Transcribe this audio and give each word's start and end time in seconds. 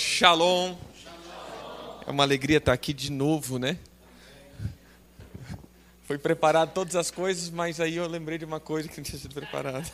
Shalom. 0.00 0.76
É 2.06 2.10
uma 2.10 2.22
alegria 2.22 2.56
estar 2.56 2.72
aqui 2.72 2.94
de 2.94 3.12
novo, 3.12 3.58
né? 3.58 3.78
Foi 6.04 6.16
preparado 6.16 6.72
todas 6.72 6.96
as 6.96 7.10
coisas, 7.10 7.50
mas 7.50 7.78
aí 7.80 7.96
eu 7.96 8.08
lembrei 8.08 8.38
de 8.38 8.46
uma 8.46 8.58
coisa 8.58 8.88
que 8.88 8.96
não 8.96 9.04
tinha 9.04 9.18
sido 9.18 9.34
preparada. 9.34 9.84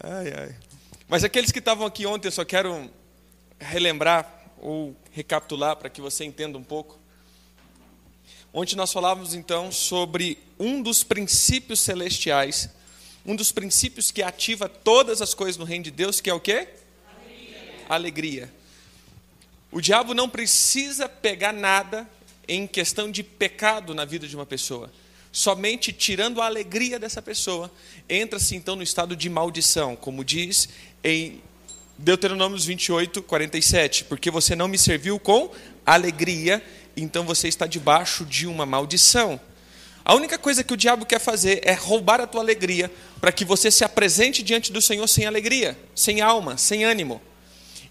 Ai, 0.00 0.32
ai. 0.36 0.56
Mas 1.08 1.24
aqueles 1.24 1.50
que 1.50 1.58
estavam 1.58 1.86
aqui 1.86 2.04
ontem, 2.04 2.28
eu 2.28 2.32
só 2.32 2.44
quero 2.44 2.90
relembrar 3.58 4.52
ou 4.58 4.94
recapitular 5.12 5.76
para 5.76 5.88
que 5.88 6.02
você 6.02 6.26
entenda 6.26 6.58
um 6.58 6.62
pouco. 6.62 6.98
Ontem 8.52 8.76
nós 8.76 8.92
falávamos 8.92 9.32
então 9.32 9.72
sobre 9.72 10.38
um 10.58 10.82
dos 10.82 11.02
princípios 11.02 11.80
celestiais, 11.80 12.68
um 13.28 13.36
dos 13.36 13.52
princípios 13.52 14.10
que 14.10 14.22
ativa 14.22 14.70
todas 14.70 15.20
as 15.20 15.34
coisas 15.34 15.58
no 15.58 15.64
reino 15.66 15.84
de 15.84 15.90
Deus, 15.90 16.18
que 16.18 16.30
é 16.30 16.34
o 16.34 16.40
quê? 16.40 16.66
Alegria. 17.06 17.84
Alegria. 17.86 18.54
O 19.70 19.82
diabo 19.82 20.14
não 20.14 20.30
precisa 20.30 21.06
pegar 21.10 21.52
nada 21.52 22.08
em 22.48 22.66
questão 22.66 23.10
de 23.10 23.22
pecado 23.22 23.94
na 23.94 24.06
vida 24.06 24.26
de 24.26 24.34
uma 24.34 24.46
pessoa. 24.46 24.90
Somente 25.30 25.92
tirando 25.92 26.40
a 26.40 26.46
alegria 26.46 26.98
dessa 26.98 27.20
pessoa, 27.20 27.70
entra-se 28.08 28.56
então 28.56 28.74
no 28.74 28.82
estado 28.82 29.14
de 29.14 29.28
maldição, 29.28 29.94
como 29.94 30.24
diz 30.24 30.66
em 31.04 31.42
Deuteronômio 31.98 32.58
28, 32.58 33.22
47. 33.22 34.04
Porque 34.04 34.30
você 34.30 34.56
não 34.56 34.68
me 34.68 34.78
serviu 34.78 35.20
com 35.20 35.50
alegria, 35.84 36.64
então 36.96 37.26
você 37.26 37.46
está 37.46 37.66
debaixo 37.66 38.24
de 38.24 38.46
uma 38.46 38.64
maldição. 38.64 39.38
A 40.08 40.14
única 40.14 40.38
coisa 40.38 40.64
que 40.64 40.72
o 40.72 40.76
diabo 40.76 41.04
quer 41.04 41.18
fazer 41.18 41.60
é 41.62 41.74
roubar 41.74 42.18
a 42.18 42.26
tua 42.26 42.40
alegria, 42.40 42.90
para 43.20 43.30
que 43.30 43.44
você 43.44 43.70
se 43.70 43.84
apresente 43.84 44.42
diante 44.42 44.72
do 44.72 44.80
Senhor 44.80 45.06
sem 45.06 45.26
alegria, 45.26 45.78
sem 45.94 46.22
alma, 46.22 46.56
sem 46.56 46.82
ânimo. 46.82 47.20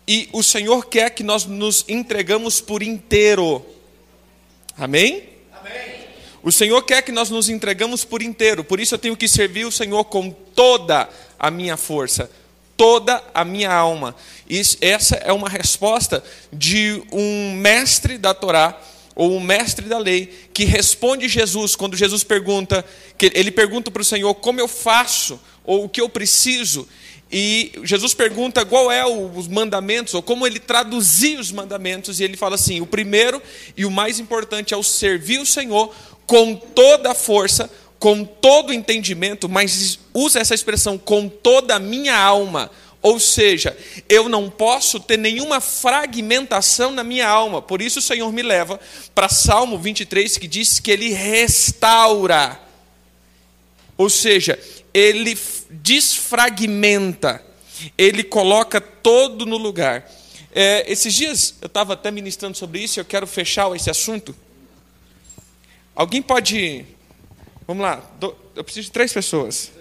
E 0.08 0.28
o 0.34 0.42
Senhor 0.42 0.88
quer 0.88 1.12
que 1.12 1.22
nós 1.22 1.46
nos 1.46 1.86
entregamos 1.88 2.60
por 2.60 2.82
inteiro. 2.82 3.64
Amém? 4.76 5.30
Amém. 5.54 6.08
O 6.42 6.52
Senhor 6.52 6.82
quer 6.82 7.04
que 7.04 7.12
nós 7.12 7.30
nos 7.30 7.50
entregamos 7.50 8.04
por 8.04 8.24
inteiro. 8.24 8.64
Por 8.64 8.80
isso 8.80 8.96
eu 8.96 9.00
tenho 9.00 9.16
que 9.16 9.28
servir 9.28 9.66
o 9.66 9.72
Senhor 9.72 10.04
com 10.06 10.32
toda 10.32 11.08
a 11.38 11.52
minha 11.52 11.78
força, 11.78 12.32
toda 12.76 13.24
a 13.32 13.46
minha 13.46 13.72
alma. 13.72 14.16
Isso, 14.50 14.76
essa 14.82 15.18
é 15.18 15.32
uma 15.32 15.50
resposta 15.50 16.24
de 16.52 17.04
um 17.12 17.54
mestre 17.54 18.18
da 18.18 18.34
Torá 18.34 18.76
ou 19.18 19.36
um 19.36 19.40
mestre 19.40 19.88
da 19.88 19.98
lei 19.98 20.32
que 20.54 20.64
responde 20.64 21.28
Jesus 21.28 21.76
quando 21.76 21.98
Jesus 21.98 22.24
pergunta, 22.24 22.86
ele 23.20 23.50
pergunta 23.50 23.90
para 23.90 24.04
o 24.04 24.06
Senhor 24.06 24.32
como 24.36 24.60
eu 24.60 24.68
faço 24.68 25.40
ou 25.66 25.86
o 25.86 25.90
que 25.90 26.00
eu 26.00 26.08
preciso. 26.08 26.88
E 27.32 27.72
Jesus 27.84 28.14
pergunta 28.14 28.64
qual 28.64 28.92
é 28.92 29.04
os 29.06 29.48
mandamentos, 29.48 30.14
ou 30.14 30.22
como 30.22 30.46
ele 30.46 30.60
traduzia 30.60 31.40
os 31.40 31.52
mandamentos, 31.52 32.20
e 32.20 32.24
ele 32.24 32.38
fala 32.38 32.56
assim: 32.56 32.80
o 32.80 32.86
primeiro 32.86 33.42
e 33.76 33.86
o 33.86 33.92
mais 33.92 34.20
importante 34.20 34.74
é 34.74 34.78
o 34.78 34.84
servir 34.84 35.40
o 35.40 35.46
Senhor 35.46 35.94
com 36.28 36.56
toda 36.56 37.12
a 37.12 37.16
força, 37.16 37.70
com 37.98 38.24
todo 38.24 38.70
o 38.70 38.74
entendimento, 38.74 39.50
mas 39.50 40.00
usa 40.14 40.40
essa 40.40 40.54
expressão 40.54 40.98
com 40.98 41.28
toda 41.28 41.76
a 41.76 41.80
minha 41.80 42.16
alma. 42.16 42.70
Ou 43.08 43.22
seja, 43.22 43.78
eu 44.10 44.28
não 44.28 44.50
posso 44.50 45.00
ter 45.00 45.16
nenhuma 45.16 45.62
fragmentação 45.62 46.92
na 46.92 47.06
minha 47.06 47.26
alma. 47.26 47.62
Por 47.62 47.82
isso 47.82 48.00
o 48.00 48.02
Senhor 48.02 48.30
me 48.34 48.42
leva 48.42 48.78
para 49.16 49.30
Salmo 49.30 49.80
23, 49.80 50.38
que 50.38 50.46
diz 50.46 50.82
que 50.82 50.92
ele 50.92 51.14
restaura. 51.14 52.60
Ou 53.98 54.10
seja, 54.10 54.60
ele 54.94 55.38
desfragmenta, 55.70 57.42
ele 57.98 58.26
coloca 58.26 58.82
todo 58.82 59.46
no 59.46 59.56
lugar. 59.56 60.06
É, 60.54 60.84
esses 60.92 61.14
dias 61.14 61.56
eu 61.62 61.68
estava 61.68 61.94
até 61.94 62.12
ministrando 62.12 62.58
sobre 62.58 62.82
isso 62.82 63.00
e 63.00 63.02
eu 63.02 63.06
quero 63.06 63.26
fechar 63.26 63.74
esse 63.74 63.90
assunto. 63.90 64.36
Alguém 65.96 66.22
pode. 66.22 66.86
Vamos 67.66 67.84
lá, 67.84 68.04
eu 68.54 68.66
preciso 68.66 68.88
de 68.88 68.92
três 68.92 69.14
pessoas. 69.14 69.72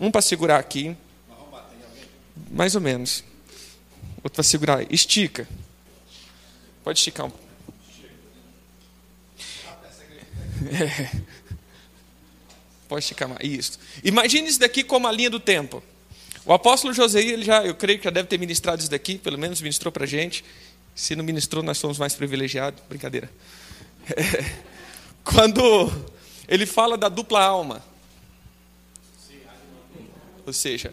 Um 0.00 0.10
para 0.10 0.22
segurar 0.22 0.56
aqui. 0.56 0.96
Mais 2.50 2.74
ou 2.74 2.80
menos. 2.80 3.24
Outro 4.22 4.36
para 4.36 4.42
segurar. 4.42 4.92
Estica. 4.92 5.48
Pode 6.84 6.98
esticar 6.98 7.26
um. 7.26 7.32
É. 10.70 11.10
Pode 12.88 13.04
esticar 13.04 13.28
mais. 13.28 13.40
Isso. 13.42 13.78
Imagine 14.04 14.48
isso 14.48 14.60
daqui 14.60 14.84
como 14.84 15.06
a 15.06 15.12
linha 15.12 15.30
do 15.30 15.40
tempo. 15.40 15.82
O 16.44 16.52
apóstolo 16.52 16.92
José, 16.92 17.20
ele 17.20 17.44
já, 17.44 17.64
eu 17.64 17.74
creio 17.74 17.98
que 17.98 18.04
já 18.04 18.10
deve 18.10 18.28
ter 18.28 18.38
ministrado 18.38 18.80
isso 18.80 18.90
daqui, 18.90 19.16
pelo 19.16 19.38
menos 19.38 19.60
ministrou 19.60 19.92
para 19.92 20.04
a 20.04 20.06
gente. 20.06 20.44
Se 20.94 21.16
não 21.16 21.24
ministrou, 21.24 21.62
nós 21.62 21.78
somos 21.78 21.98
mais 21.98 22.14
privilegiados. 22.14 22.82
Brincadeira. 22.88 23.30
É. 24.10 24.62
Quando 25.24 25.90
ele 26.48 26.66
fala 26.66 26.98
da 26.98 27.08
dupla 27.08 27.42
alma. 27.42 27.82
Ou 30.44 30.52
seja, 30.52 30.92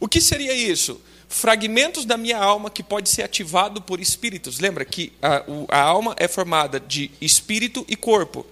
o 0.00 0.08
que 0.08 0.20
seria 0.20 0.54
isso? 0.54 1.00
Fragmentos 1.28 2.04
da 2.04 2.16
minha 2.16 2.38
alma 2.38 2.70
que 2.70 2.82
pode 2.82 3.08
ser 3.08 3.22
ativado 3.22 3.80
por 3.82 4.00
espíritos. 4.00 4.60
Lembra 4.60 4.84
que 4.84 5.12
a, 5.20 5.42
a 5.68 5.80
alma 5.80 6.14
é 6.18 6.28
formada 6.28 6.78
de 6.78 7.10
espírito 7.20 7.84
e 7.88 7.96
corpo. 7.96 8.46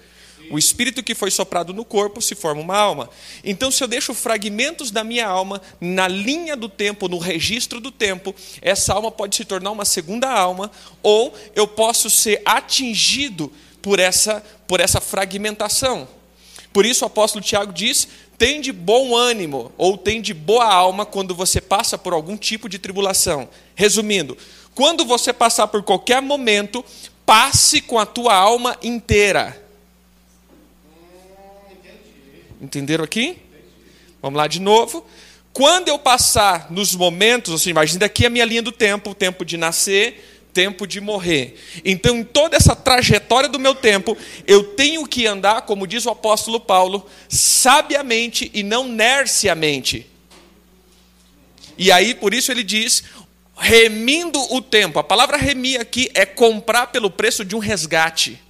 O 0.50 0.58
espírito 0.58 1.02
que 1.02 1.14
foi 1.14 1.30
soprado 1.30 1.72
no 1.72 1.84
corpo 1.84 2.20
se 2.20 2.34
forma 2.34 2.60
uma 2.60 2.76
alma. 2.76 3.08
Então, 3.44 3.70
se 3.70 3.82
eu 3.82 3.88
deixo 3.88 4.12
fragmentos 4.12 4.90
da 4.90 5.02
minha 5.04 5.26
alma 5.26 5.62
na 5.80 6.08
linha 6.08 6.56
do 6.56 6.68
tempo, 6.68 7.08
no 7.08 7.18
registro 7.18 7.80
do 7.80 7.90
tempo, 7.90 8.34
essa 8.60 8.92
alma 8.92 9.10
pode 9.10 9.36
se 9.36 9.44
tornar 9.44 9.70
uma 9.70 9.84
segunda 9.84 10.30
alma, 10.30 10.70
ou 11.02 11.34
eu 11.54 11.66
posso 11.66 12.10
ser 12.10 12.42
atingido 12.44 13.50
por 13.80 13.98
essa, 13.98 14.44
por 14.66 14.80
essa 14.80 15.00
fragmentação. 15.00 16.06
Por 16.72 16.86
isso 16.86 17.04
o 17.04 17.06
apóstolo 17.06 17.44
Tiago 17.44 17.72
diz: 17.72 18.08
tem 18.42 18.60
de 18.60 18.72
bom 18.72 19.14
ânimo, 19.14 19.70
ou 19.78 19.96
tem 19.96 20.20
de 20.20 20.34
boa 20.34 20.64
alma 20.64 21.06
quando 21.06 21.32
você 21.32 21.60
passa 21.60 21.96
por 21.96 22.12
algum 22.12 22.36
tipo 22.36 22.68
de 22.68 22.76
tribulação. 22.76 23.48
Resumindo, 23.76 24.36
quando 24.74 25.04
você 25.04 25.32
passar 25.32 25.68
por 25.68 25.80
qualquer 25.84 26.20
momento, 26.20 26.84
passe 27.24 27.80
com 27.80 28.00
a 28.00 28.04
tua 28.04 28.34
alma 28.34 28.76
inteira. 28.82 29.64
Entenderam 32.60 33.04
aqui? 33.04 33.38
Vamos 34.20 34.36
lá 34.36 34.48
de 34.48 34.60
novo. 34.60 35.06
Quando 35.52 35.86
eu 35.86 35.96
passar 35.96 36.68
nos 36.68 36.96
momentos, 36.96 37.54
assim, 37.54 37.70
imagina 37.70 38.06
aqui 38.06 38.26
a 38.26 38.30
minha 38.30 38.44
linha 38.44 38.60
do 38.60 38.72
tempo, 38.72 39.10
o 39.10 39.14
tempo 39.14 39.44
de 39.44 39.56
nascer, 39.56 40.31
tempo 40.52 40.86
de 40.86 41.00
morrer. 41.00 41.56
Então, 41.84 42.16
em 42.16 42.24
toda 42.24 42.56
essa 42.56 42.76
trajetória 42.76 43.48
do 43.48 43.58
meu 43.58 43.74
tempo, 43.74 44.16
eu 44.46 44.62
tenho 44.62 45.06
que 45.06 45.26
andar, 45.26 45.62
como 45.62 45.86
diz 45.86 46.06
o 46.06 46.10
apóstolo 46.10 46.60
Paulo, 46.60 47.06
sabiamente 47.28 48.50
e 48.54 48.62
não 48.62 48.86
nerciamente. 48.86 50.06
E 51.76 51.90
aí, 51.90 52.14
por 52.14 52.34
isso 52.34 52.52
ele 52.52 52.62
diz, 52.62 53.02
remindo 53.56 54.38
o 54.54 54.60
tempo. 54.60 54.98
A 54.98 55.04
palavra 55.04 55.36
remir 55.36 55.80
aqui 55.80 56.10
é 56.14 56.26
comprar 56.26 56.88
pelo 56.88 57.10
preço 57.10 57.44
de 57.44 57.56
um 57.56 57.58
resgate. 57.58 58.40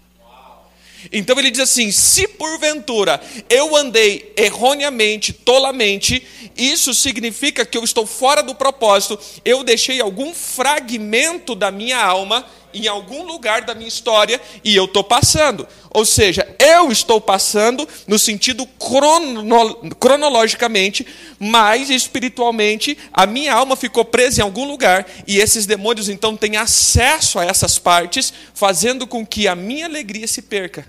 Então 1.11 1.39
ele 1.39 1.51
diz 1.51 1.61
assim: 1.61 1.91
se 1.91 2.29
porventura 2.29 3.21
eu 3.49 3.75
andei 3.77 4.33
erroneamente, 4.37 5.33
tolamente, 5.33 6.23
isso 6.57 6.95
significa 6.95 7.65
que 7.65 7.79
eu 7.79 7.85
estou 7.85 8.07
fora 8.07 8.43
do 8.43 8.55
propósito, 8.55 9.19
eu 9.45 9.65
deixei 9.65 10.01
algum 10.01 10.35
fragmento 10.35 11.55
da 11.55 11.71
minha 11.71 12.03
alma 12.03 12.47
em 12.75 12.87
algum 12.89 13.25
lugar 13.25 13.63
da 13.63 13.75
minha 13.75 13.89
história 13.89 14.41
e 14.65 14.75
eu 14.75 14.87
estou 14.87 15.05
passando. 15.05 15.67
Ou 15.91 16.05
seja, 16.05 16.42
eu 16.63 16.93
estou 16.93 17.21
passando 17.21 17.89
no 18.07 18.19
sentido 18.19 18.65
crono, 18.67 19.95
cronologicamente, 19.97 21.05
mas 21.39 21.91
espiritualmente 21.91 22.97
a 23.13 23.27
minha 23.27 23.53
alma 23.53 23.75
ficou 23.75 24.05
presa 24.05 24.41
em 24.41 24.45
algum 24.45 24.65
lugar 24.65 25.07
e 25.27 25.39
esses 25.39 25.67
demônios 25.67 26.09
então 26.09 26.37
têm 26.37 26.57
acesso 26.57 27.41
a 27.41 27.45
essas 27.45 27.79
partes, 27.79 28.33
fazendo 28.55 29.07
com 29.07 29.27
que 29.27 29.49
a 29.49 29.57
minha 29.57 29.87
alegria 29.87 30.29
se 30.29 30.43
perca. 30.43 30.87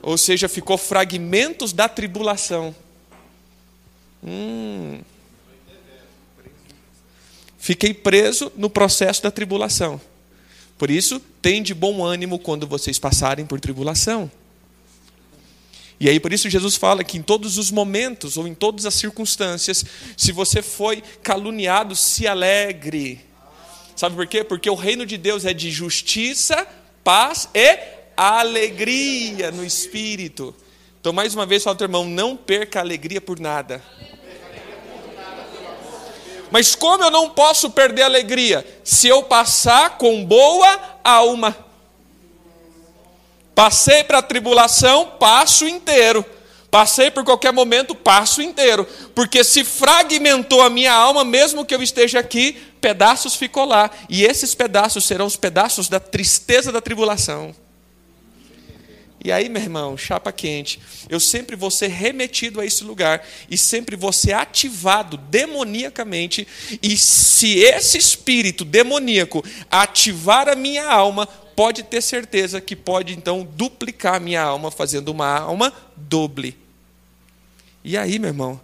Ou 0.00 0.16
seja, 0.16 0.48
ficou 0.48 0.78
fragmentos 0.78 1.72
da 1.72 1.88
tribulação. 1.88 2.74
Hum. 4.22 5.00
Fiquei 7.58 7.92
preso 7.92 8.50
no 8.56 8.70
processo 8.70 9.22
da 9.22 9.30
tribulação. 9.30 10.00
Por 10.80 10.90
isso, 10.90 11.20
tem 11.42 11.62
de 11.62 11.74
bom 11.74 12.02
ânimo 12.02 12.38
quando 12.38 12.66
vocês 12.66 12.98
passarem 12.98 13.44
por 13.44 13.60
tribulação. 13.60 14.32
E 16.00 16.08
aí, 16.08 16.18
por 16.18 16.32
isso, 16.32 16.48
Jesus 16.48 16.74
fala 16.74 17.04
que 17.04 17.18
em 17.18 17.22
todos 17.22 17.58
os 17.58 17.70
momentos 17.70 18.38
ou 18.38 18.48
em 18.48 18.54
todas 18.54 18.86
as 18.86 18.94
circunstâncias, 18.94 19.84
se 20.16 20.32
você 20.32 20.62
foi 20.62 21.02
caluniado, 21.22 21.94
se 21.94 22.26
alegre. 22.26 23.20
Sabe 23.94 24.16
por 24.16 24.26
quê? 24.26 24.42
Porque 24.42 24.70
o 24.70 24.74
reino 24.74 25.04
de 25.04 25.18
Deus 25.18 25.44
é 25.44 25.52
de 25.52 25.70
justiça, 25.70 26.66
paz 27.04 27.46
e 27.52 27.78
alegria 28.16 29.50
no 29.50 29.62
espírito. 29.62 30.56
Então, 30.98 31.12
mais 31.12 31.34
uma 31.34 31.44
vez, 31.44 31.62
fala 31.62 31.76
teu 31.76 31.84
irmão, 31.84 32.08
não 32.08 32.34
perca 32.34 32.78
a 32.78 32.82
alegria 32.82 33.20
por 33.20 33.38
nada. 33.38 33.82
Mas 36.50 36.74
como 36.74 37.04
eu 37.04 37.10
não 37.10 37.30
posso 37.30 37.70
perder 37.70 38.02
a 38.02 38.06
alegria? 38.06 38.66
Se 38.84 39.08
eu 39.08 39.22
passar 39.22 39.98
com 39.98 40.24
boa 40.24 40.98
alma. 41.04 41.56
Passei 43.54 44.02
para 44.04 44.18
a 44.18 44.22
tribulação, 44.22 45.12
passo 45.18 45.68
inteiro. 45.68 46.24
Passei 46.70 47.10
por 47.10 47.24
qualquer 47.24 47.52
momento, 47.52 47.94
passo 47.94 48.40
inteiro. 48.40 48.86
Porque 49.14 49.42
se 49.42 49.64
fragmentou 49.64 50.62
a 50.62 50.70
minha 50.70 50.92
alma, 50.92 51.24
mesmo 51.24 51.64
que 51.64 51.74
eu 51.74 51.82
esteja 51.82 52.20
aqui, 52.20 52.52
pedaços 52.80 53.34
ficou 53.34 53.64
lá. 53.64 53.90
E 54.08 54.24
esses 54.24 54.54
pedaços 54.54 55.04
serão 55.04 55.26
os 55.26 55.36
pedaços 55.36 55.88
da 55.88 55.98
tristeza 55.98 56.70
da 56.70 56.80
tribulação. 56.80 57.54
E 59.22 59.30
aí, 59.30 59.50
meu 59.50 59.60
irmão, 59.60 59.98
chapa 59.98 60.32
quente, 60.32 60.80
eu 61.08 61.20
sempre 61.20 61.54
vou 61.54 61.70
ser 61.70 61.88
remetido 61.88 62.58
a 62.58 62.64
esse 62.64 62.82
lugar 62.82 63.26
e 63.50 63.58
sempre 63.58 63.94
vou 63.94 64.12
ser 64.12 64.32
ativado 64.32 65.18
demoniacamente. 65.18 66.48
E 66.82 66.96
se 66.96 67.58
esse 67.58 67.98
espírito 67.98 68.64
demoníaco 68.64 69.44
ativar 69.70 70.48
a 70.48 70.54
minha 70.54 70.90
alma, 70.90 71.26
pode 71.26 71.82
ter 71.82 72.00
certeza 72.00 72.62
que 72.62 72.74
pode 72.74 73.12
então 73.12 73.46
duplicar 73.56 74.14
a 74.14 74.20
minha 74.20 74.40
alma, 74.40 74.70
fazendo 74.70 75.10
uma 75.10 75.38
alma 75.38 75.70
doble. 75.94 76.56
E 77.84 77.98
aí, 77.98 78.18
meu 78.18 78.30
irmão, 78.30 78.58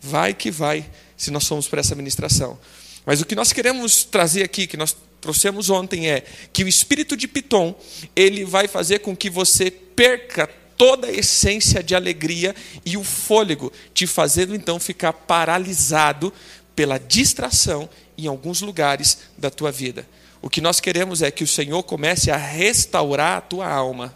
vai 0.00 0.32
que 0.32 0.52
vai, 0.52 0.88
se 1.16 1.32
nós 1.32 1.46
formos 1.48 1.66
para 1.66 1.80
essa 1.80 1.96
ministração. 1.96 2.56
Mas 3.04 3.20
o 3.20 3.26
que 3.26 3.34
nós 3.34 3.52
queremos 3.52 4.04
trazer 4.04 4.44
aqui, 4.44 4.68
que 4.68 4.76
nós 4.76 4.96
trouxemos 5.20 5.70
ontem 5.70 6.08
é 6.08 6.24
que 6.52 6.64
o 6.64 6.68
espírito 6.68 7.16
de 7.16 7.28
Piton, 7.28 7.74
ele 8.16 8.44
vai 8.44 8.66
fazer 8.66 9.00
com 9.00 9.14
que 9.14 9.28
você 9.28 9.70
perca 9.70 10.48
toda 10.76 11.08
a 11.08 11.12
essência 11.12 11.82
de 11.82 11.94
alegria 11.94 12.54
e 12.86 12.96
o 12.96 13.04
fôlego, 13.04 13.70
te 13.92 14.06
fazendo 14.06 14.54
então 14.54 14.80
ficar 14.80 15.12
paralisado 15.12 16.32
pela 16.74 16.98
distração 16.98 17.88
em 18.16 18.26
alguns 18.26 18.62
lugares 18.62 19.18
da 19.36 19.50
tua 19.50 19.70
vida. 19.70 20.08
O 20.40 20.48
que 20.48 20.60
nós 20.60 20.80
queremos 20.80 21.20
é 21.20 21.30
que 21.30 21.44
o 21.44 21.46
Senhor 21.46 21.82
comece 21.82 22.30
a 22.30 22.36
restaurar 22.36 23.36
a 23.36 23.40
tua 23.42 23.68
alma. 23.68 24.14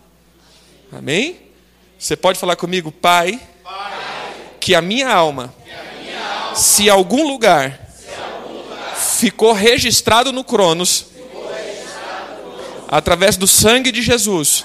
Amém? 0.91 1.37
Você 1.99 2.17
pode 2.17 2.39
falar 2.39 2.57
comigo, 2.57 2.91
Pai, 2.91 3.39
Pai 3.63 4.05
que 4.59 4.75
a 4.75 4.79
alma, 4.79 4.83
a 4.83 6.03
minha 6.03 6.27
alma 6.27 6.57
se 6.57 6.89
algum 6.89 7.27
lugar 7.29 7.84
ficou 9.15 9.53
registrado 9.53 10.33
no 10.33 10.45
Cronos, 10.45 11.07
através 12.89 13.37
do 13.37 13.47
sangue 13.47 13.91
de 13.91 14.03
Jesus, 14.03 14.65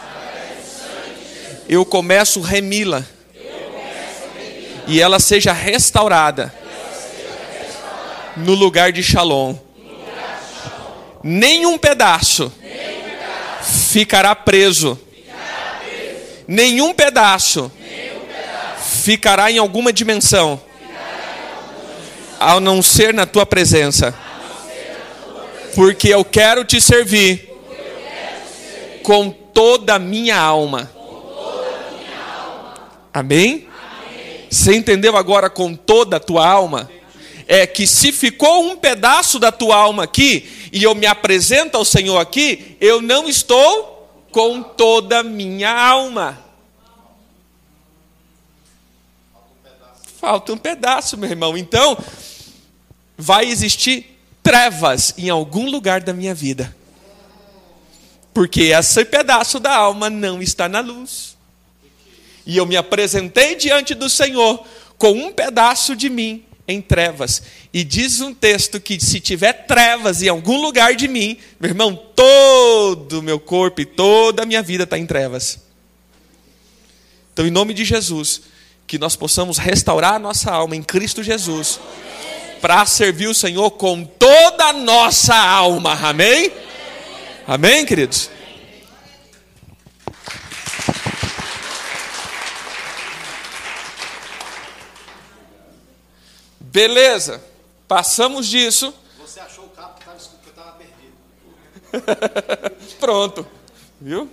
eu 1.67 1.85
começo 1.85 2.41
remi-la. 2.41 3.05
E 4.87 4.99
ela 4.99 5.19
seja 5.19 5.53
restaurada. 5.53 6.53
No 8.37 8.55
lugar 8.55 8.91
de 8.91 9.03
Shalom. 9.03 9.55
Nenhum 11.21 11.77
pedaço 11.77 12.51
ficará 13.91 14.33
preso. 14.33 14.99
Nenhum 16.47 16.93
pedaço 16.93 17.71
ficará 19.03 19.51
em 19.51 19.59
alguma 19.59 19.93
dimensão, 19.93 20.59
ao 22.39 22.59
não 22.59 22.81
ser 22.81 23.13
na 23.13 23.25
tua 23.27 23.45
presença 23.45 24.15
porque 25.75 26.10
eu 26.10 26.24
quero 26.24 26.63
te 26.63 26.80
servir 26.80 27.50
com 29.04 29.30
toda 29.30 29.95
a 29.95 30.00
minha 30.00 30.38
alma. 30.38 30.92
Amém? 33.13 33.68
Você 34.50 34.75
entendeu 34.75 35.18
agora 35.18 35.50
com 35.50 35.75
toda 35.75 36.18
a 36.18 36.19
tua 36.19 36.48
alma? 36.48 36.89
É 37.48 37.66
que 37.66 37.88
se 37.88 38.12
ficou 38.12 38.63
um 38.63 38.77
pedaço 38.77 39.39
da 39.39 39.51
tua 39.51 39.75
alma 39.75 40.04
aqui, 40.04 40.69
e 40.71 40.83
eu 40.83 40.94
me 40.94 41.07
apresento 41.07 41.77
ao 41.77 41.83
Senhor 41.83 42.19
aqui, 42.19 42.77
eu 42.80 43.01
não 43.01 43.27
estou 43.27 44.07
com 44.31 44.62
toda 44.62 45.19
a 45.19 45.24
minha 45.24 45.71
alma. 45.71 46.45
Falta 50.19 50.54
um 50.54 50.57
pedaço, 50.57 51.18
meu 51.18 51.30
irmão. 51.30 51.57
Então, 51.57 51.98
vai 53.18 53.45
existir 53.45 54.19
trevas 54.44 55.13
em 55.18 55.30
algum 55.30 55.69
lugar 55.69 56.01
da 56.01 56.13
minha 56.13 56.33
vida. 56.33 56.75
Porque 58.33 58.63
esse 58.63 59.03
pedaço 59.06 59.59
da 59.59 59.75
alma 59.75 60.09
não 60.09 60.41
está 60.41 60.69
na 60.69 60.80
luz. 60.80 61.38
E 62.45 62.57
eu 62.57 62.65
me 62.65 62.77
apresentei 62.77 63.56
diante 63.56 63.94
do 63.94 64.09
Senhor 64.09 64.65
com 64.97 65.12
um 65.12 65.31
pedaço 65.31 65.95
de 65.95 66.09
mim 66.09 66.44
em 66.68 66.81
trevas. 66.81 67.41
E 67.74 67.83
diz 67.83 68.21
um 68.21 68.33
texto 68.33 68.80
que 68.80 69.00
se 69.00 69.19
tiver 69.19 69.65
trevas 69.65 70.21
em 70.21 70.30
algum 70.30 70.62
lugar 70.62 70.95
de 70.95 71.07
mim, 71.07 71.38
meu 71.59 71.71
irmão, 71.71 71.95
todo 72.15 73.19
o 73.19 73.24
meu 73.24 73.39
corpo 73.39 73.81
e 73.81 73.85
toda 73.85 74.44
a 74.44 74.45
minha 74.45 74.62
vida 74.62 74.83
está 74.83 74.97
em 74.97 75.06
trevas. 75.06 75.59
Então, 77.33 77.45
em 77.45 77.51
nome 77.51 77.74
de 77.74 77.85
Jesus, 77.85 78.42
que 78.85 78.97
nós 78.97 79.15
possamos 79.15 79.57
restaurar 79.57 80.15
a 80.15 80.19
nossa 80.19 80.51
alma 80.51 80.75
em 80.75 80.83
Cristo 80.83 81.24
Jesus 81.24 81.80
para 82.61 82.85
servir 82.85 83.27
o 83.27 83.33
Senhor 83.33 83.71
com 83.71 84.03
toda 84.03 84.65
a 84.65 84.73
nossa 84.73 85.35
alma. 85.35 85.94
Amém? 85.94 86.51
Amém, 87.47 87.85
queridos? 87.85 88.29
Beleza, 96.59 97.44
passamos 97.88 98.47
disso. 98.47 98.94
Você 99.17 99.39
achou 99.39 99.65
o 99.65 99.69
carro 99.69 99.95
que 99.95 100.50
estava 100.50 100.73
perdido. 100.73 101.15
Pronto, 103.00 103.47
viu? 104.00 104.29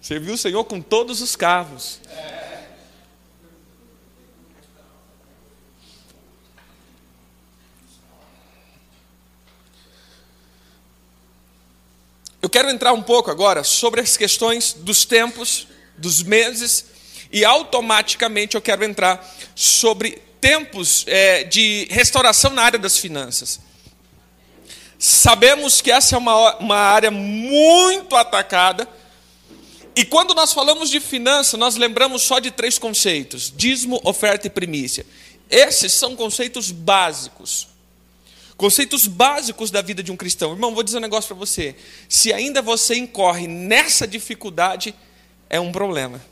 Serviu 0.00 0.34
o 0.34 0.38
Senhor 0.38 0.64
com 0.64 0.80
todos 0.80 1.20
os 1.20 1.34
carros. 1.34 2.00
É. 2.08 2.39
Eu 12.42 12.48
quero 12.48 12.70
entrar 12.70 12.92
um 12.92 13.02
pouco 13.02 13.30
agora 13.30 13.62
sobre 13.62 14.00
as 14.00 14.16
questões 14.16 14.72
dos 14.72 15.04
tempos, 15.04 15.66
dos 15.96 16.22
meses, 16.22 16.86
e 17.30 17.44
automaticamente 17.44 18.54
eu 18.54 18.62
quero 18.62 18.82
entrar 18.84 19.22
sobre 19.54 20.22
tempos 20.40 21.04
é, 21.06 21.44
de 21.44 21.86
restauração 21.90 22.50
na 22.52 22.62
área 22.62 22.78
das 22.78 22.96
finanças. 22.96 23.60
Sabemos 24.98 25.80
que 25.80 25.90
essa 25.90 26.14
é 26.14 26.18
uma, 26.18 26.56
uma 26.56 26.76
área 26.76 27.10
muito 27.10 28.16
atacada, 28.16 28.88
e 29.94 30.04
quando 30.04 30.34
nós 30.34 30.52
falamos 30.52 30.88
de 30.88 31.00
finanças, 31.00 31.58
nós 31.58 31.76
lembramos 31.76 32.22
só 32.22 32.38
de 32.38 32.50
três 32.50 32.78
conceitos: 32.78 33.52
dízimo, 33.54 34.00
oferta 34.04 34.46
e 34.46 34.50
primícia. 34.50 35.04
Esses 35.50 35.92
são 35.92 36.16
conceitos 36.16 36.70
básicos. 36.70 37.69
Conceitos 38.60 39.06
básicos 39.06 39.70
da 39.70 39.80
vida 39.80 40.02
de 40.02 40.12
um 40.12 40.16
cristão. 40.18 40.52
Irmão, 40.52 40.74
vou 40.74 40.82
dizer 40.82 40.98
um 40.98 41.00
negócio 41.00 41.28
para 41.28 41.36
você. 41.38 41.74
Se 42.06 42.30
ainda 42.30 42.60
você 42.60 42.94
incorre 42.94 43.48
nessa 43.48 44.06
dificuldade, 44.06 44.94
é 45.48 45.58
um 45.58 45.72
problema. 45.72 46.22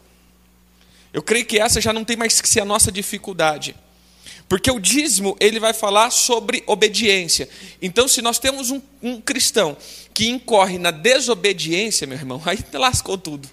Eu 1.10 1.22
creio 1.22 1.46
que 1.46 1.58
essa 1.58 1.80
já 1.80 1.90
não 1.90 2.04
tem 2.04 2.18
mais 2.18 2.38
que 2.38 2.46
ser 2.46 2.60
a 2.60 2.66
nossa 2.66 2.92
dificuldade. 2.92 3.74
Porque 4.46 4.70
o 4.70 4.78
dízimo, 4.78 5.38
ele 5.40 5.58
vai 5.58 5.72
falar 5.72 6.10
sobre 6.10 6.62
obediência. 6.66 7.48
Então, 7.80 8.06
se 8.06 8.20
nós 8.20 8.38
temos 8.38 8.70
um, 8.70 8.82
um 9.02 9.22
cristão 9.22 9.74
que 10.12 10.28
incorre 10.28 10.76
na 10.76 10.90
desobediência, 10.90 12.06
meu 12.06 12.18
irmão, 12.18 12.42
aí 12.44 12.58
lascou 12.76 13.16
tudo. 13.16 13.48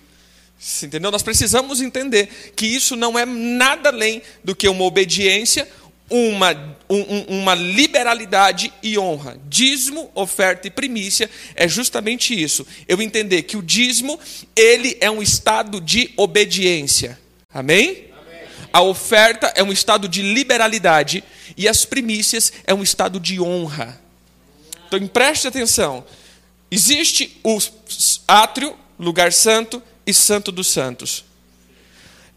Você 0.60 0.88
entendeu? 0.88 1.12
Nós 1.12 1.24
precisamos 1.24 1.80
entender 1.80 2.52
que 2.58 2.66
isso 2.66 2.98
não 2.98 3.18
é 3.18 3.26
nada 3.26 3.88
além 3.88 4.22
do 4.44 4.54
que 4.54 4.68
uma 4.68 4.84
obediência, 4.84 5.66
uma, 6.10 6.78
um, 6.90 7.40
uma 7.40 7.56
liberalidade 7.56 8.72
e 8.82 8.98
honra. 8.98 9.40
Dízimo, 9.48 10.12
oferta 10.14 10.68
e 10.68 10.72
primícia 10.72 11.30
é 11.56 11.68
justamente 11.68 12.40
isso. 12.40 12.66
Eu 12.88 13.02
entender 13.02 13.44
que 13.44 13.58
o 13.58 13.62
dízimo, 13.62 14.20
ele 14.56 14.98
é 15.00 15.10
um 15.10 15.22
estado 15.22 15.82
de 15.82 16.12
obediência. 16.16 17.20
Amém? 17.54 17.88
Amém? 17.90 18.42
A 18.72 18.82
oferta 18.82 19.52
é 19.56 19.64
um 19.64 19.72
estado 19.72 20.08
de 20.08 20.22
liberalidade 20.22 21.24
e 21.58 21.68
as 21.68 21.86
primícias 21.86 22.54
é 22.66 22.74
um 22.74 22.84
estado 22.84 23.20
de 23.20 23.40
honra. 23.40 24.00
Então 24.88 25.08
preste 25.08 25.48
atenção. 25.48 26.06
Existe 26.70 27.40
o 27.44 27.58
átrio, 28.28 28.76
lugar 29.00 29.32
santo 29.32 29.82
e 30.06 30.14
santo 30.14 30.52
dos 30.52 30.68
santos. 30.68 31.26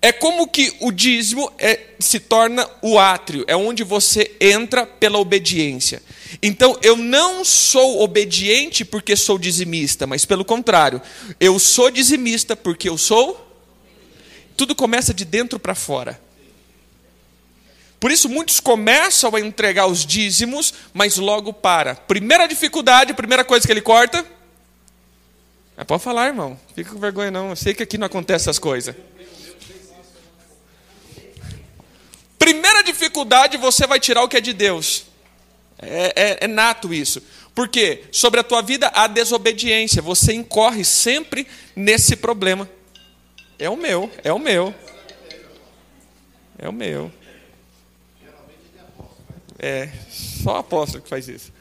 É 0.00 0.12
como 0.12 0.47
que 0.47 0.76
o 0.81 0.93
dízimo 0.93 1.50
é, 1.59 1.81
se 1.99 2.21
torna 2.21 2.69
o 2.81 2.99
átrio, 2.99 3.45
é 3.49 3.57
onde 3.57 3.83
você 3.83 4.31
entra 4.40 4.87
pela 4.87 5.19
obediência. 5.19 6.00
Então, 6.40 6.78
eu 6.83 6.97
não 6.97 7.45
sou 7.45 8.00
obediente 8.00 8.85
porque 8.85 9.17
sou 9.17 9.38
dizimista, 9.38 10.07
mas 10.07 10.25
pelo 10.25 10.45
contrário, 10.45 11.02
eu 11.40 11.59
sou 11.59 11.90
dizimista 11.90 12.55
porque 12.55 12.88
eu 12.88 12.97
sou. 12.97 13.45
tudo 14.57 14.75
começa 14.75 15.12
de 15.12 15.25
dentro 15.25 15.59
para 15.59 15.75
fora. 15.75 16.21
Por 17.99 18.12
isso, 18.12 18.28
muitos 18.28 18.61
começam 18.61 19.35
a 19.35 19.40
entregar 19.40 19.87
os 19.88 20.07
dízimos, 20.07 20.73
mas 20.95 21.17
logo 21.17 21.52
para. 21.52 21.97
Primeira 21.97 22.47
dificuldade, 22.47 23.14
primeira 23.14 23.45
coisa 23.45 23.67
que 23.67 23.73
ele 23.73 23.81
corta. 23.81 24.25
É, 25.76 25.83
pode 25.83 26.02
falar, 26.02 26.28
irmão. 26.28 26.59
Fica 26.76 26.93
com 26.93 27.00
vergonha, 27.00 27.33
não. 27.33 27.50
Eu 27.50 27.57
sei 27.57 27.75
que 27.75 27.83
aqui 27.83 27.99
não 27.99 28.07
acontece 28.07 28.45
essas 28.45 28.59
coisas. 28.61 28.95
Primeira 32.49 32.83
dificuldade, 32.83 33.59
você 33.59 33.87
vai 33.87 34.00
tirar 34.00 34.23
o 34.23 34.28
que 34.28 34.38
é 34.38 34.40
de 34.40 34.55
Deus. 34.55 35.05
É, 35.78 36.12
é, 36.17 36.38
é 36.45 36.47
nato 36.47 36.95
isso. 36.95 37.23
Porque 37.55 38.05
sobre 38.11 38.40
a 38.40 38.43
tua 38.43 38.62
vida 38.62 38.90
há 38.95 39.07
desobediência. 39.07 40.00
Você 40.00 40.33
incorre 40.33 40.83
sempre 40.83 41.47
nesse 41.76 42.17
problema. 42.17 42.67
É 43.59 43.69
o 43.69 43.76
meu, 43.76 44.11
é 44.25 44.33
o 44.33 44.38
meu. 44.38 44.75
É 46.59 46.67
o 46.67 46.73
meu. 46.73 47.12
É, 49.59 49.90
só 50.11 50.55
o 50.55 50.57
apóstolo 50.57 51.02
que 51.02 51.09
faz 51.11 51.28
isso. 51.28 51.52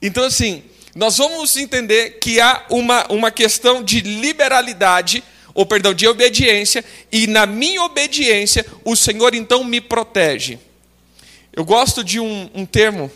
Então, 0.00 0.22
assim, 0.22 0.62
nós 0.94 1.18
vamos 1.18 1.56
entender 1.56 2.20
que 2.20 2.40
há 2.40 2.64
uma, 2.70 3.10
uma 3.10 3.32
questão 3.32 3.82
de 3.82 4.02
liberalidade, 4.02 5.24
ou 5.54 5.64
perdão, 5.64 5.94
de 5.94 6.06
obediência, 6.08 6.84
e 7.12 7.26
na 7.28 7.46
minha 7.46 7.82
obediência, 7.84 8.66
o 8.84 8.96
Senhor 8.96 9.34
então 9.34 9.62
me 9.62 9.80
protege. 9.80 10.58
Eu 11.52 11.64
gosto 11.64 12.02
de 12.02 12.18
um, 12.18 12.50
um 12.52 12.66
termo 12.66 13.10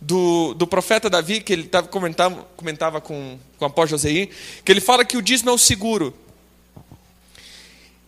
do, 0.00 0.52
do 0.52 0.66
profeta 0.66 1.08
Davi, 1.08 1.40
que 1.40 1.52
ele 1.52 1.64
tava, 1.64 1.88
comentava, 1.88 2.42
comentava 2.56 3.00
com, 3.00 3.38
com 3.58 3.64
o 3.64 3.68
apóstolo 3.68 3.98
Josei, 3.98 4.30
que 4.62 4.70
ele 4.70 4.80
fala 4.80 5.04
que 5.04 5.16
o 5.16 5.22
dízimo 5.22 5.48
é 5.48 5.52
o 5.52 5.58
seguro. 5.58 6.14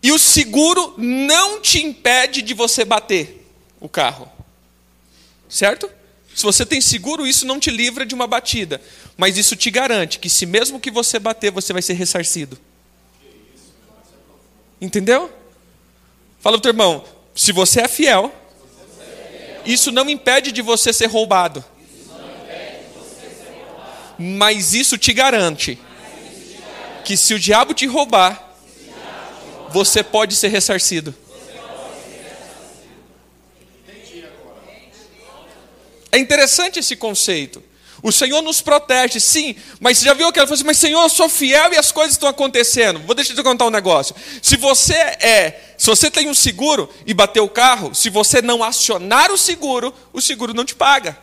E 0.01 0.11
o 0.11 0.19
seguro 0.19 0.93
não 0.97 1.59
te 1.61 1.81
impede 1.81 2.41
de 2.41 2.53
você 2.53 2.85
bater 2.85 3.47
o 3.79 3.89
carro. 3.89 4.29
Certo? 5.49 5.89
Se 6.35 6.43
você 6.43 6.65
tem 6.65 6.81
seguro, 6.81 7.25
isso 7.25 7.45
não 7.45 7.59
te 7.59 7.71
livra 7.71 8.05
de 8.05 8.13
uma 8.13 8.27
batida. 8.27 8.81
Mas 9.15 9.37
isso 9.37 9.55
te 9.55 9.71
garante 9.71 10.19
que, 10.19 10.29
se 10.29 10.45
mesmo 10.45 10.79
que 10.79 10.91
você 10.91 11.19
bater, 11.19 11.51
você 11.51 11.71
vai 11.73 11.81
ser 11.81 11.93
ressarcido. 11.93 12.59
Entendeu? 14.83 15.31
Fala 16.41 16.57
para 16.57 16.59
o 16.59 16.61
teu 16.61 16.71
irmão: 16.71 17.05
se 17.33 17.53
você 17.53 17.79
é 17.79 17.87
fiel, 17.87 18.35
isso 19.65 19.93
não 19.93 20.09
impede 20.09 20.51
de 20.51 20.61
você 20.61 20.91
ser 20.91 21.05
roubado. 21.05 21.63
Mas 24.19 24.73
isso 24.73 24.97
te 24.97 25.13
garante 25.13 25.79
que, 27.05 27.15
se 27.15 27.33
o 27.33 27.39
diabo 27.39 27.73
te 27.73 27.85
roubar, 27.85 28.55
você 29.69 30.03
pode 30.03 30.35
ser 30.35 30.49
ressarcido. 30.49 31.15
É 36.11 36.17
interessante 36.17 36.79
esse 36.79 36.97
conceito. 36.97 37.63
O 38.03 38.11
Senhor 38.11 38.41
nos 38.41 38.59
protege, 38.59 39.17
sim, 39.17 39.55
mas 39.79 39.97
você 39.97 40.05
já 40.05 40.13
viu 40.13 40.27
aquela 40.27 40.53
assim, 40.53 40.65
mas 40.65 40.77
Senhor, 40.77 41.01
eu 41.01 41.09
sou 41.09 41.29
fiel 41.29 41.71
e 41.71 41.77
as 41.77 41.89
coisas 41.89 42.11
estão 42.11 42.27
acontecendo. 42.27 42.99
Vou 42.99 43.15
deixar 43.15 43.33
te 43.33 43.41
contar 43.41 43.65
um 43.65 43.69
negócio. 43.69 44.13
Se 44.41 44.57
você 44.57 44.93
é, 44.93 45.73
se 45.77 45.87
você 45.87 46.11
tem 46.11 46.29
um 46.29 46.33
seguro 46.33 46.89
e 47.05 47.13
bater 47.13 47.39
o 47.39 47.47
carro, 47.47 47.95
se 47.95 48.09
você 48.09 48.41
não 48.41 48.61
acionar 48.61 49.31
o 49.31 49.37
seguro, 49.37 49.93
o 50.11 50.19
seguro 50.19 50.53
não 50.53 50.65
te 50.65 50.75
paga. 50.75 51.17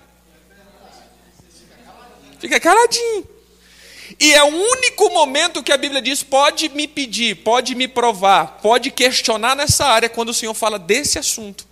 Fica 2.39 2.59
caladinho. 2.59 3.29
E 4.19 4.33
é 4.33 4.43
o 4.43 4.47
único 4.47 5.11
momento 5.11 5.63
que 5.63 5.73
a 5.73 5.77
Bíblia 5.77 6.01
diz: 6.01 6.23
pode 6.23 6.71
me 6.71 6.89
pedir, 6.89 7.37
pode 7.37 7.75
me 7.75 7.87
provar, 7.87 8.59
pode 8.63 8.91
questionar 8.91 9.55
nessa 9.55 9.85
área 9.85 10.09
quando 10.09 10.31
o 10.31 10.35
Senhor 10.35 10.55
fala 10.55 10.79
desse 10.79 11.19
assunto. 11.19 11.69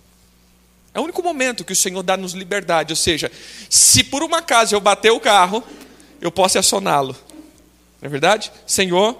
É 0.99 1.01
o 1.01 1.05
único 1.05 1.23
momento 1.23 1.63
que 1.63 1.71
o 1.71 1.75
Senhor 1.75 2.03
dá-nos 2.03 2.33
liberdade. 2.33 2.91
Ou 2.91 2.95
seja, 2.97 3.31
se 3.69 4.03
por 4.03 4.21
uma 4.21 4.41
casa 4.41 4.75
eu 4.75 4.81
bater 4.81 5.11
o 5.13 5.19
carro, 5.19 5.63
eu 6.19 6.29
posso 6.29 6.59
acioná-lo. 6.59 7.15
Não 8.01 8.07
é 8.07 8.09
verdade? 8.09 8.51
Senhor, 8.67 9.17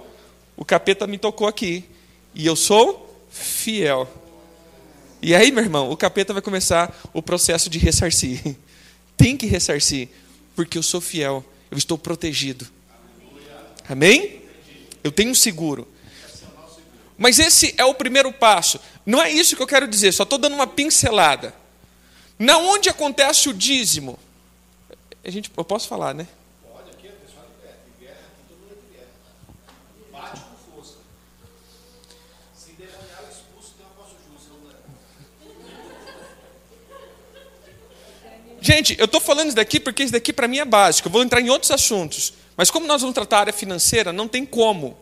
o 0.58 0.62
capeta 0.62 1.06
me 1.06 1.16
tocou 1.16 1.48
aqui. 1.48 1.86
E 2.34 2.44
eu 2.44 2.54
sou 2.54 3.26
fiel. 3.30 4.06
E 5.22 5.34
aí, 5.34 5.50
meu 5.50 5.64
irmão, 5.64 5.90
o 5.90 5.96
capeta 5.96 6.34
vai 6.34 6.42
começar 6.42 6.94
o 7.14 7.22
processo 7.22 7.70
de 7.70 7.78
ressarcir. 7.78 8.54
Tem 9.16 9.34
que 9.34 9.46
ressarcir, 9.46 10.08
porque 10.54 10.76
eu 10.76 10.82
sou 10.82 11.00
fiel, 11.00 11.42
eu 11.70 11.78
estou 11.78 11.96
protegido. 11.96 12.68
Amém? 13.88 14.42
Eu 15.02 15.10
tenho 15.10 15.30
um 15.30 15.34
seguro. 15.34 15.88
Mas 17.16 17.38
esse 17.38 17.74
é 17.76 17.84
o 17.84 17.94
primeiro 17.94 18.32
passo. 18.32 18.78
Não 19.04 19.20
é 19.20 19.30
isso 19.30 19.56
que 19.56 19.62
eu 19.62 19.66
quero 19.66 19.88
dizer, 19.88 20.12
só 20.12 20.22
estou 20.22 20.38
dando 20.38 20.54
uma 20.54 20.66
pincelada. 20.66 21.59
Na 22.40 22.56
onde 22.56 22.88
acontece 22.88 23.50
o 23.50 23.52
dízimo? 23.52 24.18
A 25.22 25.30
gente, 25.30 25.50
eu 25.54 25.62
posso 25.62 25.86
falar, 25.86 26.14
né? 26.14 26.26
Pode, 26.72 26.88
aqui 26.88 27.06
é 27.06 27.10
pessoal 27.10 27.44
de 27.44 27.62
guerra, 27.62 27.76
guerra, 28.00 28.28
todo 28.48 28.58
mundo 28.58 28.72
é 28.72 28.80
de 28.80 28.96
guerra. 28.96 29.10
Bate 30.10 30.40
com 30.40 30.72
força. 30.72 30.94
Se 32.56 32.72
demoniar 32.72 33.24
expulso, 33.30 33.74
eu 33.78 33.86
posso 33.94 34.16
Gente, 38.62 38.96
eu 38.98 39.04
estou 39.04 39.20
falando 39.20 39.48
isso 39.48 39.56
daqui 39.56 39.78
porque 39.78 40.02
isso 40.02 40.12
daqui 40.14 40.32
para 40.32 40.48
mim 40.48 40.60
é 40.60 40.64
básico. 40.64 41.08
Eu 41.08 41.12
vou 41.12 41.22
entrar 41.22 41.42
em 41.42 41.50
outros 41.50 41.70
assuntos. 41.70 42.32
Mas 42.56 42.70
como 42.70 42.86
nós 42.86 43.02
vamos 43.02 43.14
tratar 43.14 43.36
a 43.36 43.40
área 43.40 43.52
financeira, 43.52 44.14
não 44.14 44.26
tem 44.26 44.46
como 44.46 44.98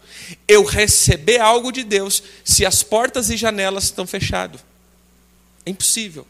eu 0.49 0.65
receber 0.65 1.39
algo 1.39 1.71
de 1.71 1.85
Deus 1.85 2.21
se 2.45 2.67
as 2.67 2.83
portas 2.83 3.31
e 3.31 3.37
janelas 3.37 3.85
estão 3.85 4.09
fechadas. 4.09 4.61
É 5.65 5.71
impossível. 5.71 6.27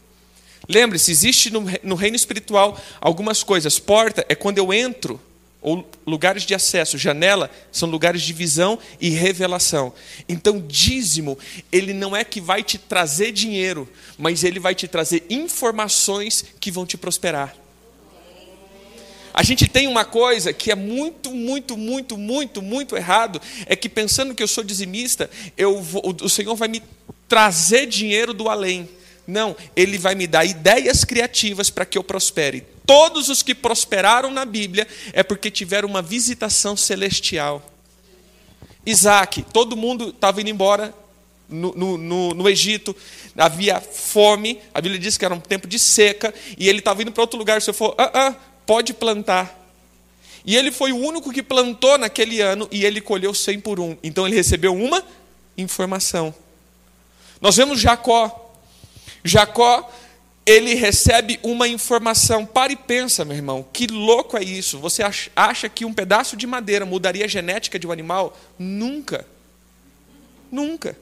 Lembre-se, 0.69 1.09
existe 1.09 1.49
no, 1.49 1.65
no 1.81 1.95
reino 1.95 2.15
espiritual 2.15 2.79
algumas 3.01 3.41
coisas. 3.41 3.79
Porta 3.79 4.23
é 4.29 4.35
quando 4.35 4.59
eu 4.59 4.71
entro, 4.71 5.19
ou 5.59 5.89
lugares 6.05 6.43
de 6.43 6.53
acesso, 6.53 6.95
janela 6.95 7.49
são 7.71 7.89
lugares 7.89 8.21
de 8.21 8.31
visão 8.31 8.77
e 9.01 9.09
revelação. 9.09 9.91
Então, 10.27 10.63
dízimo, 10.65 11.39
ele 11.71 11.91
não 11.91 12.15
é 12.15 12.23
que 12.23 12.39
vai 12.39 12.61
te 12.61 12.77
trazer 12.77 13.31
dinheiro, 13.31 13.89
mas 14.15 14.43
ele 14.43 14.59
vai 14.59 14.75
te 14.75 14.87
trazer 14.87 15.25
informações 15.27 16.45
que 16.59 16.69
vão 16.69 16.85
te 16.85 16.97
prosperar. 16.97 17.55
A 19.33 19.41
gente 19.41 19.67
tem 19.67 19.87
uma 19.87 20.05
coisa 20.05 20.53
que 20.53 20.71
é 20.71 20.75
muito, 20.75 21.31
muito, 21.31 21.75
muito, 21.75 22.15
muito, 22.15 22.61
muito 22.61 22.95
errado, 22.95 23.41
é 23.65 23.75
que 23.75 23.89
pensando 23.89 24.35
que 24.35 24.43
eu 24.43 24.47
sou 24.47 24.63
dizimista, 24.63 25.29
eu 25.57 25.81
vou, 25.81 26.15
o 26.21 26.29
Senhor 26.29 26.55
vai 26.55 26.67
me 26.67 26.83
trazer 27.27 27.87
dinheiro 27.87 28.33
do 28.35 28.49
além. 28.49 28.87
Não, 29.29 29.55
ele 29.75 29.99
vai 29.99 30.15
me 30.15 30.25
dar 30.25 30.43
ideias 30.43 31.05
criativas 31.05 31.69
para 31.69 31.85
que 31.85 31.99
eu 31.99 32.03
prospere. 32.03 32.65
Todos 32.83 33.29
os 33.29 33.43
que 33.43 33.53
prosperaram 33.53 34.31
na 34.31 34.43
Bíblia 34.43 34.87
é 35.13 35.21
porque 35.21 35.51
tiveram 35.51 35.87
uma 35.87 36.01
visitação 36.01 36.75
celestial. 36.75 37.63
Isaac, 38.83 39.43
todo 39.53 39.77
mundo 39.77 40.09
estava 40.09 40.41
indo 40.41 40.49
embora 40.49 40.91
no, 41.47 41.75
no, 41.75 41.97
no, 41.97 42.33
no, 42.33 42.49
Egito, 42.49 42.95
havia 43.37 43.79
fome, 43.79 44.59
a 44.73 44.81
Bíblia 44.81 44.99
diz 44.99 45.15
que 45.15 45.25
era 45.25 45.33
um 45.33 45.39
tempo 45.39 45.67
de 45.67 45.77
seca, 45.77 46.33
e 46.57 46.67
ele 46.67 46.79
estava 46.79 47.03
indo 47.03 47.11
para 47.11 47.21
outro 47.21 47.37
lugar. 47.37 47.61
Você 47.61 47.71
falou: 47.71 47.93
ah, 47.99 48.11
ah, 48.11 48.35
pode 48.65 48.95
plantar. 48.95 49.55
E 50.43 50.55
ele 50.55 50.71
foi 50.71 50.91
o 50.91 50.97
único 50.97 51.31
que 51.31 51.43
plantou 51.43 51.99
naquele 51.99 52.41
ano 52.41 52.67
e 52.71 52.83
ele 52.83 52.99
colheu 52.99 53.33
cem 53.33 53.59
por 53.59 53.79
um. 53.79 53.95
Então 54.01 54.25
ele 54.25 54.35
recebeu 54.35 54.73
uma 54.73 55.03
informação. 55.55 56.33
Nós 57.39 57.55
vemos 57.57 57.79
Jacó, 57.79 58.48
Jacó, 59.23 59.89
ele 60.45 60.73
recebe 60.73 61.39
uma 61.43 61.67
informação. 61.67 62.45
Para 62.45 62.71
e 62.71 62.75
pensa, 62.75 63.23
meu 63.23 63.35
irmão, 63.35 63.65
que 63.71 63.87
louco 63.87 64.37
é 64.37 64.43
isso? 64.43 64.79
Você 64.79 65.03
acha 65.35 65.69
que 65.69 65.85
um 65.85 65.93
pedaço 65.93 66.35
de 66.35 66.47
madeira 66.47 66.85
mudaria 66.85 67.25
a 67.25 67.27
genética 67.27 67.77
de 67.77 67.85
um 67.85 67.91
animal? 67.91 68.37
Nunca. 68.57 69.27
Nunca. 70.51 70.97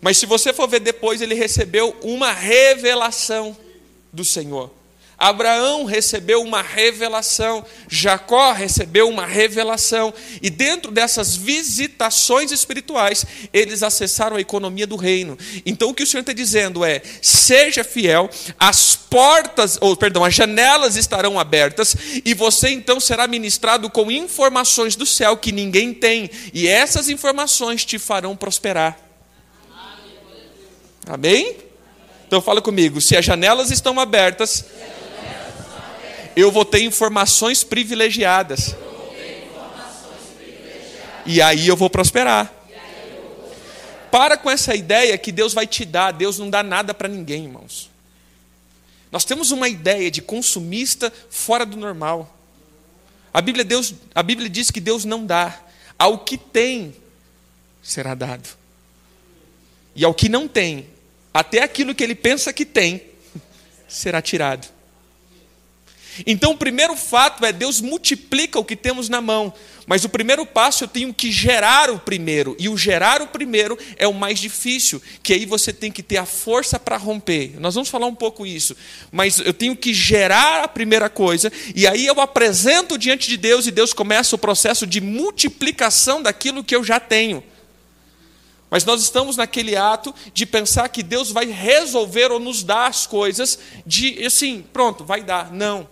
Mas 0.00 0.16
se 0.16 0.26
você 0.26 0.52
for 0.52 0.68
ver 0.68 0.80
depois, 0.80 1.20
ele 1.20 1.34
recebeu 1.34 1.96
uma 2.02 2.32
revelação 2.32 3.56
do 4.12 4.24
Senhor. 4.24 4.70
Abraão 5.22 5.84
recebeu 5.84 6.42
uma 6.42 6.60
revelação, 6.60 7.64
Jacó 7.88 8.50
recebeu 8.50 9.08
uma 9.08 9.24
revelação, 9.24 10.12
e 10.42 10.50
dentro 10.50 10.90
dessas 10.90 11.36
visitações 11.36 12.50
espirituais, 12.50 13.24
eles 13.52 13.84
acessaram 13.84 14.36
a 14.36 14.40
economia 14.40 14.84
do 14.84 14.96
reino. 14.96 15.38
Então 15.64 15.90
o 15.90 15.94
que 15.94 16.02
o 16.02 16.06
Senhor 16.08 16.22
está 16.22 16.32
dizendo 16.32 16.84
é: 16.84 17.00
seja 17.22 17.84
fiel, 17.84 18.28
as 18.58 18.96
portas, 18.96 19.78
ou 19.80 19.96
perdão, 19.96 20.24
as 20.24 20.34
janelas 20.34 20.96
estarão 20.96 21.38
abertas, 21.38 21.94
e 22.24 22.34
você 22.34 22.70
então 22.70 22.98
será 22.98 23.28
ministrado 23.28 23.88
com 23.88 24.10
informações 24.10 24.96
do 24.96 25.06
céu 25.06 25.36
que 25.36 25.52
ninguém 25.52 25.94
tem, 25.94 26.28
e 26.52 26.66
essas 26.66 27.08
informações 27.08 27.84
te 27.84 27.96
farão 27.96 28.34
prosperar. 28.34 28.98
Amém? 31.06 31.58
Então 32.26 32.42
fala 32.42 32.60
comigo, 32.60 33.00
se 33.00 33.16
as 33.16 33.24
janelas 33.24 33.70
estão 33.70 34.00
abertas, 34.00 34.64
eu 36.36 36.50
vou 36.50 36.64
ter 36.64 36.82
informações 36.82 37.62
privilegiadas. 37.64 38.74
E 41.24 41.40
aí 41.40 41.68
eu 41.68 41.76
vou 41.76 41.88
prosperar. 41.88 42.52
Para 44.10 44.36
com 44.36 44.50
essa 44.50 44.74
ideia 44.74 45.16
que 45.16 45.32
Deus 45.32 45.54
vai 45.54 45.66
te 45.66 45.84
dar, 45.84 46.12
Deus 46.12 46.38
não 46.38 46.50
dá 46.50 46.62
nada 46.62 46.92
para 46.92 47.08
ninguém, 47.08 47.44
irmãos. 47.44 47.90
Nós 49.10 49.24
temos 49.24 49.50
uma 49.50 49.68
ideia 49.68 50.10
de 50.10 50.20
consumista 50.20 51.12
fora 51.30 51.64
do 51.64 51.76
normal. 51.76 52.34
A 53.32 53.40
Bíblia, 53.40 53.64
Deus, 53.64 53.94
a 54.14 54.22
Bíblia 54.22 54.48
diz 54.48 54.70
que 54.70 54.80
Deus 54.80 55.04
não 55.04 55.24
dá. 55.24 55.58
Ao 55.98 56.18
que 56.18 56.36
tem, 56.36 56.94
será 57.82 58.14
dado. 58.14 58.48
E 59.94 60.04
ao 60.04 60.14
que 60.14 60.28
não 60.28 60.48
tem, 60.48 60.86
até 61.32 61.62
aquilo 61.62 61.94
que 61.94 62.02
ele 62.02 62.14
pensa 62.14 62.52
que 62.52 62.64
tem, 62.64 63.02
será 63.88 64.20
tirado. 64.20 64.66
Então, 66.26 66.52
o 66.52 66.56
primeiro 66.56 66.96
fato 66.96 67.44
é 67.44 67.52
Deus 67.52 67.80
multiplica 67.80 68.58
o 68.58 68.64
que 68.64 68.76
temos 68.76 69.08
na 69.08 69.20
mão, 69.20 69.52
mas 69.86 70.04
o 70.04 70.08
primeiro 70.08 70.46
passo 70.46 70.84
eu 70.84 70.88
tenho 70.88 71.12
que 71.12 71.32
gerar 71.32 71.90
o 71.90 71.98
primeiro, 71.98 72.56
e 72.58 72.68
o 72.68 72.76
gerar 72.76 73.22
o 73.22 73.26
primeiro 73.26 73.78
é 73.96 74.06
o 74.06 74.14
mais 74.14 74.38
difícil, 74.38 75.02
que 75.22 75.32
aí 75.32 75.44
você 75.46 75.72
tem 75.72 75.90
que 75.90 76.02
ter 76.02 76.18
a 76.18 76.26
força 76.26 76.78
para 76.78 76.96
romper. 76.96 77.58
Nós 77.58 77.74
vamos 77.74 77.88
falar 77.88 78.06
um 78.06 78.14
pouco 78.14 78.46
isso, 78.46 78.76
mas 79.10 79.38
eu 79.38 79.52
tenho 79.52 79.74
que 79.74 79.92
gerar 79.92 80.64
a 80.64 80.68
primeira 80.68 81.08
coisa, 81.08 81.50
e 81.74 81.86
aí 81.86 82.06
eu 82.06 82.20
apresento 82.20 82.98
diante 82.98 83.28
de 83.28 83.36
Deus, 83.36 83.66
e 83.66 83.70
Deus 83.70 83.92
começa 83.92 84.36
o 84.36 84.38
processo 84.38 84.86
de 84.86 85.00
multiplicação 85.00 86.22
daquilo 86.22 86.64
que 86.64 86.76
eu 86.76 86.84
já 86.84 87.00
tenho. 87.00 87.42
Mas 88.72 88.86
nós 88.86 89.02
estamos 89.02 89.36
naquele 89.36 89.76
ato 89.76 90.14
de 90.32 90.46
pensar 90.46 90.88
que 90.88 91.02
Deus 91.02 91.30
vai 91.30 91.44
resolver 91.44 92.32
ou 92.32 92.40
nos 92.40 92.62
dar 92.62 92.86
as 92.86 93.06
coisas 93.06 93.58
de 93.84 94.24
assim, 94.24 94.64
pronto, 94.72 95.04
vai 95.04 95.22
dar. 95.22 95.52
Não. 95.52 95.86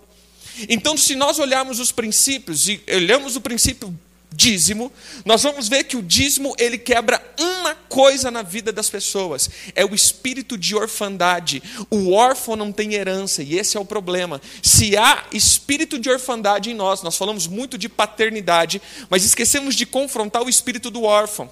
Então, 0.69 0.97
se 0.97 1.15
nós 1.15 1.39
olharmos 1.39 1.79
os 1.79 1.91
princípios 1.91 2.67
e 2.67 2.81
olhamos 2.87 3.35
o 3.35 3.41
princípio 3.41 3.97
dízimo, 4.33 4.91
nós 5.25 5.43
vamos 5.43 5.67
ver 5.67 5.83
que 5.83 5.97
o 5.97 6.01
dízimo 6.01 6.55
ele 6.57 6.77
quebra 6.77 7.21
uma 7.37 7.75
coisa 7.75 8.31
na 8.31 8.41
vida 8.41 8.71
das 8.71 8.89
pessoas, 8.89 9.49
é 9.75 9.85
o 9.85 9.93
espírito 9.93 10.57
de 10.57 10.73
orfandade. 10.73 11.61
O 11.89 12.13
órfão 12.13 12.55
não 12.55 12.71
tem 12.71 12.93
herança 12.93 13.43
e 13.43 13.57
esse 13.57 13.75
é 13.75 13.79
o 13.79 13.85
problema. 13.85 14.41
Se 14.63 14.95
há 14.95 15.25
espírito 15.33 15.99
de 15.99 16.09
orfandade 16.09 16.71
em 16.71 16.73
nós, 16.73 17.03
nós 17.03 17.17
falamos 17.17 17.45
muito 17.45 17.77
de 17.77 17.89
paternidade, 17.89 18.81
mas 19.09 19.25
esquecemos 19.25 19.75
de 19.75 19.85
confrontar 19.85 20.41
o 20.41 20.49
espírito 20.49 20.89
do 20.89 21.03
órfão. 21.03 21.51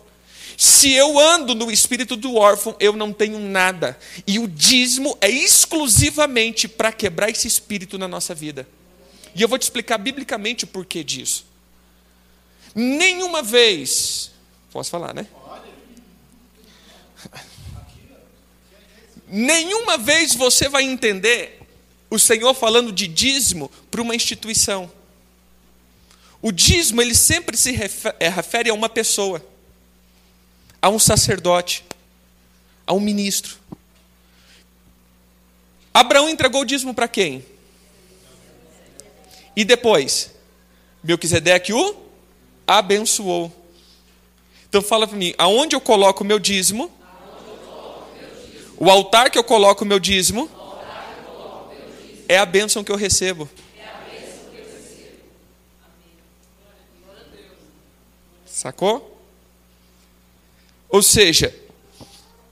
Se 0.57 0.91
eu 0.91 1.17
ando 1.17 1.55
no 1.55 1.71
espírito 1.71 2.15
do 2.15 2.35
órfão, 2.35 2.75
eu 2.79 2.93
não 2.93 3.13
tenho 3.13 3.39
nada. 3.39 3.97
E 4.25 4.39
o 4.39 4.47
dízimo 4.47 5.17
é 5.21 5.29
exclusivamente 5.29 6.67
para 6.67 6.91
quebrar 6.91 7.29
esse 7.29 7.47
espírito 7.47 7.97
na 7.97 8.07
nossa 8.07 8.33
vida. 8.33 8.67
E 9.35 9.41
eu 9.41 9.47
vou 9.47 9.57
te 9.57 9.63
explicar 9.63 9.97
biblicamente 9.97 10.63
o 10.63 10.67
porquê 10.67 11.03
disso. 11.03 11.45
Nenhuma 12.73 13.41
vez. 13.41 14.31
Posso 14.71 14.89
falar, 14.89 15.13
né? 15.13 15.27
Nenhuma 19.27 19.97
vez 19.97 20.33
você 20.33 20.67
vai 20.67 20.83
entender 20.83 21.61
o 22.09 22.17
Senhor 22.17 22.53
falando 22.53 22.91
de 22.91 23.07
dízimo 23.07 23.69
para 23.91 24.01
uma 24.01 24.15
instituição. 24.15 24.91
O 26.41 26.51
dízimo, 26.51 27.01
ele 27.01 27.13
sempre 27.13 27.55
se 27.57 27.75
é, 28.19 28.29
refere 28.29 28.69
a 28.69 28.73
uma 28.73 28.89
pessoa, 28.89 29.45
a 30.81 30.89
um 30.89 30.97
sacerdote, 30.97 31.83
a 32.87 32.93
um 32.93 32.99
ministro. 32.99 33.57
Abraão 35.93 36.29
entregou 36.29 36.61
o 36.61 36.65
dízimo 36.65 36.93
para 36.93 37.07
quem? 37.07 37.45
E 39.55 39.63
depois, 39.63 40.31
Melquisedeque 41.03 41.73
o 41.73 41.95
abençoou. 42.67 43.51
Então 44.67 44.81
fala 44.81 45.07
para 45.07 45.17
mim, 45.17 45.33
aonde 45.37 45.75
eu 45.75 45.81
coloco 45.81 46.23
o 46.23 46.27
meu 46.27 46.37
dízimo? 46.37 46.91
O 48.77 48.89
altar 48.89 49.29
que 49.29 49.37
eu 49.37 49.43
coloco 49.43 49.83
o 49.83 49.87
meu 49.87 49.99
dízimo 49.99 50.49
é 52.27 52.37
a 52.37 52.45
bênção 52.45 52.83
que 52.83 52.91
eu 52.91 52.95
recebo. 52.95 53.49
Sacou? 58.45 59.17
Ou 60.89 61.01
seja, 61.01 61.55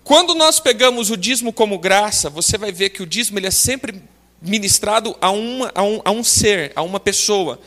quando 0.03 0.33
nós 0.33 0.59
pegamos 0.59 1.09
o 1.09 1.17
dízimo 1.17 1.51
como 1.51 1.77
graça, 1.77 2.29
você 2.29 2.57
vai 2.57 2.71
ver 2.71 2.89
que 2.91 3.03
o 3.03 3.05
dízimo 3.05 3.37
ele 3.39 3.47
é 3.47 3.51
sempre 3.51 4.01
ministrado 4.41 5.15
a, 5.19 5.31
uma, 5.31 5.71
a, 5.73 5.83
um, 5.83 6.01
a 6.03 6.11
um 6.11 6.23
ser, 6.23 6.71
a 6.75 6.81
uma 6.81 6.99
pessoa. 6.99 7.59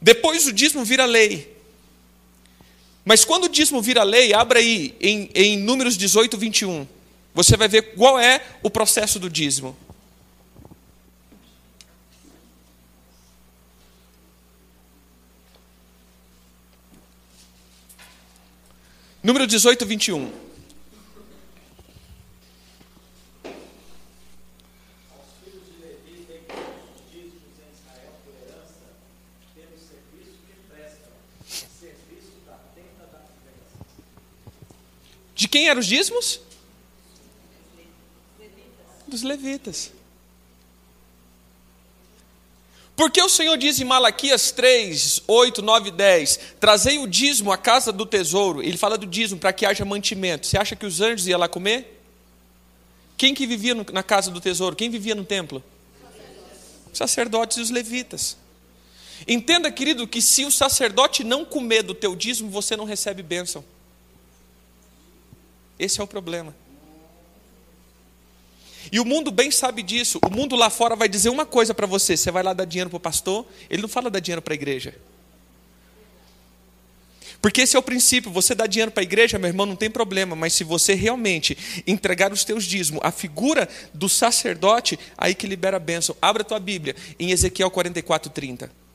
Depois 0.00 0.46
o 0.46 0.52
dízimo 0.52 0.84
vira 0.84 1.04
lei. 1.04 1.56
Mas 3.04 3.24
quando 3.24 3.44
o 3.44 3.48
dízimo 3.48 3.80
vira 3.80 4.02
lei, 4.02 4.34
abra 4.34 4.58
aí 4.58 4.94
em, 5.00 5.30
em 5.34 5.58
Números 5.58 5.96
18, 5.96 6.36
21. 6.36 6.86
Você 7.34 7.56
vai 7.56 7.68
ver 7.68 7.94
qual 7.94 8.18
é 8.18 8.44
o 8.62 8.70
processo 8.70 9.18
do 9.18 9.30
dízimo. 9.30 9.76
Número 19.22 19.46
18, 19.46 19.84
21. 19.84 20.45
De 35.46 35.48
quem 35.48 35.68
eram 35.68 35.78
os 35.78 35.86
dízimos? 35.86 36.40
Dos 39.06 39.22
levitas. 39.22 39.92
Porque 42.96 43.22
o 43.22 43.28
Senhor 43.28 43.56
diz 43.56 43.78
em 43.78 43.84
Malaquias 43.84 44.50
3, 44.50 45.22
8, 45.24 45.62
9 45.62 45.92
10: 45.92 46.40
Trazei 46.58 46.98
o 46.98 47.06
dízimo 47.06 47.52
à 47.52 47.56
casa 47.56 47.92
do 47.92 48.04
tesouro. 48.04 48.60
Ele 48.60 48.76
fala 48.76 48.98
do 48.98 49.06
dízimo 49.06 49.38
para 49.38 49.52
que 49.52 49.64
haja 49.64 49.84
mantimento. 49.84 50.48
Você 50.48 50.58
acha 50.58 50.74
que 50.74 50.84
os 50.84 51.00
anjos 51.00 51.28
iam 51.28 51.38
lá 51.38 51.48
comer? 51.48 52.02
Quem 53.16 53.32
que 53.32 53.46
vivia 53.46 53.76
na 53.92 54.02
casa 54.02 54.32
do 54.32 54.40
tesouro? 54.40 54.74
Quem 54.74 54.90
vivia 54.90 55.14
no 55.14 55.24
templo? 55.24 55.62
Os 56.92 56.98
sacerdotes 56.98 57.58
e 57.58 57.60
os 57.60 57.70
levitas. 57.70 58.36
Entenda, 59.28 59.70
querido, 59.70 60.08
que 60.08 60.20
se 60.20 60.44
o 60.44 60.50
sacerdote 60.50 61.22
não 61.22 61.44
comer 61.44 61.84
do 61.84 61.94
teu 61.94 62.16
dízimo, 62.16 62.50
você 62.50 62.76
não 62.76 62.84
recebe 62.84 63.22
bênção. 63.22 63.64
Esse 65.78 66.00
é 66.00 66.04
o 66.04 66.06
problema. 66.06 66.54
E 68.90 69.00
o 69.00 69.04
mundo 69.04 69.30
bem 69.30 69.50
sabe 69.50 69.82
disso. 69.82 70.18
O 70.24 70.30
mundo 70.30 70.54
lá 70.56 70.70
fora 70.70 70.94
vai 70.94 71.08
dizer 71.08 71.28
uma 71.28 71.44
coisa 71.44 71.74
para 71.74 71.86
você: 71.86 72.16
você 72.16 72.30
vai 72.30 72.42
lá 72.42 72.52
dar 72.52 72.64
dinheiro 72.64 72.90
para 72.90 72.96
o 72.96 73.00
pastor, 73.00 73.46
ele 73.68 73.82
não 73.82 73.88
fala 73.88 74.10
dar 74.10 74.20
dinheiro 74.20 74.42
para 74.42 74.54
a 74.54 74.56
igreja. 74.56 74.94
Porque 77.40 77.60
esse 77.60 77.76
é 77.76 77.78
o 77.78 77.82
princípio, 77.82 78.30
você 78.30 78.54
dá 78.54 78.66
dinheiro 78.66 78.90
para 78.90 79.02
a 79.02 79.04
igreja, 79.04 79.38
meu 79.38 79.48
irmão, 79.48 79.66
não 79.66 79.76
tem 79.76 79.90
problema, 79.90 80.34
mas 80.34 80.52
se 80.52 80.64
você 80.64 80.94
realmente 80.94 81.56
entregar 81.86 82.32
os 82.32 82.44
teus 82.44 82.64
dízimos, 82.64 83.00
a 83.04 83.12
figura 83.12 83.68
do 83.92 84.08
sacerdote, 84.08 84.98
aí 85.16 85.34
que 85.34 85.46
libera 85.46 85.76
a 85.76 85.80
bênção. 85.80 86.16
Abra 86.20 86.42
a 86.42 86.44
tua 86.44 86.58
Bíblia 86.58 86.96
em 87.20 87.30
Ezequiel 87.30 87.70
44, 87.70 88.30
30. 88.30 88.85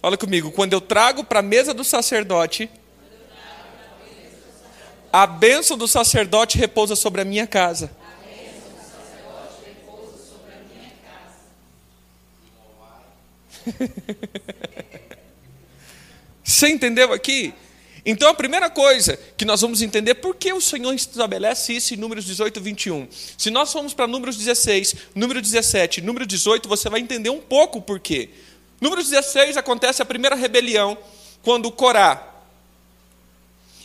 Fala 0.00 0.16
comigo, 0.16 0.50
quando 0.50 0.72
eu 0.72 0.80
trago 0.80 1.22
para 1.22 1.40
a 1.40 1.42
mesa 1.42 1.74
do 1.74 1.84
sacerdote, 1.84 2.70
a 5.12 5.26
bênção 5.26 5.76
do 5.76 5.86
sacerdote 5.86 6.56
repousa 6.56 6.96
sobre 6.96 7.20
a 7.20 7.24
minha 7.24 7.46
casa. 7.46 7.90
Você 16.42 16.68
entendeu 16.68 17.12
aqui? 17.12 17.52
Então 18.06 18.30
a 18.30 18.34
primeira 18.34 18.70
coisa 18.70 19.18
que 19.36 19.44
nós 19.44 19.60
vamos 19.60 19.82
entender 19.82 20.14
por 20.14 20.34
que 20.34 20.50
o 20.50 20.62
Senhor 20.62 20.94
estabelece 20.94 21.74
isso 21.74 21.92
em 21.92 21.98
Números 21.98 22.24
18, 22.24 22.58
21. 22.58 23.06
Se 23.36 23.50
nós 23.50 23.70
formos 23.70 23.92
para 23.92 24.06
Números 24.06 24.38
16, 24.38 24.96
número 25.14 25.42
17, 25.42 26.00
número 26.00 26.24
18, 26.24 26.66
você 26.66 26.88
vai 26.88 27.00
entender 27.00 27.28
um 27.28 27.40
pouco 27.40 27.80
o 27.80 27.82
porquê. 27.82 28.30
Número 28.80 29.02
16 29.02 29.56
acontece 29.56 30.00
a 30.00 30.06
primeira 30.06 30.34
rebelião, 30.34 30.96
quando 31.42 31.70
Corá, 31.70 32.26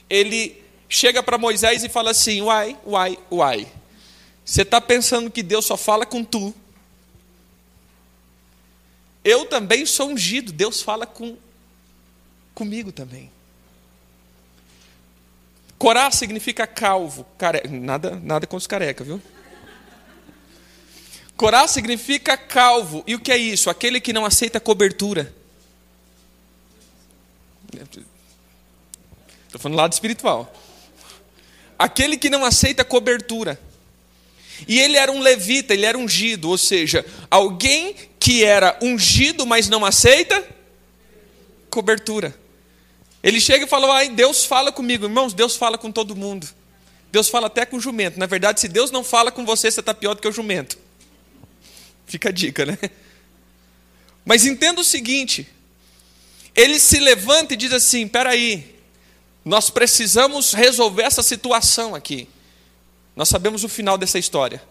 ele 0.10 0.64
chega 0.88 1.22
para 1.22 1.38
Moisés 1.38 1.84
e 1.84 1.90
fala 1.90 2.12
assim: 2.12 2.42
Uai, 2.42 2.78
uai, 2.86 3.18
uai. 3.32 3.68
Você 4.44 4.62
está 4.62 4.80
pensando 4.80 5.32
que 5.32 5.42
Deus 5.42 5.66
só 5.66 5.76
fala 5.76 6.06
com 6.06 6.24
tu? 6.24 6.54
Eu 9.24 9.46
também 9.46 9.86
sou 9.86 10.10
ungido, 10.10 10.52
Deus 10.52 10.82
fala 10.82 11.08
com 11.08 11.36
comigo 12.54 12.92
também. 12.92 13.32
Corá 15.80 16.10
significa 16.12 16.66
calvo, 16.66 17.26
care... 17.38 17.68
nada, 17.68 18.20
nada 18.24 18.48
com 18.48 18.56
os 18.56 18.68
careca, 18.68 19.04
viu? 19.04 19.22
Corá 21.36 21.68
significa 21.68 22.38
calvo. 22.38 23.04
E 23.06 23.16
o 23.16 23.20
que 23.20 23.32
é 23.32 23.38
isso? 23.38 23.70
Aquele 23.70 24.00
que 24.00 24.14
não 24.14 24.26
aceita 24.26 24.60
cobertura. 24.60 25.34
Estou 29.46 29.60
falando 29.60 29.78
lado 29.78 29.94
espiritual. 29.94 30.54
Aquele 31.78 32.18
que 32.18 32.30
não 32.30 32.46
aceita 32.46 32.86
cobertura. 32.86 33.60
E 34.68 34.80
ele 34.80 34.96
era 34.96 35.12
um 35.12 35.20
levita, 35.20 35.74
ele 35.74 35.86
era 35.86 35.98
ungido, 35.98 36.50
ou 36.50 36.58
seja, 36.58 37.06
alguém 37.30 37.94
que 38.18 38.44
era 38.46 38.78
ungido, 38.82 39.46
mas 39.46 39.68
não 39.68 39.86
aceita 39.86 40.42
cobertura. 41.70 42.34
Ele 43.22 43.42
chega 43.42 43.66
e 43.66 43.68
fala: 43.68 43.94
Ai, 43.94 44.10
Deus 44.10 44.46
fala 44.46 44.72
comigo. 44.72 45.06
Irmãos, 45.06 45.34
Deus 45.34 45.58
fala 45.58 45.78
com 45.78 45.92
todo 45.92 46.16
mundo. 46.16 46.48
Deus 47.12 47.28
fala 47.28 47.48
até 47.48 47.66
com 47.66 47.78
o 47.78 47.82
jumento. 47.82 48.18
Na 48.18 48.26
verdade, 48.26 48.62
se 48.62 48.68
Deus 48.68 48.92
não 48.92 49.04
fala 49.04 49.32
com 49.32 49.46
você, 49.46 49.70
você 49.70 49.80
está 49.82 49.94
pior 49.94 50.14
do 50.14 50.22
que 50.22 50.28
o 50.28 50.32
jumento. 50.32 50.78
Fica 52.06 52.30
a 52.30 52.32
dica, 52.32 52.66
né? 52.66 52.78
Mas 54.26 54.46
entenda 54.46 54.82
o 54.82 54.84
seguinte: 54.84 55.48
ele 56.56 56.80
se 56.80 57.00
levanta 57.00 57.54
e 57.54 57.58
diz 57.58 57.74
assim: 57.74 58.08
peraí, 58.08 58.76
nós 59.44 59.70
precisamos 59.70 60.54
resolver 60.54 61.04
essa 61.04 61.22
situação 61.22 61.94
aqui. 61.94 62.28
Nós 63.16 63.30
sabemos 63.30 63.64
o 63.64 63.70
final 63.70 63.98
dessa 63.98 64.18
história. 64.18 64.62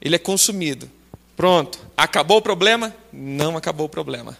Ele 0.00 0.14
é 0.16 0.18
consumido. 0.18 0.90
Pronto. 1.36 1.78
Acabou 1.96 2.38
o 2.38 2.42
problema? 2.42 2.94
Não 3.12 3.56
acabou 3.56 3.86
o 3.86 3.88
problema. 3.88 4.38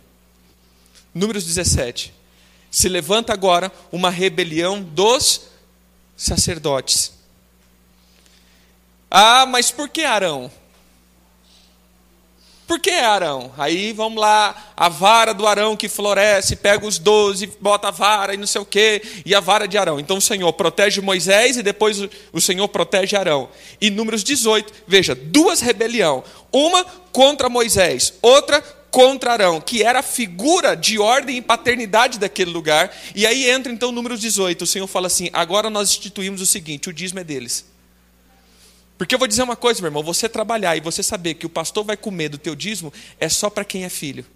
Números 1.13 1.45
17. 1.45 2.15
Se 2.71 2.89
levanta 2.89 3.33
agora 3.33 3.73
uma 3.91 4.11
rebelião 4.11 4.83
dos 4.83 5.43
sacerdotes. 6.17 7.13
Ah, 9.11 9.47
mas 9.47 9.71
por 9.71 9.89
que 9.89 10.03
Arão? 10.03 10.51
Por 12.69 12.79
que 12.79 12.91
Arão? 12.91 13.51
Aí 13.57 13.95
vamos 13.95 14.21
lá, 14.21 14.73
a 14.77 14.91
vara 14.91 15.33
do 15.33 15.47
Arão 15.47 15.75
que 15.75 15.89
floresce, 15.89 16.55
pega 16.55 16.87
os 16.87 16.99
doze, 16.99 17.51
bota 17.59 17.89
a 17.89 17.91
vara 17.91 18.35
e 18.35 18.37
não 18.37 18.47
sei 18.47 18.61
o 18.61 18.67
quê, 18.67 19.01
e 19.25 19.35
a 19.35 19.41
vara 19.41 19.67
de 19.67 19.79
Arão. 19.79 19.99
Então 19.99 20.19
o 20.19 20.21
Senhor 20.21 20.53
protege 20.53 21.01
Moisés 21.01 21.57
e 21.57 21.63
depois 21.63 21.99
o 22.31 22.41
Senhor 22.43 22.69
protege 22.69 23.17
Arão. 23.17 23.49
E 23.81 23.89
números 23.89 24.23
18, 24.23 24.71
veja, 24.87 25.15
duas 25.15 25.63
rebelião, 25.63 26.23
uma 26.53 26.85
contra 27.11 27.49
Moisés, 27.49 28.13
outra 28.21 28.61
contra 28.91 29.33
Arão, 29.33 29.63
que 29.63 29.83
era 29.83 30.01
a 30.01 30.03
figura 30.03 30.77
de 30.77 30.99
ordem 30.99 31.39
e 31.39 31.43
paternidade 31.43 32.19
daquele 32.19 32.51
lugar. 32.51 32.95
E 33.15 33.27
aí 33.27 33.49
entra 33.49 33.73
então 33.73 33.91
números 33.91 34.21
18, 34.21 34.61
o 34.61 34.67
Senhor 34.67 34.87
fala 34.87 35.07
assim: 35.07 35.31
agora 35.33 35.71
nós 35.71 35.89
instituímos 35.89 36.43
o 36.43 36.47
seguinte: 36.47 36.91
o 36.91 36.93
dízimo 36.93 37.21
é 37.21 37.25
deles. 37.25 37.65
Porque 38.99 39.15
eu 39.15 39.19
vou 39.19 39.29
dizer 39.29 39.45
uma 39.45 39.55
coisa, 39.55 39.81
meu 39.81 39.89
irmão, 39.89 40.03
você 40.03 40.29
trabalhar 40.29 40.77
e 40.77 40.81
você 40.81 41.05
saber 41.05 41.35
que 41.35 41.47
o 41.47 41.49
pastor 41.49 41.85
vai 41.85 41.97
comer 41.97 42.29
do 42.31 42.37
teu 42.37 42.57
dízimo 42.57 42.93
é 43.21 43.29
só 43.29 43.49
para 43.49 43.65
quem 43.65 43.85
é 43.85 43.89
filho. 43.89 44.27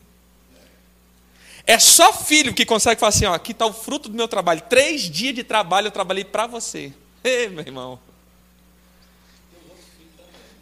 é 1.68 1.78
só 1.78 2.14
filho 2.14 2.54
que 2.54 2.66
consegue 2.66 2.98
falar 3.02 3.10
assim, 3.10 3.26
ó, 3.26 3.34
aqui 3.34 3.52
está 3.52 3.66
o 3.66 3.74
fruto 3.74 4.08
do 4.08 4.16
meu 4.16 4.30
trabalho. 4.30 4.62
Três 4.62 5.02
dias 5.02 5.36
de 5.36 5.44
trabalho 5.44 5.88
eu 5.88 5.92
trabalhei 5.92 6.24
para 6.24 6.48
você. 6.48 6.94
Ei, 7.22 7.50
meu 7.50 7.66
irmão. 7.66 8.00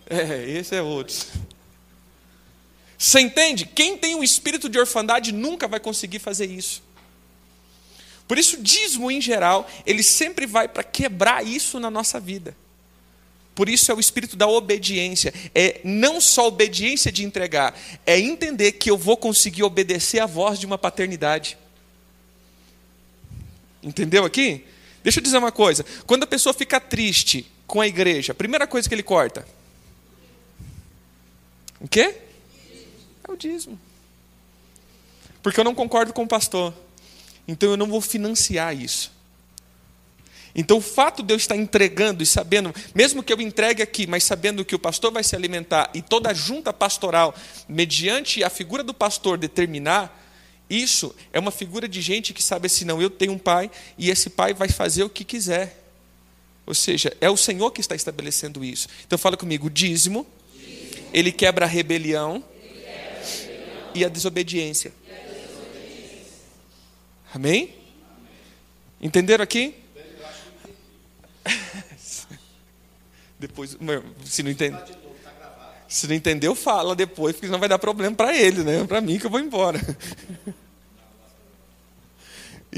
É, 0.09 0.49
esse 0.49 0.75
é 0.75 0.81
outro. 0.81 1.15
Você 2.97 3.19
entende? 3.19 3.67
Quem 3.67 3.95
tem 3.95 4.15
um 4.15 4.23
espírito 4.23 4.67
de 4.67 4.79
orfandade 4.79 5.31
nunca 5.31 5.67
vai 5.67 5.79
conseguir 5.79 6.17
fazer 6.17 6.47
isso. 6.47 6.81
Por 8.27 8.37
isso, 8.37 8.61
dízimo 8.61 9.09
em 9.09 9.21
geral, 9.21 9.69
ele 9.85 10.03
sempre 10.03 10.45
vai 10.45 10.67
para 10.67 10.83
quebrar 10.83 11.45
isso 11.45 11.79
na 11.79 11.89
nossa 11.89 12.19
vida. 12.19 12.55
Por 13.55 13.69
isso 13.69 13.91
é 13.91 13.95
o 13.95 13.99
espírito 13.99 14.35
da 14.35 14.47
obediência. 14.47 15.33
É 15.55 15.81
não 15.83 16.21
só 16.21 16.47
obediência 16.47 17.11
de 17.11 17.23
entregar, 17.23 17.75
é 18.05 18.19
entender 18.19 18.73
que 18.73 18.91
eu 18.91 18.97
vou 18.97 19.17
conseguir 19.17 19.63
obedecer 19.63 20.19
à 20.19 20.25
voz 20.25 20.59
de 20.59 20.65
uma 20.65 20.77
paternidade. 20.77 21.57
Entendeu 23.81 24.25
aqui? 24.25 24.63
Deixa 25.01 25.19
eu 25.19 25.23
dizer 25.23 25.37
uma 25.37 25.51
coisa. 25.51 25.85
Quando 26.05 26.23
a 26.23 26.27
pessoa 26.27 26.53
fica 26.53 26.79
triste 26.79 27.49
com 27.65 27.81
a 27.81 27.87
igreja, 27.87 28.33
a 28.33 28.35
primeira 28.35 28.67
coisa 28.67 28.87
que 28.87 28.93
ele 28.93 29.03
corta. 29.03 29.47
O 31.79 31.87
quê? 31.87 32.15
É 33.27 33.31
o 33.31 33.35
dízimo. 33.35 33.79
Porque 35.41 35.59
eu 35.59 35.63
não 35.63 35.73
concordo 35.73 36.13
com 36.13 36.23
o 36.23 36.27
pastor. 36.27 36.73
Então 37.47 37.69
eu 37.69 37.77
não 37.77 37.87
vou 37.87 38.01
financiar 38.01 38.75
isso. 38.75 39.11
Então 40.55 40.77
o 40.77 40.81
fato 40.81 41.21
de 41.21 41.33
eu 41.33 41.37
estar 41.37 41.55
entregando 41.55 42.23
e 42.23 42.25
sabendo, 42.25 42.73
mesmo 42.93 43.21
que 43.21 43.31
eu 43.31 43.39
entregue 43.39 43.81
aqui, 43.83 44.07
mas 44.07 44.23
sabendo 44.23 44.65
que 44.65 44.73
o 44.73 44.79
pastor 44.79 45.11
vai 45.11 45.23
se 45.23 45.35
alimentar 45.35 45.89
e 45.93 46.01
toda 46.01 46.31
a 46.31 46.33
junta 46.33 46.73
pastoral, 46.73 47.35
mediante 47.69 48.43
a 48.43 48.49
figura 48.49 48.83
do 48.83 48.93
pastor 48.93 49.37
determinar, 49.37 50.25
isso 50.69 51.15
é 51.31 51.39
uma 51.39 51.51
figura 51.51 51.87
de 51.87 52.01
gente 52.01 52.33
que 52.33 52.41
sabe 52.43 52.65
assim, 52.65 52.85
não, 52.85 53.01
eu 53.01 53.09
tenho 53.09 53.33
um 53.33 53.37
pai 53.37 53.69
e 53.97 54.09
esse 54.09 54.31
pai 54.31 54.53
vai 54.53 54.67
fazer 54.67 55.03
o 55.03 55.09
que 55.09 55.23
quiser. 55.23 55.83
Ou 56.65 56.73
seja, 56.73 57.15
é 57.21 57.29
o 57.29 57.37
Senhor 57.37 57.71
que 57.71 57.79
está 57.79 57.95
estabelecendo 57.95 58.65
isso. 58.65 58.89
Então 59.05 59.17
fala 59.17 59.37
comigo, 59.37 59.67
o 59.67 59.69
dízimo, 59.69 60.27
ele 61.13 61.31
quebra 61.31 61.65
a 61.65 61.69
rebelião, 61.69 62.43
e 63.97 64.05
a 64.05 64.09
desobediência. 64.09 64.93
Amém? 67.33 67.75
Entenderam 69.01 69.43
aqui? 69.43 69.75
Depois, 73.39 73.77
se 74.25 74.43
não 74.43 74.51
entender. 74.51 74.83
Se 75.87 76.05
não 76.07 76.15
entendeu, 76.15 76.53
fala 76.53 76.93
depois, 76.93 77.33
porque 77.33 77.47
não 77.47 77.59
vai 77.59 77.69
dar 77.69 77.79
problema 77.79 78.13
para 78.13 78.35
ele, 78.35 78.61
né? 78.61 78.83
Para 78.85 78.99
mim 78.99 79.17
que 79.17 79.25
eu 79.25 79.29
vou 79.29 79.39
embora. 79.39 79.79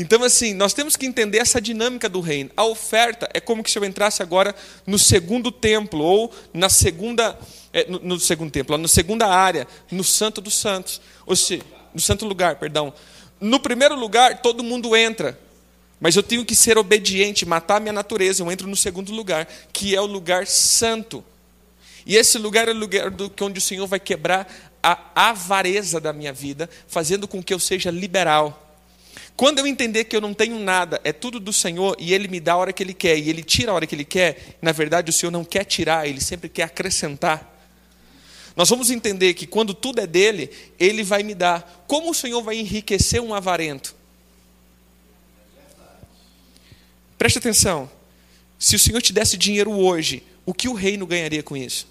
Então, 0.01 0.23
assim, 0.23 0.53
nós 0.53 0.71
temos 0.71 0.95
que 0.95 1.05
entender 1.05 1.39
essa 1.39 1.59
dinâmica 1.59 2.07
do 2.07 2.21
reino. 2.21 2.49
A 2.55 2.63
oferta 2.63 3.27
é 3.33 3.41
como 3.41 3.67
se 3.67 3.77
eu 3.77 3.83
entrasse 3.83 4.21
agora 4.21 4.55
no 4.85 4.99
segundo 4.99 5.51
templo, 5.51 6.01
ou 6.01 6.33
na 6.53 6.69
segunda. 6.69 7.37
É, 7.73 7.85
no, 7.89 7.99
no, 7.99 8.19
segundo 8.19 8.49
templo, 8.49 8.77
na 8.77 8.87
segunda 8.87 9.27
área, 9.27 9.67
no 9.91 10.03
Santo 10.03 10.39
dos 10.39 10.57
Santos. 10.57 11.01
Ou 11.25 11.35
seja, 11.35 11.63
no 11.93 11.99
santo 11.99 12.25
lugar, 12.25 12.55
perdão. 12.55 12.93
No 13.39 13.59
primeiro 13.59 13.95
lugar, 13.95 14.41
todo 14.41 14.63
mundo 14.63 14.95
entra, 14.95 15.39
mas 15.99 16.15
eu 16.15 16.23
tenho 16.23 16.45
que 16.45 16.55
ser 16.55 16.77
obediente, 16.77 17.45
matar 17.45 17.77
a 17.77 17.79
minha 17.79 17.93
natureza. 17.93 18.41
Eu 18.41 18.51
entro 18.51 18.67
no 18.67 18.75
segundo 18.75 19.11
lugar, 19.11 19.47
que 19.71 19.95
é 19.95 20.01
o 20.01 20.05
lugar 20.05 20.47
santo. 20.47 21.23
E 22.05 22.15
esse 22.15 22.37
lugar 22.37 22.67
é 22.67 22.71
o 22.71 22.75
lugar 22.75 23.09
do, 23.09 23.31
onde 23.41 23.59
o 23.59 23.61
Senhor 23.61 23.85
vai 23.85 23.99
quebrar 23.99 24.47
a 24.81 25.29
avareza 25.29 25.99
da 25.99 26.13
minha 26.13 26.31
vida, 26.31 26.69
fazendo 26.87 27.27
com 27.27 27.43
que 27.43 27.53
eu 27.53 27.59
seja 27.59 27.91
liberal. 27.91 28.65
Quando 29.35 29.59
eu 29.59 29.67
entender 29.67 30.05
que 30.05 30.15
eu 30.15 30.21
não 30.21 30.33
tenho 30.33 30.59
nada, 30.59 30.99
é 31.03 31.13
tudo 31.13 31.39
do 31.39 31.53
Senhor 31.53 31.95
e 31.99 32.13
Ele 32.13 32.27
me 32.27 32.39
dá 32.39 32.53
a 32.53 32.57
hora 32.57 32.73
que 32.73 32.83
Ele 32.83 32.93
quer 32.93 33.17
e 33.17 33.29
Ele 33.29 33.43
tira 33.43 33.71
a 33.71 33.75
hora 33.75 33.85
que 33.85 33.95
Ele 33.95 34.05
quer, 34.05 34.57
na 34.61 34.71
verdade 34.71 35.09
o 35.09 35.13
Senhor 35.13 35.31
não 35.31 35.45
quer 35.45 35.63
tirar, 35.65 36.07
Ele 36.07 36.21
sempre 36.21 36.49
quer 36.49 36.63
acrescentar. 36.63 37.58
Nós 38.59 38.67
vamos 38.67 38.89
entender 38.89 39.35
que 39.35 39.47
quando 39.47 39.73
tudo 39.73 40.01
é 40.01 40.05
dele, 40.05 40.51
ele 40.77 41.01
vai 41.01 41.23
me 41.23 41.33
dar. 41.33 41.85
Como 41.87 42.11
o 42.11 42.13
Senhor 42.13 42.43
vai 42.43 42.57
enriquecer 42.57 43.21
um 43.21 43.33
avarento? 43.33 43.95
Preste 47.17 47.37
atenção. 47.37 47.89
Se 48.59 48.75
o 48.75 48.79
Senhor 48.79 49.01
te 49.01 49.13
desse 49.13 49.37
dinheiro 49.37 49.71
hoje, 49.71 50.23
o 50.45 50.53
que 50.53 50.67
o 50.67 50.73
reino 50.73 51.07
ganharia 51.07 51.41
com 51.41 51.55
isso? 51.55 51.87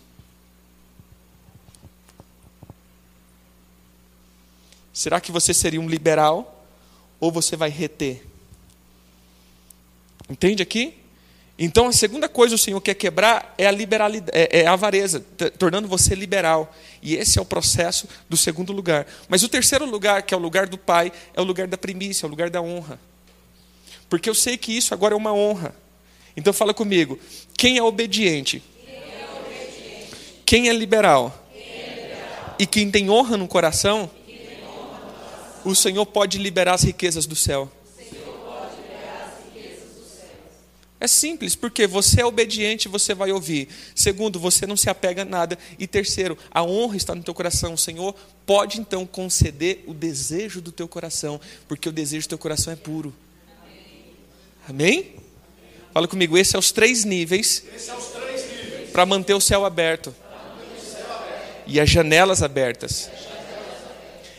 Será 4.93 5.23
que 5.23 5.33
você 5.33 5.55
seria 5.55 5.81
um 5.81 5.89
liberal 5.89 6.69
ou 7.19 7.33
você 7.33 7.57
vai 7.57 7.71
reter? 7.71 8.23
Entende 10.29 10.63
aqui? 10.63 10.98
Então 11.59 11.89
a 11.89 11.93
segunda 11.93 12.29
coisa 12.29 12.55
o 12.55 12.59
Senhor 12.59 12.81
quer 12.81 12.95
quebrar 12.95 13.55
é 13.59 13.67
a 13.67 13.71
liberalidade, 13.71 14.31
é, 14.33 14.61
é 14.61 14.67
a 14.67 14.73
avareza, 14.73 15.21
tornando 15.59 15.89
você 15.89 16.15
liberal. 16.15 16.73
E 17.03 17.17
esse 17.17 17.39
é 17.39 17.43
o 17.43 17.45
processo 17.45 18.09
do 18.29 18.37
segundo 18.37 18.73
lugar. 18.73 19.07
Mas 19.29 19.43
o 19.43 19.49
terceiro 19.49 19.85
lugar, 19.85 20.23
que 20.23 20.33
é 20.33 20.37
o 20.37 20.41
lugar 20.41 20.69
do 20.69 20.79
Pai, 20.79 21.13
é 21.35 21.41
o 21.41 21.45
lugar 21.45 21.67
da 21.67 21.77
primícia, 21.77 22.25
é 22.25 22.29
o 22.29 22.31
lugar 22.31 22.49
da 22.49 22.63
honra. 22.63 23.01
Porque 24.09 24.31
eu 24.31 24.35
sei 24.35 24.57
que 24.57 24.77
isso 24.77 24.95
agora 24.95 25.15
é 25.15 25.17
uma 25.17 25.33
honra. 25.33 25.75
Então 26.37 26.53
fala 26.53 26.73
comigo. 26.73 27.19
Quem 27.57 27.77
é 27.77 27.83
obediente? 27.83 28.63
Quem 30.47 30.69
é, 30.69 30.73
liberal? 30.73 31.45
E 32.59 32.67
quem 32.67 32.91
tem? 32.91 33.11
Honra 33.11 33.37
no 33.37 33.49
coração? 33.49 34.11
o 35.65 35.75
Senhor 35.75 36.07
pode 36.07 36.39
liberar 36.39 36.75
as 36.75 36.83
riquezas 36.83 37.27
do 37.27 37.37
céu. 37.37 37.71
É 41.01 41.07
simples, 41.07 41.55
porque 41.55 41.87
você 41.87 42.23
é 42.23 42.27
obediente, 42.27 42.89
você 42.89 43.15
vai 43.15 43.31
ouvir. 43.31 43.69
Segundo, 43.95 44.41
você 44.41 44.67
não 44.67 44.77
se 44.77 44.91
apega 44.91 45.23
a 45.23 45.25
nada. 45.25 45.57
E 45.79 45.87
terceiro, 45.87 46.37
a 46.51 46.63
honra 46.63 46.97
está 46.97 47.15
no 47.15 47.23
teu 47.23 47.33
coração. 47.33 47.75
O 47.75 47.79
Senhor 47.79 48.15
pode 48.45 48.81
então 48.81 49.07
conceder 49.07 49.85
o 49.87 49.95
desejo 49.95 50.61
do 50.61 50.73
teu 50.73 50.89
coração, 50.89 51.41
porque 51.69 51.89
o 51.89 51.93
desejo 51.93 52.27
do 52.27 52.31
teu 52.31 52.39
coração 52.39 52.73
é 52.73 52.77
puro. 52.77 53.15
Amém? 54.69 55.15
Fala 55.95 56.09
comigo, 56.09 56.37
esse 56.37 56.57
é 56.57 56.59
os 56.59 56.73
três 56.73 57.05
níveis, 57.05 57.63
níveis. 57.65 58.91
para 58.93 59.07
manter 59.07 59.35
o 59.35 59.41
céu 59.41 59.65
aberto. 59.65 60.09
O 60.09 60.81
céu 60.81 61.07
aberto. 61.15 61.63
E 61.67 61.81
as 61.81 61.89
janelas 61.89 62.43
abertas. 62.43 63.09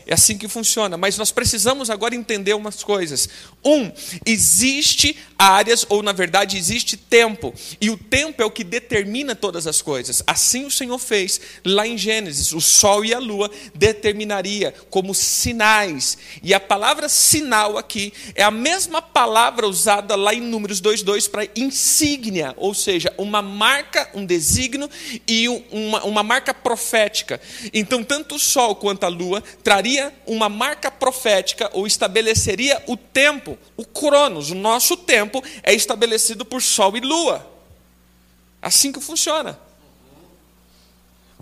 É 0.10 0.16
assim 0.16 0.40
que 0.40 0.48
funciona, 0.48 0.98
mas 0.98 1.20
nós 1.20 1.30
precisamos 1.30 1.88
agora 1.92 2.16
entender 2.16 2.56
umas 2.56 2.84
coisas. 2.84 3.30
Um, 3.64 3.92
existe 4.26 5.16
áreas, 5.38 5.86
ou 5.88 6.02
na 6.02 6.12
verdade 6.12 6.58
existe 6.58 6.98
tempo, 6.98 7.54
e 7.80 7.92
o 7.92 7.98
tempo 7.98 8.42
é 8.42 8.46
o 8.46 8.50
que 8.50 8.64
determina 8.64 9.36
todas 9.36 9.68
as 9.68 9.84
coisas. 9.84 10.24
Assim 10.26 10.66
o 10.66 10.72
Senhor 10.72 10.98
fez 10.98 11.40
lá 11.64 11.86
em 11.86 11.96
Gênesis: 11.96 12.54
o 12.54 12.60
sol 12.60 13.06
e 13.06 13.14
a 13.14 13.20
lua 13.20 13.52
determinaria 13.76 14.74
como 14.90 15.14
sinais, 15.14 16.18
e 16.42 16.56
a 16.56 16.60
palavra 16.60 17.08
sinal 17.08 17.78
aqui 17.78 18.12
é 18.34 18.42
a 18.42 18.50
mesma 18.50 19.04
palavra 19.04 19.68
usada 19.68 20.16
lá 20.16 20.34
em 20.34 20.42
Números 20.42 20.82
2,2 20.82 21.30
para 21.30 21.48
insígnia, 21.56 22.56
ou 22.58 22.74
seja, 22.74 23.14
uma 23.16 23.44
marca, 23.44 24.10
um 24.16 24.26
designo 24.26 24.90
e 25.28 25.48
uma, 25.48 26.04
uma 26.04 26.24
marca 26.24 26.52
profética. 26.52 27.40
Então, 27.72 28.04
tanto 28.04 28.34
o 28.34 28.40
sol 28.40 28.76
quanto 28.76 29.04
a 29.04 29.08
lua 29.08 29.44
traria 29.64 29.99
uma 30.26 30.50
marca 30.50 30.92
profética 30.92 31.70
ou 31.74 31.88
estabeleceria 31.88 32.82
o 32.88 32.98
tempo, 32.98 33.58
o 33.76 33.86
cronos, 33.86 34.52
o 34.52 34.56
nosso 34.56 34.98
tempo 34.98 35.44
é 35.64 35.74
estabelecido 35.74 36.46
por 36.46 36.62
sol 36.62 36.96
e 36.98 37.00
lua. 37.00 37.50
Assim 38.62 38.92
que 38.92 39.00
funciona. 39.00 39.58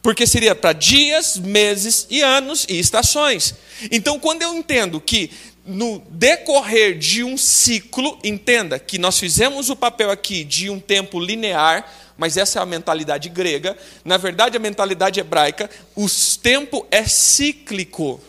Porque 0.01 0.27
seria 0.27 0.55
para 0.55 0.73
dias, 0.73 1.37
meses 1.37 2.07
e 2.09 2.21
anos 2.21 2.65
e 2.69 2.79
estações. 2.79 3.55
Então, 3.91 4.19
quando 4.19 4.41
eu 4.41 4.53
entendo 4.53 5.01
que 5.01 5.31
no 5.65 5.99
decorrer 6.09 6.97
de 6.97 7.25
um 7.25 7.37
ciclo, 7.37 8.17
entenda 8.23 8.79
que 8.79 8.97
nós 8.97 9.19
fizemos 9.19 9.69
o 9.69 9.75
papel 9.75 10.09
aqui 10.09 10.45
de 10.45 10.69
um 10.69 10.79
tempo 10.79 11.19
linear, 11.19 11.85
mas 12.17 12.37
essa 12.37 12.59
é 12.59 12.61
a 12.61 12.65
mentalidade 12.65 13.27
grega. 13.27 13.77
Na 14.05 14.15
verdade, 14.15 14.55
a 14.55 14.61
mentalidade 14.61 15.19
hebraica, 15.19 15.69
o 15.93 16.07
tempo 16.41 16.87
é 16.89 17.03
cíclico. 17.03 18.21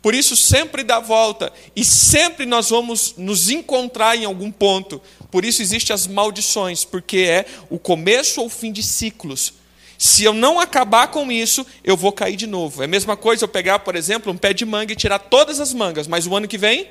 Por 0.00 0.14
isso, 0.14 0.36
sempre 0.36 0.84
dá 0.84 1.00
volta 1.00 1.52
e 1.74 1.84
sempre 1.84 2.46
nós 2.46 2.70
vamos 2.70 3.14
nos 3.16 3.50
encontrar 3.50 4.16
em 4.16 4.24
algum 4.24 4.50
ponto. 4.50 5.02
Por 5.30 5.44
isso, 5.44 5.60
existem 5.60 5.92
as 5.92 6.06
maldições, 6.06 6.84
porque 6.84 7.18
é 7.18 7.46
o 7.68 7.78
começo 7.78 8.40
ou 8.40 8.48
fim 8.48 8.70
de 8.70 8.82
ciclos. 8.82 9.54
Se 9.98 10.22
eu 10.22 10.32
não 10.32 10.60
acabar 10.60 11.08
com 11.08 11.30
isso, 11.32 11.66
eu 11.82 11.96
vou 11.96 12.12
cair 12.12 12.36
de 12.36 12.46
novo. 12.46 12.82
É 12.82 12.84
a 12.84 12.88
mesma 12.88 13.16
coisa 13.16 13.44
eu 13.44 13.48
pegar, 13.48 13.80
por 13.80 13.96
exemplo, 13.96 14.32
um 14.32 14.36
pé 14.36 14.52
de 14.52 14.64
manga 14.64 14.92
e 14.92 14.96
tirar 14.96 15.18
todas 15.18 15.58
as 15.58 15.74
mangas, 15.74 16.06
mas 16.06 16.26
o 16.26 16.36
ano 16.36 16.46
que 16.46 16.56
vem 16.56 16.88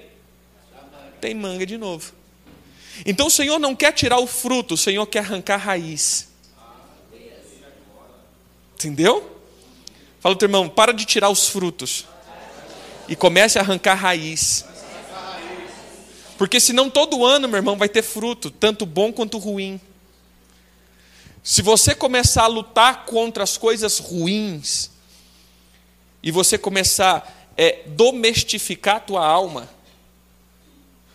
tem 1.21 1.33
manga 1.33 1.65
de 1.65 1.77
novo. 1.77 2.11
Então 3.05 3.27
o 3.27 3.31
Senhor 3.31 3.57
não 3.59 3.73
quer 3.73 3.93
tirar 3.93 4.19
o 4.19 4.27
fruto, 4.27 4.73
o 4.73 4.77
Senhor 4.77 5.05
quer 5.05 5.19
arrancar 5.19 5.55
a 5.55 5.57
raiz. 5.57 6.27
Entendeu? 8.73 9.39
Fala, 10.19 10.35
teu 10.35 10.47
irmão, 10.47 10.67
para 10.67 10.91
de 10.91 11.05
tirar 11.05 11.29
os 11.29 11.47
frutos 11.47 12.05
e 13.07 13.15
comece 13.15 13.57
a 13.57 13.61
arrancar 13.61 13.95
raiz. 13.95 14.65
Porque 16.37 16.59
senão 16.59 16.89
todo 16.89 17.25
ano, 17.25 17.47
meu 17.47 17.57
irmão, 17.57 17.77
vai 17.77 17.89
ter 17.89 18.03
fruto, 18.03 18.51
tanto 18.51 18.85
bom 18.85 19.11
quanto 19.11 19.37
ruim. 19.37 19.79
Se 21.43 21.61
você 21.61 21.95
começar 21.95 22.43
a 22.43 22.47
lutar 22.47 23.05
contra 23.05 23.43
as 23.43 23.57
coisas 23.57 23.99
ruins, 23.99 24.91
e 26.21 26.31
você 26.31 26.57
começar 26.57 27.17
a 27.57 27.61
é, 27.61 27.83
domestificar 27.87 28.97
a 28.97 28.99
tua 28.99 29.25
alma, 29.25 29.69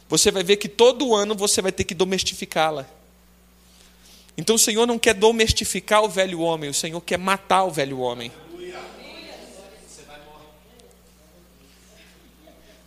você 0.09 0.31
vai 0.31 0.42
ver 0.42 0.57
que 0.57 0.68
todo 0.68 1.14
ano 1.14 1.35
você 1.35 1.61
vai 1.61 1.72
ter 1.72 1.85
que 1.85 1.94
domestificá-la. 1.94 2.87
Então 4.37 4.57
o 4.57 4.59
Senhor 4.59 4.87
não 4.87 4.98
quer 4.98 5.14
domestificar 5.14 6.02
o 6.02 6.09
velho 6.09 6.40
homem, 6.40 6.70
o 6.70 6.74
Senhor 6.74 7.00
quer 7.00 7.18
matar 7.18 7.64
o 7.64 7.70
velho 7.70 7.98
homem. 7.98 8.33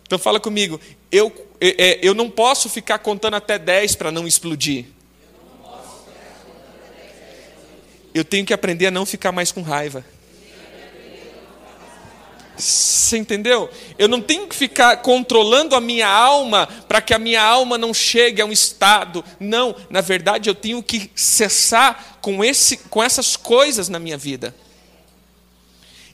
Então 0.06 0.18
fala 0.18 0.38
comigo, 0.38 0.80
eu, 1.10 1.32
é, 1.60 1.98
eu 2.00 2.14
não 2.14 2.30
posso 2.30 2.68
ficar 2.68 2.98
contando 3.00 3.34
até 3.34 3.58
10 3.58 3.96
para 3.96 4.12
não 4.12 4.26
explodir. 4.26 4.86
Eu 8.14 8.24
tenho 8.24 8.46
que 8.46 8.54
aprender 8.54 8.86
a 8.86 8.90
não 8.90 9.04
ficar 9.04 9.32
mais 9.32 9.52
com 9.52 9.62
raiva. 9.62 10.04
Você 12.56 13.18
entendeu? 13.18 13.68
Eu 13.98 14.08
não 14.08 14.22
tenho 14.22 14.46
que 14.46 14.56
ficar 14.56 14.96
controlando 14.98 15.74
a 15.74 15.80
minha 15.80 16.08
alma 16.08 16.66
para 16.88 17.02
que 17.02 17.12
a 17.12 17.18
minha 17.18 17.42
alma 17.42 17.76
não 17.76 17.92
chegue 17.92 18.40
a 18.40 18.46
um 18.46 18.52
estado. 18.52 19.22
Não, 19.38 19.76
na 19.90 20.00
verdade 20.00 20.48
eu 20.48 20.54
tenho 20.54 20.82
que 20.82 21.10
cessar 21.14 22.18
com, 22.22 22.42
esse, 22.42 22.78
com 22.78 23.02
essas 23.02 23.36
coisas 23.36 23.88
na 23.88 23.98
minha 23.98 24.16
vida. 24.16 24.54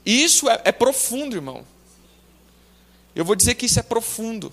E 0.05 0.23
isso 0.23 0.49
é, 0.49 0.61
é 0.65 0.71
profundo, 0.71 1.35
irmão. 1.35 1.63
Eu 3.15 3.23
vou 3.23 3.35
dizer 3.35 3.55
que 3.55 3.65
isso 3.65 3.79
é 3.79 3.83
profundo. 3.83 4.51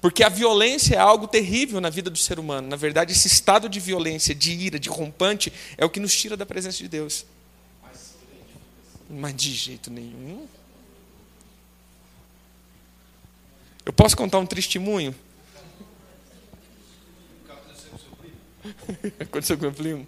Porque 0.00 0.24
a 0.24 0.28
violência 0.28 0.96
é 0.96 0.98
algo 0.98 1.28
terrível 1.28 1.80
na 1.80 1.88
vida 1.88 2.10
do 2.10 2.18
ser 2.18 2.38
humano. 2.40 2.66
Na 2.66 2.74
verdade, 2.76 3.12
esse 3.12 3.28
estado 3.28 3.68
de 3.68 3.78
violência, 3.78 4.34
de 4.34 4.52
ira, 4.52 4.78
de 4.78 4.88
rompante, 4.88 5.52
é 5.76 5.84
o 5.84 5.90
que 5.90 6.00
nos 6.00 6.12
tira 6.14 6.36
da 6.36 6.44
presença 6.44 6.78
de 6.78 6.88
Deus. 6.88 7.24
Mas 9.08 9.36
de 9.36 9.52
jeito 9.52 9.90
nenhum. 9.90 10.48
Eu 13.84 13.92
posso 13.92 14.16
contar 14.16 14.38
um 14.38 14.46
testemunho? 14.46 15.14
Aconteceu 19.20 19.56
com 19.56 19.62
meu 19.62 19.72
primo. 19.72 20.06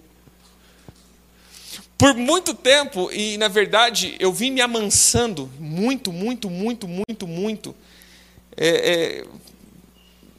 Por 1.96 2.14
muito 2.14 2.54
tempo, 2.54 3.11
e 3.12 3.38
na 3.38 3.48
verdade 3.48 4.16
eu 4.18 4.33
vim 4.33 4.50
me 4.50 4.61
amansando 4.61 5.50
muito, 5.59 6.12
muito, 6.12 6.50
muito, 6.50 6.88
muito, 6.88 7.26
muito. 7.26 7.74
É, 8.57 8.68
é, 8.68 9.24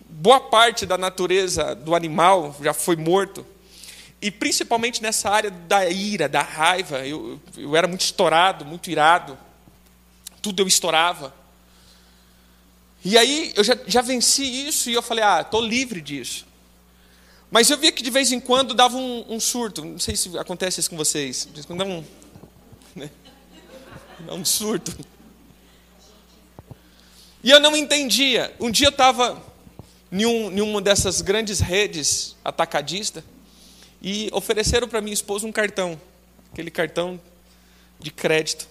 boa 0.10 0.40
parte 0.40 0.86
da 0.86 0.98
natureza 0.98 1.74
do 1.74 1.96
animal 1.96 2.56
já 2.62 2.74
foi 2.74 2.96
morto. 2.96 3.46
E 4.22 4.32
principalmente 4.32 5.02
nessa 5.02 5.30
área 5.30 5.52
da 5.52 5.90
ira, 5.90 6.28
da 6.28 6.42
raiva, 6.42 7.06
eu, 7.06 7.40
eu 7.58 7.76
era 7.76 7.88
muito 7.88 8.02
estourado, 8.02 8.66
muito 8.66 8.90
irado. 8.90 9.38
Tudo 10.42 10.62
eu 10.62 10.68
estourava. 10.68 11.34
E 13.04 13.18
aí 13.18 13.54
eu 13.56 13.64
já, 13.64 13.78
já 13.86 14.02
venci 14.02 14.44
isso 14.68 14.90
e 14.90 14.94
eu 14.94 15.02
falei, 15.02 15.24
ah, 15.24 15.42
estou 15.42 15.62
livre 15.62 16.02
disso. 16.02 16.46
Mas 17.52 17.70
eu 17.70 17.78
via 17.78 17.92
que 17.92 18.04
de 18.04 18.10
vez 18.10 18.32
em 18.32 18.40
quando 18.40 18.74
dava 18.74 18.98
um, 18.98 19.26
um 19.30 19.40
surto. 19.40 19.84
Não 19.84 20.00
sei 20.00 20.16
se 20.16 20.38
acontece 20.38 20.80
isso 20.80 20.90
com 20.90 20.98
vocês. 20.98 21.46
De 21.46 21.54
vez 21.54 21.66
em 21.66 21.68
quando 21.68 21.80
dá 21.80 21.86
um, 21.86 22.04
né? 22.96 23.10
dá 24.20 24.34
um 24.34 24.44
surto. 24.44 24.96
E 27.44 27.52
eu 27.52 27.60
não 27.60 27.76
entendia. 27.76 28.54
Um 28.60 28.72
dia 28.72 28.88
eu 28.88 28.92
estava 28.92 29.42
em, 30.12 30.26
um, 30.26 30.52
em 30.52 30.62
uma 30.62 30.82
dessas 30.82 31.22
grandes 31.22 31.60
redes 31.60 32.36
atacadista 32.44 33.24
e 34.02 34.30
ofereceram 34.32 34.88
para 34.88 35.02
minha 35.02 35.14
esposa 35.14 35.46
um 35.46 35.52
cartão, 35.52 36.00
aquele 36.52 36.72
cartão 36.72 37.20
de 38.00 38.12
crédito. 38.12 38.68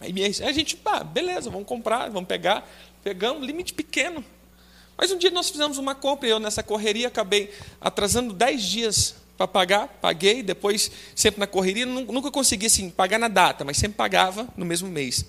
Aí 0.00 0.12
a 0.42 0.52
gente, 0.52 0.78
ah, 0.84 1.04
beleza, 1.04 1.48
vamos 1.48 1.66
comprar, 1.66 2.10
vamos 2.10 2.28
pegar. 2.28 2.68
Pegamos, 3.04 3.46
limite 3.46 3.72
pequeno. 3.72 4.24
Mas 4.96 5.10
um 5.10 5.18
dia 5.18 5.30
nós 5.30 5.50
fizemos 5.50 5.78
uma 5.78 5.94
compra 5.94 6.28
e 6.28 6.30
eu, 6.30 6.38
nessa 6.38 6.62
correria, 6.62 7.08
acabei 7.08 7.52
atrasando 7.80 8.32
10 8.32 8.62
dias 8.62 9.14
para 9.36 9.48
pagar. 9.48 9.88
Paguei, 10.00 10.42
depois, 10.42 10.90
sempre 11.14 11.40
na 11.40 11.46
correria, 11.46 11.86
nunca 11.86 12.30
consegui 12.30 12.66
assim, 12.66 12.90
pagar 12.90 13.18
na 13.18 13.28
data, 13.28 13.64
mas 13.64 13.76
sempre 13.76 13.96
pagava 13.96 14.48
no 14.56 14.64
mesmo 14.64 14.88
mês. 14.88 15.24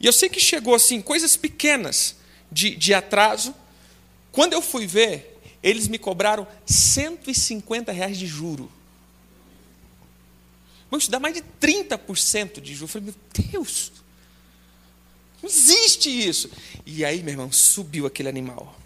E 0.00 0.06
eu 0.06 0.12
sei 0.12 0.28
que 0.28 0.40
chegou 0.40 0.74
assim, 0.74 1.00
coisas 1.00 1.36
pequenas 1.36 2.16
de, 2.50 2.74
de 2.76 2.94
atraso. 2.94 3.54
Quando 4.30 4.52
eu 4.52 4.62
fui 4.62 4.86
ver, 4.86 5.38
eles 5.62 5.88
me 5.88 5.98
cobraram 5.98 6.46
150 6.66 7.90
reais 7.92 8.16
de 8.18 8.26
juro. 8.26 8.70
Mas 10.90 11.02
isso 11.02 11.10
dá 11.10 11.20
mais 11.20 11.34
de 11.34 11.42
30% 11.60 12.60
de 12.60 12.74
juro. 12.74 12.84
Eu 12.84 12.88
falei, 12.88 13.06
meu 13.06 13.50
Deus, 13.50 13.92
não 15.42 15.48
existe 15.48 16.08
isso. 16.08 16.50
E 16.86 17.04
aí, 17.04 17.22
meu 17.22 17.32
irmão, 17.32 17.52
subiu 17.52 18.06
aquele 18.06 18.28
animal. 18.28 18.76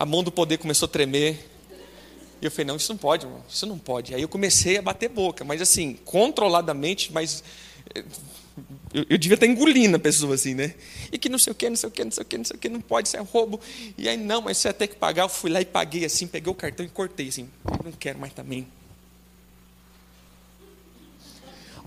A 0.00 0.06
mão 0.06 0.24
do 0.24 0.32
poder 0.32 0.56
começou 0.56 0.86
a 0.86 0.88
tremer. 0.88 1.46
E 2.40 2.46
eu 2.46 2.50
falei, 2.50 2.64
não, 2.64 2.76
isso 2.76 2.90
não 2.90 2.96
pode, 2.96 3.26
irmão, 3.26 3.44
isso 3.46 3.66
não 3.66 3.78
pode. 3.78 4.14
Aí 4.14 4.22
eu 4.22 4.28
comecei 4.28 4.78
a 4.78 4.82
bater 4.82 5.10
boca, 5.10 5.44
mas 5.44 5.60
assim, 5.60 5.92
controladamente, 6.06 7.12
mas 7.12 7.44
eh, 7.94 8.02
eu, 8.94 9.04
eu, 9.10 9.18
devia 9.18 9.34
estar 9.34 9.46
engolindo 9.46 9.96
a 9.96 10.00
pessoa 10.00 10.34
assim, 10.34 10.54
né? 10.54 10.74
E 11.12 11.18
que 11.18 11.28
não 11.28 11.38
sei 11.38 11.50
o 11.50 11.54
que, 11.54 11.68
não 11.68 11.76
sei 11.76 11.90
o 11.90 11.92
que, 11.92 12.02
não 12.02 12.10
sei 12.10 12.22
o 12.22 12.24
que, 12.24 12.38
não 12.38 12.44
sei 12.46 12.56
o 12.56 12.58
que, 12.58 12.68
não 12.70 12.80
pode, 12.80 13.08
isso 13.08 13.18
é 13.18 13.20
roubo. 13.20 13.60
E 13.98 14.08
aí, 14.08 14.16
não, 14.16 14.40
mas 14.40 14.56
você 14.56 14.68
vai 14.68 14.72
ter 14.72 14.86
que 14.86 14.96
pagar. 14.96 15.24
Eu 15.24 15.28
fui 15.28 15.50
lá 15.50 15.60
e 15.60 15.66
paguei 15.66 16.06
assim, 16.06 16.26
peguei 16.26 16.50
o 16.50 16.54
cartão 16.54 16.86
e 16.86 16.88
cortei 16.88 17.28
assim. 17.28 17.50
Não 17.84 17.92
quero 17.92 18.18
mais 18.18 18.32
também. 18.32 18.66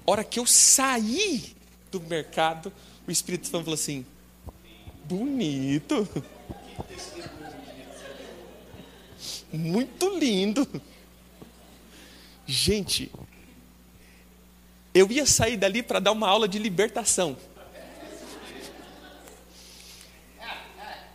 hora 0.05 0.23
que 0.23 0.37
eu 0.37 0.45
saí 0.45 1.55
do 1.89 1.99
mercado, 1.99 2.71
o 3.07 3.11
Espírito 3.11 3.47
Santo 3.47 3.63
falou 3.63 3.73
assim: 3.73 4.05
bonito. 5.05 6.07
Muito 9.53 10.09
lindo. 10.17 10.67
Gente, 12.45 13.11
eu 14.93 15.11
ia 15.11 15.25
sair 15.25 15.57
dali 15.57 15.83
para 15.83 15.99
dar 15.99 16.11
uma 16.11 16.27
aula 16.27 16.47
de 16.47 16.57
libertação. 16.57 17.37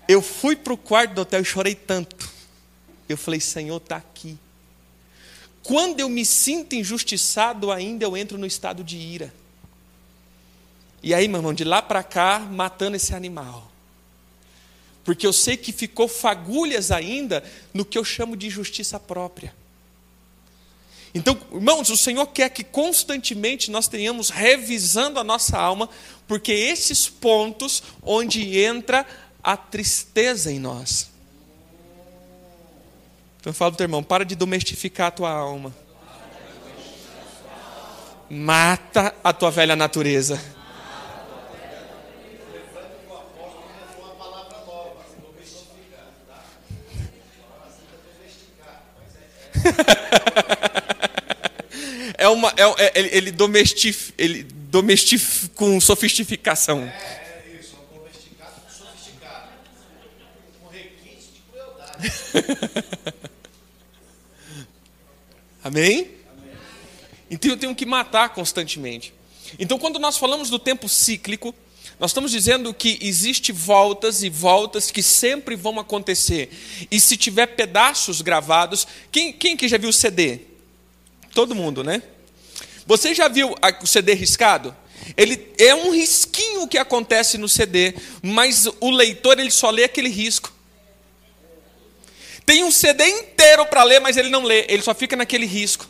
Eu 0.06 0.22
fui 0.22 0.56
para 0.56 0.72
o 0.72 0.76
quarto 0.76 1.14
do 1.14 1.20
hotel 1.20 1.42
e 1.42 1.44
chorei 1.44 1.74
tanto. 1.74 2.30
Eu 3.08 3.16
falei, 3.16 3.40
Senhor, 3.40 3.76
está 3.76 3.96
aqui. 3.96 4.38
Quando 5.62 6.00
eu 6.00 6.08
me 6.08 6.24
sinto 6.24 6.74
injustiçado, 6.74 7.70
ainda 7.70 8.04
eu 8.04 8.16
entro 8.16 8.38
no 8.38 8.46
estado 8.46 8.82
de 8.82 8.96
ira. 8.96 9.34
E 11.02 11.12
aí, 11.12 11.28
meu 11.28 11.40
irmão, 11.40 11.52
de 11.52 11.64
lá 11.64 11.82
para 11.82 12.02
cá, 12.02 12.38
matando 12.38 12.96
esse 12.96 13.14
animal. 13.14 13.70
Porque 15.08 15.26
eu 15.26 15.32
sei 15.32 15.56
que 15.56 15.72
ficou 15.72 16.06
fagulhas 16.06 16.90
ainda 16.90 17.42
no 17.72 17.82
que 17.82 17.96
eu 17.96 18.04
chamo 18.04 18.36
de 18.36 18.50
justiça 18.50 19.00
própria. 19.00 19.54
Então, 21.14 21.34
irmãos, 21.50 21.88
o 21.88 21.96
Senhor 21.96 22.26
quer 22.26 22.50
que 22.50 22.62
constantemente 22.62 23.70
nós 23.70 23.88
tenhamos 23.88 24.28
revisando 24.28 25.18
a 25.18 25.24
nossa 25.24 25.56
alma, 25.56 25.88
porque 26.26 26.52
esses 26.52 27.08
pontos 27.08 27.82
onde 28.02 28.58
entra 28.58 29.06
a 29.42 29.56
tristeza 29.56 30.52
em 30.52 30.58
nós. 30.58 31.08
Então 33.40 33.50
fala 33.54 33.70
para 33.70 33.76
o 33.76 33.78
teu 33.78 33.84
irmão, 33.84 34.02
para 34.02 34.26
de 34.26 34.34
domestificar 34.34 35.06
a 35.06 35.12
tua 35.12 35.30
alma. 35.30 35.74
Mata 38.28 39.14
a 39.24 39.32
tua 39.32 39.50
velha 39.50 39.74
natureza. 39.74 40.57
é 52.16 52.28
uma, 52.28 52.54
é, 52.56 52.84
é, 52.84 52.92
ele, 52.94 53.08
ele 53.12 53.30
domestif, 53.30 54.14
ele 54.18 54.42
domestif 54.42 55.48
com 55.54 55.80
sofisticação. 55.80 56.82
É, 56.82 56.86
é 56.86 57.58
isso, 57.60 57.76
domesticado 57.94 58.60
com 58.60 58.70
sofisticado. 58.70 59.48
Requinte 60.70 61.28
de 61.34 61.40
crueldade. 61.50 62.12
Amém? 65.64 66.18
Então 67.30 67.50
eu 67.50 67.56
tenho 67.56 67.74
que 67.74 67.84
matar 67.84 68.30
constantemente. 68.30 69.12
Então, 69.58 69.78
quando 69.78 69.98
nós 69.98 70.18
falamos 70.18 70.50
do 70.50 70.58
tempo 70.58 70.88
cíclico, 70.88 71.54
nós 71.98 72.10
estamos 72.10 72.30
dizendo 72.30 72.72
que 72.72 72.98
existe 73.02 73.50
voltas 73.50 74.22
e 74.22 74.28
voltas 74.28 74.90
que 74.90 75.02
sempre 75.02 75.56
vão 75.56 75.80
acontecer. 75.80 76.48
E 76.90 77.00
se 77.00 77.16
tiver 77.16 77.46
pedaços 77.46 78.22
gravados, 78.22 78.86
quem, 79.10 79.32
quem 79.32 79.56
que 79.56 79.66
já 79.66 79.76
viu 79.76 79.90
o 79.90 79.92
CD? 79.92 80.40
Todo 81.34 81.56
mundo, 81.56 81.82
né? 81.82 82.02
Você 82.86 83.14
já 83.14 83.26
viu 83.26 83.54
o 83.82 83.86
CD 83.86 84.14
riscado? 84.14 84.74
Ele 85.16 85.52
é 85.58 85.74
um 85.74 85.90
risquinho 85.90 86.68
que 86.68 86.78
acontece 86.78 87.36
no 87.36 87.48
CD, 87.48 87.94
mas 88.22 88.66
o 88.80 88.90
leitor 88.90 89.38
ele 89.38 89.50
só 89.50 89.70
lê 89.70 89.84
aquele 89.84 90.08
risco. 90.08 90.52
Tem 92.46 92.62
um 92.62 92.70
CD 92.70 93.06
inteiro 93.08 93.66
para 93.66 93.82
ler, 93.82 94.00
mas 94.00 94.16
ele 94.16 94.30
não 94.30 94.44
lê, 94.44 94.66
ele 94.68 94.82
só 94.82 94.94
fica 94.94 95.16
naquele 95.16 95.46
risco. 95.46 95.88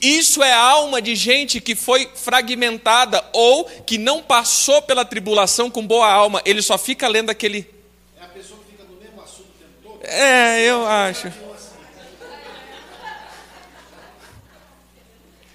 Isso 0.00 0.42
é 0.42 0.52
alma 0.52 1.02
de 1.02 1.16
gente 1.16 1.60
que 1.60 1.74
foi 1.74 2.08
fragmentada 2.14 3.24
ou 3.32 3.64
que 3.64 3.98
não 3.98 4.22
passou 4.22 4.80
pela 4.82 5.04
tribulação 5.04 5.70
com 5.70 5.84
boa 5.84 6.08
alma, 6.08 6.40
ele 6.44 6.62
só 6.62 6.78
fica 6.78 7.08
lendo 7.08 7.30
aquele. 7.30 7.68
É 8.20 8.24
a 8.24 8.28
pessoa 8.28 8.60
que 8.60 8.70
fica 8.70 8.84
no 8.84 8.96
mesmo 9.00 9.20
assunto 9.20 9.48
o 9.48 9.58
tempo 9.58 9.72
todo? 9.82 10.04
É, 10.04 10.62
eu 10.62 10.86
acho. 10.86 11.32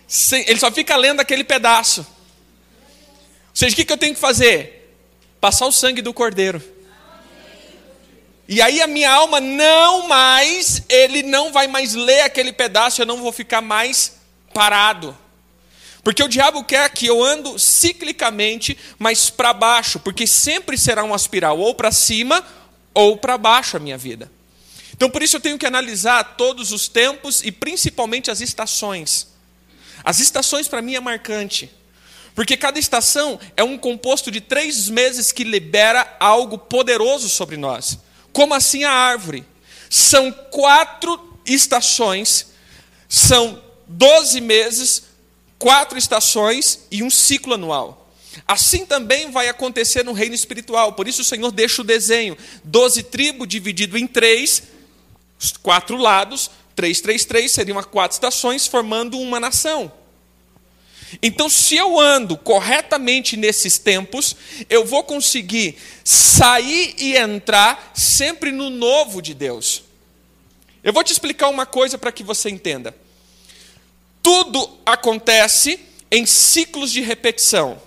Sim, 0.08 0.44
ele 0.46 0.60
só 0.60 0.72
fica 0.72 0.96
lendo 0.96 1.22
aquele 1.22 1.44
pedaço. 1.44 2.02
Ou 2.02 3.56
seja, 3.56 3.74
o 3.74 3.86
que 3.86 3.92
eu 3.92 3.98
tenho 3.98 4.14
que 4.14 4.20
fazer? 4.20 4.94
Passar 5.40 5.66
o 5.68 5.72
sangue 5.72 6.02
do 6.02 6.14
cordeiro. 6.14 6.62
E 8.48 8.62
aí 8.62 8.82
a 8.82 8.88
minha 8.88 9.10
alma 9.10 9.40
não 9.40 10.08
mais, 10.08 10.84
ele 10.90 11.24
não 11.24 11.52
vai 11.52 11.68
mais 11.68 11.96
ler 11.96 12.22
aquele 12.22 12.52
pedaço, 12.52 13.02
eu 13.02 13.06
não 13.06 13.22
vou 13.22 13.32
ficar 13.32 13.62
mais 13.62 14.23
parado. 14.54 15.18
Porque 16.04 16.22
o 16.22 16.28
diabo 16.28 16.64
quer 16.64 16.90
que 16.90 17.06
eu 17.06 17.24
ando 17.24 17.58
ciclicamente, 17.58 18.78
mas 19.00 19.30
para 19.30 19.54
baixo, 19.54 20.00
porque 20.00 20.28
sempre 20.28 20.78
será 20.78 21.04
uma 21.04 21.16
espiral 21.16 21.58
ou 21.58 21.74
para 21.74 21.92
cima 21.92 22.46
ou 22.94 23.18
para 23.18 23.38
baixo 23.38 23.78
a 23.78 23.80
minha 23.80 23.98
vida. 23.98 24.30
Então 24.94 25.10
por 25.10 25.24
isso 25.24 25.38
eu 25.38 25.42
tenho 25.42 25.58
que 25.58 25.66
analisar 25.66 26.36
todos 26.36 26.72
os 26.72 26.88
tempos 26.88 27.42
e 27.42 27.52
principalmente 27.52 28.30
as 28.30 28.42
estações. 28.42 29.28
As 30.04 30.20
estações 30.20 30.68
para 30.68 30.82
mim 30.82 30.96
é 30.96 31.00
marcante. 31.00 31.72
Porque 32.36 32.58
cada 32.58 32.80
estação 32.80 33.40
é 33.56 33.64
um 33.64 33.78
composto 33.78 34.32
de 34.32 34.42
três 34.42 34.90
meses 34.90 35.32
que 35.32 35.44
libera 35.44 36.18
algo 36.20 36.58
poderoso 36.58 37.30
sobre 37.30 37.58
nós. 37.58 38.00
Como 38.32 38.54
assim 38.54 38.84
a 38.84 38.92
árvore? 38.92 39.46
São 39.90 40.32
quatro 40.32 41.40
estações, 41.46 42.48
são 43.08 43.62
doze 43.94 44.42
meses, 44.42 45.04
quatro 45.58 45.98
estações 45.98 46.82
e 46.92 47.04
um 47.04 47.10
ciclo 47.10 47.54
anual. 47.54 48.12
Assim 48.48 48.86
também 48.86 49.32
vai 49.32 49.48
acontecer 49.48 50.04
no 50.04 50.12
reino 50.12 50.34
espiritual. 50.34 50.94
Por 50.94 51.08
isso 51.08 51.22
o 51.22 51.26
Senhor 51.26 51.52
deixa 51.52 51.82
o 51.82 51.86
desenho: 51.86 52.38
doze 52.64 53.04
tribos 53.04 53.48
dividido 53.48 53.98
em 53.98 54.08
três, 54.08 54.64
quatro 55.62 55.98
lados, 55.98 56.50
três, 56.76 57.00
três, 57.00 57.26
três, 57.26 57.52
seriam 57.52 57.82
quatro 57.84 58.16
estações, 58.16 58.68
formando 58.68 59.20
uma 59.20 59.40
nação. 59.40 59.92
Então, 61.22 61.48
se 61.48 61.76
eu 61.76 62.00
ando 62.00 62.36
corretamente 62.36 63.38
nesses 63.38 63.78
tempos, 63.78 64.36
eu 64.68 64.84
vou 64.84 65.04
conseguir 65.04 65.78
sair 66.04 66.96
e 66.98 67.16
entrar 67.16 67.92
sempre 67.94 68.52
no 68.52 68.72
novo 68.72 69.22
de 69.22 69.36
Deus. 69.36 69.84
Eu 70.84 70.92
vou 70.92 71.04
te 71.04 71.14
explicar 71.14 71.50
uma 71.50 71.68
coisa 71.68 72.00
para 72.00 72.12
que 72.12 72.24
você 72.24 72.50
entenda. 72.50 72.96
Tudo 74.24 74.70
acontece 74.86 75.80
em 76.10 76.26
ciclos 76.26 76.92
de 76.92 77.02
repetição. 77.02 77.80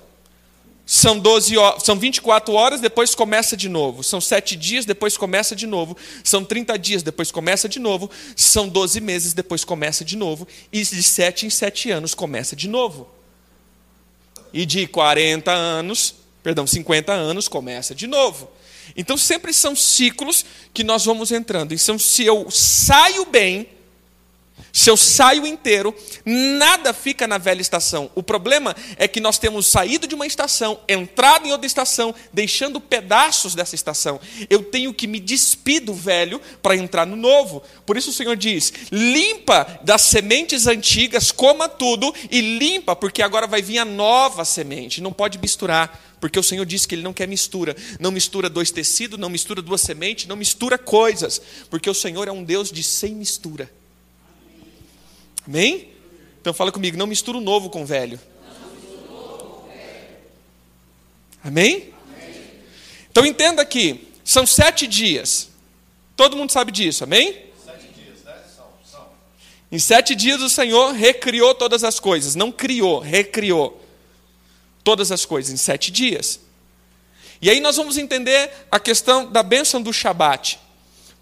São, 0.85 1.19
12 1.19 1.57
horas, 1.57 1.83
são 1.83 1.99
24 1.99 2.55
horas, 2.55 2.81
depois 2.81 3.13
começa 3.13 3.57
de 3.57 3.69
novo. 3.69 4.05
São 4.05 4.21
7 4.21 4.55
dias, 4.55 4.85
depois 4.85 5.17
começa 5.17 5.57
de 5.57 5.67
novo. 5.67 5.97
São 6.23 6.45
30 6.45 6.79
dias, 6.79 7.03
depois 7.03 7.33
começa 7.33 7.69
de 7.69 7.81
novo. 7.81 8.09
São 8.37 8.69
12 8.69 9.01
meses, 9.01 9.33
depois 9.33 9.65
começa 9.65 10.05
de 10.05 10.17
novo. 10.17 10.47
E 10.73 10.85
de 10.85 11.03
7 11.03 11.47
em 11.47 11.51
7 11.51 11.91
anos 11.91 12.15
começa 12.15 12.55
de 12.55 12.69
novo. 12.69 13.09
E 14.53 14.65
de 14.65 14.87
40 14.87 15.51
anos, 15.51 16.15
perdão, 16.43 16.67
50 16.67 17.13
anos, 17.13 17.49
começa 17.49 17.93
de 17.93 18.07
novo. 18.07 18.49
Então 18.97 19.17
sempre 19.17 19.53
são 19.53 19.75
ciclos 19.75 20.45
que 20.73 20.85
nós 20.85 21.05
vamos 21.05 21.33
entrando. 21.33 21.73
Então, 21.75 21.99
se 21.99 22.25
eu 22.25 22.49
saio 22.51 23.27
bem, 23.27 23.69
se 24.77 24.91
eu 24.91 24.97
saio 24.97 25.47
inteiro, 25.47 25.95
nada 26.23 26.93
fica 26.93 27.27
na 27.27 27.39
velha 27.39 27.63
estação. 27.63 28.11
O 28.15 28.23
problema 28.23 28.77
é 28.99 29.09
que 29.09 29.21
nós 29.23 29.39
temos 29.39 29.67
saído 29.69 30.07
de 30.07 30.15
uma 30.15 30.27
estação, 30.27 30.79
entrado 30.87 31.47
em 31.47 31.51
outra 31.51 31.67
estação, 31.67 32.15
deixando 32.31 32.79
pedaços 32.79 33.55
dessa 33.55 33.75
estação. 33.75 34.21
Eu 34.51 34.63
tenho 34.63 34.93
que 34.93 35.07
me 35.07 35.19
despir 35.19 35.83
do 35.83 35.95
velho 35.95 36.39
para 36.61 36.77
entrar 36.77 37.07
no 37.07 37.17
novo. 37.17 37.63
Por 37.87 37.97
isso 37.97 38.11
o 38.11 38.13
Senhor 38.13 38.37
diz: 38.37 38.71
limpa 38.93 39.81
das 39.83 40.03
sementes 40.03 40.67
antigas, 40.67 41.33
coma 41.33 41.71
tudo 41.71 42.15
e 42.31 42.59
limpa, 42.59 42.95
porque 42.95 43.23
agora 43.23 43.47
vai 43.47 43.63
vir 43.63 43.79
a 43.79 43.85
nova 43.87 44.45
semente. 44.45 45.01
Não 45.01 45.11
pode 45.11 45.39
misturar. 45.39 46.03
Porque 46.21 46.39
o 46.39 46.43
Senhor 46.43 46.67
disse 46.67 46.87
que 46.87 46.95
Ele 46.95 47.03
não 47.03 47.15
quer 47.15 47.27
mistura. 47.27 47.75
Não 47.99 48.11
mistura 48.11 48.51
dois 48.51 48.71
tecidos, 48.71 49.19
não 49.19 49.31
mistura 49.31 49.63
duas 49.63 49.81
sementes, 49.81 50.27
não 50.27 50.37
mistura 50.37 50.77
coisas. 50.77 51.41
Porque 51.71 51.89
o 51.89 51.95
Senhor 51.95 52.29
é 52.29 52.33
um 52.33 52.45
Deus 52.45 52.71
de 52.71 52.83
sem 52.83 53.15
mistura. 53.15 53.71
Amém? 55.47 55.91
Então 56.41 56.53
fala 56.53 56.73
comigo, 56.73 56.97
não 56.97 57.07
mistura 57.07 57.39
o 57.39 57.41
novo 57.41 57.71
com 57.71 57.83
o 57.83 57.87
velho. 57.87 58.21
Amém? 61.43 61.95
Então 63.11 63.25
entenda 63.25 63.63
aqui, 63.63 64.09
são 64.25 64.45
sete 64.45 64.87
dias. 64.87 65.49
Todo 66.17 66.37
mundo 66.37 66.51
sabe 66.51 66.73
disso, 66.73 67.05
amém? 67.05 67.33
Sete 67.65 67.89
dias, 67.95 68.25
né? 68.25 68.35
São 68.91 69.07
Em 69.71 69.79
sete 69.79 70.15
dias 70.15 70.43
o 70.43 70.51
Senhor 70.51 70.93
recriou 70.93 71.55
todas 71.55 71.85
as 71.85 72.01
coisas. 72.01 72.35
Não 72.35 72.51
criou, 72.51 72.99
recriou 72.99 73.81
todas 74.83 75.13
as 75.13 75.25
coisas 75.25 75.53
em 75.53 75.57
sete 75.57 75.91
dias. 75.91 76.41
E 77.41 77.49
aí 77.49 77.61
nós 77.61 77.77
vamos 77.77 77.97
entender 77.97 78.51
a 78.71 78.81
questão 78.81 79.31
da 79.31 79.43
bênção 79.43 79.81
do 79.81 79.93
Shabat. 79.93 80.59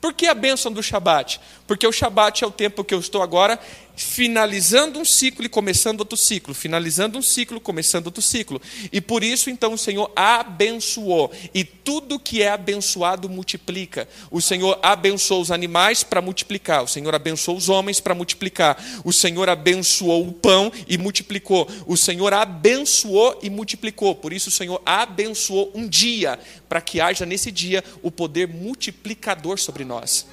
Por 0.01 0.13
que 0.13 0.27
a 0.27 0.35
bênção 0.35 0.71
do 0.71 0.83
Shabat? 0.83 1.41
Porque 1.67 1.87
o 1.87 1.93
Shabat 1.93 2.45
é 2.45 2.47
o 2.47 2.51
tempo 2.51 2.85
que 2.85 2.95
eu 2.95 3.01
estou 3.01 3.23
agora 3.23 3.59
finalizando 3.97 4.99
um 4.99 5.05
ciclo 5.05 5.45
e 5.45 5.49
começando 5.49 6.01
outro 6.01 6.17
ciclo, 6.17 6.55
finalizando 6.55 7.19
um 7.19 7.23
ciclo, 7.23 7.61
começando 7.61 8.07
outro 8.07 8.23
ciclo. 8.23 8.61
E 8.93 9.01
por 9.01 9.23
isso, 9.23 9.51
então, 9.51 9.75
o 9.75 9.79
Senhor 9.79 10.11
abençoou. 10.17 11.31
E 11.55 11.65
tudo 11.65 12.19
que 12.19 12.43
é 12.43 12.51
abençoado 12.51 13.29
multiplica. 13.29 14.09
O 14.31 14.41
Senhor 14.41 14.79
abençoou 14.83 15.41
os 15.41 15.51
animais 15.51 16.03
para 16.03 16.21
multiplicar. 16.21 16.83
O 16.83 16.89
Senhor 16.89 17.15
abençoou 17.15 17.57
os 17.57 17.69
homens 17.69 18.01
para 18.01 18.15
multiplicar. 18.15 18.83
O 19.05 19.13
Senhor 19.13 19.49
abençoou 19.49 20.27
o 20.27 20.33
pão 20.33 20.73
e 20.89 20.99
multiplicou. 20.99 21.69
O 21.87 21.97
Senhor 21.97 22.33
abençoou 22.33 23.39
e 23.43 23.51
multiplicou. 23.51 24.15
Por 24.15 24.33
isso, 24.33 24.49
o 24.49 24.53
Senhor 24.53 24.83
abençoou 24.85 25.71
um 25.75 25.87
dia, 25.87 26.39
para 26.69 26.81
que 26.81 27.01
haja 27.01 27.25
nesse 27.25 27.53
dia 27.53 27.85
o 28.03 28.11
poder 28.11 28.49
multiplicador 28.49 29.59
sobre 29.59 29.85
nós. 29.85 30.27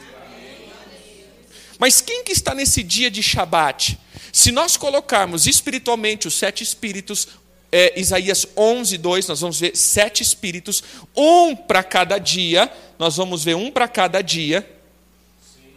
Mas 1.81 1.99
quem 1.99 2.23
que 2.23 2.31
está 2.31 2.53
nesse 2.53 2.83
dia 2.83 3.09
de 3.09 3.23
Shabat? 3.23 3.97
Se 4.31 4.51
nós 4.51 4.77
colocarmos 4.77 5.47
espiritualmente 5.47 6.27
os 6.27 6.35
sete 6.35 6.63
espíritos, 6.63 7.27
é, 7.71 7.99
Isaías 7.99 8.45
11, 8.55 8.99
2, 8.99 9.27
nós 9.27 9.41
vamos 9.41 9.59
ver 9.59 9.75
sete 9.75 10.21
espíritos, 10.21 10.83
um 11.17 11.55
para 11.55 11.81
cada 11.81 12.19
dia, 12.19 12.71
nós 12.99 13.17
vamos 13.17 13.43
ver 13.43 13.55
um 13.55 13.71
para 13.71 13.87
cada 13.87 14.21
dia. 14.21 14.63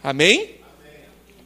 Amém? 0.03 0.57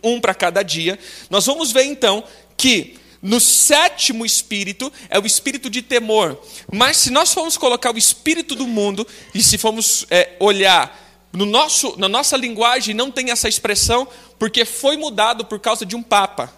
Um 0.04 0.20
para 0.20 0.36
cada 0.36 0.62
dia. 0.62 1.00
Nós 1.30 1.46
vamos 1.46 1.72
ver 1.72 1.86
então 1.86 2.22
que 2.58 2.98
no 3.22 3.40
sétimo 3.40 4.26
espírito 4.26 4.92
é 5.10 5.18
o 5.18 5.26
espírito 5.26 5.70
de 5.70 5.82
temor. 5.82 6.38
Mas 6.70 6.98
se 6.98 7.12
nós 7.12 7.34
formos 7.34 7.56
colocar 7.56 7.96
o 7.96 7.98
espírito 7.98 8.56
do 8.56 8.68
mundo, 8.68 9.08
e 9.34 9.42
se 9.42 9.58
formos 9.58 10.06
é, 10.10 10.36
olhar 10.38 11.09
no 11.32 11.46
nosso, 11.46 11.98
na 11.98 12.10
nossa 12.10 12.36
linguagem 12.36 12.96
não 12.96 13.12
tem 13.12 13.32
essa 13.32 13.48
expressão 13.48 14.08
porque 14.38 14.66
foi 14.66 14.98
mudado 14.98 15.46
por 15.46 15.60
causa 15.60 15.86
de 15.86 15.96
um 15.96 16.02
papa 16.02 16.54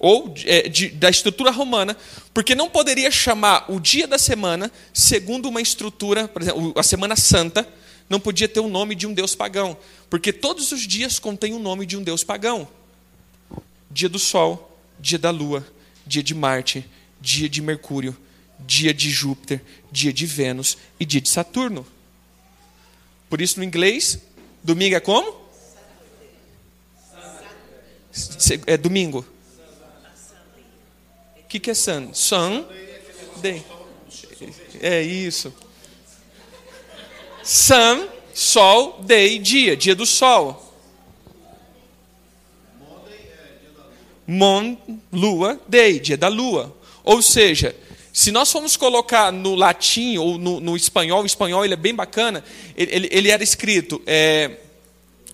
ou 0.00 0.34
é, 0.46 0.66
de, 0.66 0.88
da 0.88 1.10
estrutura 1.10 1.50
romana, 1.50 1.94
porque 2.32 2.54
não 2.54 2.70
poderia 2.70 3.10
chamar 3.10 3.70
o 3.70 3.78
dia 3.78 4.08
da 4.08 4.18
semana 4.18 4.72
segundo 4.94 5.48
uma 5.48 5.60
estrutura, 5.60 6.26
por 6.26 6.40
exemplo, 6.40 6.72
a 6.74 6.82
Semana 6.82 7.14
Santa 7.14 7.68
não 8.08 8.18
podia 8.18 8.48
ter 8.48 8.60
o 8.60 8.68
nome 8.68 8.94
de 8.94 9.06
um 9.06 9.12
deus 9.12 9.34
pagão, 9.36 9.76
porque 10.08 10.32
todos 10.32 10.72
os 10.72 10.80
dias 10.86 11.18
contêm 11.18 11.52
o 11.52 11.58
nome 11.58 11.84
de 11.84 11.96
um 11.96 12.02
deus 12.02 12.24
pagão. 12.24 12.66
Dia 13.90 14.08
do 14.08 14.18
Sol, 14.18 14.76
dia 14.98 15.18
da 15.18 15.30
Lua, 15.30 15.64
dia 16.06 16.22
de 16.22 16.34
Marte, 16.34 16.84
dia 17.20 17.48
de 17.48 17.60
Mercúrio, 17.60 18.16
dia 18.58 18.92
de 18.92 19.10
Júpiter, 19.10 19.62
dia 19.92 20.12
de 20.12 20.26
Vênus 20.26 20.78
e 20.98 21.04
dia 21.04 21.20
de 21.20 21.28
Saturno. 21.28 21.86
Por 23.30 23.40
isso, 23.40 23.58
no 23.60 23.64
inglês, 23.64 24.18
domingo 24.60 24.96
é 24.96 25.00
como? 25.00 25.40
É 28.66 28.76
domingo. 28.76 29.24
O 31.38 31.46
que, 31.48 31.60
que 31.60 31.70
é 31.70 31.74
sun? 31.74 32.12
Sun, 32.12 32.66
day. 33.36 33.64
É 34.80 35.00
isso. 35.00 35.54
Sun, 37.44 38.08
sol, 38.34 39.00
day, 39.02 39.38
dia, 39.38 39.76
dia 39.76 39.94
do 39.94 40.04
sol. 40.04 40.66
Mon, 44.26 44.76
lua, 45.12 45.60
day, 45.68 46.00
dia 46.00 46.16
da 46.16 46.26
lua. 46.26 46.76
Ou 47.04 47.22
seja, 47.22 47.76
se 48.20 48.30
nós 48.30 48.52
formos 48.52 48.76
colocar 48.76 49.32
no 49.32 49.54
latim 49.54 50.18
ou 50.18 50.36
no, 50.36 50.60
no 50.60 50.76
espanhol, 50.76 51.22
o 51.22 51.26
espanhol 51.26 51.64
ele 51.64 51.72
é 51.72 51.76
bem 51.76 51.94
bacana, 51.94 52.44
ele, 52.76 52.94
ele, 52.94 53.08
ele 53.10 53.30
era 53.30 53.42
escrito 53.42 54.02
é, 54.06 54.58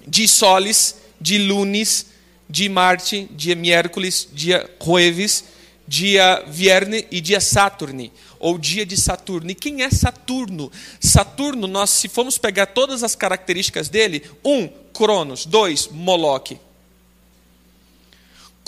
de 0.07 0.29
solis, 0.29 0.95
de 1.21 1.37
lunes, 1.37 2.07
de 2.49 2.69
Marte, 2.69 3.29
dia 3.33 3.57
miércoles, 3.57 4.29
dia 4.33 4.71
jueves, 4.81 5.47
dia 5.89 6.45
vierne 6.47 7.05
e 7.11 7.21
dia 7.21 7.41
saturni, 7.41 8.13
ou 8.39 8.57
dia 8.57 8.87
de 8.87 8.97
Saturno. 8.97 9.51
E 9.51 9.55
quem 9.57 9.83
é 9.83 9.91
Saturno? 9.91 10.71
Saturno, 11.01 11.67
nós 11.67 11.91
se 11.91 12.09
formos 12.09 12.39
pegar 12.39 12.67
todas 12.67 13.03
as 13.03 13.17
características 13.17 13.89
dele, 13.89 14.23
um, 14.45 14.69
Cronos, 14.93 15.45
dois, 15.45 15.89
Moloque. 15.89 16.57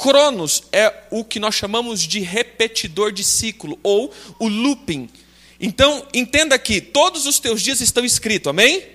Cronos 0.01 0.63
é 0.73 0.95
o 1.11 1.25
que 1.25 1.41
nós 1.41 1.57
chamamos 1.57 2.03
de 2.03 2.21
repetidor 2.21 3.11
de 3.11 3.25
ciclo, 3.25 3.77
ou 3.83 4.15
o 4.39 4.47
looping. 4.47 5.11
Então, 5.59 6.07
entenda 6.15 6.57
que 6.57 6.81
todos 6.81 7.27
os 7.27 7.41
teus 7.41 7.61
dias 7.61 7.81
estão 7.81 8.05
escritos, 8.05 8.49
amém? 8.49 8.77
amém? 8.77 8.89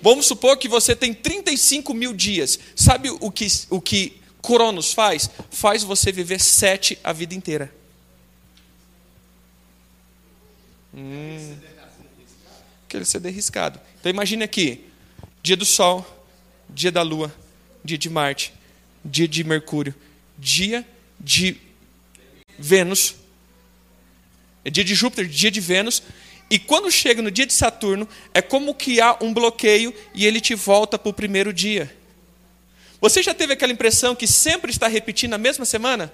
Vamos 0.00 0.26
supor 0.26 0.56
que 0.56 0.68
você 0.68 0.94
tem 0.94 1.12
35 1.12 1.92
mil 1.92 2.14
dias. 2.14 2.56
Sabe 2.76 3.10
o 3.10 3.32
que, 3.32 3.48
o 3.68 3.80
que 3.80 4.20
Cronos 4.40 4.92
faz? 4.92 5.28
Faz 5.50 5.82
você 5.82 6.12
viver 6.12 6.40
sete 6.40 6.96
a 7.02 7.12
vida 7.12 7.34
inteira. 7.34 7.74
Hum, 10.94 11.56
quer 12.88 13.04
ser 13.04 13.18
derriscado. 13.18 13.80
Então 13.98 14.08
imagine 14.08 14.44
aqui: 14.44 14.86
dia 15.42 15.56
do 15.56 15.64
Sol, 15.64 16.06
dia 16.70 16.92
da 16.92 17.02
Lua, 17.02 17.34
dia 17.84 17.98
de 17.98 18.08
Marte, 18.08 18.54
dia 19.04 19.26
de 19.26 19.42
Mercúrio, 19.42 19.94
dia 20.38 20.86
de 21.18 21.56
Vênus, 22.58 23.16
é 24.64 24.70
dia 24.70 24.84
de 24.84 24.94
Júpiter, 24.94 25.26
dia 25.26 25.50
de 25.50 25.60
Vênus, 25.60 26.02
e 26.50 26.58
quando 26.58 26.90
chega 26.90 27.20
no 27.20 27.30
dia 27.30 27.44
de 27.44 27.52
Saturno, 27.52 28.08
é 28.32 28.40
como 28.40 28.74
que 28.74 29.00
há 29.00 29.16
um 29.20 29.34
bloqueio 29.34 29.92
e 30.14 30.24
ele 30.24 30.40
te 30.40 30.54
volta 30.54 30.98
para 30.98 31.10
o 31.10 31.12
primeiro 31.12 31.52
dia. 31.52 31.94
Você 33.00 33.22
já 33.22 33.34
teve 33.34 33.52
aquela 33.52 33.72
impressão 33.72 34.14
que 34.14 34.26
sempre 34.26 34.70
está 34.70 34.88
repetindo 34.88 35.34
a 35.34 35.38
mesma 35.38 35.64
semana? 35.64 36.12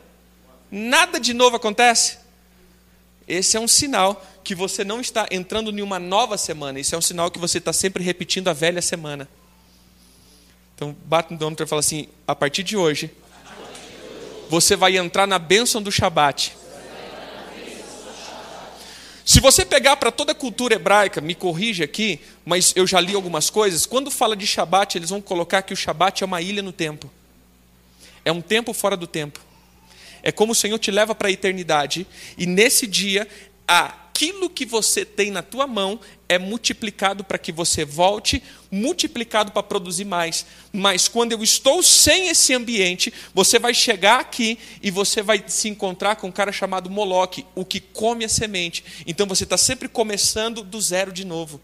Nada 0.70 1.20
de 1.20 1.33
novo 1.33 1.57
acontece? 1.57 2.18
Esse 3.27 3.57
é 3.57 3.61
um 3.61 3.68
sinal 3.68 4.22
que 4.43 4.55
você 4.55 4.85
não 4.85 5.01
está 5.01 5.27
entrando 5.31 5.70
em 5.70 5.81
uma 5.81 5.99
nova 5.99 6.37
semana. 6.37 6.79
Isso 6.79 6.95
é 6.95 6.99
um 6.99 7.03
sinal 7.03 7.31
que 7.31 7.39
você 7.39 7.59
está 7.59 7.72
sempre 7.72 8.03
repetindo 8.05 8.49
a 8.49 8.53
velha 8.53 8.83
semana. 8.83 9.29
Então, 10.75 10.95
bate 11.05 11.33
no 11.33 11.39
dono 11.39 11.57
e 11.59 11.66
fala 11.66 11.81
assim: 11.81 12.09
a 12.27 12.35
partir 12.35 12.62
de 12.62 12.77
hoje, 12.77 13.11
você 14.55 14.77
vai 14.77 14.97
entrar 14.97 15.27
na 15.27 15.37
bênção 15.37 15.83
do 15.83 15.91
Shabat. 15.91 16.57
Se 19.25 19.41
você 19.41 19.65
pegar 19.65 19.97
para 19.97 20.13
toda 20.13 20.31
a 20.31 20.35
cultura 20.35 20.77
hebraica, 20.77 21.21
me 21.21 21.35
corrige 21.35 21.83
aqui, 21.83 22.21
mas 22.47 22.73
eu 22.77 22.87
já 22.87 23.01
li 23.01 23.17
algumas 23.17 23.51
coisas, 23.51 23.85
quando 23.85 24.13
fala 24.13 24.37
de 24.37 24.47
Shabat, 24.47 24.97
eles 24.97 25.11
vão 25.11 25.21
colocar 25.21 25.63
que 25.63 25.73
o 25.73 25.77
Shabat 25.77 26.23
é 26.23 26.27
uma 26.27 26.41
ilha 26.41 26.63
no 26.63 26.71
tempo. 26.71 27.11
É 28.25 28.31
um 28.31 28.41
tempo 28.41 28.73
fora 28.73 28.97
do 28.97 29.09
tempo. 29.09 29.41
É 30.23 30.31
como 30.31 30.53
o 30.53 30.55
Senhor 30.55 30.79
te 30.79 30.93
leva 30.93 31.17
para 31.17 31.27
a 31.27 31.33
eternidade, 31.33 32.07
e 32.39 32.47
nesse 32.47 32.87
dia 32.87 33.27
aquilo 34.15 34.49
que 34.49 34.65
você 34.65 35.05
tem 35.05 35.33
na 35.33 35.43
tua 35.43 35.67
mão 35.67 35.99
é 36.29 36.39
multiplicado 36.39 37.25
para 37.25 37.37
que 37.37 37.51
você 37.51 37.85
volte, 37.85 38.41
multiplicado 38.71 39.51
para 39.51 39.62
produzir 39.62 40.05
mais. 40.05 40.47
Mas 40.73 41.09
quando 41.09 41.33
eu 41.33 41.43
estou 41.43 41.83
sem 41.83 42.29
esse 42.29 42.55
ambiente, 42.55 43.12
você 43.35 43.59
vai 43.59 43.75
chegar 43.75 44.21
aqui 44.21 44.57
e 44.81 44.89
você 44.89 45.21
vai 45.21 45.43
se 45.49 45.69
encontrar 45.69 46.15
com 46.15 46.29
um 46.29 46.33
cara 46.33 46.53
chamado 46.53 46.89
Moloque, 46.89 47.45
o 47.57 47.65
que 47.65 47.81
come 47.81 48.25
a 48.25 48.29
semente. 48.29 48.85
Então 49.05 49.27
você 49.27 49.43
está 49.43 49.57
sempre 49.57 49.89
começando 49.89 50.62
do 50.62 50.81
zero 50.81 51.11
de 51.11 51.25
novo. 51.25 51.61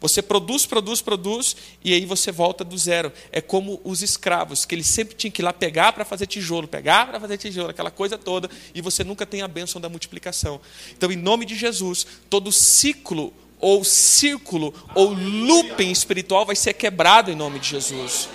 Você 0.00 0.20
produz, 0.20 0.66
produz, 0.66 1.00
produz, 1.00 1.56
e 1.82 1.94
aí 1.94 2.04
você 2.04 2.30
volta 2.30 2.62
do 2.62 2.76
zero. 2.76 3.10
É 3.32 3.40
como 3.40 3.80
os 3.82 4.02
escravos, 4.02 4.64
que 4.64 4.74
eles 4.74 4.86
sempre 4.86 5.14
tinham 5.14 5.32
que 5.32 5.40
ir 5.40 5.44
lá 5.44 5.52
pegar 5.52 5.92
para 5.92 6.04
fazer 6.04 6.26
tijolo, 6.26 6.68
pegar 6.68 7.06
para 7.06 7.18
fazer 7.18 7.38
tijolo, 7.38 7.70
aquela 7.70 7.90
coisa 7.90 8.18
toda, 8.18 8.50
e 8.74 8.82
você 8.82 9.02
nunca 9.02 9.24
tem 9.24 9.40
a 9.42 9.48
bênção 9.48 9.80
da 9.80 9.88
multiplicação. 9.88 10.60
Então, 10.92 11.10
em 11.10 11.16
nome 11.16 11.46
de 11.46 11.56
Jesus, 11.56 12.06
todo 12.28 12.52
ciclo, 12.52 13.32
ou 13.58 13.82
círculo, 13.84 14.74
ou 14.94 15.14
looping 15.14 15.90
espiritual 15.90 16.44
vai 16.44 16.54
ser 16.54 16.74
quebrado 16.74 17.30
em 17.30 17.34
nome 17.34 17.58
de 17.58 17.70
Jesus. 17.70 18.28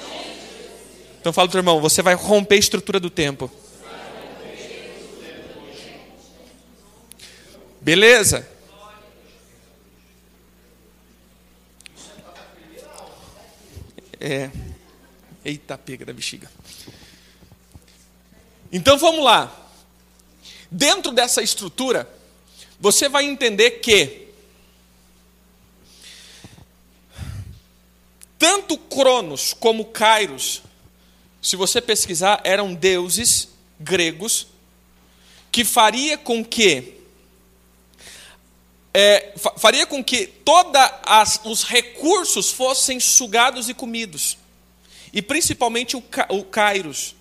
Então, 1.20 1.32
fala 1.32 1.47
para 1.47 1.59
irmão, 1.59 1.80
você 1.80 2.01
vai 2.01 2.16
romper 2.16 2.55
a 2.55 2.59
estrutura 2.59 2.99
do 2.99 3.12
tempo. 3.12 3.51
Beleza? 7.80 8.51
É. 14.22 14.51
Eita, 15.43 15.78
pega 15.78 16.05
da 16.05 16.13
bexiga. 16.13 16.49
Então 18.72 18.97
vamos 18.97 19.24
lá. 19.24 19.51
Dentro 20.69 21.11
dessa 21.11 21.41
estrutura, 21.41 22.09
você 22.80 23.09
vai 23.09 23.26
entender 23.26 23.72
que 23.82 24.30
tanto 28.38 28.78
Cronos 28.78 29.53
como 29.53 29.86
Kairos 29.86 30.61
se 31.41 31.55
você 31.55 31.82
pesquisar, 31.82 32.39
eram 32.43 32.74
deuses 32.74 33.49
gregos 33.80 34.47
que 35.51 35.65
faria 35.65 36.17
com 36.17 36.45
que 36.45 37.01
é, 38.94 39.34
faria 39.58 39.86
com 39.86 40.04
que 40.04 40.28
todos 40.28 40.82
os 41.44 41.64
recursos 41.64 42.52
fossem 42.52 43.00
sugados 43.00 43.70
e 43.70 43.74
comidos. 43.74 44.38
E 45.14 45.22
principalmente 45.22 45.96
o, 45.96 46.04
o 46.30 46.44
Kairos. 46.44 47.16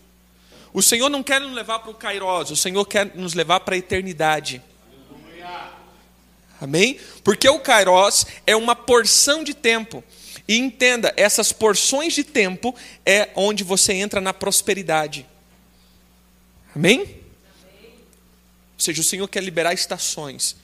O 0.73 0.83
Senhor 0.83 1.09
não 1.09 1.23
quer 1.23 1.41
nos 1.41 1.53
levar 1.53 1.81
para 1.81 1.91
o 1.91 1.95
Kairos, 1.95 2.51
o 2.51 2.57
Senhor 2.57 2.85
quer 2.85 3.15
nos 3.17 3.35
levar 3.35 3.61
para 3.61 3.75
a 3.75 3.79
eternidade. 3.79 4.63
Amém? 6.61 7.01
Porque 7.25 7.49
o 7.49 7.59
Kairos 7.59 8.27
é 8.47 8.55
uma 8.55 8.77
porção 8.77 9.43
de 9.43 9.55
tempo. 9.55 10.05
E 10.47 10.59
entenda, 10.59 11.13
essas 11.17 11.53
porções 11.53 12.13
de 12.13 12.23
tempo 12.23 12.75
é 13.07 13.31
onde 13.35 13.65
você 13.65 13.95
entra 13.95 14.21
na 14.21 14.35
prosperidade. 14.35 15.27
Amém? 16.75 17.01
Amém. 17.01 17.15
Ou 18.75 18.81
seja, 18.81 19.01
o 19.01 19.05
Senhor 19.05 19.27
quer 19.29 19.43
liberar 19.43 19.73
estações. 19.73 20.57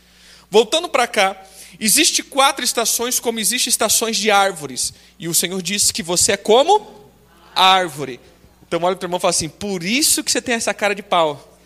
Voltando 0.51 0.89
para 0.89 1.07
cá, 1.07 1.37
existe 1.79 2.23
quatro 2.23 2.65
estações, 2.65 3.19
como 3.21 3.41
existem 3.41 3.71
estações 3.71 4.17
de 4.17 4.31
árvores. 4.31 4.93
E 5.19 5.29
o 5.29 5.35
Senhor 5.35 5.61
disse 5.61 5.93
que 5.93 6.03
você 6.03 6.33
é 6.33 6.37
como 6.37 7.11
árvore. 7.55 8.21
Então 8.67 8.81
olha 8.83 8.97
para 8.97 9.05
o 9.05 9.07
irmão 9.07 9.19
e 9.19 9.21
fala 9.21 9.31
assim: 9.31 9.49
por 9.49 9.83
isso 9.83 10.23
que 10.25 10.31
você 10.31 10.41
tem 10.43 10.55
essa 10.55 10.75
cara 10.75 10.95
de 10.95 11.03
pau. 11.03 11.59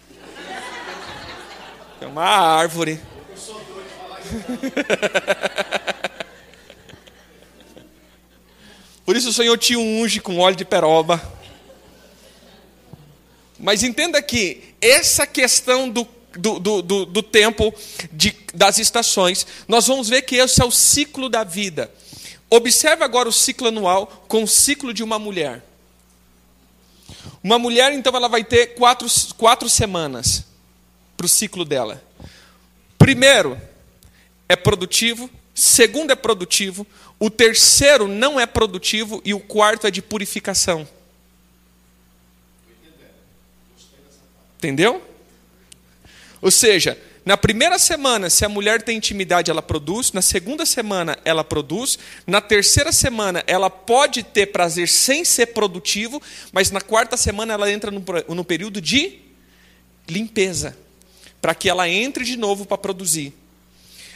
É 2.00 2.06
uma 2.06 2.24
árvore. 2.24 3.00
Por 9.04 9.16
isso 9.16 9.30
o 9.30 9.32
Senhor 9.32 9.58
te 9.58 9.76
unge 9.76 10.20
com 10.20 10.38
óleo 10.38 10.54
de 10.54 10.64
peroba. 10.64 11.20
Mas 13.58 13.82
entenda 13.82 14.22
que 14.22 14.72
essa 14.80 15.26
questão 15.26 15.90
do 15.90 16.06
do, 16.38 16.58
do, 16.58 16.82
do, 16.82 17.06
do 17.06 17.22
tempo 17.22 17.74
de, 18.12 18.36
das 18.54 18.78
estações, 18.78 19.46
nós 19.66 19.86
vamos 19.86 20.08
ver 20.08 20.22
que 20.22 20.36
esse 20.36 20.62
é 20.62 20.64
o 20.64 20.70
ciclo 20.70 21.28
da 21.28 21.44
vida. 21.44 21.92
Observe 22.48 23.04
agora 23.04 23.28
o 23.28 23.32
ciclo 23.32 23.68
anual 23.68 24.06
com 24.26 24.42
o 24.42 24.48
ciclo 24.48 24.92
de 24.92 25.02
uma 25.02 25.18
mulher. 25.18 25.62
Uma 27.42 27.58
mulher, 27.58 27.92
então, 27.92 28.14
ela 28.14 28.28
vai 28.28 28.44
ter 28.44 28.74
quatro, 28.74 29.06
quatro 29.36 29.68
semanas 29.68 30.44
para 31.16 31.26
o 31.26 31.28
ciclo 31.28 31.64
dela. 31.64 32.02
Primeiro, 32.98 33.60
é 34.48 34.56
produtivo. 34.56 35.30
Segundo, 35.54 36.10
é 36.10 36.16
produtivo. 36.16 36.86
O 37.18 37.30
terceiro 37.30 38.08
não 38.08 38.38
é 38.38 38.46
produtivo. 38.46 39.22
E 39.24 39.32
o 39.32 39.40
quarto 39.40 39.86
é 39.86 39.90
de 39.90 40.02
purificação. 40.02 40.88
Entendeu? 44.58 45.02
Ou 46.42 46.50
seja, 46.50 46.96
na 47.24 47.36
primeira 47.36 47.78
semana, 47.78 48.30
se 48.30 48.44
a 48.44 48.48
mulher 48.48 48.82
tem 48.82 48.96
intimidade, 48.96 49.50
ela 49.50 49.60
produz. 49.60 50.12
Na 50.12 50.22
segunda 50.22 50.64
semana, 50.64 51.18
ela 51.24 51.44
produz. 51.44 51.98
Na 52.26 52.40
terceira 52.40 52.92
semana, 52.92 53.44
ela 53.46 53.68
pode 53.68 54.22
ter 54.22 54.46
prazer 54.46 54.88
sem 54.88 55.24
ser 55.24 55.46
produtivo. 55.46 56.20
Mas 56.52 56.70
na 56.70 56.80
quarta 56.80 57.16
semana, 57.16 57.52
ela 57.52 57.70
entra 57.70 57.90
no, 57.90 58.02
no 58.34 58.44
período 58.44 58.80
de 58.80 59.18
limpeza 60.08 60.76
para 61.40 61.54
que 61.54 61.68
ela 61.68 61.88
entre 61.88 62.24
de 62.24 62.36
novo 62.36 62.64
para 62.64 62.78
produzir. 62.78 63.34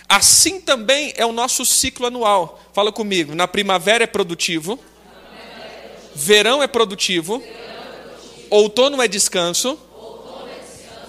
Assim 0.09 0.61
também 0.61 1.13
é 1.17 1.25
o 1.25 1.33
nosso 1.33 1.65
ciclo 1.65 2.07
anual. 2.07 2.63
Fala 2.73 2.91
comigo. 2.91 3.35
Na 3.35 3.47
primavera 3.47 4.05
é 4.05 4.07
produtivo. 4.07 4.79
Verão 6.15 6.63
é 6.63 6.67
produtivo. 6.67 7.43
Outono 8.51 9.03
é 9.03 9.09
descanso 9.09 9.79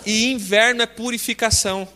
e 0.05 0.31
inverno 0.31 0.81
é 0.81 0.85
purificação. 0.85 1.87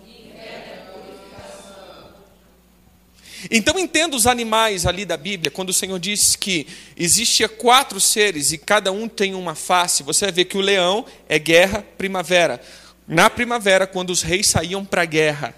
Então 3.49 3.79
entenda 3.79 4.15
os 4.15 4.27
animais 4.27 4.85
ali 4.85 5.05
da 5.05 5.15
Bíblia, 5.15 5.49
quando 5.49 5.69
o 5.69 5.73
Senhor 5.73 5.97
diz 5.99 6.35
que 6.35 6.67
existia 6.97 7.47
quatro 7.47 7.99
seres 7.99 8.51
e 8.51 8.57
cada 8.57 8.91
um 8.91 9.07
tem 9.07 9.33
uma 9.33 9.55
face, 9.55 10.03
você 10.03 10.25
vai 10.25 10.33
ver 10.33 10.45
que 10.45 10.57
o 10.57 10.61
leão 10.61 11.05
é 11.27 11.39
guerra, 11.39 11.85
primavera. 11.97 12.61
Na 13.07 13.29
primavera, 13.29 13.87
quando 13.87 14.09
os 14.09 14.21
reis 14.21 14.47
saíam 14.47 14.83
para 14.83 15.03
a 15.03 15.05
guerra. 15.05 15.55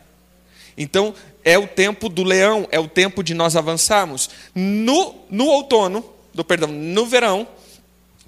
Então, 0.77 1.13
é 1.43 1.57
o 1.57 1.67
tempo 1.67 2.07
do 2.07 2.23
leão, 2.23 2.67
é 2.71 2.79
o 2.79 2.87
tempo 2.87 3.23
de 3.23 3.33
nós 3.33 3.55
avançarmos. 3.55 4.29
No, 4.53 5.15
no 5.29 5.47
outono, 5.47 6.05
do, 6.33 6.45
perdão, 6.45 6.69
no 6.69 7.05
verão, 7.05 7.47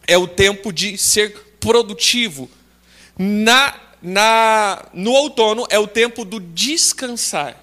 é 0.07 0.17
o 0.17 0.27
tempo 0.27 0.73
de 0.73 0.97
ser 0.97 1.55
produtivo. 1.59 2.49
Na 3.17 3.73
na, 4.03 4.85
no 4.93 5.11
outono 5.13 5.65
é 5.69 5.79
o 5.79 5.87
tempo 5.87 6.25
do 6.25 6.41
descansar. 6.41 7.57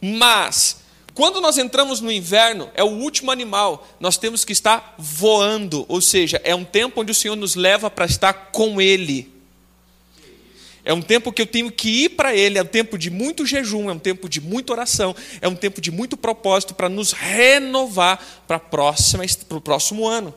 Mas, 0.00 0.76
quando 1.12 1.40
nós 1.40 1.58
entramos 1.58 2.00
no 2.00 2.12
inverno, 2.12 2.70
é 2.74 2.84
o 2.84 2.88
último 2.88 3.32
animal, 3.32 3.86
nós 3.98 4.16
temos 4.16 4.44
que 4.44 4.52
estar 4.52 4.94
voando, 4.96 5.84
ou 5.88 6.00
seja, 6.00 6.40
é 6.44 6.54
um 6.54 6.64
tempo 6.64 7.00
onde 7.00 7.10
o 7.10 7.14
Senhor 7.14 7.34
nos 7.34 7.56
leva 7.56 7.90
para 7.90 8.04
estar 8.04 8.32
com 8.32 8.80
Ele. 8.80 9.34
É 10.84 10.92
um 10.92 11.02
tempo 11.02 11.32
que 11.32 11.42
eu 11.42 11.46
tenho 11.46 11.72
que 11.72 12.04
ir 12.04 12.10
para 12.10 12.34
Ele, 12.34 12.58
é 12.58 12.62
um 12.62 12.66
tempo 12.66 12.96
de 12.96 13.10
muito 13.10 13.44
jejum, 13.44 13.90
é 13.90 13.92
um 13.92 13.98
tempo 13.98 14.28
de 14.28 14.40
muita 14.40 14.72
oração, 14.72 15.16
é 15.40 15.48
um 15.48 15.56
tempo 15.56 15.80
de 15.80 15.90
muito 15.90 16.16
propósito 16.16 16.74
para 16.74 16.88
nos 16.88 17.12
renovar 17.12 18.22
para 18.46 18.58
o 18.58 19.60
próximo 19.60 20.06
ano. 20.06 20.34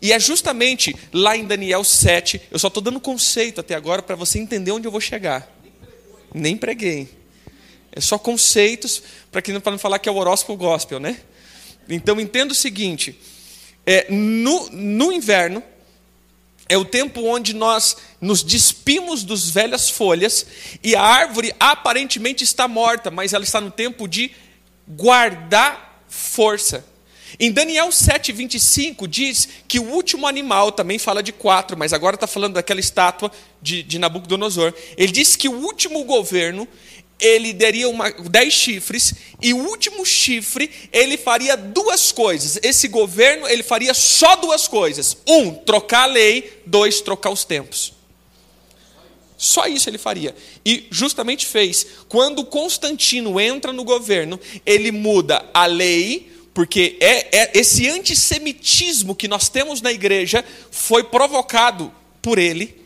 E 0.00 0.12
é 0.12 0.18
justamente 0.18 0.94
lá 1.12 1.36
em 1.36 1.44
Daniel 1.44 1.84
7, 1.84 2.40
eu 2.50 2.58
só 2.58 2.68
estou 2.68 2.82
dando 2.82 3.00
conceito 3.00 3.60
até 3.60 3.74
agora 3.74 4.02
para 4.02 4.16
você 4.16 4.38
entender 4.38 4.72
onde 4.72 4.86
eu 4.86 4.92
vou 4.92 5.00
chegar. 5.00 5.50
Nem 6.32 6.56
preguei. 6.56 7.08
É 7.92 8.00
só 8.00 8.18
conceitos 8.18 9.02
para 9.30 9.40
que 9.40 9.52
não 9.52 9.62
não 9.64 9.78
falar 9.78 9.98
que 9.98 10.08
é 10.08 10.12
o 10.12 10.16
horóscopo 10.16 10.56
gospel, 10.56 10.98
né? 10.98 11.20
Então 11.88 12.20
entenda 12.20 12.52
o 12.52 12.56
seguinte: 12.56 13.18
é, 13.86 14.06
no, 14.10 14.68
no 14.70 15.12
inverno 15.12 15.62
é 16.68 16.76
o 16.76 16.84
tempo 16.84 17.22
onde 17.22 17.54
nós 17.54 17.96
nos 18.20 18.42
despimos 18.42 19.22
dos 19.22 19.50
velhas 19.50 19.90
folhas 19.90 20.46
e 20.82 20.96
a 20.96 21.02
árvore 21.02 21.54
aparentemente 21.60 22.42
está 22.42 22.66
morta, 22.66 23.10
mas 23.10 23.32
ela 23.32 23.44
está 23.44 23.60
no 23.60 23.70
tempo 23.70 24.08
de 24.08 24.32
guardar 24.88 26.04
força. 26.08 26.84
Em 27.38 27.50
Daniel 27.50 27.88
7,25 27.88 29.08
diz 29.08 29.48
que 29.66 29.80
o 29.80 29.90
último 29.90 30.26
animal, 30.26 30.70
também 30.70 30.98
fala 30.98 31.22
de 31.22 31.32
quatro, 31.32 31.76
mas 31.76 31.92
agora 31.92 32.14
está 32.14 32.26
falando 32.26 32.54
daquela 32.54 32.80
estátua 32.80 33.30
de, 33.60 33.82
de 33.82 33.98
Nabucodonosor. 33.98 34.72
Ele 34.96 35.12
diz 35.12 35.34
que 35.34 35.48
o 35.48 35.60
último 35.60 36.04
governo, 36.04 36.68
ele 37.18 37.52
daria 37.52 37.88
uma, 37.88 38.10
dez 38.10 38.52
chifres, 38.52 39.14
e 39.42 39.52
o 39.52 39.58
último 39.58 40.04
chifre, 40.04 40.70
ele 40.92 41.16
faria 41.16 41.56
duas 41.56 42.12
coisas. 42.12 42.58
Esse 42.62 42.86
governo, 42.88 43.48
ele 43.48 43.62
faria 43.62 43.94
só 43.94 44.36
duas 44.36 44.68
coisas. 44.68 45.16
Um, 45.26 45.52
trocar 45.54 46.04
a 46.04 46.12
lei. 46.12 46.62
Dois, 46.66 47.00
trocar 47.00 47.30
os 47.30 47.44
tempos. 47.44 47.94
Só 49.36 49.66
isso 49.66 49.90
ele 49.90 49.98
faria. 49.98 50.34
E 50.64 50.86
justamente 50.90 51.46
fez. 51.46 51.86
Quando 52.08 52.44
Constantino 52.44 53.40
entra 53.40 53.72
no 53.72 53.84
governo, 53.84 54.38
ele 54.64 54.92
muda 54.92 55.44
a 55.52 55.66
lei 55.66 56.33
porque 56.54 56.96
é, 57.00 57.36
é, 57.36 57.50
esse 57.58 57.90
antissemitismo 57.90 59.14
que 59.14 59.26
nós 59.26 59.48
temos 59.48 59.82
na 59.82 59.90
igreja 59.92 60.44
foi 60.70 61.02
provocado 61.02 61.92
por 62.22 62.38
ele. 62.38 62.82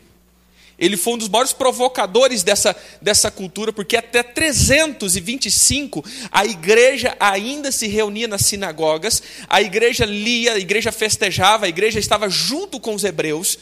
Ele 0.78 0.96
foi 0.96 1.14
um 1.14 1.18
dos 1.18 1.28
maiores 1.28 1.52
provocadores 1.52 2.42
dessa, 2.42 2.74
dessa 3.02 3.30
cultura, 3.30 3.72
porque 3.72 3.96
até 3.96 4.22
325 4.22 6.04
a 6.30 6.46
igreja 6.46 7.16
ainda 7.20 7.70
se 7.70 7.88
reunia 7.88 8.28
nas 8.28 8.42
sinagogas, 8.42 9.22
a 9.48 9.60
igreja 9.60 10.04
lia, 10.06 10.52
a 10.54 10.58
igreja 10.58 10.92
festejava, 10.92 11.66
a 11.66 11.68
igreja 11.68 11.98
estava 11.98 12.30
junto 12.30 12.80
com 12.80 12.94
os 12.94 13.02
hebreus. 13.04 13.58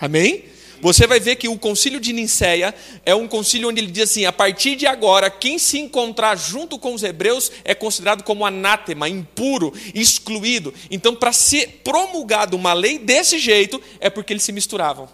Amém? 0.00 0.44
Você 0.80 1.06
vai 1.06 1.20
ver 1.20 1.36
que 1.36 1.48
o 1.48 1.58
concílio 1.58 2.00
de 2.00 2.12
Nicéia 2.12 2.74
é 3.04 3.14
um 3.14 3.28
concílio 3.28 3.68
onde 3.68 3.80
ele 3.80 3.90
diz 3.90 4.04
assim: 4.04 4.24
a 4.24 4.32
partir 4.32 4.76
de 4.76 4.86
agora, 4.86 5.30
quem 5.30 5.58
se 5.58 5.78
encontrar 5.78 6.36
junto 6.36 6.78
com 6.78 6.94
os 6.94 7.02
hebreus 7.02 7.50
é 7.64 7.74
considerado 7.74 8.22
como 8.22 8.44
anátema, 8.44 9.08
impuro, 9.08 9.72
excluído. 9.94 10.74
Então, 10.90 11.14
para 11.14 11.32
ser 11.32 11.80
promulgada 11.84 12.56
uma 12.56 12.72
lei 12.72 12.98
desse 12.98 13.38
jeito, 13.38 13.80
é 14.00 14.10
porque 14.10 14.32
eles 14.32 14.42
se 14.42 14.52
misturavam. 14.52 15.08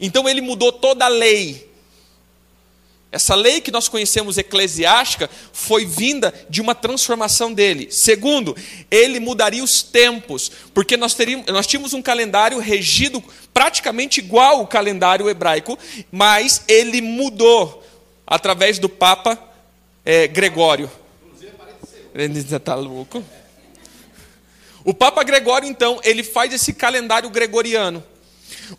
Então, 0.00 0.28
ele 0.28 0.40
mudou 0.40 0.72
toda 0.72 1.04
a 1.04 1.08
lei 1.08 1.69
essa 3.12 3.34
lei 3.34 3.60
que 3.60 3.72
nós 3.72 3.88
conhecemos 3.88 4.38
eclesiástica 4.38 5.28
foi 5.52 5.84
vinda 5.84 6.32
de 6.48 6.60
uma 6.60 6.76
transformação 6.76 7.52
dele. 7.52 7.88
Segundo, 7.90 8.56
ele 8.88 9.18
mudaria 9.18 9.64
os 9.64 9.82
tempos, 9.82 10.50
porque 10.72 10.96
nós, 10.96 11.14
teríamos, 11.14 11.46
nós 11.46 11.66
tínhamos 11.66 11.92
um 11.92 12.00
calendário 12.00 12.58
regido 12.58 13.22
praticamente 13.52 14.20
igual 14.20 14.58
ao 14.58 14.66
calendário 14.66 15.28
hebraico, 15.28 15.76
mas 16.10 16.62
ele 16.68 17.00
mudou 17.00 17.84
através 18.24 18.78
do 18.78 18.88
Papa 18.88 19.36
é, 20.04 20.28
Gregório. 20.28 20.88
Está 22.14 22.76
louco. 22.76 23.24
O 24.84 24.94
Papa 24.94 25.24
Gregório, 25.24 25.68
então, 25.68 26.00
ele 26.04 26.22
faz 26.22 26.52
esse 26.52 26.72
calendário 26.72 27.28
gregoriano, 27.28 28.02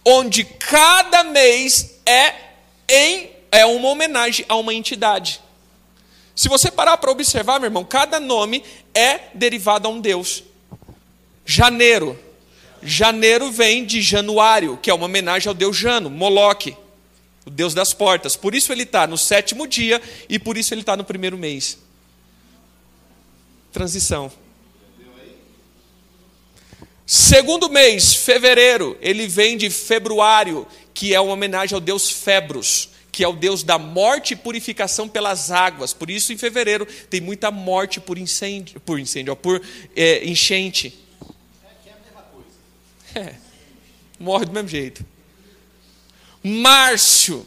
onde 0.05 0.45
cada 0.45 1.23
mês 1.23 1.99
é 2.05 2.33
em 2.87 3.30
é 3.51 3.65
uma 3.65 3.89
homenagem 3.89 4.45
a 4.47 4.55
uma 4.55 4.73
entidade. 4.73 5.41
Se 6.35 6.47
você 6.47 6.71
parar 6.71 6.97
para 6.97 7.11
observar, 7.11 7.59
meu 7.59 7.67
irmão, 7.67 7.83
cada 7.83 8.19
nome 8.19 8.63
é 8.93 9.19
derivado 9.33 9.87
a 9.87 9.91
um 9.91 9.99
deus. 9.99 10.43
Janeiro. 11.45 12.17
Janeiro 12.81 13.51
vem 13.51 13.85
de 13.85 14.01
Januário, 14.01 14.77
que 14.81 14.89
é 14.89 14.93
uma 14.93 15.05
homenagem 15.05 15.47
ao 15.47 15.53
deus 15.53 15.77
Jano, 15.77 16.09
Moloque, 16.09 16.75
o 17.45 17.49
deus 17.49 17.73
das 17.73 17.93
portas. 17.93 18.35
Por 18.35 18.55
isso 18.55 18.71
ele 18.71 18.83
está 18.83 19.05
no 19.05 19.17
sétimo 19.17 19.67
dia 19.67 20.01
e 20.27 20.39
por 20.39 20.57
isso 20.57 20.73
ele 20.73 20.81
está 20.81 20.97
no 20.97 21.03
primeiro 21.03 21.37
mês. 21.37 21.77
Transição. 23.71 24.31
Segundo 27.05 27.69
mês, 27.69 28.13
fevereiro, 28.15 28.97
ele 29.01 29.27
vem 29.27 29.57
de 29.57 29.69
Februário, 29.69 30.65
que 30.93 31.13
é 31.13 31.19
uma 31.19 31.33
homenagem 31.33 31.75
ao 31.75 31.81
deus 31.81 32.09
Febros, 32.09 32.90
que 33.11 33.23
é 33.23 33.27
o 33.27 33.33
deus 33.33 33.63
da 33.63 33.77
morte 33.77 34.33
e 34.33 34.37
purificação 34.37 35.07
pelas 35.07 35.51
águas. 35.51 35.93
Por 35.93 36.09
isso, 36.09 36.31
em 36.31 36.37
fevereiro, 36.37 36.85
tem 37.09 37.19
muita 37.19 37.51
morte 37.51 37.99
por 37.99 38.17
incêndio, 38.17 38.79
por 38.79 38.99
incêndio, 38.99 39.35
por 39.35 39.61
é, 39.95 40.25
enchente. 40.25 40.97
É, 41.21 41.89
é 41.89 41.93
a 41.93 41.97
mesma 42.05 42.21
coisa. 42.23 43.29
É, 43.29 43.35
morre 44.17 44.45
do 44.45 44.53
mesmo 44.53 44.69
jeito. 44.69 45.05
Márcio, 46.41 47.45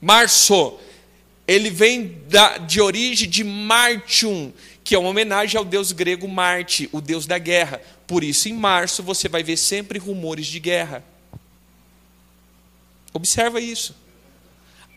março, 0.00 0.78
ele 1.46 1.70
vem 1.70 2.20
da, 2.28 2.58
de 2.58 2.80
origem 2.80 3.28
de 3.28 3.44
Martium, 3.44 4.52
que 4.82 4.94
é 4.94 4.98
uma 4.98 5.10
homenagem 5.10 5.58
ao 5.58 5.64
deus 5.64 5.92
grego 5.92 6.26
Marte, 6.26 6.88
o 6.92 7.00
deus 7.00 7.26
da 7.26 7.38
guerra. 7.38 7.80
Por 8.06 8.24
isso, 8.24 8.48
em 8.48 8.54
março, 8.54 9.02
você 9.02 9.28
vai 9.28 9.42
ver 9.42 9.58
sempre 9.58 9.98
rumores 9.98 10.46
de 10.46 10.58
guerra. 10.58 11.04
Observa 13.12 13.60
isso. 13.60 13.94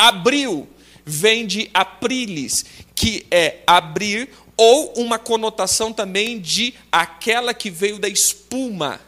Abril 0.01 0.67
vem 1.05 1.45
de 1.45 1.69
aprilis, 1.73 2.65
que 2.95 3.23
é 3.29 3.59
abrir, 3.67 4.29
ou 4.57 4.93
uma 4.93 5.19
conotação 5.19 5.93
também 5.93 6.39
de 6.39 6.73
aquela 6.91 7.53
que 7.53 7.69
veio 7.69 7.99
da 7.99 8.07
espuma, 8.07 8.99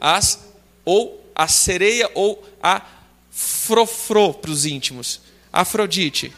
as, 0.00 0.40
ou 0.86 1.22
a 1.34 1.46
sereia, 1.46 2.10
ou 2.14 2.42
a 2.62 2.82
frofro 3.30 4.32
para 4.32 4.50
os 4.50 4.64
íntimos, 4.64 5.20
Afrodite. 5.52 6.32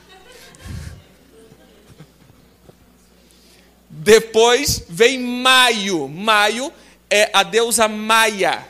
Depois 3.89 4.85
vem 4.89 5.21
maio. 5.21 6.09
Maio 6.09 6.73
é 7.09 7.31
a 7.33 7.43
deusa 7.43 7.87
Maia. 7.87 8.67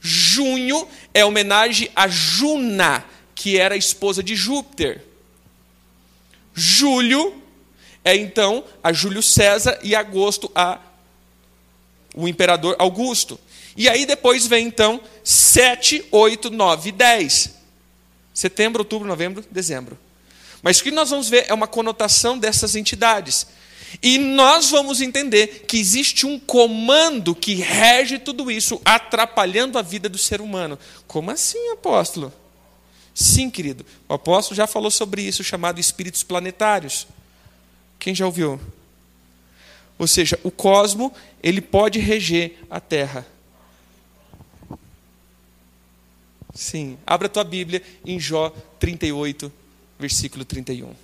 Junho 0.00 0.86
é 1.12 1.24
homenagem 1.24 1.90
a 1.96 2.06
Juna, 2.06 3.04
que 3.36 3.58
era 3.58 3.74
a 3.74 3.78
esposa 3.78 4.22
de 4.22 4.34
Júpiter. 4.34 5.04
Julho 6.54 7.40
é 8.02 8.16
então 8.16 8.64
a 8.82 8.92
Júlio 8.92 9.22
César 9.22 9.78
e 9.82 9.94
agosto 9.94 10.50
a 10.54 10.80
o 12.14 12.26
imperador 12.26 12.74
Augusto. 12.78 13.38
E 13.76 13.90
aí 13.90 14.06
depois 14.06 14.46
vem 14.46 14.66
então 14.66 15.00
7, 15.22 16.06
8, 16.10 16.50
9 16.50 16.88
e 16.88 16.92
10. 16.92 17.54
Setembro, 18.32 18.80
outubro, 18.80 19.06
novembro, 19.06 19.44
dezembro. 19.50 19.98
Mas 20.62 20.78
o 20.78 20.82
que 20.82 20.90
nós 20.90 21.10
vamos 21.10 21.28
ver 21.28 21.44
é 21.46 21.52
uma 21.52 21.66
conotação 21.66 22.38
dessas 22.38 22.74
entidades. 22.74 23.46
E 24.02 24.18
nós 24.18 24.70
vamos 24.70 25.02
entender 25.02 25.64
que 25.68 25.76
existe 25.76 26.24
um 26.24 26.38
comando 26.38 27.34
que 27.34 27.54
rege 27.54 28.18
tudo 28.18 28.50
isso, 28.50 28.80
atrapalhando 28.82 29.78
a 29.78 29.82
vida 29.82 30.08
do 30.08 30.18
ser 30.18 30.40
humano. 30.40 30.78
Como 31.06 31.30
assim, 31.30 31.70
apóstolo? 31.72 32.32
Sim, 33.16 33.48
querido. 33.48 33.86
O 34.06 34.12
apóstolo 34.12 34.54
já 34.54 34.66
falou 34.66 34.90
sobre 34.90 35.22
isso, 35.22 35.42
chamado 35.42 35.80
espíritos 35.80 36.22
planetários. 36.22 37.06
Quem 37.98 38.14
já 38.14 38.26
ouviu? 38.26 38.60
Ou 39.98 40.06
seja, 40.06 40.38
o 40.44 40.50
cosmo, 40.50 41.10
ele 41.42 41.62
pode 41.62 41.98
reger 41.98 42.58
a 42.68 42.78
Terra. 42.78 43.26
Sim. 46.54 46.98
Abra 47.06 47.26
a 47.26 47.30
tua 47.30 47.42
Bíblia 47.42 47.82
em 48.04 48.20
Jó 48.20 48.50
38, 48.78 49.50
versículo 49.98 50.44
31. 50.44 50.94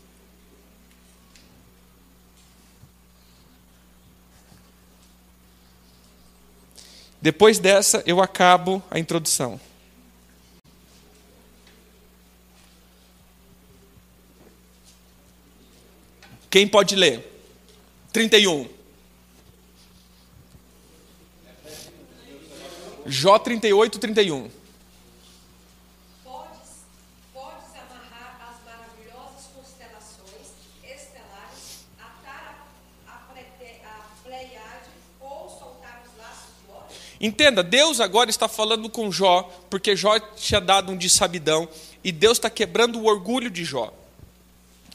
Depois 7.23 7.59
dessa, 7.59 8.03
eu 8.05 8.21
acabo 8.21 8.83
a 8.91 8.99
introdução. 8.99 9.59
Quem 16.53 16.69
pode 16.69 16.95
ler? 16.95 17.27
31. 18.13 18.69
Jó 23.07 23.39
38, 23.39 23.99
31. 23.99 24.51
Entenda, 37.19 37.63
Deus 37.63 37.99
agora 38.01 38.29
está 38.29 38.47
falando 38.47 38.91
com 38.91 39.11
Jó, 39.11 39.49
porque 39.71 39.97
Jó 39.97 40.19
tinha 40.19 40.61
dado 40.61 40.93
um 40.93 40.97
de 40.99 41.09
sabidão, 41.09 41.67
e 42.05 42.13
Deus 42.13 42.37
está 42.37 42.51
quebrando 42.51 42.99
o 42.99 43.07
orgulho 43.07 43.49
de 43.49 43.65
Jó, 43.65 43.95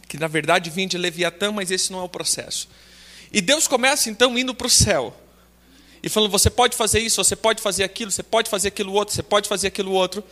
que 0.07 0.17
na 0.17 0.27
verdade 0.27 0.69
vinha 0.69 0.87
de 0.87 0.97
Leviatã, 0.97 1.51
mas 1.51 1.71
esse 1.71 1.91
não 1.91 1.99
é 1.99 2.03
o 2.03 2.09
processo. 2.09 2.69
E 3.31 3.41
Deus 3.41 3.67
começa 3.67 4.09
então 4.09 4.37
indo 4.37 4.55
para 4.55 4.67
o 4.67 4.69
céu, 4.69 5.15
e 6.01 6.09
falando: 6.09 6.31
você 6.31 6.49
pode 6.49 6.75
fazer 6.75 6.99
isso, 6.99 7.23
você 7.23 7.35
pode 7.35 7.61
fazer 7.61 7.83
aquilo, 7.83 8.11
você 8.11 8.23
pode 8.23 8.49
fazer 8.49 8.69
aquilo 8.69 8.93
outro, 8.93 9.13
você 9.13 9.23
pode 9.23 9.49
fazer 9.49 9.67
aquilo 9.67 9.91
outro. 9.91 10.23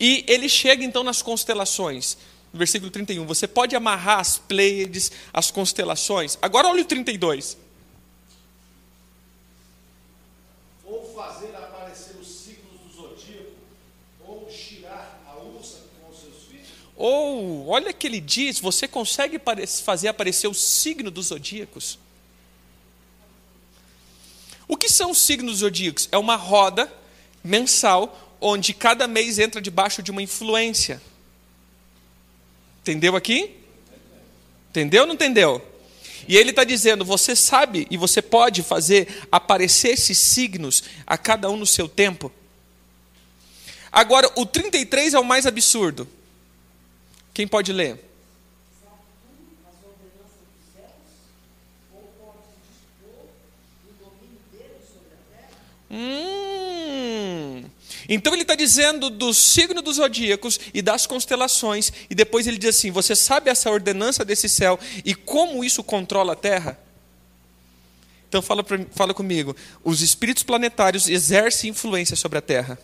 E 0.00 0.24
ele 0.28 0.48
chega 0.48 0.84
então 0.84 1.02
nas 1.02 1.22
constelações. 1.22 2.16
Versículo 2.52 2.90
31, 2.90 3.26
você 3.26 3.46
pode 3.46 3.76
amarrar 3.76 4.20
as 4.20 4.38
Pleiades, 4.38 5.12
as 5.32 5.50
constelações. 5.50 6.38
Agora 6.40 6.68
olha 6.68 6.82
o 6.82 6.84
32. 6.84 7.58
Ou, 16.98 17.68
olha 17.68 17.92
que 17.92 18.08
ele 18.08 18.20
diz: 18.20 18.58
você 18.58 18.88
consegue 18.88 19.40
fazer 19.84 20.08
aparecer 20.08 20.48
o 20.48 20.52
signo 20.52 21.12
dos 21.12 21.26
zodíacos? 21.26 21.96
O 24.66 24.76
que 24.76 24.88
são 24.88 25.12
os 25.12 25.20
signos 25.20 25.58
zodíacos? 25.58 26.08
É 26.10 26.18
uma 26.18 26.34
roda 26.34 26.92
mensal 27.42 28.36
onde 28.40 28.74
cada 28.74 29.06
mês 29.06 29.38
entra 29.38 29.62
debaixo 29.62 30.02
de 30.02 30.10
uma 30.10 30.20
influência. 30.20 31.00
Entendeu 32.82 33.14
aqui? 33.14 33.54
Entendeu 34.70 35.02
ou 35.02 35.06
não 35.06 35.14
entendeu? 35.14 35.64
E 36.26 36.36
ele 36.36 36.50
está 36.50 36.64
dizendo: 36.64 37.04
você 37.04 37.36
sabe 37.36 37.86
e 37.92 37.96
você 37.96 38.20
pode 38.20 38.64
fazer 38.64 39.24
aparecer 39.30 39.90
esses 39.90 40.18
signos 40.18 40.82
a 41.06 41.16
cada 41.16 41.48
um 41.48 41.56
no 41.56 41.66
seu 41.66 41.88
tempo. 41.88 42.32
Agora, 43.92 44.28
o 44.34 44.44
33 44.44 45.14
é 45.14 45.18
o 45.20 45.24
mais 45.24 45.46
absurdo. 45.46 46.17
Quem 47.38 47.46
pode 47.46 47.72
ler? 47.72 47.96
Hum. 55.88 57.62
Então 58.08 58.32
ele 58.32 58.42
está 58.42 58.56
dizendo 58.56 59.08
do 59.08 59.32
signo 59.32 59.80
dos 59.80 59.98
zodíacos 59.98 60.58
e 60.74 60.82
das 60.82 61.06
constelações, 61.06 61.92
e 62.10 62.14
depois 62.16 62.48
ele 62.48 62.58
diz 62.58 62.70
assim: 62.70 62.90
Você 62.90 63.14
sabe 63.14 63.48
essa 63.48 63.70
ordenança 63.70 64.24
desse 64.24 64.48
céu 64.48 64.76
e 65.04 65.14
como 65.14 65.62
isso 65.62 65.84
controla 65.84 66.32
a 66.32 66.36
terra? 66.36 66.76
Então 68.28 68.42
fala, 68.42 68.64
pra, 68.64 68.84
fala 68.90 69.14
comigo: 69.14 69.54
os 69.84 70.02
espíritos 70.02 70.42
planetários 70.42 71.08
exercem 71.08 71.70
influência 71.70 72.16
sobre 72.16 72.38
a 72.38 72.42
terra. 72.42 72.76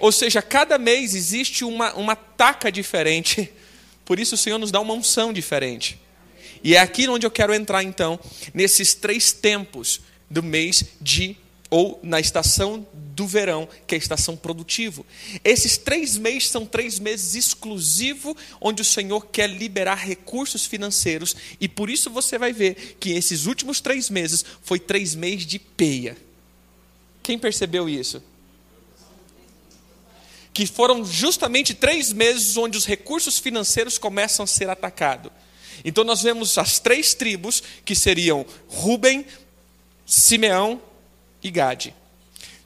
Ou 0.00 0.10
seja, 0.10 0.40
cada 0.40 0.78
mês 0.78 1.14
existe 1.14 1.64
uma, 1.64 1.92
uma 1.94 2.16
taca 2.16 2.72
diferente. 2.72 3.52
Por 4.04 4.18
isso 4.18 4.34
o 4.34 4.38
Senhor 4.38 4.58
nos 4.58 4.72
dá 4.72 4.80
uma 4.80 4.94
unção 4.94 5.32
diferente. 5.32 6.00
E 6.64 6.74
é 6.74 6.78
aqui 6.78 7.08
onde 7.08 7.26
eu 7.26 7.30
quero 7.30 7.54
entrar 7.54 7.82
então, 7.82 8.18
nesses 8.52 8.94
três 8.94 9.32
tempos 9.32 10.00
do 10.28 10.42
mês 10.42 10.84
de 11.00 11.36
ou 11.70 12.00
na 12.02 12.18
estação 12.18 12.84
do 12.92 13.26
verão, 13.26 13.68
que 13.86 13.94
é 13.94 13.96
a 13.96 13.98
estação 13.98 14.36
produtivo. 14.36 15.06
Esses 15.44 15.78
três 15.78 16.16
meses 16.16 16.48
são 16.48 16.66
três 16.66 16.98
meses 16.98 17.36
exclusivos, 17.36 18.34
onde 18.60 18.82
o 18.82 18.84
Senhor 18.84 19.26
quer 19.26 19.48
liberar 19.48 19.94
recursos 19.94 20.66
financeiros, 20.66 21.36
e 21.60 21.68
por 21.68 21.88
isso 21.88 22.10
você 22.10 22.36
vai 22.36 22.52
ver 22.52 22.96
que 22.98 23.10
esses 23.10 23.46
últimos 23.46 23.80
três 23.80 24.10
meses 24.10 24.44
foi 24.62 24.80
três 24.80 25.14
meses 25.14 25.46
de 25.46 25.60
peia. 25.60 26.16
Quem 27.22 27.38
percebeu 27.38 27.88
isso? 27.88 28.20
Que 30.52 30.66
foram 30.66 31.04
justamente 31.04 31.74
três 31.74 32.12
meses 32.12 32.56
onde 32.56 32.76
os 32.76 32.86
recursos 32.86 33.38
financeiros 33.38 33.98
começam 33.98 34.44
a 34.44 34.46
ser 34.46 34.68
atacados. 34.68 35.30
Então 35.84 36.04
nós 36.04 36.22
vemos 36.22 36.58
as 36.58 36.78
três 36.78 37.14
tribos, 37.14 37.62
que 37.84 37.94
seriam 37.94 38.44
Ruben, 38.68 39.24
Simeão 40.04 40.80
e 41.42 41.50
Gade. 41.50 41.94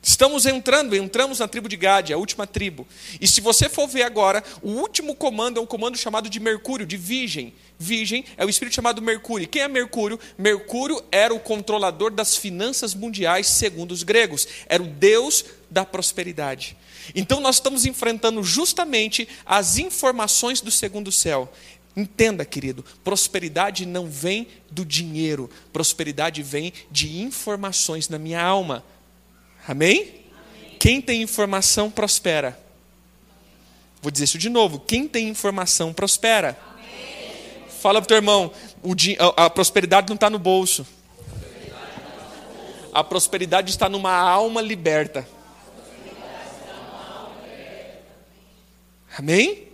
Estamos 0.07 0.45
entrando, 0.45 0.95
entramos 0.95 1.39
na 1.39 1.49
tribo 1.49 1.67
de 1.67 1.77
Gade, 1.77 2.13
a 2.13 2.19
última 2.19 2.47
tribo. 2.47 2.87
E 3.19 3.27
se 3.27 3.41
você 3.41 3.71
for 3.71 3.87
ver 3.89 4.03
agora, 4.03 4.45
o 4.61 4.73
último 4.73 5.15
comando 5.15 5.59
é 5.59 5.63
um 5.63 5.67
comando 5.67 5.97
chamado 5.97 6.29
de 6.29 6.39
Mercúrio, 6.39 6.85
de 6.85 6.99
Virgem. 6.99 7.55
Virgem 7.79 8.23
é 8.37 8.45
o 8.45 8.51
espírito 8.51 8.75
chamado 8.75 9.01
Mercúrio. 9.01 9.49
Quem 9.49 9.63
é 9.63 9.69
Mercúrio? 9.69 10.21
Mercúrio 10.37 11.03
era 11.11 11.33
o 11.33 11.41
controlador 11.41 12.11
das 12.11 12.37
finanças 12.37 12.95
mundiais, 12.95 13.47
segundo 13.47 13.93
os 13.93 14.03
gregos. 14.03 14.47
Era 14.67 14.83
o 14.83 14.87
deus 14.87 15.43
da 15.71 15.87
prosperidade. 15.87 16.77
Então 17.15 17.41
nós 17.41 17.57
estamos 17.57 17.85
enfrentando 17.85 18.43
justamente 18.43 19.29
as 19.45 19.79
informações 19.79 20.61
do 20.61 20.71
segundo 20.71 21.11
céu. 21.11 21.53
Entenda, 21.97 22.45
querido, 22.45 22.85
prosperidade 23.05 23.87
não 23.87 24.09
vem 24.09 24.49
do 24.71 24.85
dinheiro, 24.85 25.49
prosperidade 25.73 26.43
vem 26.43 26.73
de 26.91 27.21
informações 27.21 28.09
na 28.09 28.19
minha 28.19 28.43
alma. 28.43 28.85
Amém? 29.67 30.01
Amém? 30.01 30.25
Quem 30.79 31.01
tem 31.01 31.23
informação 31.23 31.91
prospera. 31.91 32.59
Vou 34.03 34.11
dizer 34.11 34.25
isso 34.25 34.39
de 34.39 34.51
novo: 34.51 34.81
quem 34.81 35.07
tem 35.07 35.29
informação 35.29 35.93
prospera. 35.93 36.59
Amém. 36.73 36.85
Fala 37.81 38.01
para 38.01 38.07
o 38.07 38.09
teu 38.09 38.17
irmão: 38.17 38.53
a 39.37 39.49
prosperidade 39.49 40.09
não 40.09 40.17
está 40.17 40.29
no 40.29 40.39
bolso. 40.39 40.85
A 42.93 43.03
prosperidade 43.03 43.71
está 43.71 43.89
numa 43.89 44.13
alma 44.13 44.61
liberta. 44.61 45.27
Amém? 49.17 49.69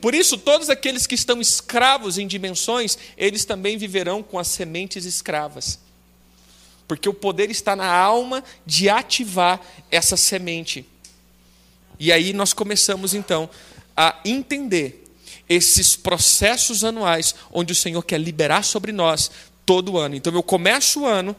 Por 0.00 0.14
isso, 0.14 0.38
todos 0.38 0.70
aqueles 0.70 1.06
que 1.06 1.14
estão 1.14 1.40
escravos 1.40 2.16
em 2.16 2.26
dimensões, 2.26 2.96
eles 3.16 3.44
também 3.44 3.76
viverão 3.76 4.22
com 4.22 4.38
as 4.38 4.48
sementes 4.48 5.04
escravas. 5.04 5.78
Porque 6.88 7.08
o 7.08 7.14
poder 7.14 7.50
está 7.50 7.76
na 7.76 7.92
alma 7.92 8.42
de 8.64 8.88
ativar 8.88 9.60
essa 9.90 10.16
semente. 10.16 10.86
E 11.98 12.10
aí 12.10 12.32
nós 12.32 12.52
começamos 12.52 13.12
então 13.12 13.48
a 13.96 14.18
entender 14.24 15.04
esses 15.48 15.96
processos 15.96 16.82
anuais 16.82 17.34
onde 17.52 17.72
o 17.72 17.76
Senhor 17.76 18.02
quer 18.02 18.18
liberar 18.18 18.64
sobre 18.64 18.92
nós 18.92 19.30
todo 19.66 19.98
ano. 19.98 20.14
Então 20.14 20.32
eu 20.32 20.42
começo 20.42 21.00
o 21.00 21.06
ano. 21.06 21.36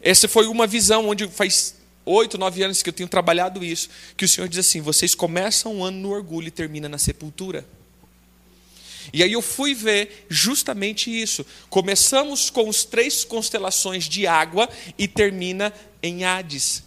Essa 0.00 0.26
foi 0.26 0.46
uma 0.48 0.66
visão 0.66 1.08
onde 1.08 1.28
faz 1.28 1.76
oito, 2.04 2.38
nove 2.38 2.62
anos 2.62 2.82
que 2.82 2.88
eu 2.88 2.92
tenho 2.92 3.08
trabalhado 3.08 3.64
isso, 3.64 3.88
que 4.16 4.24
o 4.24 4.28
Senhor 4.28 4.48
diz 4.48 4.58
assim: 4.58 4.80
vocês 4.80 5.14
começam 5.14 5.76
o 5.76 5.84
ano 5.84 5.98
no 5.98 6.10
orgulho 6.10 6.48
e 6.48 6.50
terminam 6.50 6.88
na 6.88 6.98
sepultura. 6.98 7.66
E 9.12 9.22
aí 9.22 9.32
eu 9.32 9.42
fui 9.42 9.74
ver 9.74 10.26
justamente 10.28 11.10
isso. 11.10 11.44
Começamos 11.68 12.50
com 12.50 12.68
os 12.68 12.84
três 12.84 13.24
constelações 13.24 14.08
de 14.08 14.26
água 14.26 14.68
e 14.96 15.08
termina 15.08 15.72
em 16.02 16.24
Hades. 16.24 16.84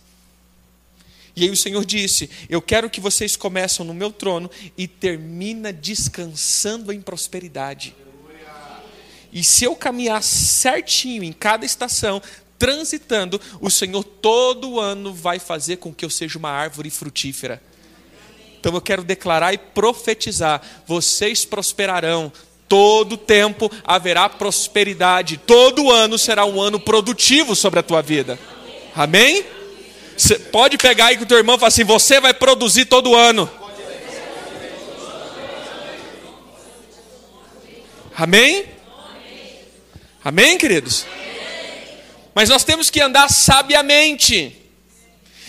E 1.36 1.43
aí 1.43 1.49
o 1.49 1.57
Senhor 1.57 1.84
disse: 1.86 2.30
Eu 2.47 2.61
quero 2.61 2.89
que 2.89 3.01
vocês 3.01 3.36
começam 3.36 3.86
no 3.86 3.93
meu 3.93 4.11
trono 4.11 4.49
e 4.78 4.88
termina 4.88 5.74
descansando 5.74 6.93
em 6.93 7.01
prosperidade. 7.01 7.95
E 9.34 9.43
se 9.43 9.66
eu 9.66 9.76
caminhar 9.76 10.24
certinho 10.24 11.22
em 11.22 11.34
cada 11.34 11.66
estação, 11.66 12.22
transitando, 12.58 13.39
o 13.60 13.70
Senhor 13.70 14.03
todo 14.03 14.80
ano 14.80 15.14
vai 15.14 15.39
fazer 15.39 15.78
com 15.78 15.93
que 15.93 16.06
eu 16.06 16.10
seja 16.10 16.38
uma 16.38 16.49
árvore 16.49 16.89
frutífera. 16.89 17.62
Então 18.60 18.74
eu 18.74 18.82
quero 18.82 19.03
declarar 19.03 19.53
e 19.53 19.58
profetizar: 19.58 20.62
vocês 20.88 21.45
prosperarão. 21.45 22.32
Todo 22.68 23.16
tempo 23.16 23.72
haverá 23.84 24.28
prosperidade. 24.28 25.38
Todo 25.38 25.91
ano 25.91 26.18
será 26.18 26.45
um 26.45 26.60
ano 26.60 26.80
produtivo 26.80 27.56
sobre 27.56 27.80
a 27.80 27.84
tua 27.84 28.01
vida. 28.01 28.39
Amém? 28.95 29.45
Você 30.18 30.39
pode 30.39 30.78
pegar 30.78 31.08
aí 31.08 31.18
com 31.18 31.24
o 31.24 31.28
teu 31.28 31.38
irmão 31.38 31.56
e 31.56 31.60
falar 31.60 31.68
assim: 31.68 31.84
você 31.84 32.20
vai 32.20 32.34
produzir 32.34 32.86
todo 32.86 33.14
ano. 33.14 33.49
Amém? 38.18 38.66
Amém, 40.24 40.58
queridos? 40.58 41.06
Mas 42.36 42.50
nós 42.50 42.66
temos 42.66 42.90
que 42.90 43.00
andar 43.00 43.30
sabiamente. 43.30 44.54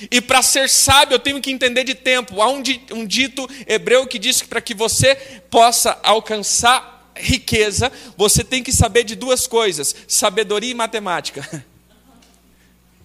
E 0.08 0.20
para 0.20 0.40
ser 0.40 0.68
sábio, 0.70 1.16
eu 1.16 1.18
tenho 1.18 1.40
que 1.40 1.50
entender 1.50 1.82
de 1.82 1.96
tempo. 1.96 2.40
Há 2.40 2.48
um, 2.48 2.62
um 2.92 3.04
dito 3.04 3.48
hebreu 3.66 4.06
que 4.06 4.20
diz 4.20 4.40
que 4.40 4.46
para 4.46 4.60
que 4.60 4.72
você 4.72 5.16
possa 5.50 5.98
alcançar 6.04 7.12
riqueza, 7.16 7.90
você 8.16 8.44
tem 8.44 8.62
que 8.62 8.72
saber 8.72 9.02
de 9.02 9.16
duas 9.16 9.48
coisas: 9.48 9.96
sabedoria 10.06 10.70
e 10.70 10.74
matemática. 10.74 11.66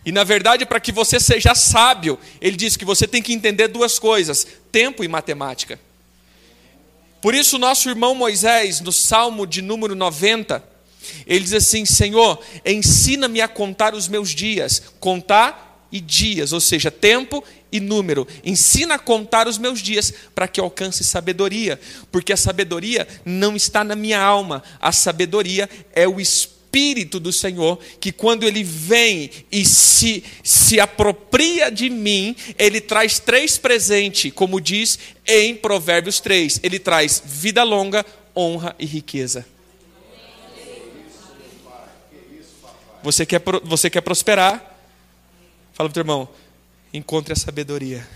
E 0.04 0.12
na 0.12 0.24
verdade, 0.24 0.66
para 0.66 0.80
que 0.80 0.92
você 0.92 1.20
seja 1.20 1.54
sábio, 1.54 2.18
ele 2.42 2.58
diz 2.58 2.76
que 2.76 2.84
você 2.84 3.08
tem 3.08 3.22
que 3.22 3.34
entender 3.34 3.68
duas 3.68 4.00
coisas: 4.00 4.48
tempo 4.72 5.04
e 5.04 5.08
matemática. 5.08 5.80
Por 7.22 7.36
isso, 7.36 7.60
nosso 7.60 7.88
irmão 7.88 8.16
Moisés, 8.16 8.82
no 8.82 8.92
Salmo 8.92 9.46
de 9.46 9.62
número 9.62 9.96
90, 9.96 10.71
ele 11.26 11.44
diz 11.44 11.54
assim: 11.54 11.86
Senhor, 11.86 12.40
ensina-me 12.66 13.42
a 13.42 13.48
contar 13.48 13.94
os 13.94 14.08
meus 14.08 14.30
dias, 14.30 14.82
contar 15.00 15.88
e 15.92 16.00
dias, 16.00 16.54
ou 16.54 16.62
seja, 16.62 16.90
tempo 16.90 17.44
e 17.72 17.80
número. 17.80 18.28
Ensina 18.44 18.96
a 18.96 19.00
contar 19.00 19.48
os 19.48 19.58
meus 19.58 19.82
dias 19.82 20.14
para 20.34 20.48
que 20.48 20.60
alcance 20.60 21.04
sabedoria, 21.04 21.80
porque 22.12 22.34
a 22.34 22.38
sabedoria 22.38 23.08
não 23.26 23.56
está 23.56 23.84
na 23.84 23.96
minha 23.96 24.20
alma, 24.20 24.64
a 24.80 24.92
sabedoria 24.92 25.70
é 25.94 26.08
o 26.08 26.20
Espírito 26.20 27.20
do 27.20 27.34
Senhor, 27.34 27.80
que 28.00 28.12
quando 28.12 28.44
ele 28.44 28.64
vem 28.64 29.30
e 29.52 29.66
se, 29.66 30.24
se 30.44 30.80
apropria 30.80 31.70
de 31.70 31.90
mim, 31.90 32.36
ele 32.58 32.80
traz 32.80 33.20
três 33.20 33.58
presentes, 33.58 34.32
como 34.34 34.62
diz 34.62 34.98
em 35.28 35.56
Provérbios 35.56 36.20
3: 36.22 36.62
ele 36.64 36.80
traz 36.80 37.22
vida 37.26 37.64
longa, 37.64 38.06
honra 38.36 38.74
e 38.80 38.86
riqueza. 38.86 39.46
Você 43.04 43.26
quer, 43.26 43.42
você 43.64 43.90
quer 43.90 44.02
prosperar? 44.02 44.60
Fala 45.74 45.90
para 45.90 45.92
o 45.92 45.94
teu 45.94 46.02
irmão, 46.02 46.30
encontre 46.94 47.34
a 47.34 47.36
sabedoria. 47.36 48.08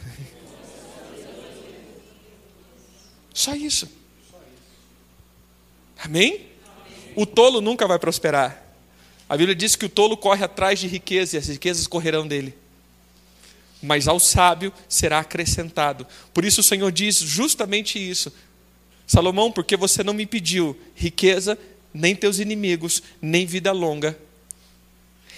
Só 3.34 3.56
isso. 3.56 3.90
Amém? 5.98 6.48
O 7.16 7.26
tolo 7.26 7.62
nunca 7.62 7.88
vai 7.88 7.98
prosperar. 7.98 8.64
A 9.28 9.36
Bíblia 9.36 9.56
diz 9.56 9.76
que 9.76 9.86
o 9.86 9.90
tolo 9.90 10.16
corre 10.16 10.44
atrás 10.44 10.80
de 10.80 10.88
riqueza 10.88 11.36
e 11.36 11.40
as 11.40 11.48
riquezas 11.48 11.88
correrão 11.88 12.28
dele. 12.28 12.56
Mas 13.82 14.08
ao 14.08 14.20
sábio 14.20 14.72
será 14.88 15.20
acrescentado. 15.20 16.06
Por 16.34 16.46
isso 16.46 16.62
o 16.62 16.64
Senhor 16.64 16.92
diz 16.92 17.18
justamente 17.18 17.98
isso. 17.98 18.32
Salomão, 19.08 19.52
porque 19.52 19.76
você 19.76 20.04
não 20.04 20.14
me 20.14 20.26
pediu 20.26 20.80
riqueza, 20.96 21.58
nem 21.94 22.16
teus 22.16 22.40
inimigos, 22.40 23.02
nem 23.22 23.46
vida 23.46 23.72
longa, 23.72 24.18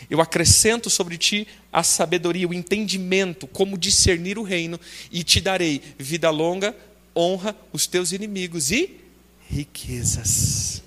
eu 0.09 0.21
acrescento 0.21 0.89
sobre 0.89 1.17
ti 1.17 1.47
a 1.71 1.83
sabedoria, 1.83 2.47
o 2.47 2.53
entendimento, 2.53 3.47
como 3.47 3.77
discernir 3.77 4.37
o 4.37 4.43
reino, 4.43 4.79
e 5.11 5.23
te 5.23 5.41
darei 5.41 5.81
vida 5.97 6.29
longa, 6.29 6.75
honra 7.15 7.55
os 7.73 7.87
teus 7.87 8.11
inimigos 8.11 8.71
e 8.71 8.99
riquezas. 9.49 10.83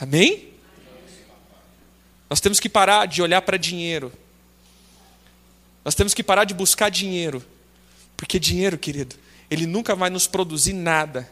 Amém? 0.00 0.48
Nós 2.28 2.40
temos 2.40 2.60
que 2.60 2.68
parar 2.68 3.06
de 3.06 3.20
olhar 3.20 3.42
para 3.42 3.56
dinheiro. 3.56 4.12
Nós 5.84 5.94
temos 5.94 6.14
que 6.14 6.22
parar 6.22 6.44
de 6.44 6.54
buscar 6.54 6.88
dinheiro. 6.88 7.44
Porque 8.16 8.38
dinheiro, 8.38 8.78
querido, 8.78 9.16
ele 9.50 9.66
nunca 9.66 9.94
vai 9.94 10.08
nos 10.08 10.26
produzir 10.26 10.72
nada. 10.72 11.28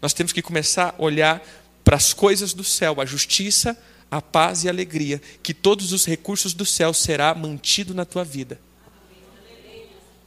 Nós 0.00 0.12
temos 0.12 0.32
que 0.32 0.40
começar 0.40 0.94
a 0.96 1.02
olhar 1.02 1.42
para 1.84 1.96
as 1.96 2.12
coisas 2.12 2.52
do 2.52 2.62
céu, 2.62 3.00
a 3.00 3.04
justiça, 3.04 3.76
a 4.12 4.20
paz 4.20 4.62
e 4.62 4.68
a 4.68 4.70
alegria, 4.70 5.22
que 5.42 5.54
todos 5.54 5.90
os 5.90 6.04
recursos 6.04 6.52
do 6.52 6.66
céu 6.66 6.92
será 6.92 7.34
mantido 7.34 7.94
na 7.94 8.04
tua 8.04 8.22
vida. 8.22 8.60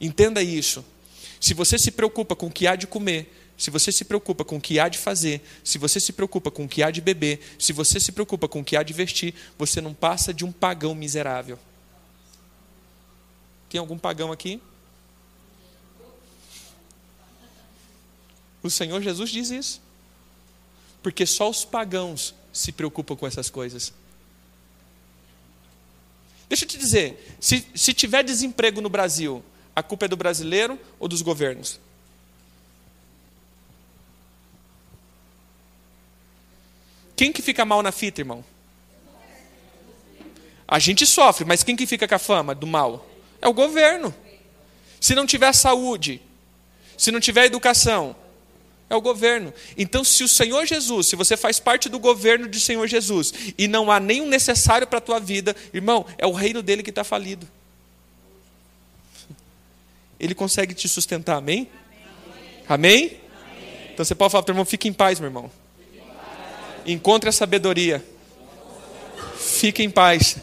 Entenda 0.00 0.42
isso. 0.42 0.84
Se 1.40 1.54
você 1.54 1.78
se 1.78 1.92
preocupa 1.92 2.34
com 2.34 2.48
o 2.48 2.50
que 2.50 2.66
há 2.66 2.74
de 2.74 2.88
comer, 2.88 3.32
se 3.56 3.70
você 3.70 3.92
se 3.92 4.04
preocupa 4.04 4.44
com 4.44 4.56
o 4.56 4.60
que 4.60 4.80
há 4.80 4.88
de 4.88 4.98
fazer, 4.98 5.40
se 5.62 5.78
você 5.78 6.00
se 6.00 6.12
preocupa 6.12 6.50
com 6.50 6.64
o 6.64 6.68
que 6.68 6.82
há 6.82 6.90
de 6.90 7.00
beber, 7.00 7.38
se 7.60 7.72
você 7.72 8.00
se 8.00 8.10
preocupa 8.10 8.48
com 8.48 8.58
o 8.58 8.64
que 8.64 8.76
há 8.76 8.82
de 8.82 8.92
vestir, 8.92 9.32
você 9.56 9.80
não 9.80 9.94
passa 9.94 10.34
de 10.34 10.44
um 10.44 10.50
pagão 10.50 10.92
miserável. 10.92 11.56
Tem 13.70 13.78
algum 13.78 13.96
pagão 13.96 14.32
aqui? 14.32 14.60
O 18.64 18.68
Senhor 18.68 19.00
Jesus 19.00 19.30
diz 19.30 19.50
isso. 19.50 19.80
Porque 21.04 21.24
só 21.24 21.48
os 21.48 21.64
pagãos 21.64 22.34
se 22.56 22.72
preocupam 22.72 23.14
com 23.14 23.26
essas 23.26 23.50
coisas. 23.50 23.92
Deixa 26.48 26.64
eu 26.64 26.68
te 26.68 26.78
dizer, 26.78 27.36
se, 27.40 27.66
se 27.74 27.92
tiver 27.92 28.22
desemprego 28.22 28.80
no 28.80 28.88
Brasil, 28.88 29.44
a 29.74 29.82
culpa 29.82 30.06
é 30.06 30.08
do 30.08 30.16
brasileiro 30.16 30.78
ou 30.98 31.06
dos 31.06 31.20
governos? 31.20 31.78
Quem 37.14 37.32
que 37.32 37.42
fica 37.42 37.64
mal 37.64 37.82
na 37.82 37.92
fita, 37.92 38.20
irmão? 38.20 38.44
A 40.68 40.78
gente 40.78 41.06
sofre, 41.06 41.44
mas 41.44 41.62
quem 41.62 41.76
que 41.76 41.86
fica 41.86 42.08
com 42.08 42.14
a 42.14 42.18
fama 42.18 42.54
do 42.54 42.66
mal? 42.66 43.08
É 43.40 43.48
o 43.48 43.52
governo. 43.52 44.14
Se 45.00 45.14
não 45.14 45.26
tiver 45.26 45.52
saúde, 45.52 46.20
se 46.96 47.10
não 47.10 47.20
tiver 47.20 47.44
educação, 47.44 48.16
é 48.88 48.94
o 48.94 49.00
governo. 49.00 49.52
Então, 49.76 50.04
se 50.04 50.22
o 50.22 50.28
Senhor 50.28 50.64
Jesus, 50.66 51.08
se 51.08 51.16
você 51.16 51.36
faz 51.36 51.58
parte 51.58 51.88
do 51.88 51.98
governo 51.98 52.48
do 52.48 52.58
Senhor 52.58 52.86
Jesus 52.86 53.32
e 53.58 53.66
não 53.66 53.90
há 53.90 53.98
nenhum 53.98 54.28
necessário 54.28 54.86
para 54.86 54.98
a 54.98 55.02
tua 55.02 55.18
vida, 55.18 55.56
irmão, 55.72 56.06
é 56.16 56.26
o 56.26 56.32
reino 56.32 56.62
dele 56.62 56.82
que 56.82 56.90
está 56.90 57.02
falido. 57.02 57.48
Ele 60.18 60.34
consegue 60.34 60.72
te 60.72 60.88
sustentar, 60.88 61.36
amém? 61.36 61.68
Amém? 62.68 63.04
amém? 63.06 63.20
Então 63.92 64.04
você 64.04 64.14
pode 64.14 64.30
falar 64.30 64.42
para 64.42 64.52
o 64.52 64.54
irmão, 64.54 64.64
fique 64.64 64.88
em 64.88 64.92
paz, 64.92 65.18
meu 65.20 65.28
irmão. 65.28 65.50
Encontre 66.86 67.28
a 67.28 67.32
sabedoria. 67.32 68.04
Fique 69.36 69.82
em 69.82 69.90
paz. 69.90 70.38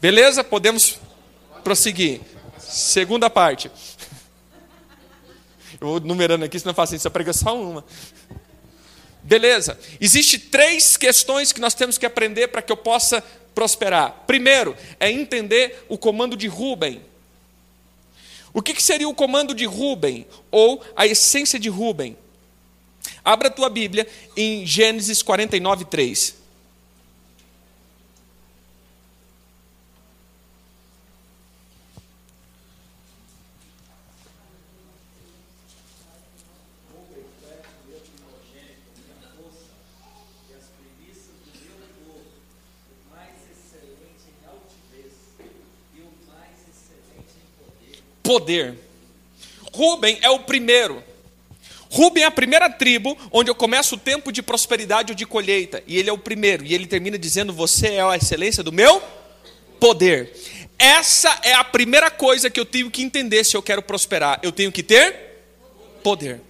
Beleza? 0.00 0.42
Podemos 0.42 0.98
prosseguir. 1.62 2.20
Segunda 2.58 3.28
parte. 3.28 3.70
Eu 5.80 5.88
vou 5.88 6.00
numerando 6.00 6.44
aqui, 6.44 6.58
senão 6.58 6.70
eu 6.70 6.74
faço 6.76 6.94
isso, 6.94 7.10
prega 7.10 7.32
só 7.32 7.60
uma. 7.60 7.84
Beleza. 9.22 9.78
Existem 10.00 10.38
três 10.38 10.96
questões 10.96 11.52
que 11.52 11.60
nós 11.60 11.74
temos 11.74 11.98
que 11.98 12.06
aprender 12.06 12.48
para 12.48 12.62
que 12.62 12.70
eu 12.70 12.76
possa 12.76 13.22
prosperar. 13.54 14.24
Primeiro, 14.26 14.76
é 15.00 15.10
entender 15.10 15.84
o 15.88 15.98
comando 15.98 16.36
de 16.36 16.46
Rubem. 16.46 17.02
O 18.52 18.62
que, 18.62 18.72
que 18.72 18.82
seria 18.82 19.08
o 19.08 19.14
comando 19.14 19.54
de 19.54 19.66
Rubem? 19.66 20.26
Ou 20.50 20.82
a 20.94 21.06
essência 21.06 21.58
de 21.58 21.68
Rubem? 21.68 22.16
Abra 23.24 23.48
a 23.48 23.50
tua 23.50 23.68
Bíblia 23.68 24.06
em 24.36 24.64
Gênesis 24.64 25.22
49, 25.22 25.84
3. 25.86 26.45
Poder. 48.26 48.74
Rubem 49.72 50.18
é 50.20 50.28
o 50.28 50.40
primeiro. 50.40 51.02
Ruben 51.90 52.24
é 52.24 52.26
a 52.26 52.30
primeira 52.30 52.68
tribo 52.68 53.16
onde 53.30 53.50
eu 53.50 53.54
começo 53.54 53.94
o 53.94 53.98
tempo 53.98 54.32
de 54.32 54.42
prosperidade 54.42 55.12
ou 55.12 55.16
de 55.16 55.24
colheita. 55.24 55.82
E 55.86 55.96
ele 55.96 56.10
é 56.10 56.12
o 56.12 56.18
primeiro. 56.18 56.64
E 56.64 56.74
ele 56.74 56.86
termina 56.86 57.16
dizendo: 57.16 57.52
Você 57.52 57.94
é 57.94 58.02
a 58.02 58.16
excelência 58.16 58.62
do 58.62 58.72
meu 58.72 59.00
poder. 59.78 60.32
Essa 60.78 61.38
é 61.42 61.54
a 61.54 61.64
primeira 61.64 62.10
coisa 62.10 62.50
que 62.50 62.58
eu 62.58 62.66
tenho 62.66 62.90
que 62.90 63.02
entender 63.02 63.44
se 63.44 63.56
eu 63.56 63.62
quero 63.62 63.80
prosperar. 63.80 64.40
Eu 64.42 64.52
tenho 64.52 64.72
que 64.72 64.82
ter 64.82 65.14
poder. 66.02 66.40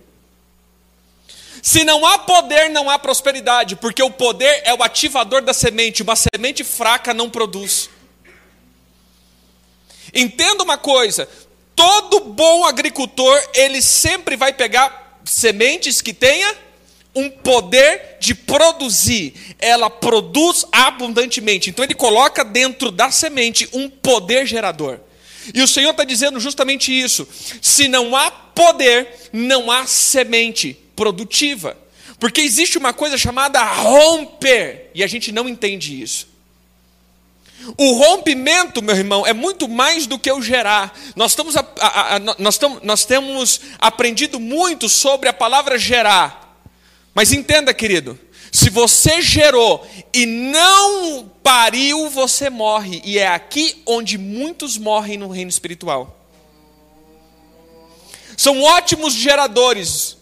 Se 1.63 1.85
não 1.85 2.07
há 2.07 2.19
poder, 2.19 2.69
não 2.71 2.89
há 2.89 2.99
prosperidade, 2.99 3.77
porque 3.77 4.03
o 4.03 4.11
poder 4.11 4.63
é 4.65 4.73
o 4.73 4.83
ativador 4.83 5.43
da 5.43 5.53
semente. 5.53 6.03
Uma 6.03 6.17
semente 6.17 6.65
fraca 6.65 7.13
não 7.13 7.29
produz. 7.29 7.91
Entenda 10.15 10.63
uma 10.63 10.79
coisa: 10.79 11.29
todo 11.77 12.21
bom 12.21 12.65
agricultor, 12.65 13.39
ele 13.55 13.81
sempre 13.81 14.35
vai 14.35 14.53
pegar 14.53 15.21
sementes 15.25 16.01
que 16.01 16.15
tenha 16.15 16.53
um 17.15 17.31
poder 17.31 18.17
de 18.19 18.35
produzir. 18.35 19.35
Ela 19.59 19.89
produz 19.89 20.65
abundantemente. 20.73 21.71
Então 21.71 21.85
ele 21.85 21.95
coloca 21.95 22.45
dentro 22.45 22.91
da 22.91 23.11
semente 23.11 23.69
um 23.73 23.89
poder 23.89 24.47
gerador. 24.47 25.01
E 25.55 25.63
o 25.63 25.69
Senhor 25.69 25.91
está 25.91 26.03
dizendo 26.03 26.41
justamente 26.41 26.93
isso. 26.93 27.29
Se 27.63 27.87
não 27.87 28.17
há 28.17 28.31
poder, 28.31 29.09
não 29.33 29.71
há 29.71 29.87
semente 29.87 30.77
produtiva. 30.97 31.77
Porque 32.19 32.41
existe 32.41 32.79
uma 32.79 32.93
coisa 32.93 33.19
chamada 33.19 33.63
romper, 33.63 34.91
e 34.95 35.05
a 35.05 35.07
gente 35.07 35.31
não 35.31 35.49
entende 35.49 36.01
isso. 36.01 36.29
O 37.77 37.93
rompimento, 37.95 38.83
meu 38.83 38.95
irmão, 38.95 39.27
é 39.27 39.33
muito 39.33 39.69
mais 39.69 40.07
do 40.07 40.19
que 40.19 40.31
o 40.31 40.41
gerar. 40.41 40.97
Nós, 41.17 41.33
estamos 41.33 41.57
a, 41.57 41.67
a, 41.81 42.17
a, 42.17 42.19
nós, 42.19 42.55
estamos, 42.55 42.83
nós 42.83 43.05
temos 43.05 43.61
aprendido 43.79 44.39
muito 44.39 44.89
sobre 44.89 45.29
a 45.29 45.33
palavra 45.33 45.79
gerar. 45.79 46.63
Mas 47.15 47.33
entenda, 47.33 47.75
querido, 47.75 48.19
se 48.53 48.71
você 48.71 49.21
gerou 49.21 49.87
e 50.13 50.27
não 50.27 51.29
pariu, 51.43 52.09
você 52.09 52.49
morre. 52.49 53.03
E 53.05 53.19
é 53.19 53.27
aqui 53.27 53.83
onde 53.85 54.17
muitos 54.17 54.79
morrem 54.79 55.19
no 55.19 55.29
reino 55.29 55.51
espiritual. 55.51 56.17
São 58.37 58.63
ótimos 58.63 59.15
geradores, 59.15 60.17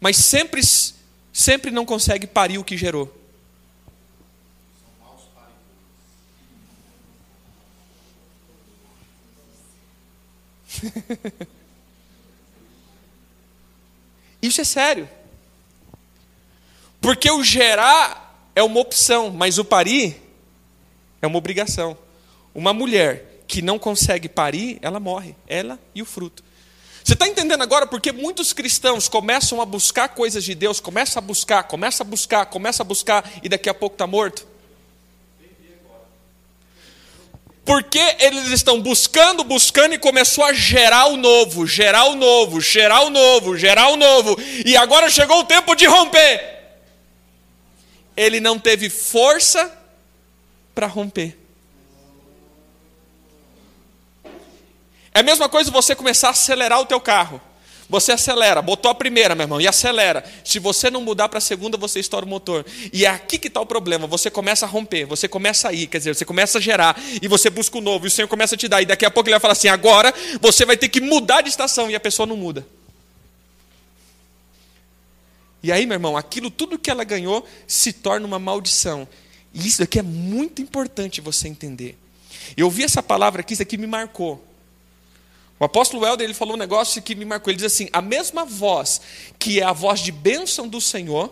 mas 0.00 0.16
sempre, 0.16 0.60
sempre 1.32 1.70
não 1.70 1.86
consegue 1.86 2.26
parir 2.26 2.58
o 2.58 2.64
que 2.64 2.76
gerou. 2.76 3.19
Isso 14.42 14.60
é 14.60 14.64
sério. 14.64 15.08
Porque 17.00 17.30
o 17.30 17.42
gerar 17.42 18.50
é 18.54 18.62
uma 18.62 18.80
opção, 18.80 19.30
mas 19.30 19.58
o 19.58 19.64
parir 19.64 20.20
é 21.22 21.26
uma 21.26 21.38
obrigação. 21.38 21.96
Uma 22.54 22.72
mulher 22.72 23.42
que 23.46 23.62
não 23.62 23.78
consegue 23.78 24.28
parir, 24.28 24.78
ela 24.82 25.00
morre, 25.00 25.34
ela 25.46 25.78
e 25.94 26.02
o 26.02 26.06
fruto. 26.06 26.44
Você 27.02 27.14
está 27.14 27.26
entendendo 27.26 27.62
agora 27.62 27.86
porque 27.86 28.12
muitos 28.12 28.52
cristãos 28.52 29.08
começam 29.08 29.60
a 29.60 29.66
buscar 29.66 30.10
coisas 30.10 30.44
de 30.44 30.54
Deus, 30.54 30.78
começam 30.80 31.20
a 31.20 31.24
buscar, 31.24 31.62
começam 31.64 32.06
a 32.06 32.08
buscar, 32.08 32.46
começam 32.46 32.84
a 32.84 32.86
buscar 32.86 33.30
e 33.42 33.48
daqui 33.48 33.68
a 33.68 33.74
pouco 33.74 33.94
está 33.94 34.06
morto? 34.06 34.46
Porque 37.70 38.16
eles 38.18 38.48
estão 38.48 38.82
buscando, 38.82 39.44
buscando 39.44 39.94
e 39.94 39.98
começou 39.98 40.42
a 40.42 40.52
gerar 40.52 41.06
o 41.06 41.16
novo, 41.16 41.68
gerar 41.68 42.06
o 42.06 42.16
novo, 42.16 42.60
gerar 42.60 43.02
o 43.02 43.10
novo, 43.10 43.56
gerar 43.56 43.90
o 43.90 43.96
novo. 43.96 44.36
E 44.66 44.76
agora 44.76 45.08
chegou 45.08 45.38
o 45.38 45.44
tempo 45.44 45.76
de 45.76 45.86
romper. 45.86 46.74
Ele 48.16 48.40
não 48.40 48.58
teve 48.58 48.90
força 48.90 49.72
para 50.74 50.88
romper. 50.88 51.38
É 55.14 55.20
a 55.20 55.22
mesma 55.22 55.48
coisa 55.48 55.70
você 55.70 55.94
começar 55.94 56.26
a 56.26 56.30
acelerar 56.32 56.80
o 56.80 56.86
teu 56.86 57.00
carro. 57.00 57.40
Você 57.90 58.12
acelera, 58.12 58.62
botou 58.62 58.88
a 58.88 58.94
primeira, 58.94 59.34
meu 59.34 59.42
irmão, 59.42 59.60
e 59.60 59.66
acelera. 59.66 60.24
Se 60.44 60.60
você 60.60 60.88
não 60.88 61.00
mudar 61.00 61.28
para 61.28 61.38
a 61.38 61.40
segunda, 61.40 61.76
você 61.76 61.98
estoura 61.98 62.24
o 62.24 62.28
motor. 62.28 62.64
E 62.92 63.04
é 63.04 63.08
aqui 63.08 63.36
que 63.36 63.48
está 63.48 63.60
o 63.60 63.66
problema. 63.66 64.06
Você 64.06 64.30
começa 64.30 64.64
a 64.64 64.68
romper, 64.68 65.06
você 65.06 65.26
começa 65.26 65.68
a 65.68 65.72
ir, 65.72 65.88
quer 65.88 65.98
dizer, 65.98 66.14
você 66.14 66.24
começa 66.24 66.58
a 66.58 66.60
gerar, 66.60 66.96
e 67.20 67.26
você 67.26 67.50
busca 67.50 67.76
o 67.76 67.80
novo, 67.80 68.06
e 68.06 68.08
o 68.08 68.10
Senhor 68.10 68.28
começa 68.28 68.54
a 68.54 68.58
te 68.58 68.68
dar. 68.68 68.80
E 68.80 68.86
daqui 68.86 69.04
a 69.04 69.10
pouco 69.10 69.28
ele 69.28 69.34
vai 69.34 69.40
falar 69.40 69.52
assim: 69.52 69.66
agora 69.66 70.14
você 70.40 70.64
vai 70.64 70.76
ter 70.76 70.88
que 70.88 71.00
mudar 71.00 71.42
de 71.42 71.48
estação, 71.48 71.90
e 71.90 71.96
a 71.96 72.00
pessoa 72.00 72.26
não 72.26 72.36
muda. 72.36 72.64
E 75.60 75.72
aí, 75.72 75.84
meu 75.84 75.96
irmão, 75.96 76.16
aquilo 76.16 76.48
tudo 76.48 76.78
que 76.78 76.92
ela 76.92 77.02
ganhou 77.02 77.44
se 77.66 77.92
torna 77.92 78.24
uma 78.24 78.38
maldição. 78.38 79.06
E 79.52 79.66
isso 79.66 79.82
aqui 79.82 79.98
é 79.98 80.02
muito 80.02 80.62
importante 80.62 81.20
você 81.20 81.48
entender. 81.48 81.98
Eu 82.56 82.66
ouvi 82.66 82.84
essa 82.84 83.02
palavra 83.02 83.40
aqui, 83.40 83.54
isso 83.54 83.62
aqui 83.62 83.76
me 83.76 83.88
marcou. 83.88 84.42
O 85.60 85.64
apóstolo 85.64 86.06
Helder 86.06 86.24
ele 86.24 86.32
falou 86.32 86.54
um 86.54 86.58
negócio 86.58 87.02
que 87.02 87.14
me 87.14 87.26
marcou. 87.26 87.50
Ele 87.50 87.58
diz 87.58 87.66
assim: 87.66 87.90
a 87.92 88.00
mesma 88.00 88.46
voz 88.46 89.02
que 89.38 89.60
é 89.60 89.62
a 89.62 89.74
voz 89.74 90.00
de 90.00 90.10
bênção 90.10 90.66
do 90.66 90.80
Senhor 90.80 91.30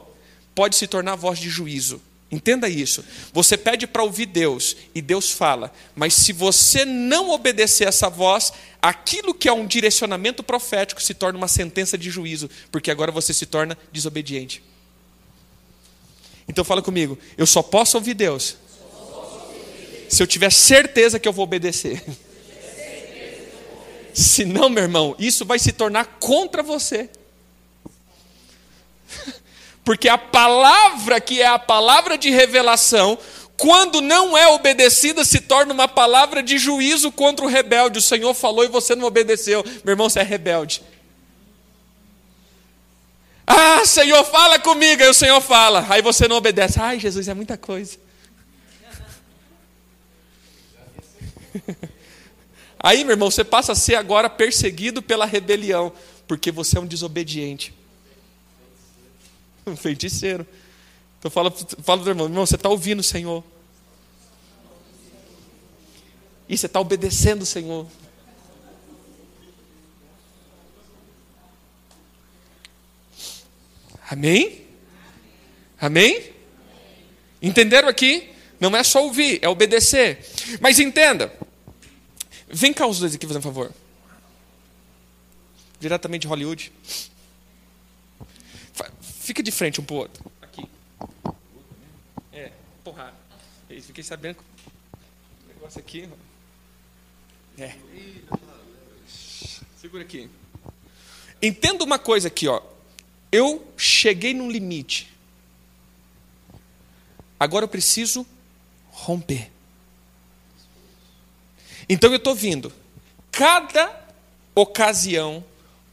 pode 0.54 0.76
se 0.76 0.86
tornar 0.86 1.14
a 1.14 1.16
voz 1.16 1.38
de 1.38 1.48
juízo. 1.48 2.00
Entenda 2.30 2.68
isso. 2.68 3.02
Você 3.32 3.56
pede 3.56 3.86
para 3.86 4.02
ouvir 4.02 4.26
Deus 4.26 4.76
e 4.94 5.00
Deus 5.00 5.30
fala, 5.30 5.72
mas 5.96 6.12
se 6.12 6.30
você 6.30 6.84
não 6.84 7.30
obedecer 7.30 7.88
essa 7.88 8.10
voz, 8.10 8.52
aquilo 8.82 9.32
que 9.32 9.48
é 9.48 9.52
um 9.52 9.66
direcionamento 9.66 10.42
profético 10.42 11.02
se 11.02 11.14
torna 11.14 11.38
uma 11.38 11.48
sentença 11.48 11.96
de 11.96 12.10
juízo, 12.10 12.50
porque 12.70 12.90
agora 12.90 13.10
você 13.10 13.32
se 13.32 13.46
torna 13.46 13.78
desobediente. 13.90 14.62
Então 16.46 16.62
fala 16.64 16.82
comigo, 16.82 17.18
eu 17.38 17.46
só 17.46 17.62
posso 17.62 17.96
ouvir 17.96 18.12
Deus 18.12 18.58
se 20.06 20.22
eu 20.22 20.26
tiver 20.26 20.50
certeza 20.50 21.18
que 21.18 21.26
eu 21.26 21.32
vou 21.32 21.44
obedecer. 21.44 22.02
Se 24.18 24.44
não, 24.44 24.68
meu 24.68 24.82
irmão, 24.82 25.14
isso 25.16 25.44
vai 25.44 25.60
se 25.60 25.70
tornar 25.70 26.04
contra 26.18 26.60
você. 26.60 27.08
Porque 29.84 30.08
a 30.08 30.18
palavra 30.18 31.20
que 31.20 31.40
é 31.40 31.46
a 31.46 31.56
palavra 31.56 32.18
de 32.18 32.28
revelação, 32.28 33.16
quando 33.56 34.00
não 34.00 34.36
é 34.36 34.48
obedecida, 34.48 35.24
se 35.24 35.38
torna 35.42 35.72
uma 35.72 35.86
palavra 35.86 36.42
de 36.42 36.58
juízo 36.58 37.12
contra 37.12 37.46
o 37.46 37.48
rebelde. 37.48 38.00
O 38.00 38.02
Senhor 38.02 38.34
falou 38.34 38.64
e 38.64 38.68
você 38.68 38.96
não 38.96 39.06
obedeceu. 39.06 39.62
Meu 39.84 39.92
irmão, 39.92 40.10
você 40.10 40.18
é 40.18 40.24
rebelde. 40.24 40.82
Ah, 43.46 43.86
Senhor, 43.86 44.24
fala 44.24 44.58
comigo. 44.58 45.00
Aí 45.00 45.08
o 45.08 45.14
Senhor 45.14 45.40
fala. 45.40 45.86
Aí 45.88 46.02
você 46.02 46.26
não 46.26 46.34
obedece. 46.34 46.80
Ai, 46.80 46.98
Jesus, 46.98 47.28
é 47.28 47.34
muita 47.34 47.56
coisa. 47.56 47.96
Aí, 52.80 53.04
meu 53.04 53.12
irmão, 53.12 53.30
você 53.30 53.42
passa 53.42 53.72
a 53.72 53.74
ser 53.74 53.96
agora 53.96 54.30
perseguido 54.30 55.02
pela 55.02 55.26
rebelião, 55.26 55.92
porque 56.26 56.50
você 56.52 56.78
é 56.78 56.80
um 56.80 56.86
desobediente 56.86 57.74
um 59.68 59.76
feiticeiro. 59.76 60.46
Então 61.18 61.30
fala, 61.30 61.50
fala 61.50 62.00
para 62.00 62.08
o 62.08 62.10
irmão, 62.10 62.26
irmão, 62.26 62.46
você 62.46 62.54
está 62.54 62.68
ouvindo 62.68 63.00
o 63.00 63.04
Senhor. 63.04 63.44
E 66.48 66.56
você 66.56 66.66
está 66.66 66.80
obedecendo 66.80 67.42
o 67.42 67.46
Senhor. 67.46 67.86
Amém? 74.10 74.62
Amém? 75.78 76.32
Entenderam 77.42 77.88
aqui? 77.88 78.30
Não 78.58 78.74
é 78.74 78.82
só 78.82 79.04
ouvir, 79.04 79.38
é 79.42 79.48
obedecer. 79.48 80.24
Mas 80.60 80.78
entenda. 80.78 81.32
Vem 82.50 82.72
cá 82.72 82.86
os 82.86 82.98
dois 82.98 83.14
aqui, 83.14 83.26
fazendo 83.26 83.40
um 83.40 83.44
favor. 83.44 83.72
Diretamente 85.78 86.22
de 86.22 86.28
Hollywood. 86.28 86.72
Fica 89.00 89.42
de 89.42 89.50
frente 89.50 89.80
um 89.80 89.84
pro 89.84 89.96
outro. 89.96 90.32
Aqui. 90.40 90.68
É, 92.32 92.50
porrada. 92.82 93.14
É 93.68 93.80
fiquei 93.80 94.02
sabendo. 94.02 94.38
O 95.44 95.48
negócio 95.48 95.78
aqui. 95.78 96.08
É. 97.58 97.76
Segura 99.80 100.02
aqui. 100.02 100.30
Entenda 101.42 101.84
uma 101.84 101.98
coisa 101.98 102.28
aqui, 102.28 102.48
ó. 102.48 102.62
Eu 103.30 103.66
cheguei 103.76 104.32
num 104.32 104.50
limite. 104.50 105.12
Agora 107.38 107.64
eu 107.64 107.68
preciso 107.68 108.26
romper. 108.90 109.50
Então 111.88 112.10
eu 112.10 112.16
estou 112.16 112.34
vindo. 112.34 112.72
Cada 113.30 113.90
ocasião, 114.54 115.44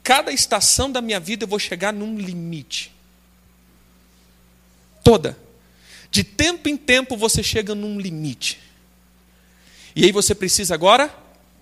cada 0.04 0.32
estação 0.32 0.92
da 0.92 1.02
minha 1.02 1.20
vida 1.20 1.44
eu 1.44 1.48
vou 1.48 1.60
chegar 1.60 1.94
num 1.94 2.18
limite 2.18 2.96
toda. 5.06 5.38
De 6.10 6.24
tempo 6.24 6.68
em 6.68 6.76
tempo 6.76 7.16
você 7.16 7.44
chega 7.44 7.76
num 7.76 8.00
limite. 8.00 8.60
E 9.96 10.04
aí 10.04 10.12
você 10.12 10.34
precisa 10.34 10.74
agora 10.74 11.14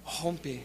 romper. 0.02 0.64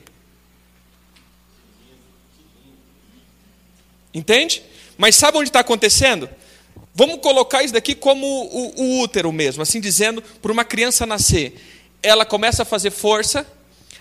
Entende? 4.15 4.63
Mas 4.97 5.17
sabe 5.17 5.39
onde 5.39 5.49
está 5.49 5.61
acontecendo? 5.61 6.31
Vamos 6.95 7.21
colocar 7.21 7.63
isso 7.63 7.75
daqui 7.75 7.95
como 7.95 8.27
o, 8.27 8.81
o 8.81 9.01
útero 9.01 9.33
mesmo, 9.33 9.63
assim 9.63 9.81
dizendo, 9.81 10.23
para 10.23 10.53
uma 10.53 10.65
criança 10.65 11.05
nascer. 11.05 11.61
Ela 12.03 12.25
começa 12.25 12.63
a 12.63 12.67
fazer 12.67 12.91
força, 12.91 13.47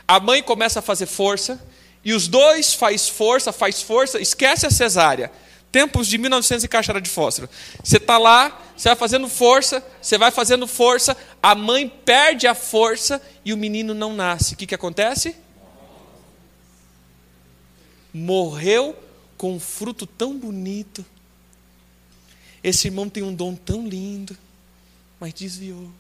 a 0.08 0.20
mãe 0.20 0.42
começa 0.42 0.80
a 0.80 0.82
fazer 0.82 1.06
força, 1.06 1.60
e 2.04 2.14
os 2.14 2.28
dois 2.28 2.74
faz 2.74 3.10
força, 3.10 3.52
faz 3.52 3.82
força, 3.82 4.20
esquece 4.20 4.66
a 4.66 4.72
cesárea 4.72 5.32
tempos 5.72 6.08
de 6.08 6.18
1900 6.18 6.64
e 6.64 6.68
caixara 6.68 7.02
de 7.02 7.10
fósforo. 7.10 7.50
Você 7.84 7.98
está 7.98 8.18
lá, 8.18 8.60
você 8.76 8.90
vai 8.90 8.96
fazendo 8.96 9.28
força, 9.28 9.86
você 10.02 10.18
vai 10.18 10.32
fazendo 10.32 10.68
força, 10.68 11.16
a 11.42 11.54
mãe 11.54 11.88
perde 11.88 12.48
a 12.48 12.56
força 12.56 13.22
e 13.44 13.54
o 13.54 13.58
menino 13.58 13.94
não 13.94 14.14
nasce. 14.14 14.54
O 14.54 14.58
que, 14.58 14.66
que 14.66 14.76
acontece? 14.76 15.36
Morreu 18.14 18.96
com 19.38 19.54
um 19.54 19.60
fruto 19.60 20.08
tão 20.08 20.38
bonito. 20.38 21.06
Esse 22.64 22.88
irmão 22.88 23.08
tem 23.08 23.24
um 23.24 23.34
dom 23.34 23.54
tão 23.54 23.88
lindo, 23.88 24.36
mas 25.20 25.34
desviou. 25.34 25.92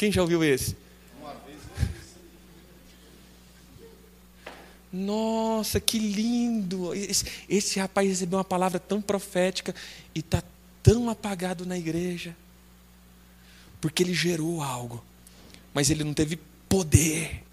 Quem 0.00 0.10
já 0.10 0.22
ouviu 0.22 0.42
esse? 0.42 0.74
Nossa, 4.90 5.78
que 5.78 5.98
lindo! 5.98 6.94
Esse, 6.94 7.26
esse, 7.46 7.78
rapaz 7.78 8.08
recebeu 8.08 8.38
uma 8.38 8.44
palavra 8.44 8.80
tão 8.80 9.02
profética 9.02 9.74
e 10.14 10.20
está 10.20 10.42
tão 10.82 11.10
apagado 11.10 11.66
na 11.66 11.76
igreja. 11.76 12.34
Porque 13.78 14.02
ele 14.02 14.14
gerou 14.14 14.62
algo, 14.62 15.04
mas 15.74 15.90
ele 15.90 16.02
não 16.02 16.14
teve 16.14 16.38
poder. 16.66 17.44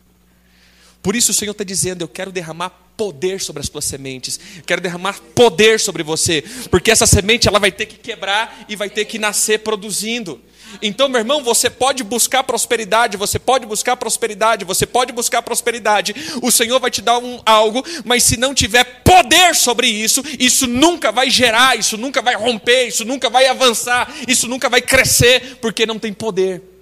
Por 1.08 1.16
isso 1.16 1.32
o 1.32 1.34
Senhor 1.34 1.54
está 1.54 1.64
dizendo: 1.64 2.02
Eu 2.02 2.08
quero 2.10 2.34
derramar 2.34 2.70
poder 2.98 3.40
sobre 3.40 3.62
as 3.62 3.70
tuas 3.70 3.86
sementes, 3.86 4.38
quero 4.66 4.82
derramar 4.82 5.22
poder 5.34 5.80
sobre 5.80 6.04
você, 6.04 6.44
porque 6.70 6.92
essa 6.92 7.08
semente 7.08 7.48
ela 7.48 7.60
vai 7.60 7.72
ter 7.72 7.86
que 7.86 7.96
quebrar 7.96 8.66
e 8.68 8.76
vai 8.76 8.90
ter 8.90 9.06
que 9.06 9.18
nascer 9.18 9.60
produzindo. 9.60 10.42
Então, 10.82 11.08
meu 11.08 11.20
irmão, 11.20 11.42
você 11.42 11.70
pode 11.70 12.04
buscar 12.04 12.44
prosperidade, 12.44 13.16
você 13.16 13.40
pode 13.40 13.66
buscar 13.66 13.96
prosperidade, 13.96 14.66
você 14.66 14.86
pode 14.86 15.14
buscar 15.14 15.42
prosperidade. 15.42 16.14
O 16.42 16.52
Senhor 16.52 16.78
vai 16.78 16.92
te 16.92 17.02
dar 17.02 17.20
um, 17.20 17.40
algo, 17.46 17.86
mas 18.04 18.24
se 18.24 18.36
não 18.36 18.54
tiver 18.54 18.84
poder 19.06 19.56
sobre 19.56 19.88
isso, 19.88 20.22
isso 20.38 20.68
nunca 20.68 21.10
vai 21.10 21.30
gerar, 21.30 21.80
isso 21.80 21.98
nunca 21.98 22.22
vai 22.22 22.36
romper, 22.36 22.86
isso 22.90 23.06
nunca 23.06 23.30
vai 23.30 23.48
avançar, 23.48 24.14
isso 24.28 24.46
nunca 24.46 24.68
vai 24.68 24.82
crescer, 24.82 25.58
porque 25.62 25.86
não 25.86 25.98
tem 25.98 26.12
poder. 26.12 26.77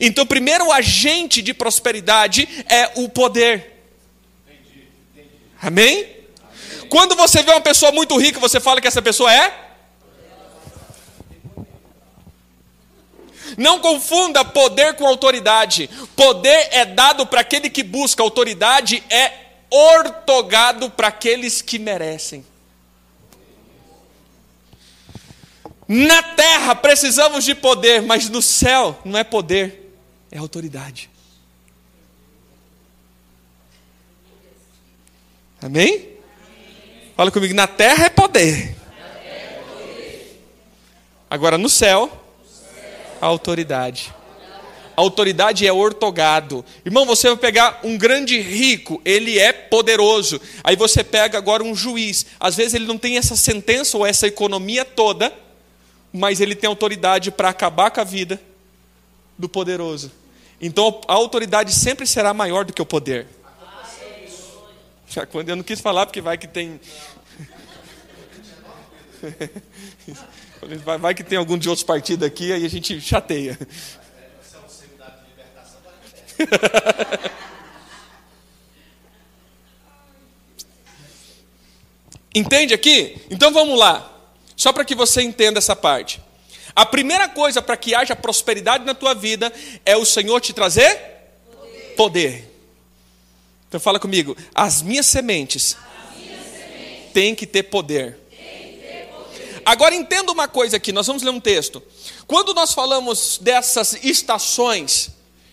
Então, 0.00 0.24
o 0.24 0.26
primeiro 0.26 0.70
agente 0.70 1.42
de 1.42 1.52
prosperidade 1.52 2.48
é 2.68 2.90
o 2.96 3.08
poder. 3.08 3.84
Amém? 5.60 6.06
Quando 6.88 7.14
você 7.14 7.42
vê 7.42 7.50
uma 7.50 7.60
pessoa 7.60 7.92
muito 7.92 8.16
rica, 8.18 8.38
você 8.38 8.60
fala 8.60 8.80
que 8.80 8.88
essa 8.88 9.02
pessoa 9.02 9.32
é 9.32 9.62
Não 13.56 13.80
confunda 13.80 14.44
poder 14.44 14.94
com 14.94 15.06
autoridade. 15.06 15.88
Poder 16.16 16.68
é 16.70 16.84
dado 16.84 17.26
para 17.26 17.40
aquele 17.40 17.68
que 17.68 17.82
busca, 17.82 18.22
autoridade 18.22 19.02
é 19.10 19.32
ortogado 19.70 20.90
para 20.90 21.08
aqueles 21.08 21.60
que 21.62 21.78
merecem. 21.78 22.44
Na 25.88 26.22
terra 26.22 26.74
precisamos 26.74 27.44
de 27.44 27.54
poder, 27.54 28.02
mas 28.02 28.28
no 28.28 28.40
céu 28.40 28.98
não 29.04 29.18
é 29.18 29.24
poder, 29.24 29.94
é 30.30 30.38
autoridade. 30.38 31.10
Amém? 35.60 36.08
Fala 37.16 37.30
comigo, 37.30 37.54
na 37.54 37.66
terra 37.66 38.06
é 38.06 38.08
poder. 38.08 38.76
Agora 41.28 41.56
no 41.56 41.68
céu 41.68 42.10
a 43.20 43.26
autoridade. 43.26 44.12
A 44.96 45.00
autoridade 45.00 45.66
é 45.66 45.72
ortogado. 45.72 46.64
Irmão, 46.84 47.06
você 47.06 47.28
vai 47.28 47.36
pegar 47.36 47.80
um 47.82 47.96
grande 47.96 48.40
rico, 48.40 49.00
ele 49.04 49.38
é 49.38 49.52
poderoso. 49.52 50.40
Aí 50.62 50.76
você 50.76 51.02
pega 51.02 51.38
agora 51.38 51.62
um 51.62 51.74
juiz. 51.74 52.26
Às 52.38 52.56
vezes 52.56 52.74
ele 52.74 52.86
não 52.86 52.98
tem 52.98 53.16
essa 53.16 53.36
sentença 53.36 53.96
ou 53.96 54.04
essa 54.04 54.26
economia 54.26 54.84
toda, 54.84 55.32
mas 56.12 56.40
ele 56.40 56.54
tem 56.54 56.68
autoridade 56.68 57.30
para 57.30 57.48
acabar 57.48 57.90
com 57.90 58.00
a 58.00 58.04
vida 58.04 58.40
do 59.38 59.48
poderoso. 59.48 60.12
Então 60.60 61.00
a 61.08 61.14
autoridade 61.14 61.72
sempre 61.72 62.06
será 62.06 62.34
maior 62.34 62.64
do 62.64 62.72
que 62.72 62.82
o 62.82 62.86
poder. 62.86 63.26
Quando 65.30 65.48
eu 65.48 65.56
não 65.56 65.62
quis 65.62 65.80
falar, 65.80 66.06
porque 66.06 66.20
vai 66.20 66.38
que 66.38 66.46
tem. 66.46 66.80
Vai 71.00 71.12
que 71.12 71.24
tem 71.24 71.36
algum 71.36 71.58
de 71.58 71.68
outros 71.68 71.84
partidos 71.84 72.24
aqui, 72.24 72.52
aí 72.52 72.64
a 72.64 72.68
gente 72.68 73.00
chateia. 73.00 73.58
Entende 82.34 82.72
aqui? 82.72 83.20
Então 83.28 83.52
vamos 83.52 83.76
lá. 83.76 84.11
Só 84.56 84.72
para 84.72 84.84
que 84.84 84.94
você 84.94 85.22
entenda 85.22 85.58
essa 85.58 85.74
parte. 85.74 86.20
A 86.74 86.86
primeira 86.86 87.28
coisa 87.28 87.60
para 87.60 87.76
que 87.76 87.94
haja 87.94 88.16
prosperidade 88.16 88.84
na 88.84 88.94
tua 88.94 89.14
vida 89.14 89.52
é 89.84 89.96
o 89.96 90.04
Senhor 90.04 90.40
te 90.40 90.52
trazer 90.52 90.96
poder. 91.50 91.94
poder. 91.96 92.52
Então 93.68 93.80
fala 93.80 93.98
comigo, 93.98 94.36
as 94.54 94.82
minhas 94.82 95.06
sementes, 95.06 95.76
as 95.76 96.18
minhas 96.18 96.40
sementes 96.44 97.12
têm 97.12 97.34
que 97.34 97.46
ter 97.46 97.64
poder. 97.64 98.22
Agora 99.64 99.94
entenda 99.94 100.32
uma 100.32 100.48
coisa 100.48 100.76
aqui, 100.76 100.90
nós 100.92 101.06
vamos 101.06 101.22
ler 101.22 101.30
um 101.30 101.40
texto. 101.40 101.82
Quando 102.26 102.52
nós 102.52 102.74
falamos 102.74 103.38
dessas 103.40 103.94
estações 104.02 105.10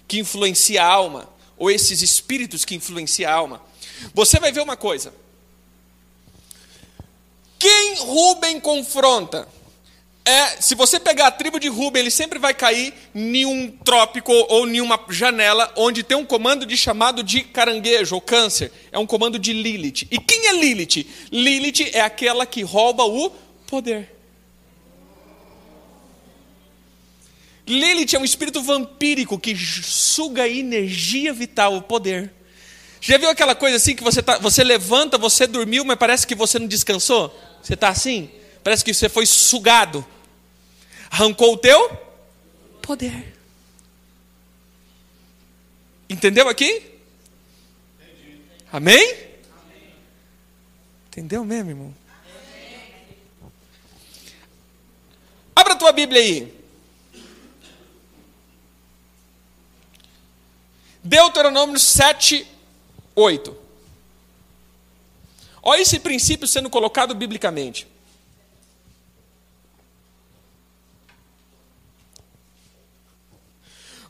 que 0.08 0.20
influenciam 0.20 0.84
a 0.84 0.88
alma, 0.88 1.30
ou 1.58 1.70
esses 1.70 2.02
espíritos 2.02 2.66
que 2.66 2.74
influenciam 2.74 3.32
a 3.32 3.36
alma, 3.36 3.62
você 4.14 4.39
vai 4.39 4.52
ver 4.52 4.62
uma 4.62 4.76
coisa. 4.78 5.14
Quem 7.60 7.95
Rubem 7.95 8.60
confronta? 8.60 9.45
É, 10.24 10.62
se 10.62 10.76
você 10.76 10.99
pegar 10.99 11.28
a 11.28 11.32
tribo 11.32 11.60
de 11.60 11.68
Rubem, 11.68 12.01
ele 12.01 12.12
sempre 12.12 12.39
vai 12.39 12.53
cair 12.53 12.93
em 13.14 13.45
um 13.45 13.70
trópico 13.70 14.32
ou 14.32 14.68
em 14.68 14.80
uma 14.80 14.99
janela 15.10 15.72
onde 15.76 16.03
tem 16.03 16.16
um 16.16 16.26
comando 16.26 16.66
de 16.66 16.78
chamado 16.78 17.24
de 17.24 17.41
caranguejo 17.41 18.16
ou 18.16 18.22
câncer. 18.22 18.72
É 18.91 18.99
um 18.99 19.05
comando 19.05 19.39
de 19.39 19.51
Lilith. 19.51 20.07
E 20.10 20.20
quem 20.20 20.47
é 20.47 20.53
Lilith? 20.53 21.05
Lilith 21.32 21.89
é 21.93 22.01
aquela 22.01 22.45
que 22.45 22.62
rouba 22.62 23.03
o 23.03 23.32
poder. 23.66 24.16
Lilith 27.68 28.16
é 28.16 28.20
um 28.20 28.26
espírito 28.26 28.62
vampírico 28.62 29.38
que 29.38 29.55
suga 29.55 30.43
a 30.43 30.49
energia 30.49 31.34
vital, 31.34 31.76
o 31.76 31.82
poder. 31.82 32.32
Já 33.01 33.18
viu 33.18 33.30
aquela 33.30 33.55
coisa 33.55 33.78
assim 33.78 33.95
que 33.95 34.03
você, 34.03 34.22
tá, 34.22 34.38
você 34.38 34.64
levanta, 34.64 35.18
você 35.18 35.47
dormiu, 35.47 35.86
mas 35.86 35.97
parece 35.97 36.28
que 36.28 36.36
você 36.36 36.60
não 36.60 36.68
descansou? 36.68 37.34
Você 37.62 37.74
está 37.74 37.89
assim? 37.89 38.32
Parece 38.64 38.84
que 38.84 38.93
você 38.93 39.10
foi 39.10 39.26
sugado. 39.26 40.05
Arrancou 41.10 41.53
o 41.53 41.57
teu 41.57 41.89
poder. 42.82 43.36
Entendeu 46.10 46.49
aqui? 46.49 46.84
Amém? 48.72 49.30
Entendeu 51.07 51.43
mesmo, 51.43 51.72
irmão? 51.72 51.95
Abra 55.55 55.74
a 55.74 55.76
tua 55.76 55.91
Bíblia 55.91 56.22
aí. 56.22 56.60
Deuteronômio 61.03 61.80
7, 61.80 62.45
8. 63.16 63.59
Olha 65.70 65.84
esse 65.84 65.99
princípio 65.99 66.47
sendo 66.47 66.67
colocado 66.67 67.13
biblicamente. 67.13 67.86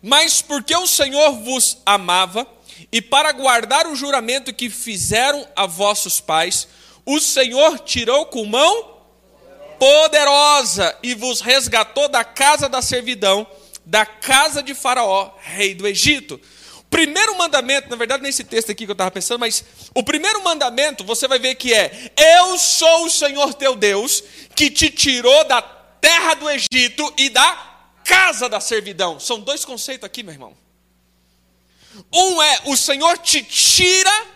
Mas 0.01 0.41
porque 0.41 0.73
o 0.73 0.87
Senhor 0.87 1.33
vos 1.43 1.79
amava, 1.85 2.47
e 2.89 3.01
para 3.01 3.33
guardar 3.33 3.87
o 3.87 3.95
juramento 3.97 4.53
que 4.53 4.69
fizeram 4.69 5.45
a 5.53 5.65
vossos 5.65 6.21
pais, 6.21 6.65
o 7.05 7.19
Senhor 7.19 7.79
tirou 7.79 8.27
com 8.27 8.45
mão 8.45 8.95
poderosa 9.77 10.97
e 11.03 11.13
vos 11.13 11.41
resgatou 11.41 12.07
da 12.07 12.23
casa 12.23 12.69
da 12.69 12.81
servidão, 12.81 13.45
da 13.85 14.05
casa 14.05 14.63
de 14.63 14.73
Faraó, 14.73 15.33
rei 15.41 15.75
do 15.75 15.85
Egito 15.85 16.39
primeiro 16.89 17.37
mandamento, 17.37 17.89
na 17.89 17.95
verdade, 17.95 18.23
nesse 18.23 18.43
texto 18.43 18.71
aqui 18.71 18.85
que 18.85 18.91
eu 18.91 18.93
estava 18.93 19.11
pensando, 19.11 19.39
mas 19.39 19.63
o 19.93 20.03
primeiro 20.03 20.43
mandamento 20.43 21.03
você 21.03 21.27
vai 21.27 21.39
ver 21.39 21.55
que 21.55 21.73
é: 21.73 22.11
Eu 22.17 22.57
sou 22.57 23.05
o 23.05 23.09
Senhor 23.09 23.53
teu 23.53 23.75
Deus, 23.75 24.23
que 24.55 24.69
te 24.69 24.89
tirou 24.89 25.43
da 25.45 25.61
terra 25.61 26.33
do 26.33 26.49
Egito 26.49 27.13
e 27.17 27.29
da 27.29 27.69
casa 28.03 28.49
da 28.49 28.59
servidão. 28.59 29.19
São 29.19 29.39
dois 29.39 29.63
conceitos 29.63 30.05
aqui, 30.05 30.23
meu 30.23 30.33
irmão. 30.33 30.57
Um 32.13 32.41
é: 32.41 32.61
o 32.65 32.75
Senhor 32.75 33.17
te 33.17 33.43
tira 33.43 34.27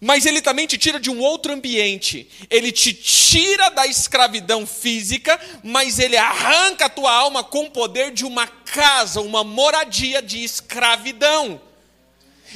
mas 0.00 0.26
ele 0.26 0.40
também 0.40 0.66
te 0.66 0.78
tira 0.78 1.00
de 1.00 1.10
um 1.10 1.20
outro 1.20 1.52
ambiente. 1.52 2.28
Ele 2.48 2.70
te 2.70 2.94
tira 2.94 3.68
da 3.70 3.86
escravidão 3.86 4.66
física, 4.66 5.38
mas 5.62 5.98
ele 5.98 6.16
arranca 6.16 6.86
a 6.86 6.90
tua 6.90 7.12
alma 7.12 7.42
com 7.42 7.64
o 7.64 7.70
poder 7.70 8.12
de 8.12 8.24
uma 8.24 8.46
casa, 8.46 9.20
uma 9.20 9.42
moradia 9.42 10.22
de 10.22 10.42
escravidão. 10.42 11.60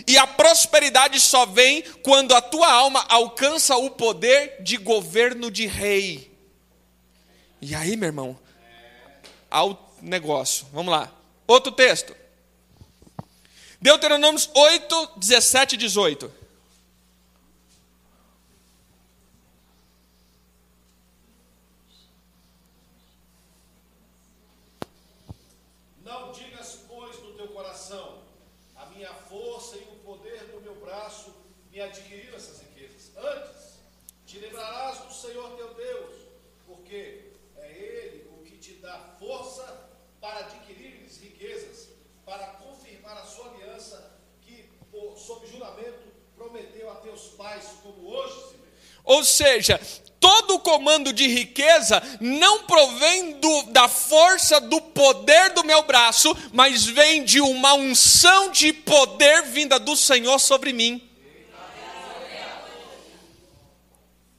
E 0.07 0.16
a 0.16 0.26
prosperidade 0.26 1.18
só 1.20 1.45
vem 1.45 1.82
quando 2.03 2.34
a 2.34 2.40
tua 2.40 2.70
alma 2.70 3.05
alcança 3.09 3.76
o 3.76 3.90
poder 3.90 4.62
de 4.62 4.76
governo 4.76 5.51
de 5.51 5.66
rei. 5.66 6.30
E 7.61 7.74
aí, 7.74 7.97
meu 7.97 8.09
irmão, 8.09 8.38
ao 9.51 9.95
negócio. 10.01 10.66
Vamos 10.72 10.93
lá. 10.93 11.12
Outro 11.47 11.72
texto. 11.72 12.16
Deuteronômios 13.80 14.49
8, 14.55 15.11
17 15.16 15.74
e 15.74 15.78
18. 15.78 16.41
Ou 49.05 49.24
seja, 49.24 49.80
todo 50.22 50.55
o 50.55 50.61
comando 50.61 51.12
de 51.12 51.26
riqueza 51.26 52.00
não 52.20 52.62
provém 52.62 53.32
do, 53.40 53.62
da 53.64 53.88
força 53.88 54.61
do 54.61 54.80
poder 54.80 55.50
do 55.50 55.64
meu 55.64 55.82
braço, 55.82 56.34
mas 56.53 56.86
vem 56.86 57.24
de 57.24 57.40
uma 57.40 57.74
unção 57.74 58.53
de 58.53 58.72
poder 58.72 59.42
vinda 59.42 59.80
do 59.80 59.96
Senhor 59.96 60.38
sobre 60.38 60.72
mim. 60.72 61.09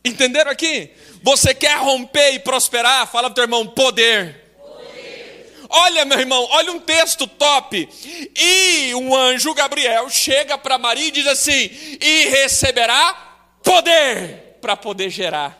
Entenderam 0.06 0.52
aqui? 0.52 0.90
Você 1.22 1.54
quer 1.54 1.78
romper 1.78 2.34
e 2.34 2.40
prosperar? 2.40 3.08
Fala 3.08 3.30
para 3.30 3.32
o 3.32 3.36
teu 3.36 3.44
irmão: 3.44 3.68
poder. 3.68 4.42
Olha, 5.70 6.06
meu 6.06 6.20
irmão, 6.20 6.46
olha 6.52 6.72
um 6.72 6.80
texto 6.80 7.26
top. 7.26 7.90
E 8.38 8.94
um 8.96 9.16
anjo 9.16 9.54
Gabriel 9.54 10.10
chega 10.10 10.58
para 10.58 10.78
Maria 10.78 11.08
e 11.08 11.12
diz 11.12 11.28
assim: 11.28 11.70
e 12.02 12.28
receberá 12.30 13.14
poder 13.64 14.53
para 14.64 14.78
poder 14.78 15.10
gerar. 15.10 15.60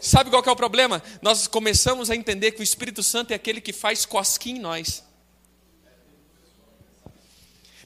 Sabe 0.00 0.30
qual 0.30 0.42
é 0.42 0.50
o 0.50 0.56
problema? 0.56 1.02
Nós 1.20 1.46
começamos 1.46 2.10
a 2.10 2.16
entender 2.16 2.52
que 2.52 2.60
o 2.60 2.62
Espírito 2.62 3.02
Santo 3.02 3.32
é 3.32 3.34
aquele 3.34 3.60
que 3.60 3.74
faz 3.74 4.06
cosquinha 4.06 4.56
em 4.56 4.60
nós. 4.60 5.04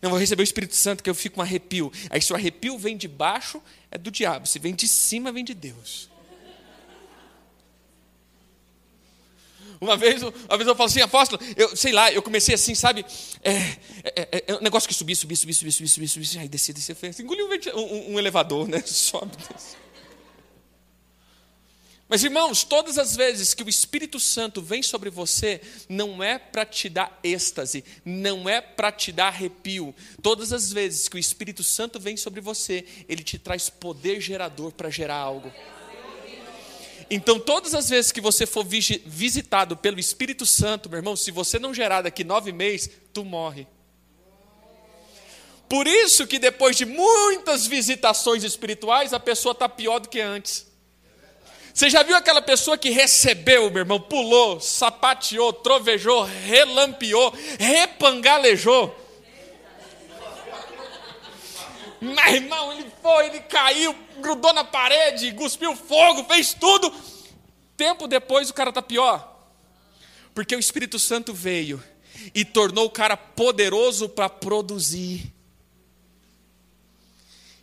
Não 0.01 0.11
vou 0.11 0.21
receber 0.21 0.43
o 0.43 0.45
Espírito 0.45 0.77
Santo 0.77 1.03
que 1.03 1.11
eu 1.11 1.15
fico 1.17 1.41
um 1.41 1.43
arrepio. 1.43 1.93
Aí 2.11 2.23
se 2.23 2.33
o 2.33 2.37
arrepio 2.37 2.79
vem 2.79 2.97
de 2.97 3.09
baixo, 3.09 3.61
é 3.91 3.99
do 3.99 4.09
diabo. 4.09 4.47
Se 4.47 4.61
vem 4.61 4.73
de 4.73 4.87
cima, 4.87 5.33
vem 5.33 5.45
de 5.45 5.53
Deus. 5.53 6.10
Uma 9.81 9.97
vez, 9.97 10.23
uma 10.23 10.57
vez 10.57 10.69
eu 10.69 10.77
falo 10.77 10.89
assim, 10.89 11.01
apóstolo, 11.01 11.41
eu 11.57 11.75
sei 11.75 11.91
lá, 11.91 12.13
eu 12.13 12.21
comecei 12.21 12.55
assim, 12.55 12.75
sabe? 12.75 13.05
É, 13.43 13.53
é, 14.05 14.29
é, 14.33 14.45
é 14.49 14.55
um 14.55 14.61
negócio 14.61 14.87
que 14.87 14.95
subia, 14.95 15.17
subia, 15.17 15.37
subia, 15.37 15.55
subia, 15.55 15.73
subia, 15.73 15.89
subia, 15.89 16.09
subia, 16.09 16.41
aí 16.43 16.49
descia, 16.49 16.75
descia, 16.75 16.95
assim, 17.09 17.23
engoliu 17.23 17.49
um, 17.75 18.13
um, 18.13 18.19
elevador, 18.19 18.69
né? 18.69 18.83
Sobe, 18.85 19.35
desce. 19.37 19.81
Mas 22.11 22.25
irmãos, 22.25 22.65
todas 22.65 22.99
as 22.99 23.15
vezes 23.15 23.55
que 23.55 23.63
o 23.63 23.69
Espírito 23.69 24.19
Santo 24.19 24.61
vem 24.61 24.83
sobre 24.83 25.09
você, 25.09 25.61
não 25.89 26.21
é 26.21 26.41
para 26.41 26.67
te 26.67 26.89
dar 26.89 27.19
êxtase, 27.23 27.85
não 28.05 28.49
é 28.49 28.61
para 28.61 28.91
te 28.91 29.13
dar 29.13 29.29
arrepio. 29.29 29.95
Todas 30.21 30.53
as 30.53 30.73
vezes 30.73 31.09
que 31.09 31.15
o 31.15 31.21
Espírito 31.21 31.63
Santo 31.63 32.01
vem 32.01 32.17
sobre 32.17 32.41
você, 32.41 32.85
ele 33.09 33.23
te 33.23 33.39
traz 33.39 33.71
poder 33.71 34.21
gerador 34.21 34.73
para 34.73 34.91
gerar 34.91 35.19
algo. 35.19 35.53
Então, 37.11 37.41
todas 37.41 37.75
as 37.75 37.89
vezes 37.89 38.13
que 38.13 38.21
você 38.21 38.47
for 38.47 38.65
visitado 38.65 39.77
pelo 39.77 39.99
Espírito 39.99 40.47
Santo, 40.47 40.89
meu 40.89 40.99
irmão, 40.99 41.17
se 41.17 41.33
você 41.33 41.59
não 41.59 41.75
gerar 41.75 42.03
daqui 42.03 42.23
nove 42.23 42.53
meses, 42.53 42.89
tu 43.13 43.25
morre. 43.25 43.67
Por 45.69 45.89
isso 45.89 46.27
que 46.27 46.39
depois 46.39 46.77
de 46.77 46.85
muitas 46.85 47.67
visitações 47.67 48.45
espirituais, 48.45 49.13
a 49.13 49.19
pessoa 49.19 49.53
está 49.53 49.69
pior 49.69 49.99
do 49.99 50.09
que 50.09 50.21
antes. 50.21 50.71
Você 51.75 51.91
já 51.91 52.03
viu 52.03 52.17
aquela 52.17 52.43
pessoa 52.43 52.79
que 52.79 52.91
recebeu, 52.91 53.71
meu 53.71 53.81
irmão, 53.81 54.01
pulou, 54.01 54.61
sapateou, 54.61 55.53
trovejou, 55.53 56.23
relampeou, 56.23 57.33
repangalejou? 57.59 58.97
Mas, 62.01 62.35
irmão, 62.35 62.73
ele 62.73 62.91
foi, 63.03 63.27
ele 63.27 63.41
caiu, 63.41 63.95
grudou 64.21 64.53
na 64.53 64.65
parede, 64.65 65.33
cuspiu 65.35 65.75
fogo, 65.75 66.25
fez 66.25 66.55
tudo. 66.55 66.93
tempo 67.77 68.07
depois 68.07 68.51
o 68.51 68.55
cara 68.55 68.69
está 68.71 68.83
pior? 68.83 69.27
Porque 70.35 70.55
o 70.55 70.61
Espírito 70.61 70.99
Santo 70.99 71.33
veio 71.35 71.83
e 72.35 72.45
tornou 72.45 72.87
o 72.87 72.91
cara 72.91 73.17
poderoso 73.17 74.09
para 74.09 74.29
produzir. 74.29 75.33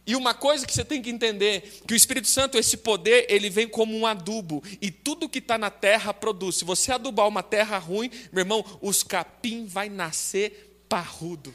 E 0.08 0.16
uma 0.16 0.34
coisa 0.34 0.66
que 0.66 0.74
você 0.74 0.86
tem 0.86 1.02
que 1.02 1.10
entender, 1.10 1.82
que 1.86 1.94
o 1.94 1.98
Espírito 1.98 2.30
Santo, 2.30 2.58
esse 2.58 2.78
poder, 2.78 3.26
ele 3.30 3.50
vem 3.50 3.68
como 3.68 3.96
um 3.96 4.08
adubo, 4.08 4.64
e 4.82 4.90
tudo 4.90 5.28
que 5.28 5.40
está 5.40 5.58
na 5.58 5.70
terra 5.70 6.14
produz. 6.14 6.56
Se 6.56 6.64
você 6.64 6.94
adubar 6.94 7.28
uma 7.28 7.44
terra 7.44 7.78
ruim, 7.78 8.10
meu 8.32 8.42
irmão, 8.42 8.64
os 8.82 9.04
capim 9.04 9.66
vai 9.66 9.90
nascer 9.90 10.82
parrudo. 10.88 11.54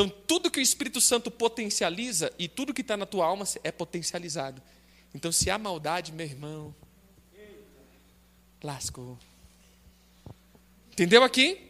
Então, 0.00 0.08
tudo 0.26 0.50
que 0.50 0.58
o 0.58 0.62
Espírito 0.62 0.98
Santo 0.98 1.30
potencializa, 1.30 2.32
e 2.38 2.48
tudo 2.48 2.72
que 2.72 2.80
está 2.80 2.96
na 2.96 3.04
tua 3.04 3.26
alma 3.26 3.44
é 3.62 3.70
potencializado. 3.70 4.62
Então, 5.14 5.30
se 5.30 5.50
há 5.50 5.58
maldade, 5.58 6.10
meu 6.10 6.24
irmão, 6.24 6.74
lascou. 8.64 9.18
Entendeu 10.90 11.22
aqui? 11.22 11.68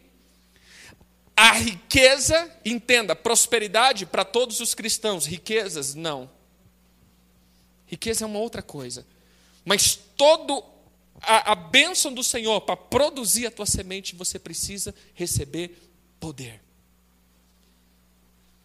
A 1.35 1.55
riqueza, 1.55 2.57
entenda, 2.65 3.17
prosperidade 3.17 4.07
para 4.07 4.25
todos 4.25 4.61
os 4.61 4.75
cristãos, 4.75 5.27
riquezas, 5.27 5.97
não. 5.97 6.31
Riqueza 7.85 8.25
é 8.25 8.29
uma 8.29 8.39
outra 8.39 8.63
coisa. 8.63 9.05
Mas 9.65 9.99
todo 10.17 10.63
a, 11.21 11.51
a 11.51 11.55
bênção 11.57 12.15
do 12.15 12.23
Senhor 12.23 12.61
para 12.61 12.77
produzir 12.77 13.49
a 13.49 13.51
tua 13.51 13.67
semente, 13.67 14.15
você 14.15 14.39
precisa 14.39 14.95
receber 15.15 15.77
poder. 16.21 16.70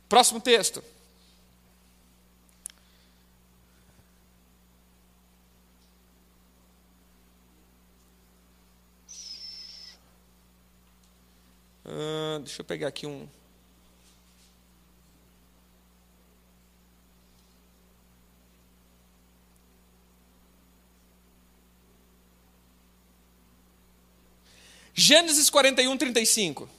Próximo 0.07 0.39
texto. 0.39 0.83
Uh, 11.85 12.39
deixa 12.39 12.61
eu 12.61 12.65
pegar 12.65 12.87
aqui 12.87 13.05
um. 13.05 13.27
Gênesis 24.93 25.49
41, 25.49 25.97
35. 25.97 26.69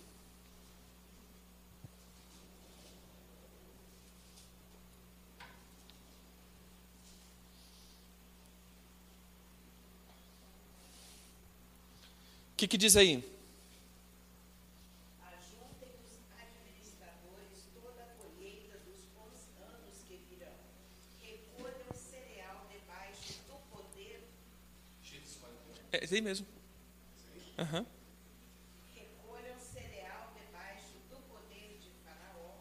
Que, 12.66 12.70
que 12.70 12.78
diz 12.78 12.96
aí? 12.96 13.22
É 25.92 26.04
isso 26.04 26.14
aí 26.14 26.20
mesmo. 26.20 26.46
Uhum. 27.56 27.86
Recolham 28.94 29.56
cereal 29.58 30.34
debaixo 30.36 30.92
do 31.08 31.16
poder 31.20 31.78
de 31.80 31.88
Faraó 32.04 32.52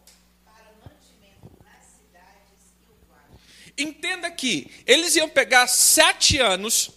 para 0.45 0.71
mantimento 0.79 1.51
nas 1.61 1.83
cidades 1.83 2.61
e 2.81 2.89
o 2.89 2.95
guarda. 3.09 3.37
Entenda 3.77 4.31
que 4.31 4.71
eles 4.85 5.17
iam 5.17 5.27
pegar 5.27 5.67
sete 5.67 6.37
anos, 6.37 6.91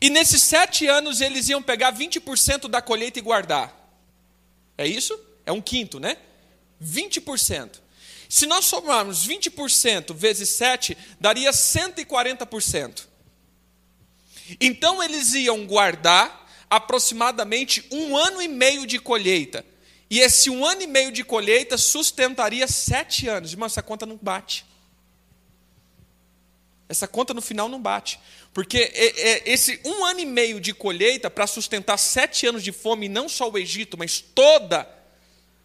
e 0.00 0.08
nesses 0.08 0.42
sete 0.42 0.86
anos 0.86 1.20
eles 1.20 1.48
iam 1.48 1.62
pegar 1.62 1.92
20% 1.92 2.68
da 2.68 2.80
colheita 2.80 3.18
e 3.18 3.22
guardar. 3.22 3.76
É 4.78 4.86
isso? 4.86 5.18
É 5.44 5.52
um 5.52 5.60
quinto, 5.60 6.00
né? 6.00 6.16
20%. 6.82 7.80
Se 8.28 8.46
nós 8.46 8.64
somarmos 8.64 9.26
20% 9.26 10.14
vezes 10.14 10.50
7, 10.50 10.96
daria 11.18 11.50
140%. 11.50 13.08
Então 14.60 15.02
eles 15.02 15.34
iam 15.34 15.66
guardar 15.66 16.48
aproximadamente 16.70 17.84
um 17.90 18.16
ano 18.16 18.40
e 18.40 18.48
meio 18.48 18.86
de 18.86 18.98
colheita. 18.98 19.64
E 20.08 20.20
esse 20.20 20.48
um 20.48 20.64
ano 20.64 20.82
e 20.82 20.86
meio 20.86 21.12
de 21.12 21.22
colheita 21.22 21.76
sustentaria 21.76 22.66
sete 22.66 23.28
anos. 23.28 23.52
Irmão, 23.52 23.66
essa 23.66 23.82
conta 23.82 24.06
não 24.06 24.18
bate. 24.20 24.64
Essa 26.88 27.06
conta 27.06 27.32
no 27.32 27.40
final 27.40 27.68
não 27.68 27.80
bate. 27.80 28.18
Porque 28.52 28.90
esse 29.44 29.80
um 29.84 30.04
ano 30.04 30.20
e 30.20 30.26
meio 30.26 30.60
de 30.60 30.74
colheita 30.74 31.30
para 31.30 31.46
sustentar 31.46 31.96
sete 31.98 32.46
anos 32.46 32.64
de 32.64 32.72
fome, 32.72 33.08
não 33.08 33.28
só 33.28 33.48
o 33.48 33.56
Egito, 33.56 33.96
mas 33.96 34.20
todas 34.20 34.86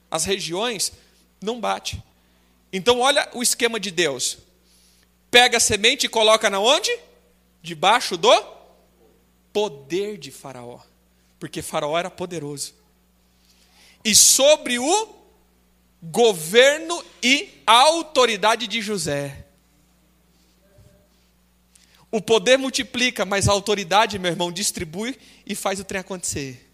as 0.09 0.23
regiões, 0.23 0.91
não 1.41 1.59
bate. 1.59 2.01
Então 2.71 2.99
olha 2.99 3.27
o 3.33 3.41
esquema 3.41 3.79
de 3.79 3.89
Deus. 3.89 4.37
Pega 5.31 5.57
a 5.57 5.59
semente 5.59 6.05
e 6.05 6.09
coloca 6.09 6.49
na 6.49 6.59
onde? 6.59 6.95
Debaixo 7.61 8.15
do 8.17 8.31
poder 9.51 10.17
de 10.17 10.31
Faraó, 10.31 10.79
porque 11.39 11.61
Faraó 11.61 11.97
era 11.97 12.11
poderoso. 12.11 12.75
E 14.03 14.13
sobre 14.13 14.77
o 14.77 15.15
governo 16.03 17.03
e 17.23 17.61
a 17.65 17.79
autoridade 17.79 18.67
de 18.67 18.81
José. 18.81 19.44
O 22.15 22.21
poder 22.21 22.57
multiplica, 22.57 23.25
mas 23.25 23.49
a 23.49 23.51
autoridade, 23.51 24.17
meu 24.17 24.31
irmão, 24.31 24.49
distribui 24.49 25.17
e 25.45 25.53
faz 25.53 25.81
o 25.81 25.83
trem 25.83 25.99
acontecer. 25.99 26.65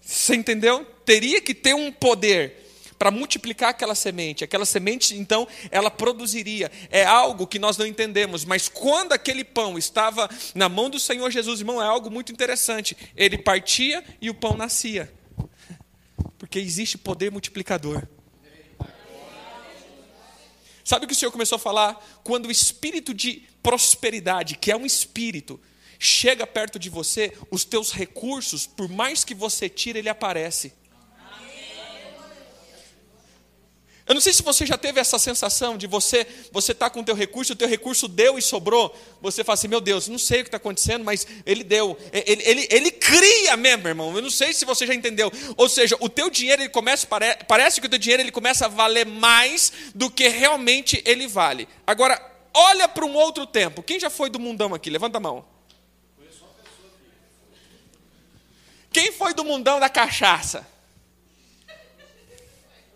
Você 0.00 0.36
entendeu? 0.36 0.84
Teria 1.04 1.40
que 1.40 1.52
ter 1.52 1.74
um 1.74 1.90
poder 1.90 2.64
para 2.96 3.10
multiplicar 3.10 3.70
aquela 3.70 3.96
semente. 3.96 4.44
Aquela 4.44 4.64
semente, 4.64 5.16
então, 5.16 5.48
ela 5.68 5.90
produziria. 5.90 6.70
É 6.92 7.04
algo 7.04 7.44
que 7.44 7.58
nós 7.58 7.76
não 7.76 7.84
entendemos, 7.84 8.44
mas 8.44 8.68
quando 8.68 9.14
aquele 9.14 9.42
pão 9.42 9.76
estava 9.76 10.30
na 10.54 10.68
mão 10.68 10.88
do 10.88 11.00
Senhor 11.00 11.28
Jesus, 11.28 11.58
irmão, 11.58 11.82
é 11.82 11.86
algo 11.86 12.08
muito 12.08 12.30
interessante. 12.30 12.96
Ele 13.16 13.36
partia 13.36 14.04
e 14.20 14.30
o 14.30 14.34
pão 14.34 14.56
nascia. 14.56 15.12
Porque 16.38 16.60
existe 16.60 16.96
poder 16.96 17.32
multiplicador. 17.32 18.06
Sabe 20.90 21.04
o 21.04 21.06
que 21.06 21.14
o 21.14 21.16
Senhor 21.16 21.30
começou 21.30 21.54
a 21.54 21.58
falar? 21.60 22.04
Quando 22.24 22.46
o 22.46 22.50
espírito 22.50 23.14
de 23.14 23.44
prosperidade, 23.62 24.56
que 24.56 24.72
é 24.72 24.76
um 24.76 24.84
espírito, 24.84 25.60
chega 26.00 26.44
perto 26.44 26.80
de 26.80 26.90
você, 26.90 27.32
os 27.48 27.64
teus 27.64 27.92
recursos, 27.92 28.66
por 28.66 28.88
mais 28.88 29.22
que 29.22 29.32
você 29.32 29.68
tire, 29.68 30.00
ele 30.00 30.08
aparece. 30.08 30.72
Eu 34.10 34.14
não 34.14 34.20
sei 34.20 34.32
se 34.32 34.42
você 34.42 34.66
já 34.66 34.76
teve 34.76 34.98
essa 34.98 35.20
sensação 35.20 35.78
de 35.78 35.86
você 35.86 36.26
você 36.50 36.74
tá 36.74 36.90
com 36.90 36.98
o 36.98 37.04
teu 37.04 37.14
recurso, 37.14 37.52
o 37.52 37.56
teu 37.56 37.68
recurso 37.68 38.08
deu 38.08 38.36
e 38.36 38.42
sobrou. 38.42 38.92
Você 39.22 39.44
fala 39.44 39.54
assim, 39.54 39.68
meu 39.68 39.80
Deus, 39.80 40.08
não 40.08 40.18
sei 40.18 40.40
o 40.40 40.42
que 40.42 40.48
está 40.48 40.56
acontecendo, 40.56 41.04
mas 41.04 41.24
ele 41.46 41.62
deu. 41.62 41.96
Ele, 42.12 42.42
ele, 42.44 42.68
ele 42.72 42.90
cria 42.90 43.56
mesmo, 43.56 43.86
irmão. 43.86 44.12
Eu 44.16 44.20
não 44.20 44.28
sei 44.28 44.52
se 44.52 44.64
você 44.64 44.84
já 44.84 44.96
entendeu. 44.96 45.30
Ou 45.56 45.68
seja, 45.68 45.96
o 46.00 46.08
teu 46.08 46.28
dinheiro, 46.28 46.60
ele 46.60 46.70
começa, 46.70 47.06
pare, 47.06 47.36
parece 47.46 47.80
que 47.80 47.86
o 47.86 47.88
teu 47.88 48.00
dinheiro 48.00 48.20
ele 48.20 48.32
começa 48.32 48.64
a 48.64 48.68
valer 48.68 49.06
mais 49.06 49.72
do 49.94 50.10
que 50.10 50.26
realmente 50.26 51.00
ele 51.06 51.28
vale. 51.28 51.68
Agora, 51.86 52.20
olha 52.52 52.88
para 52.88 53.04
um 53.04 53.14
outro 53.14 53.46
tempo. 53.46 53.80
Quem 53.80 54.00
já 54.00 54.10
foi 54.10 54.28
do 54.28 54.40
mundão 54.40 54.74
aqui? 54.74 54.90
Levanta 54.90 55.18
a 55.18 55.20
mão. 55.20 55.44
Quem 58.92 59.12
foi 59.12 59.34
do 59.34 59.44
mundão 59.44 59.78
da 59.78 59.88
cachaça? 59.88 60.66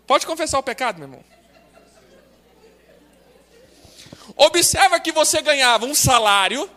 Pode 0.05 0.25
confessar 0.25 0.59
o 0.59 0.63
pecado, 0.63 0.99
meu 0.99 1.07
irmão. 1.07 1.23
Observa 4.35 4.99
que 4.99 5.11
você 5.11 5.41
ganhava 5.41 5.85
um 5.85 5.95
salário, 5.95 6.69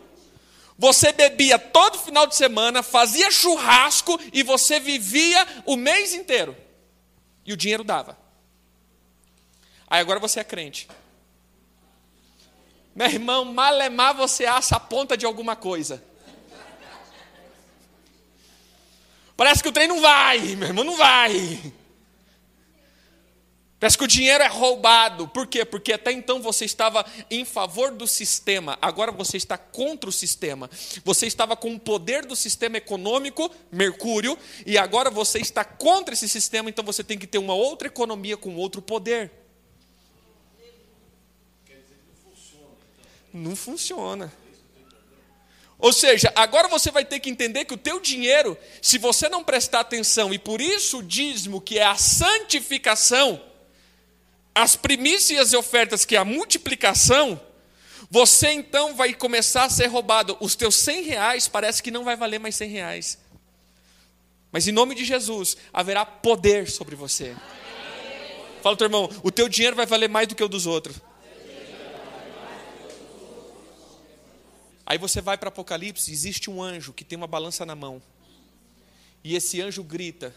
você 0.77 1.11
bebia 1.11 1.59
todo 1.59 1.99
final 1.99 2.25
de 2.25 2.35
semana, 2.35 2.81
fazia 2.81 3.29
churrasco 3.29 4.19
e 4.31 4.43
você 4.43 4.79
vivia 4.79 5.45
o 5.65 5.75
mês 5.75 6.13
inteiro. 6.13 6.55
E 7.45 7.51
o 7.51 7.57
dinheiro 7.57 7.83
dava. 7.83 8.17
Aí 9.89 9.99
agora 9.99 10.19
você 10.19 10.39
é 10.39 10.43
crente. 10.43 10.87
Meu 12.95 13.07
irmão, 13.07 13.45
malemar 13.45 14.15
você 14.15 14.45
assa 14.45 14.75
a 14.75 14.79
ponta 14.79 15.17
de 15.17 15.25
alguma 15.25 15.55
coisa. 15.55 16.03
Parece 19.35 19.63
que 19.63 19.69
o 19.69 19.71
trem 19.71 19.87
não 19.87 20.01
vai, 20.01 20.39
meu 20.39 20.67
irmão, 20.67 20.83
não 20.83 20.97
vai. 20.97 21.73
Parece 23.79 23.97
que 23.97 24.03
o 24.03 24.07
dinheiro 24.07 24.43
é 24.43 24.47
roubado. 24.47 25.27
Por 25.29 25.47
quê? 25.47 25.63
Porque 25.63 25.93
até 25.93 26.11
então 26.11 26.41
você 26.41 26.65
estava 26.65 27.05
em 27.31 27.45
favor 27.45 27.91
do 27.91 28.05
sistema, 28.05 28.77
agora 28.81 29.09
você 29.09 29.37
está 29.37 29.57
contra 29.57 30.09
o 30.09 30.13
sistema. 30.13 30.69
Você 31.05 31.25
estava 31.25 31.55
com 31.55 31.73
o 31.73 31.79
poder 31.79 32.25
do 32.25 32.35
sistema 32.35 32.75
econômico, 32.75 33.49
Mercúrio, 33.71 34.37
e 34.65 34.77
agora 34.77 35.09
você 35.09 35.39
está 35.39 35.63
contra 35.63 36.13
esse 36.13 36.27
sistema, 36.27 36.69
então 36.69 36.83
você 36.83 37.03
tem 37.05 37.17
que 37.17 37.25
ter 37.25 37.37
uma 37.37 37.53
outra 37.53 37.87
economia 37.87 38.35
com 38.35 38.53
outro 38.55 38.81
poder. 38.81 39.31
Não 43.31 43.55
funciona. 43.55 44.33
Ou 45.77 45.93
seja, 45.93 46.33
agora 46.35 46.67
você 46.67 46.91
vai 46.91 47.05
ter 47.05 47.21
que 47.21 47.29
entender 47.29 47.63
que 47.63 47.73
o 47.73 47.77
teu 47.77 48.01
dinheiro, 48.01 48.57
se 48.81 48.97
você 48.97 49.29
não 49.29 49.41
prestar 49.41 49.79
atenção, 49.79 50.33
e 50.33 50.37
por 50.37 50.59
isso 50.59 50.97
o 50.97 51.03
dízimo, 51.03 51.61
que 51.61 51.79
é 51.79 51.85
a 51.85 51.95
santificação, 51.95 53.41
as 54.61 54.75
primícias 54.75 55.29
e 55.29 55.37
as 55.37 55.53
ofertas, 55.53 56.03
que 56.03 56.15
é 56.15 56.19
a 56.19 56.25
multiplicação, 56.25 57.39
você 58.11 58.51
então 58.51 58.95
vai 58.95 59.13
começar 59.13 59.63
a 59.63 59.69
ser 59.69 59.87
roubado. 59.87 60.35
Os 60.39 60.55
teus 60.55 60.75
100 60.75 61.03
reais 61.03 61.47
parece 61.47 61.81
que 61.81 61.91
não 61.91 62.03
vai 62.03 62.15
valer 62.15 62.39
mais 62.39 62.55
100 62.55 62.69
reais. 62.69 63.17
Mas 64.51 64.67
em 64.67 64.71
nome 64.71 64.95
de 64.95 65.05
Jesus, 65.05 65.55
haverá 65.71 66.05
poder 66.05 66.69
sobre 66.69 66.95
você. 66.95 67.35
Fala, 68.61 68.75
teu 68.75 68.85
irmão, 68.85 69.09
o 69.23 69.31
teu 69.31 69.47
dinheiro 69.47 69.75
vai 69.75 69.85
valer 69.85 70.09
mais 70.09 70.27
do 70.27 70.35
que 70.35 70.43
o 70.43 70.47
dos 70.49 70.65
outros. 70.65 70.97
Aí 74.85 74.97
você 74.97 75.21
vai 75.21 75.37
para 75.37 75.49
Apocalipse, 75.49 76.11
existe 76.11 76.49
um 76.49 76.61
anjo 76.61 76.91
que 76.91 77.05
tem 77.05 77.15
uma 77.15 77.27
balança 77.27 77.63
na 77.65 77.75
mão. 77.75 78.01
E 79.23 79.35
esse 79.35 79.61
anjo 79.61 79.83
grita: 79.83 80.35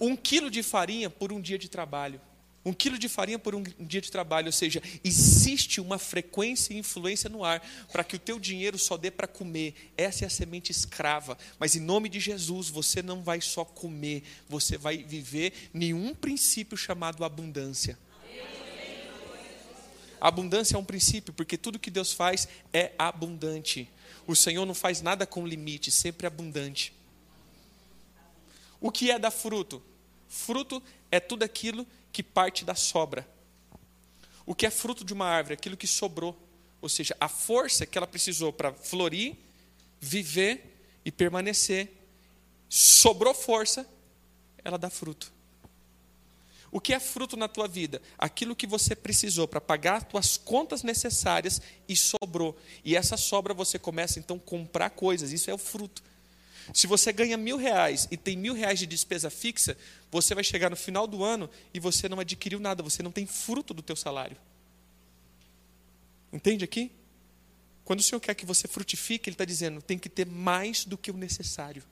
um 0.00 0.16
quilo 0.16 0.50
de 0.50 0.62
farinha 0.64 1.08
por 1.08 1.32
um 1.32 1.40
dia 1.40 1.56
de 1.56 1.68
trabalho. 1.68 2.20
Um 2.64 2.72
quilo 2.72 2.98
de 2.98 3.08
farinha 3.08 3.38
por 3.38 3.54
um 3.54 3.62
dia 3.62 4.00
de 4.00 4.10
trabalho, 4.10 4.46
ou 4.46 4.52
seja, 4.52 4.82
existe 5.04 5.80
uma 5.80 5.98
frequência 5.98 6.72
e 6.72 6.78
influência 6.78 7.28
no 7.28 7.44
ar 7.44 7.60
para 7.92 8.02
que 8.02 8.16
o 8.16 8.18
teu 8.18 8.40
dinheiro 8.40 8.78
só 8.78 8.96
dê 8.96 9.10
para 9.10 9.26
comer. 9.26 9.92
Essa 9.96 10.24
é 10.24 10.26
a 10.26 10.30
semente 10.30 10.72
escrava. 10.72 11.36
Mas 11.58 11.76
em 11.76 11.80
nome 11.80 12.08
de 12.08 12.18
Jesus, 12.18 12.70
você 12.70 13.02
não 13.02 13.22
vai 13.22 13.40
só 13.42 13.64
comer, 13.64 14.22
você 14.48 14.78
vai 14.78 14.98
viver 14.98 15.52
nenhum 15.74 16.14
princípio 16.14 16.76
chamado 16.76 17.22
abundância. 17.22 17.98
Abundância 20.18 20.76
é 20.76 20.78
um 20.78 20.84
princípio, 20.84 21.34
porque 21.34 21.58
tudo 21.58 21.78
que 21.78 21.90
Deus 21.90 22.14
faz 22.14 22.48
é 22.72 22.92
abundante. 22.98 23.90
O 24.26 24.34
Senhor 24.34 24.64
não 24.64 24.74
faz 24.74 25.02
nada 25.02 25.26
com 25.26 25.46
limite, 25.46 25.90
sempre 25.90 26.26
abundante. 26.26 26.94
O 28.80 28.90
que 28.90 29.10
é 29.10 29.18
dar 29.18 29.30
fruto? 29.30 29.82
Fruto 30.26 30.82
é 31.10 31.20
tudo 31.20 31.42
aquilo 31.42 31.84
que 31.84 31.90
parte 32.22 32.64
da 32.64 32.74
sobra. 32.74 33.28
O 34.46 34.54
que 34.54 34.66
é 34.66 34.70
fruto 34.70 35.04
de 35.04 35.12
uma 35.12 35.26
árvore? 35.26 35.54
Aquilo 35.54 35.76
que 35.76 35.86
sobrou. 35.86 36.36
Ou 36.80 36.88
seja, 36.88 37.16
a 37.18 37.28
força 37.28 37.86
que 37.86 37.96
ela 37.96 38.06
precisou 38.06 38.52
para 38.52 38.72
florir, 38.72 39.36
viver 40.00 41.00
e 41.04 41.10
permanecer. 41.10 41.90
Sobrou 42.68 43.32
força, 43.32 43.88
ela 44.62 44.76
dá 44.76 44.90
fruto. 44.90 45.32
O 46.70 46.80
que 46.80 46.92
é 46.92 46.98
fruto 46.98 47.36
na 47.36 47.46
tua 47.46 47.68
vida? 47.68 48.02
Aquilo 48.18 48.56
que 48.56 48.66
você 48.66 48.96
precisou 48.96 49.46
para 49.46 49.60
pagar 49.60 49.98
as 49.98 50.08
tuas 50.08 50.36
contas 50.36 50.82
necessárias 50.82 51.62
e 51.88 51.94
sobrou. 51.94 52.58
E 52.84 52.96
essa 52.96 53.16
sobra 53.16 53.54
você 53.54 53.78
começa 53.78 54.18
então 54.18 54.36
a 54.36 54.40
comprar 54.40 54.90
coisas. 54.90 55.30
Isso 55.30 55.48
é 55.48 55.54
o 55.54 55.58
fruto. 55.58 56.02
Se 56.72 56.86
você 56.86 57.12
ganha 57.12 57.36
mil 57.36 57.56
reais 57.56 58.08
e 58.10 58.16
tem 58.16 58.36
mil 58.36 58.54
reais 58.54 58.78
de 58.78 58.86
despesa 58.86 59.28
fixa, 59.28 59.76
você 60.10 60.34
vai 60.34 60.44
chegar 60.44 60.70
no 60.70 60.76
final 60.76 61.06
do 61.06 61.22
ano 61.22 61.50
e 61.72 61.80
você 61.80 62.08
não 62.08 62.20
adquiriu 62.20 62.58
nada, 62.58 62.82
você 62.82 63.02
não 63.02 63.12
tem 63.12 63.26
fruto 63.26 63.74
do 63.74 63.82
teu 63.82 63.96
salário. 63.96 64.36
Entende 66.32 66.64
aqui? 66.64 66.90
Quando 67.84 68.00
o 68.00 68.02
Senhor 68.02 68.20
quer 68.20 68.34
que 68.34 68.46
você 68.46 68.66
frutifique, 68.66 69.28
Ele 69.28 69.34
está 69.34 69.44
dizendo, 69.44 69.82
tem 69.82 69.98
que 69.98 70.08
ter 70.08 70.26
mais 70.26 70.84
do 70.84 70.96
que 70.96 71.10
o 71.10 71.16
necessário. 71.16 71.82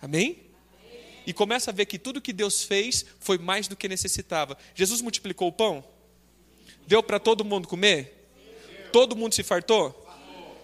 Amém? 0.00 0.42
E 1.26 1.32
começa 1.34 1.70
a 1.70 1.74
ver 1.74 1.84
que 1.84 1.98
tudo 1.98 2.20
que 2.20 2.32
Deus 2.32 2.64
fez 2.64 3.04
foi 3.20 3.36
mais 3.36 3.68
do 3.68 3.76
que 3.76 3.86
necessitava. 3.88 4.56
Jesus 4.74 5.02
multiplicou 5.02 5.48
o 5.48 5.52
pão? 5.52 5.84
Deu 6.86 7.02
para 7.02 7.20
todo 7.20 7.44
mundo 7.44 7.68
comer? 7.68 8.26
Todo 8.90 9.14
mundo 9.14 9.34
se 9.34 9.42
fartou? 9.42 10.08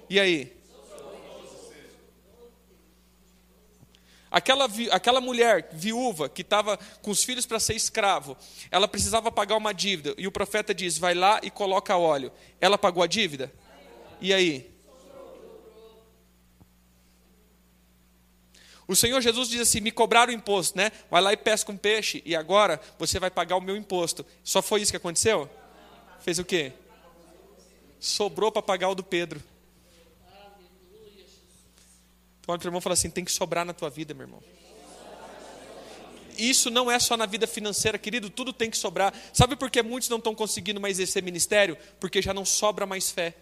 E 0.09 0.19
aí? 0.19 0.56
Aquela, 4.37 4.69
aquela 4.91 5.19
mulher 5.19 5.71
viúva 5.73 6.29
que 6.29 6.43
estava 6.43 6.79
com 7.01 7.11
os 7.11 7.25
filhos 7.25 7.47
para 7.47 7.59
ser 7.59 7.75
escravo, 7.75 8.37
ela 8.71 8.87
precisava 8.87 9.33
pagar 9.33 9.57
uma 9.57 9.73
dívida. 9.73 10.15
E 10.19 10.27
o 10.27 10.31
profeta 10.31 10.75
diz: 10.75 10.99
vai 10.99 11.15
lá 11.15 11.41
e 11.43 11.51
coloca 11.51 11.97
óleo. 11.97 12.31
Ela 12.61 12.77
pagou 12.77 13.03
a 13.03 13.07
dívida? 13.07 13.51
E 14.21 14.35
aí? 14.35 14.71
O 18.87 18.95
Senhor 18.95 19.23
Jesus 19.23 19.49
diz 19.49 19.63
assim: 19.63 19.81
me 19.81 19.91
cobraram 19.91 20.31
o 20.31 20.37
imposto, 20.37 20.77
né? 20.77 20.93
Vai 21.11 21.23
lá 21.23 21.33
e 21.33 21.37
pesca 21.39 21.73
um 21.73 21.77
peixe 21.79 22.23
e 22.27 22.37
agora 22.37 22.79
você 22.99 23.19
vai 23.19 23.31
pagar 23.31 23.57
o 23.57 23.63
meu 23.63 23.75
imposto. 23.75 24.27
Só 24.45 24.61
foi 24.61 24.83
isso 24.83 24.93
que 24.93 24.99
aconteceu? 24.99 25.49
Fez 26.21 26.39
o 26.39 26.45
quê? 26.45 26.75
Sobrou 27.99 28.53
para 28.53 28.61
pagar 28.61 28.91
o 28.91 28.95
do 28.95 29.03
Pedro. 29.03 29.43
Olha 32.48 32.59
para 32.59 32.66
o 32.66 32.68
irmão 32.68 32.78
e 32.78 32.82
fala 32.82 32.94
assim: 32.94 33.10
tem 33.10 33.24
que 33.24 33.32
sobrar 33.32 33.64
na 33.64 33.73
tua 33.73 33.90
vida, 33.90 34.14
meu 34.14 34.24
irmão. 34.24 34.43
Isso 36.39 36.70
não 36.70 36.90
é 36.90 36.98
só 36.98 37.16
na 37.16 37.24
vida 37.24 37.47
financeira, 37.47 37.98
querido, 37.98 38.28
tudo 38.28 38.52
tem 38.52 38.70
que 38.70 38.77
sobrar. 38.77 39.14
Sabe 39.32 39.56
por 39.56 39.70
que 39.70 39.82
muitos 39.82 40.09
não 40.09 40.18
estão 40.18 40.35
conseguindo 40.35 40.81
mais 40.81 40.98
exercer 40.98 41.23
ministério? 41.23 41.78
Porque 41.98 42.20
já 42.20 42.35
não 42.35 42.44
sobra 42.44 42.85
mais 42.85 43.10
fé. 43.10 43.35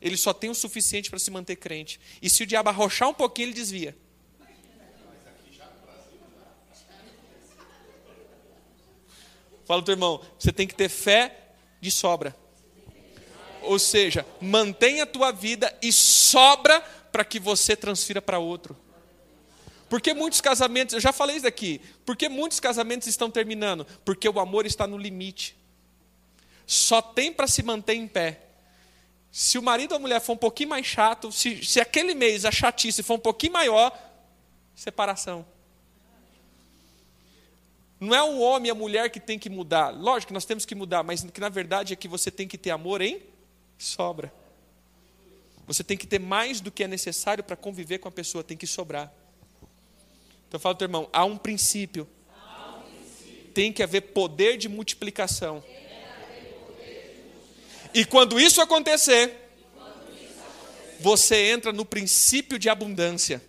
Ele 0.00 0.16
só 0.16 0.32
tem 0.32 0.50
o 0.50 0.54
suficiente 0.54 1.10
para 1.10 1.18
se 1.18 1.30
manter 1.30 1.56
crente. 1.56 2.00
E 2.20 2.30
se 2.30 2.42
o 2.42 2.46
diabo 2.46 2.70
arrochar 2.70 3.08
um 3.08 3.14
pouquinho, 3.14 3.46
ele 3.46 3.54
desvia. 3.54 3.96
Fala, 9.64 9.82
teu 9.82 9.92
irmão, 9.92 10.20
você 10.38 10.52
tem 10.52 10.66
que 10.66 10.74
ter 10.74 10.88
fé 10.88 11.54
de 11.80 11.90
sobra. 11.90 12.34
Ou 13.62 13.78
seja, 13.78 14.26
mantenha 14.40 15.04
a 15.04 15.06
tua 15.06 15.30
vida 15.30 15.72
e 15.80 15.92
sobra 15.92 16.84
para 17.12 17.24
que 17.24 17.38
você 17.38 17.76
transfira 17.76 18.22
para 18.22 18.38
outro. 18.38 18.76
Porque 19.88 20.14
muitos 20.14 20.40
casamentos, 20.40 20.94
eu 20.94 21.00
já 21.00 21.12
falei 21.12 21.36
isso 21.36 21.44
daqui, 21.44 21.82
porque 22.06 22.26
muitos 22.26 22.58
casamentos 22.58 23.06
estão 23.06 23.30
terminando? 23.30 23.86
Porque 24.06 24.26
o 24.26 24.40
amor 24.40 24.64
está 24.64 24.86
no 24.86 24.96
limite. 24.96 25.54
Só 26.66 27.02
tem 27.02 27.30
para 27.30 27.46
se 27.46 27.62
manter 27.62 27.94
em 27.94 28.08
pé. 28.08 28.40
Se 29.30 29.58
o 29.58 29.62
marido 29.62 29.92
ou 29.92 29.96
a 29.98 30.00
mulher 30.00 30.20
for 30.20 30.32
um 30.32 30.38
pouquinho 30.38 30.70
mais 30.70 30.86
chato, 30.86 31.30
se, 31.30 31.62
se 31.62 31.78
aquele 31.78 32.14
mês 32.14 32.46
a 32.46 32.50
chatice 32.50 33.02
for 33.02 33.14
um 33.14 33.18
pouquinho 33.18 33.52
maior, 33.52 33.92
separação. 34.74 35.44
Não 38.00 38.14
é 38.14 38.22
o 38.22 38.40
homem 38.40 38.68
e 38.68 38.70
a 38.70 38.74
mulher 38.74 39.10
que 39.10 39.20
tem 39.20 39.38
que 39.38 39.50
mudar. 39.50 39.90
Lógico 39.90 40.28
que 40.28 40.34
nós 40.34 40.46
temos 40.46 40.64
que 40.64 40.74
mudar, 40.74 41.02
mas 41.02 41.22
que 41.22 41.40
na 41.40 41.50
verdade 41.50 41.92
é 41.92 41.96
que 41.96 42.08
você 42.08 42.30
tem 42.30 42.48
que 42.48 42.56
ter 42.56 42.70
amor 42.70 43.02
em 43.02 43.22
sobra. 43.76 44.32
Você 45.66 45.84
tem 45.84 45.96
que 45.96 46.06
ter 46.06 46.18
mais 46.18 46.60
do 46.60 46.70
que 46.70 46.84
é 46.84 46.88
necessário 46.88 47.42
para 47.44 47.56
conviver 47.56 47.98
com 47.98 48.08
a 48.08 48.12
pessoa, 48.12 48.42
tem 48.42 48.56
que 48.56 48.66
sobrar. 48.66 49.12
Então 50.48 50.58
fala 50.60 50.74
teu 50.74 50.86
irmão, 50.86 51.08
há 51.12 51.24
um 51.24 51.38
princípio. 51.38 52.08
Há 52.28 52.76
um 52.78 52.82
princípio. 52.82 53.52
Tem 53.54 53.72
que 53.72 53.82
haver 53.82 54.00
poder 54.12 54.56
de 54.56 54.68
multiplicação. 54.68 55.62
E 57.94 58.04
quando 58.04 58.40
isso 58.40 58.60
acontecer, 58.60 59.38
você 61.00 61.50
entra 61.50 61.72
no 61.72 61.84
princípio 61.84 62.58
de 62.58 62.68
abundância. 62.68 63.42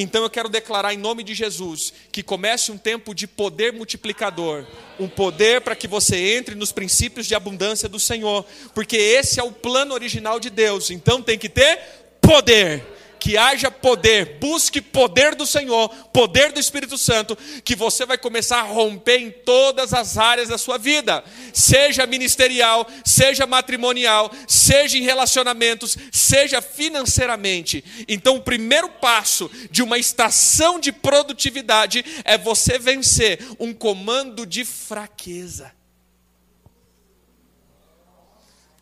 Então 0.00 0.22
eu 0.22 0.30
quero 0.30 0.48
declarar 0.48 0.94
em 0.94 0.96
nome 0.96 1.24
de 1.24 1.34
Jesus 1.34 1.92
que 2.12 2.22
comece 2.22 2.70
um 2.70 2.78
tempo 2.78 3.12
de 3.12 3.26
poder 3.26 3.72
multiplicador, 3.72 4.64
um 4.98 5.08
poder 5.08 5.60
para 5.60 5.74
que 5.74 5.88
você 5.88 6.36
entre 6.36 6.54
nos 6.54 6.70
princípios 6.70 7.26
de 7.26 7.34
abundância 7.34 7.88
do 7.88 7.98
Senhor, 7.98 8.44
porque 8.72 8.96
esse 8.96 9.40
é 9.40 9.42
o 9.42 9.50
plano 9.50 9.94
original 9.94 10.38
de 10.38 10.50
Deus. 10.50 10.90
Então 10.90 11.20
tem 11.20 11.36
que 11.36 11.48
ter 11.48 11.80
poder 12.20 12.97
que 13.18 13.36
haja 13.36 13.70
poder, 13.70 14.38
busque 14.38 14.80
poder 14.80 15.34
do 15.34 15.46
Senhor, 15.46 15.88
poder 16.12 16.52
do 16.52 16.60
Espírito 16.60 16.96
Santo, 16.96 17.36
que 17.64 17.74
você 17.74 18.06
vai 18.06 18.16
começar 18.16 18.60
a 18.60 18.62
romper 18.62 19.18
em 19.18 19.30
todas 19.30 19.92
as 19.92 20.16
áreas 20.16 20.48
da 20.48 20.58
sua 20.58 20.78
vida, 20.78 21.24
seja 21.52 22.06
ministerial, 22.06 22.86
seja 23.04 23.46
matrimonial, 23.46 24.30
seja 24.46 24.96
em 24.96 25.02
relacionamentos, 25.02 25.96
seja 26.12 26.62
financeiramente. 26.62 27.84
Então, 28.06 28.36
o 28.36 28.42
primeiro 28.42 28.88
passo 28.88 29.50
de 29.70 29.82
uma 29.82 29.98
estação 29.98 30.78
de 30.78 30.92
produtividade 30.92 32.04
é 32.24 32.38
você 32.38 32.78
vencer 32.78 33.40
um 33.58 33.72
comando 33.72 34.46
de 34.46 34.64
fraqueza. 34.64 35.72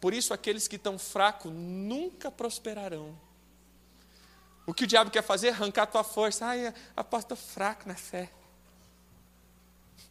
Por 0.00 0.14
isso, 0.14 0.32
aqueles 0.32 0.68
que 0.68 0.76
estão 0.76 0.98
fracos 0.98 1.52
nunca 1.52 2.30
prosperarão. 2.30 3.25
O 4.66 4.74
que 4.74 4.84
o 4.84 4.86
diabo 4.86 5.10
quer 5.10 5.22
fazer? 5.22 5.50
Arrancar 5.50 5.84
a 5.84 5.86
tua 5.86 6.04
força. 6.04 6.44
Ai, 6.46 6.74
apóstolo 6.96 7.40
fraco 7.40 7.88
na 7.88 7.94
fé. 7.94 8.30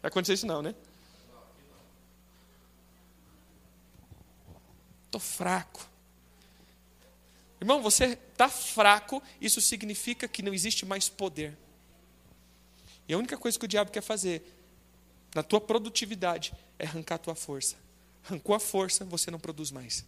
Vai 0.00 0.08
acontecer 0.08 0.32
isso 0.34 0.46
não, 0.46 0.62
né? 0.62 0.74
Estou 5.06 5.20
fraco. 5.20 5.86
Irmão, 7.60 7.82
você 7.82 8.18
está 8.32 8.48
fraco, 8.48 9.22
isso 9.40 9.60
significa 9.60 10.28
que 10.28 10.42
não 10.42 10.54
existe 10.54 10.86
mais 10.86 11.08
poder. 11.08 11.56
E 13.08 13.12
a 13.12 13.18
única 13.18 13.36
coisa 13.36 13.58
que 13.58 13.64
o 13.64 13.68
diabo 13.68 13.90
quer 13.90 14.02
fazer 14.02 14.58
na 15.34 15.42
tua 15.42 15.60
produtividade, 15.60 16.52
é 16.78 16.86
arrancar 16.86 17.16
a 17.16 17.18
tua 17.18 17.34
força. 17.34 17.76
Arrancou 18.24 18.54
a 18.54 18.60
força, 18.60 19.04
você 19.04 19.30
não 19.30 19.38
produz 19.38 19.70
mais. 19.70 20.04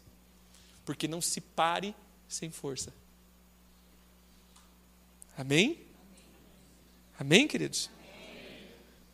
Porque 0.85 1.07
não 1.07 1.21
se 1.21 1.41
pare 1.41 1.95
sem 2.29 2.51
força. 2.51 2.93
Amém? 5.41 5.79
Amém, 7.19 7.49
queridos? 7.49 7.89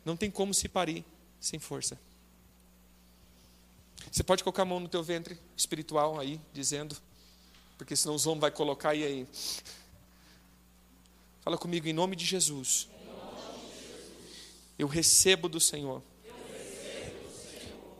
Não 0.03 0.17
tem 0.17 0.29
como 0.29 0.53
se 0.53 0.67
parir 0.67 1.05
sem 1.39 1.57
força. 1.57 1.97
Você 4.11 4.23
pode 4.23 4.43
colocar 4.43 4.63
a 4.63 4.65
mão 4.65 4.81
no 4.81 4.89
teu 4.89 5.01
ventre 5.01 5.39
espiritual 5.55 6.19
aí, 6.19 6.41
dizendo, 6.51 6.97
porque 7.77 7.95
senão 7.95 8.13
os 8.13 8.27
homens 8.27 8.41
vai 8.41 8.51
colocar 8.51 8.93
e 8.93 9.05
aí. 9.05 9.27
Fala 11.43 11.57
comigo 11.57 11.87
em 11.87 11.93
nome 11.93 12.13
de 12.13 12.25
Jesus. 12.25 12.89
Eu 14.77 14.87
recebo 14.89 15.47
do 15.47 15.61
Senhor 15.61 16.03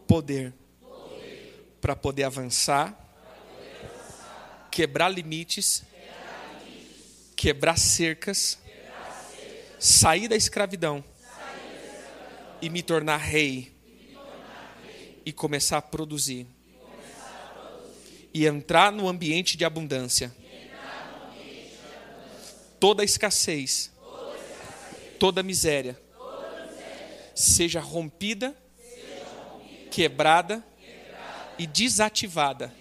poder 0.06 0.54
para 1.80 1.96
poder 1.96 2.24
avançar, 2.26 2.94
quebrar 4.70 5.08
limites, 5.08 5.86
quebrar 7.38 7.78
cercas, 7.78 8.58
sair 9.80 10.28
da 10.28 10.36
escravidão 10.36 11.06
e 12.60 12.68
me 12.68 12.82
tornar 12.82 13.18
rei 13.18 13.72
e 15.24 15.32
começar 15.32 15.78
a 15.78 15.82
produzir 15.82 16.48
e 18.34 18.48
entrar 18.48 18.92
no 18.92 19.08
ambiente 19.08 19.56
de 19.56 19.64
abundância. 19.64 20.36
Toda 22.80 23.04
escassez, 23.04 23.92
toda 25.20 25.44
miséria, 25.44 26.00
seja 27.36 27.80
rompida, 27.80 28.58
quebrada 29.92 30.66
e 31.58 31.68
desativada 31.68 32.74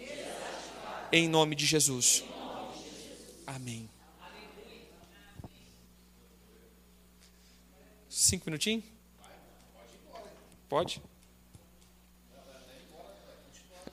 em 1.12 1.28
nome 1.28 1.54
de 1.54 1.66
Jesus. 1.66 2.24
Amém. 3.46 3.95
Cinco 8.16 8.46
minutinhos? 8.46 8.82
Pode? 10.70 11.02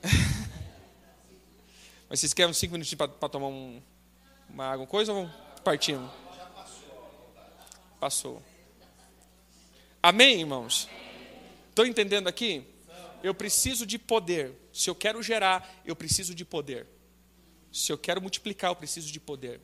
Mas 2.08 2.20
vocês 2.20 2.32
querem 2.32 2.54
cinco 2.54 2.72
minutinhos 2.72 3.06
para 3.20 3.28
tomar 3.28 3.48
um, 3.48 3.82
uma 4.48 4.64
água, 4.64 4.86
coisa 4.86 5.12
ou 5.12 5.28
partimos? 5.62 6.10
Passou. 8.00 8.42
Amém, 10.02 10.40
irmãos? 10.40 10.88
Estão 11.68 11.84
entendendo 11.84 12.26
aqui? 12.26 12.66
Eu 13.22 13.34
preciso 13.34 13.84
de 13.84 13.98
poder. 13.98 14.54
Se 14.72 14.88
eu 14.88 14.94
quero 14.94 15.22
gerar, 15.22 15.82
eu 15.84 15.94
preciso 15.94 16.34
de 16.34 16.46
poder. 16.46 16.86
Se 17.70 17.92
eu 17.92 17.98
quero 17.98 18.22
multiplicar, 18.22 18.70
eu 18.70 18.76
preciso 18.76 19.12
de 19.12 19.20
poder. 19.20 19.60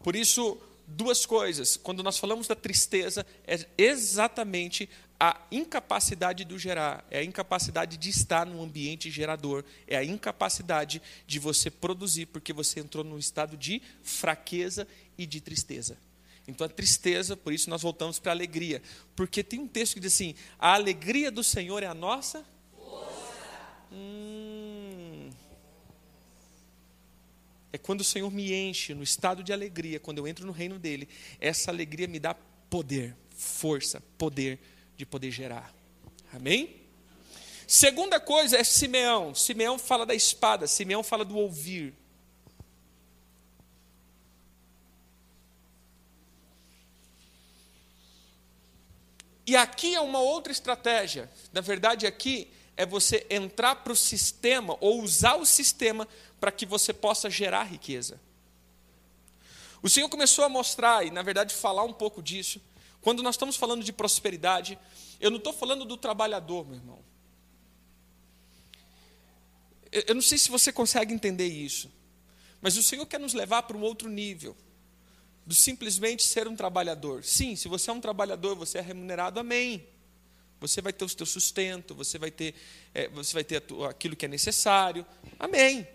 Por 0.00 0.16
isso, 0.16 0.60
duas 0.86 1.24
coisas. 1.26 1.76
Quando 1.76 2.02
nós 2.02 2.18
falamos 2.18 2.46
da 2.46 2.54
tristeza, 2.54 3.26
é 3.46 3.66
exatamente 3.76 4.88
a 5.18 5.40
incapacidade 5.52 6.44
do 6.44 6.58
gerar, 6.58 7.06
é 7.08 7.20
a 7.20 7.24
incapacidade 7.24 7.96
de 7.96 8.10
estar 8.10 8.44
num 8.44 8.60
ambiente 8.60 9.08
gerador, 9.08 9.64
é 9.86 9.96
a 9.96 10.04
incapacidade 10.04 11.00
de 11.26 11.38
você 11.38 11.70
produzir, 11.70 12.26
porque 12.26 12.52
você 12.52 12.80
entrou 12.80 13.04
num 13.04 13.18
estado 13.18 13.56
de 13.56 13.80
fraqueza 14.02 14.86
e 15.16 15.24
de 15.24 15.40
tristeza. 15.40 15.96
Então 16.48 16.66
a 16.66 16.68
tristeza, 16.68 17.36
por 17.36 17.52
isso 17.52 17.70
nós 17.70 17.82
voltamos 17.82 18.18
para 18.18 18.32
a 18.32 18.34
alegria, 18.34 18.82
porque 19.14 19.44
tem 19.44 19.60
um 19.60 19.68
texto 19.68 19.94
que 19.94 20.00
diz 20.00 20.12
assim: 20.12 20.34
a 20.58 20.74
alegria 20.74 21.30
do 21.30 21.44
Senhor 21.44 21.84
é 21.84 21.86
a 21.86 21.94
nossa 21.94 22.44
força. 22.76 23.32
Hum, 23.92 24.41
é 27.72 27.78
quando 27.78 28.02
o 28.02 28.04
Senhor 28.04 28.30
me 28.30 28.52
enche 28.52 28.94
no 28.94 29.02
estado 29.02 29.42
de 29.42 29.52
alegria, 29.52 29.98
quando 29.98 30.18
eu 30.18 30.28
entro 30.28 30.46
no 30.46 30.52
reino 30.52 30.78
dele, 30.78 31.08
essa 31.40 31.70
alegria 31.70 32.06
me 32.06 32.20
dá 32.20 32.34
poder, 32.68 33.16
força, 33.34 34.02
poder 34.18 34.60
de 34.96 35.06
poder 35.06 35.30
gerar. 35.30 35.74
Amém? 36.32 36.82
Segunda 37.66 38.20
coisa 38.20 38.58
é 38.58 38.64
Simeão. 38.64 39.34
Simeão 39.34 39.78
fala 39.78 40.04
da 40.04 40.14
espada, 40.14 40.66
Simeão 40.66 41.02
fala 41.02 41.24
do 41.24 41.36
ouvir. 41.36 41.94
E 49.46 49.56
aqui 49.56 49.94
é 49.94 50.00
uma 50.00 50.20
outra 50.20 50.52
estratégia. 50.52 51.30
Na 51.52 51.60
verdade, 51.60 52.06
aqui 52.06 52.50
é 52.76 52.86
você 52.86 53.26
entrar 53.28 53.76
para 53.76 53.92
o 53.92 53.96
sistema 53.96 54.76
ou 54.80 55.02
usar 55.02 55.36
o 55.36 55.44
sistema 55.44 56.06
para 56.42 56.50
que 56.50 56.66
você 56.66 56.92
possa 56.92 57.30
gerar 57.30 57.62
riqueza. 57.62 58.20
O 59.80 59.88
Senhor 59.88 60.08
começou 60.08 60.44
a 60.44 60.48
mostrar 60.48 61.06
e, 61.06 61.10
na 61.12 61.22
verdade, 61.22 61.54
falar 61.54 61.84
um 61.84 61.92
pouco 61.92 62.20
disso 62.20 62.60
quando 63.00 63.22
nós 63.22 63.36
estamos 63.36 63.54
falando 63.54 63.84
de 63.84 63.92
prosperidade, 63.92 64.76
eu 65.20 65.30
não 65.30 65.38
estou 65.38 65.52
falando 65.52 65.84
do 65.84 65.96
trabalhador, 65.96 66.66
meu 66.66 66.76
irmão. 66.76 66.98
Eu 69.92 70.16
não 70.16 70.22
sei 70.22 70.36
se 70.36 70.50
você 70.50 70.72
consegue 70.72 71.14
entender 71.14 71.46
isso, 71.46 71.88
mas 72.60 72.76
o 72.76 72.82
Senhor 72.82 73.06
quer 73.06 73.20
nos 73.20 73.34
levar 73.34 73.62
para 73.62 73.76
um 73.76 73.82
outro 73.82 74.08
nível, 74.08 74.56
do 75.46 75.54
simplesmente 75.54 76.24
ser 76.24 76.48
um 76.48 76.56
trabalhador. 76.56 77.22
Sim, 77.22 77.54
se 77.54 77.68
você 77.68 77.88
é 77.88 77.92
um 77.92 78.00
trabalhador, 78.00 78.56
você 78.56 78.78
é 78.78 78.80
remunerado, 78.80 79.38
amém. 79.38 79.86
Você 80.60 80.80
vai 80.80 80.92
ter 80.92 81.04
o 81.04 81.08
seu 81.08 81.26
sustento, 81.26 81.94
você 81.94 82.18
vai 82.18 82.32
ter, 82.32 82.56
é, 82.92 83.08
você 83.10 83.32
vai 83.32 83.44
ter 83.44 83.62
aquilo 83.88 84.16
que 84.16 84.24
é 84.24 84.28
necessário, 84.28 85.06
amém. 85.38 85.86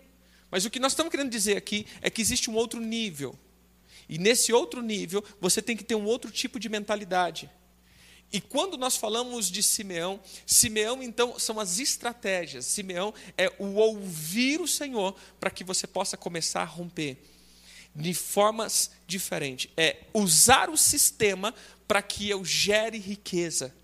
Mas 0.50 0.64
o 0.64 0.70
que 0.70 0.80
nós 0.80 0.92
estamos 0.92 1.10
querendo 1.10 1.30
dizer 1.30 1.56
aqui 1.56 1.86
é 2.00 2.08
que 2.08 2.22
existe 2.22 2.50
um 2.50 2.54
outro 2.54 2.80
nível 2.80 3.38
e 4.08 4.16
nesse 4.18 4.52
outro 4.52 4.80
nível, 4.80 5.22
você 5.40 5.60
tem 5.60 5.76
que 5.76 5.84
ter 5.84 5.94
um 5.94 6.06
outro 6.06 6.30
tipo 6.30 6.58
de 6.58 6.68
mentalidade. 6.68 7.50
E 8.32 8.40
quando 8.40 8.76
nós 8.76 8.96
falamos 8.96 9.50
de 9.50 9.62
Simeão, 9.62 10.20
Simeão 10.46 11.02
então 11.02 11.38
são 11.38 11.60
as 11.60 11.78
estratégias. 11.78 12.64
Simeão 12.64 13.12
é 13.36 13.52
o 13.58 13.74
ouvir 13.74 14.60
o 14.60 14.68
Senhor 14.68 15.14
para 15.38 15.50
que 15.50 15.64
você 15.64 15.86
possa 15.86 16.16
começar 16.16 16.62
a 16.62 16.66
romper 16.66 17.18
de 17.94 18.14
formas 18.14 18.90
diferentes. 19.06 19.70
É 19.76 20.04
usar 20.14 20.70
o 20.70 20.76
sistema 20.76 21.54
para 21.86 22.02
que 22.02 22.28
eu 22.28 22.44
gere 22.44 22.98
riqueza. 22.98 23.74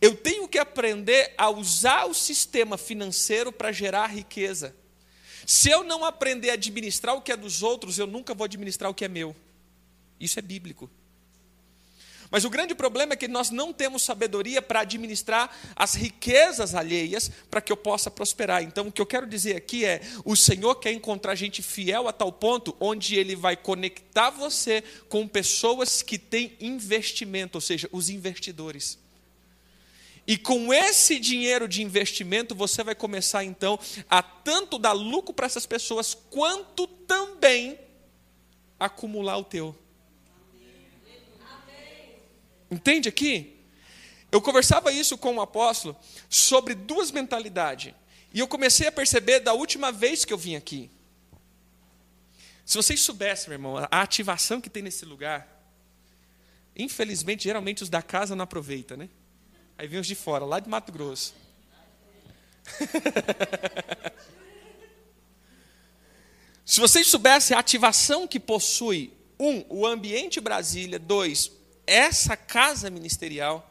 Eu 0.00 0.16
tenho 0.16 0.48
que 0.48 0.58
aprender 0.58 1.34
a 1.38 1.48
usar 1.48 2.06
o 2.06 2.14
sistema 2.14 2.76
financeiro 2.76 3.52
para 3.52 3.72
gerar 3.72 4.06
riqueza. 4.08 4.74
Se 5.46 5.70
eu 5.70 5.84
não 5.84 6.04
aprender 6.04 6.50
a 6.50 6.54
administrar 6.54 7.14
o 7.14 7.22
que 7.22 7.30
é 7.30 7.36
dos 7.36 7.62
outros, 7.62 7.98
eu 7.98 8.06
nunca 8.06 8.34
vou 8.34 8.44
administrar 8.44 8.90
o 8.90 8.94
que 8.94 9.04
é 9.04 9.08
meu. 9.08 9.34
Isso 10.18 10.38
é 10.38 10.42
bíblico. 10.42 10.90
Mas 12.30 12.44
o 12.44 12.50
grande 12.50 12.74
problema 12.74 13.12
é 13.12 13.16
que 13.16 13.28
nós 13.28 13.50
não 13.50 13.72
temos 13.72 14.02
sabedoria 14.02 14.60
para 14.60 14.80
administrar 14.80 15.56
as 15.76 15.94
riquezas 15.94 16.74
alheias 16.74 17.30
para 17.48 17.60
que 17.60 17.70
eu 17.70 17.76
possa 17.76 18.10
prosperar. 18.10 18.62
Então, 18.64 18.88
o 18.88 18.92
que 18.92 19.00
eu 19.00 19.06
quero 19.06 19.26
dizer 19.26 19.54
aqui 19.54 19.84
é: 19.84 20.00
o 20.24 20.34
Senhor 20.34 20.74
quer 20.76 20.92
encontrar 20.92 21.36
gente 21.36 21.62
fiel 21.62 22.08
a 22.08 22.12
tal 22.12 22.32
ponto 22.32 22.76
onde 22.80 23.14
Ele 23.14 23.36
vai 23.36 23.56
conectar 23.56 24.30
você 24.30 24.82
com 25.08 25.28
pessoas 25.28 26.02
que 26.02 26.18
têm 26.18 26.56
investimento, 26.60 27.58
ou 27.58 27.62
seja, 27.62 27.88
os 27.92 28.10
investidores. 28.10 28.98
E 30.26 30.36
com 30.36 30.74
esse 30.74 31.20
dinheiro 31.20 31.68
de 31.68 31.82
investimento, 31.82 32.54
você 32.54 32.82
vai 32.82 32.94
começar 32.94 33.44
então 33.44 33.78
a 34.10 34.22
tanto 34.22 34.78
dar 34.78 34.92
lucro 34.92 35.32
para 35.32 35.46
essas 35.46 35.66
pessoas, 35.66 36.14
quanto 36.14 36.86
também 36.86 37.78
acumular 38.78 39.38
o 39.38 39.44
teu. 39.44 39.76
Entende 42.68 43.08
aqui? 43.08 43.56
Eu 44.32 44.42
conversava 44.42 44.90
isso 44.90 45.16
com 45.16 45.30
o 45.30 45.34
um 45.36 45.40
apóstolo 45.40 45.96
sobre 46.28 46.74
duas 46.74 47.12
mentalidades. 47.12 47.94
E 48.34 48.40
eu 48.40 48.48
comecei 48.48 48.88
a 48.88 48.92
perceber 48.92 49.40
da 49.40 49.52
última 49.52 49.92
vez 49.92 50.24
que 50.24 50.32
eu 50.32 50.38
vim 50.38 50.56
aqui. 50.56 50.90
Se 52.64 52.76
vocês 52.76 53.00
soubessem, 53.00 53.48
meu 53.48 53.54
irmão, 53.54 53.78
a 53.78 54.02
ativação 54.02 54.60
que 54.60 54.68
tem 54.68 54.82
nesse 54.82 55.04
lugar, 55.04 55.48
infelizmente, 56.74 57.44
geralmente 57.44 57.84
os 57.84 57.88
da 57.88 58.02
casa 58.02 58.34
não 58.34 58.42
aproveitam, 58.42 58.96
né? 58.96 59.08
Aí 59.78 59.86
vem 59.86 60.00
os 60.00 60.06
de 60.06 60.14
fora, 60.14 60.44
lá 60.44 60.58
de 60.58 60.68
Mato 60.68 60.90
Grosso. 60.90 61.34
Se 66.64 66.80
vocês 66.80 67.06
soubessem 67.06 67.56
a 67.56 67.60
ativação 67.60 68.26
que 68.26 68.40
possui, 68.40 69.12
um, 69.38 69.64
o 69.68 69.86
ambiente 69.86 70.40
Brasília, 70.40 70.98
dois, 70.98 71.52
essa 71.86 72.36
casa 72.36 72.90
ministerial, 72.90 73.70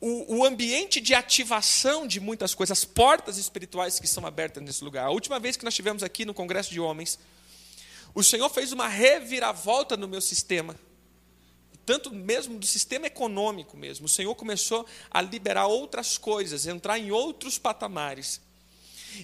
o, 0.00 0.38
o, 0.38 0.44
ambiente 0.44 1.00
de 1.00 1.14
ativação 1.14 2.06
de 2.06 2.18
muitas 2.18 2.52
coisas, 2.54 2.76
as 2.76 2.84
portas 2.84 3.38
espirituais 3.38 4.00
que 4.00 4.08
são 4.08 4.26
abertas 4.26 4.62
nesse 4.62 4.82
lugar. 4.82 5.06
A 5.06 5.10
última 5.10 5.38
vez 5.38 5.56
que 5.56 5.64
nós 5.64 5.72
estivemos 5.72 6.02
aqui 6.02 6.24
no 6.24 6.34
Congresso 6.34 6.72
de 6.72 6.80
Homens, 6.80 7.20
o 8.12 8.22
Senhor 8.22 8.50
fez 8.50 8.72
uma 8.72 8.88
reviravolta 8.88 9.96
no 9.96 10.08
meu 10.08 10.20
sistema 10.20 10.76
tanto 11.84 12.12
mesmo 12.12 12.58
do 12.58 12.66
sistema 12.66 13.06
econômico 13.06 13.76
mesmo. 13.76 14.06
O 14.06 14.08
Senhor 14.08 14.34
começou 14.34 14.86
a 15.10 15.20
liberar 15.20 15.66
outras 15.66 16.16
coisas, 16.16 16.66
entrar 16.66 16.98
em 16.98 17.10
outros 17.10 17.58
patamares. 17.58 18.40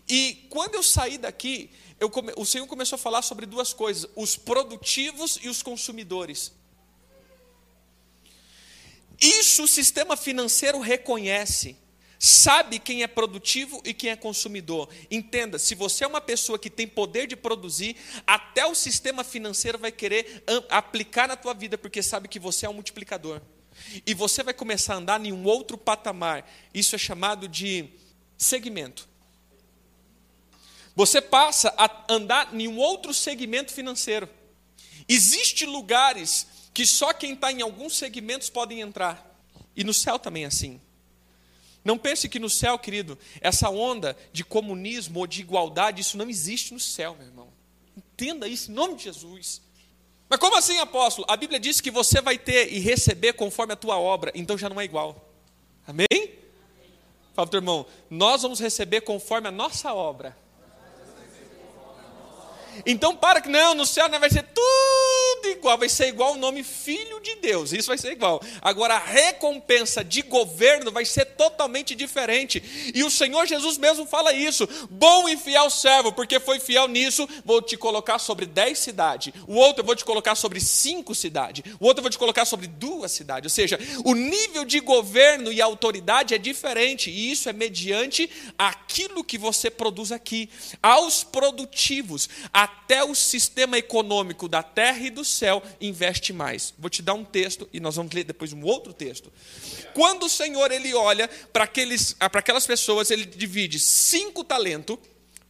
E 0.08 0.46
quando 0.50 0.74
eu 0.74 0.82
saí 0.82 1.18
daqui, 1.18 1.70
eu 1.98 2.10
come... 2.10 2.32
o 2.36 2.44
Senhor 2.44 2.66
começou 2.66 2.96
a 2.96 2.98
falar 2.98 3.22
sobre 3.22 3.46
duas 3.46 3.72
coisas: 3.72 4.10
os 4.14 4.36
produtivos 4.36 5.38
e 5.42 5.48
os 5.48 5.62
consumidores. 5.62 6.52
Isso 9.20 9.64
o 9.64 9.68
sistema 9.68 10.16
financeiro 10.16 10.78
reconhece 10.78 11.76
sabe 12.18 12.78
quem 12.78 13.02
é 13.02 13.06
produtivo 13.06 13.80
e 13.84 13.94
quem 13.94 14.10
é 14.10 14.16
consumidor. 14.16 14.88
Entenda, 15.10 15.58
se 15.58 15.74
você 15.74 16.04
é 16.04 16.06
uma 16.06 16.20
pessoa 16.20 16.58
que 16.58 16.68
tem 16.68 16.86
poder 16.86 17.26
de 17.26 17.36
produzir, 17.36 17.96
até 18.26 18.66
o 18.66 18.74
sistema 18.74 19.22
financeiro 19.22 19.78
vai 19.78 19.92
querer 19.92 20.42
aplicar 20.68 21.28
na 21.28 21.36
tua 21.36 21.54
vida, 21.54 21.78
porque 21.78 22.02
sabe 22.02 22.28
que 22.28 22.38
você 22.38 22.66
é 22.66 22.68
um 22.68 22.74
multiplicador. 22.74 23.40
E 24.04 24.12
você 24.14 24.42
vai 24.42 24.52
começar 24.52 24.94
a 24.94 24.96
andar 24.96 25.24
em 25.24 25.32
um 25.32 25.44
outro 25.44 25.78
patamar. 25.78 26.48
Isso 26.74 26.94
é 26.96 26.98
chamado 26.98 27.46
de 27.46 27.88
segmento. 28.36 29.08
Você 30.96 31.20
passa 31.20 31.72
a 31.76 32.12
andar 32.12 32.52
em 32.52 32.66
um 32.66 32.76
outro 32.76 33.14
segmento 33.14 33.72
financeiro. 33.72 34.28
Existem 35.08 35.68
lugares 35.68 36.46
que 36.74 36.84
só 36.84 37.12
quem 37.12 37.34
está 37.34 37.52
em 37.52 37.62
alguns 37.62 37.96
segmentos 37.96 38.50
podem 38.50 38.80
entrar. 38.80 39.24
E 39.76 39.84
no 39.84 39.94
céu 39.94 40.18
também 40.18 40.42
é 40.42 40.48
assim. 40.48 40.80
Não 41.88 41.96
pense 41.96 42.28
que 42.28 42.38
no 42.38 42.50
céu, 42.50 42.78
querido, 42.78 43.18
essa 43.40 43.70
onda 43.70 44.14
de 44.30 44.44
comunismo 44.44 45.20
ou 45.20 45.26
de 45.26 45.40
igualdade, 45.40 46.02
isso 46.02 46.18
não 46.18 46.28
existe 46.28 46.74
no 46.74 46.78
céu, 46.78 47.16
meu 47.18 47.26
irmão. 47.26 47.48
Entenda 47.96 48.46
isso 48.46 48.70
em 48.70 48.74
nome 48.74 48.96
de 48.96 49.04
Jesus. 49.04 49.62
Mas 50.28 50.38
como 50.38 50.54
assim, 50.54 50.76
apóstolo? 50.80 51.26
A 51.30 51.34
Bíblia 51.34 51.58
diz 51.58 51.80
que 51.80 51.90
você 51.90 52.20
vai 52.20 52.36
ter 52.36 52.70
e 52.70 52.78
receber 52.78 53.32
conforme 53.32 53.72
a 53.72 53.76
tua 53.76 53.98
obra, 53.98 54.30
então 54.34 54.58
já 54.58 54.68
não 54.68 54.78
é 54.78 54.84
igual. 54.84 55.32
Amém? 55.86 56.06
Fala 57.32 57.36
para 57.36 57.44
o 57.44 57.48
teu 57.48 57.58
irmão, 57.58 57.86
nós 58.10 58.42
vamos 58.42 58.60
receber 58.60 59.00
conforme 59.00 59.48
a 59.48 59.50
nossa 59.50 59.94
obra. 59.94 60.36
Então 62.86 63.16
para 63.16 63.40
que 63.40 63.48
não, 63.48 63.74
no 63.74 63.86
céu 63.86 64.08
não 64.08 64.20
vai 64.20 64.30
ser 64.30 64.44
tudo 64.54 65.48
igual, 65.50 65.78
vai 65.78 65.88
ser 65.88 66.08
igual 66.08 66.34
o 66.34 66.38
nome 66.38 66.62
Filho 66.62 67.20
de 67.20 67.36
Deus, 67.36 67.72
isso 67.72 67.88
vai 67.88 67.98
ser 67.98 68.12
igual. 68.12 68.40
Agora 68.60 68.94
a 68.94 68.98
recompensa 68.98 70.04
de 70.04 70.22
governo 70.22 70.90
vai 70.90 71.04
ser 71.04 71.24
totalmente 71.24 71.94
diferente. 71.94 72.92
E 72.94 73.02
o 73.02 73.10
Senhor 73.10 73.46
Jesus 73.46 73.78
mesmo 73.78 74.06
fala 74.06 74.32
isso: 74.32 74.68
bom 74.90 75.28
e 75.28 75.36
fiel 75.36 75.70
servo, 75.70 76.12
porque 76.12 76.38
foi 76.40 76.60
fiel 76.60 76.88
nisso, 76.88 77.28
vou 77.44 77.60
te 77.60 77.76
colocar 77.76 78.18
sobre 78.18 78.46
dez 78.46 78.78
cidades, 78.78 79.32
o 79.46 79.54
outro 79.54 79.82
eu 79.82 79.86
vou 79.86 79.96
te 79.96 80.04
colocar 80.04 80.34
sobre 80.34 80.60
cinco 80.60 81.14
cidades, 81.14 81.64
o 81.80 81.86
outro 81.86 82.00
eu 82.00 82.04
vou 82.04 82.10
te 82.10 82.18
colocar 82.18 82.44
sobre 82.44 82.66
duas 82.66 83.12
cidades. 83.12 83.50
Ou 83.50 83.54
seja, 83.54 83.78
o 84.04 84.14
nível 84.14 84.64
de 84.64 84.80
governo 84.80 85.52
e 85.52 85.60
autoridade 85.60 86.34
é 86.34 86.38
diferente, 86.38 87.10
e 87.10 87.32
isso 87.32 87.48
é 87.48 87.52
mediante 87.52 88.30
aquilo 88.56 89.24
que 89.24 89.38
você 89.38 89.70
produz 89.70 90.12
aqui, 90.12 90.48
aos 90.82 91.24
produtivos, 91.24 92.28
a 92.52 92.67
até 92.68 93.02
o 93.02 93.14
sistema 93.14 93.78
econômico 93.78 94.48
da 94.48 94.62
terra 94.62 95.00
e 95.00 95.10
do 95.10 95.24
céu 95.24 95.62
investe 95.80 96.32
mais. 96.32 96.74
Vou 96.78 96.90
te 96.90 97.02
dar 97.02 97.14
um 97.14 97.24
texto 97.24 97.68
e 97.72 97.80
nós 97.80 97.96
vamos 97.96 98.12
ler 98.12 98.24
depois 98.24 98.52
um 98.52 98.62
outro 98.62 98.92
texto. 98.92 99.32
Quando 99.94 100.24
o 100.24 100.28
Senhor 100.28 100.70
ele 100.70 100.94
olha 100.94 101.28
para 101.52 101.64
aqueles, 101.64 102.12
para 102.12 102.40
aquelas 102.40 102.66
pessoas, 102.66 103.10
ele 103.10 103.24
divide 103.24 103.78
cinco 103.78 104.44
talentos, 104.44 104.98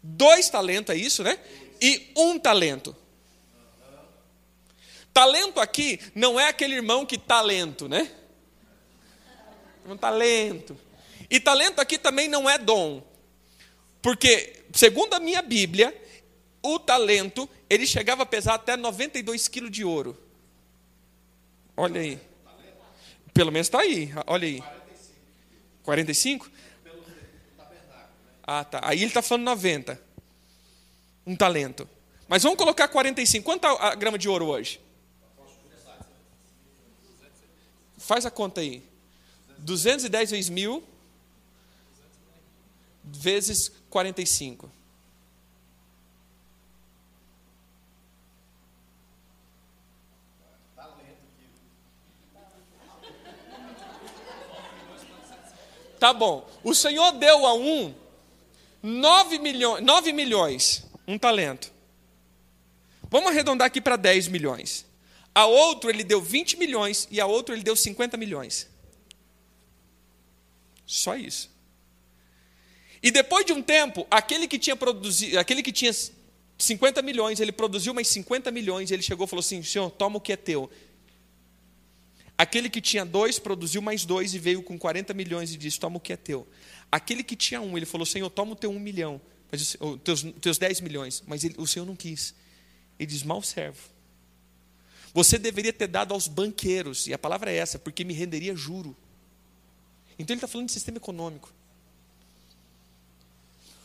dois 0.02 0.48
talentos, 0.48 0.94
é 0.94 0.98
isso, 0.98 1.22
né? 1.22 1.38
E 1.80 2.12
um 2.16 2.38
talento. 2.38 2.96
Talento 5.12 5.60
aqui 5.60 6.00
não 6.14 6.38
é 6.38 6.48
aquele 6.48 6.74
irmão 6.74 7.04
que 7.04 7.18
talento, 7.18 7.88
né? 7.88 8.10
Um 9.86 9.96
talento. 9.96 10.78
E 11.30 11.40
talento 11.40 11.80
aqui 11.80 11.98
também 11.98 12.28
não 12.28 12.48
é 12.48 12.58
dom. 12.58 13.02
Porque, 14.00 14.64
segundo 14.72 15.14
a 15.14 15.20
minha 15.20 15.42
Bíblia, 15.42 15.94
o 16.74 16.78
talento, 16.78 17.48
ele 17.68 17.86
chegava 17.86 18.22
a 18.22 18.26
pesar 18.26 18.54
até 18.54 18.76
92 18.76 19.48
quilos 19.48 19.70
de 19.70 19.84
ouro. 19.84 20.16
Olha 21.76 22.00
aí. 22.00 22.20
Pelo 23.32 23.52
menos 23.52 23.68
está 23.68 23.80
aí, 23.80 24.12
olha 24.26 24.46
aí. 24.46 24.62
45? 25.82 26.50
Ah, 28.42 28.64
tá. 28.64 28.80
Aí 28.82 28.98
ele 28.98 29.06
está 29.06 29.22
falando 29.22 29.44
90. 29.44 30.00
Um 31.26 31.36
talento. 31.36 31.88
Mas 32.26 32.42
vamos 32.42 32.58
colocar 32.58 32.88
45. 32.88 33.44
Quanto 33.44 33.66
está 33.66 33.88
a 33.88 33.94
grama 33.94 34.18
de 34.18 34.28
ouro 34.28 34.46
hoje? 34.46 34.80
Faz 37.96 38.24
a 38.26 38.30
conta 38.30 38.60
aí. 38.60 38.82
210 39.58 40.30
vezes 40.30 40.48
mil 40.48 40.82
vezes 43.04 43.72
45. 43.90 44.70
Tá 55.98 56.12
bom. 56.12 56.48
O 56.62 56.74
Senhor 56.74 57.12
deu 57.12 57.46
a 57.46 57.54
um 57.54 57.94
9 58.82 59.38
milhões, 59.38 59.84
9 59.84 60.12
milhões, 60.12 60.86
um 61.06 61.18
talento. 61.18 61.72
Vamos 63.10 63.30
arredondar 63.30 63.66
aqui 63.66 63.80
para 63.80 63.96
10 63.96 64.28
milhões. 64.28 64.86
A 65.34 65.46
outro 65.46 65.90
ele 65.90 66.04
deu 66.04 66.20
20 66.20 66.56
milhões 66.58 67.08
e 67.10 67.20
a 67.20 67.26
outro 67.26 67.54
ele 67.54 67.62
deu 67.62 67.74
50 67.74 68.16
milhões. 68.16 68.68
Só 70.86 71.16
isso. 71.16 71.50
E 73.02 73.10
depois 73.10 73.44
de 73.44 73.52
um 73.52 73.62
tempo, 73.62 74.06
aquele 74.10 74.48
que 74.48 74.58
tinha 74.58 74.74
produzido, 74.74 75.38
aquele 75.38 75.62
que 75.62 75.70
tinha 75.70 75.92
50 76.58 77.02
milhões, 77.02 77.38
ele 77.40 77.52
produziu 77.52 77.94
mais 77.94 78.08
50 78.08 78.50
milhões, 78.50 78.90
ele 78.90 79.02
chegou 79.02 79.26
e 79.26 79.28
falou 79.28 79.40
assim: 79.40 79.62
"Senhor, 79.62 79.90
toma 79.90 80.18
o 80.18 80.20
que 80.20 80.32
é 80.32 80.36
teu". 80.36 80.70
Aquele 82.38 82.70
que 82.70 82.80
tinha 82.80 83.04
dois 83.04 83.40
produziu 83.40 83.82
mais 83.82 84.04
dois 84.04 84.32
e 84.32 84.38
veio 84.38 84.62
com 84.62 84.78
40 84.78 85.12
milhões 85.12 85.52
e 85.52 85.56
disse: 85.56 85.80
Toma 85.80 85.96
o 85.96 86.00
que 86.00 86.12
é 86.12 86.16
teu. 86.16 86.46
Aquele 86.90 87.24
que 87.24 87.34
tinha 87.34 87.60
um, 87.60 87.76
ele 87.76 87.84
falou: 87.84 88.06
Senhor, 88.06 88.30
toma 88.30 88.52
o 88.52 88.56
teu 88.56 88.70
um 88.70 88.78
milhão, 88.78 89.20
mas 89.50 89.76
os 89.80 90.00
teus, 90.02 90.22
teus 90.40 90.56
10 90.56 90.80
milhões. 90.80 91.20
Mas 91.26 91.42
ele, 91.42 91.56
o 91.58 91.66
Senhor 91.66 91.84
não 91.84 91.96
quis. 91.96 92.32
Ele 92.96 93.10
diz: 93.10 93.24
Mal 93.24 93.42
servo. 93.42 93.80
Você 95.12 95.36
deveria 95.36 95.72
ter 95.72 95.88
dado 95.88 96.14
aos 96.14 96.28
banqueiros, 96.28 97.08
e 97.08 97.12
a 97.12 97.18
palavra 97.18 97.50
é 97.50 97.56
essa, 97.56 97.76
porque 97.76 98.04
me 98.04 98.14
renderia 98.14 98.54
juro. 98.54 98.96
Então 100.16 100.32
ele 100.32 100.38
está 100.38 100.46
falando 100.46 100.68
de 100.68 100.72
sistema 100.72 100.98
econômico. 100.98 101.52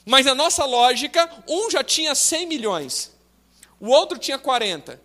Mas 0.06 0.28
na 0.28 0.36
nossa 0.36 0.64
lógica, 0.64 1.44
um 1.48 1.72
já 1.72 1.84
tinha 1.84 2.14
100 2.14 2.46
milhões, 2.46 3.12
o 3.80 3.88
outro 3.88 4.20
tinha 4.20 4.38
40. 4.38 5.02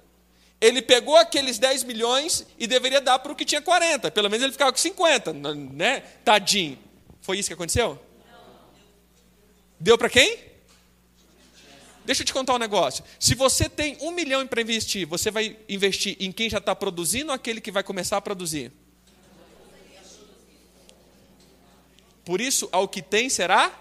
Ele 0.60 0.82
pegou 0.82 1.16
aqueles 1.16 1.59
10 1.59 1.85
milhões 1.85 2.44
e 2.59 2.66
deveria 2.66 3.01
dar 3.01 3.18
para 3.20 3.30
o 3.30 3.36
que 3.36 3.44
tinha 3.44 3.62
40. 3.62 4.10
Pelo 4.10 4.28
menos 4.28 4.43
ele 4.43 4.52
ficava 4.52 4.72
com 4.72 4.78
50, 4.78 5.32
né? 5.32 6.01
Tadinho. 6.24 6.78
Foi 7.20 7.39
isso 7.39 7.48
que 7.48 7.55
aconteceu? 7.55 7.98
Deu 9.78 9.97
para 9.97 10.10
quem? 10.10 10.48
Deixa 12.05 12.22
eu 12.22 12.26
te 12.26 12.32
contar 12.32 12.55
um 12.55 12.59
negócio. 12.59 13.05
Se 13.20 13.35
você 13.35 13.68
tem 13.68 13.97
um 14.01 14.10
milhão 14.10 14.44
para 14.47 14.62
investir, 14.62 15.06
você 15.06 15.30
vai 15.30 15.56
investir 15.68 16.16
em 16.18 16.32
quem 16.32 16.48
já 16.48 16.59
está 16.59 16.74
produzindo 16.74 17.28
ou 17.28 17.35
aquele 17.35 17.60
que 17.60 17.70
vai 17.70 17.82
começar 17.82 18.16
a 18.16 18.20
produzir? 18.20 18.72
Por 22.24 22.40
isso, 22.40 22.68
ao 22.72 22.89
que 22.89 23.02
tem 23.02 23.28
será? 23.28 23.78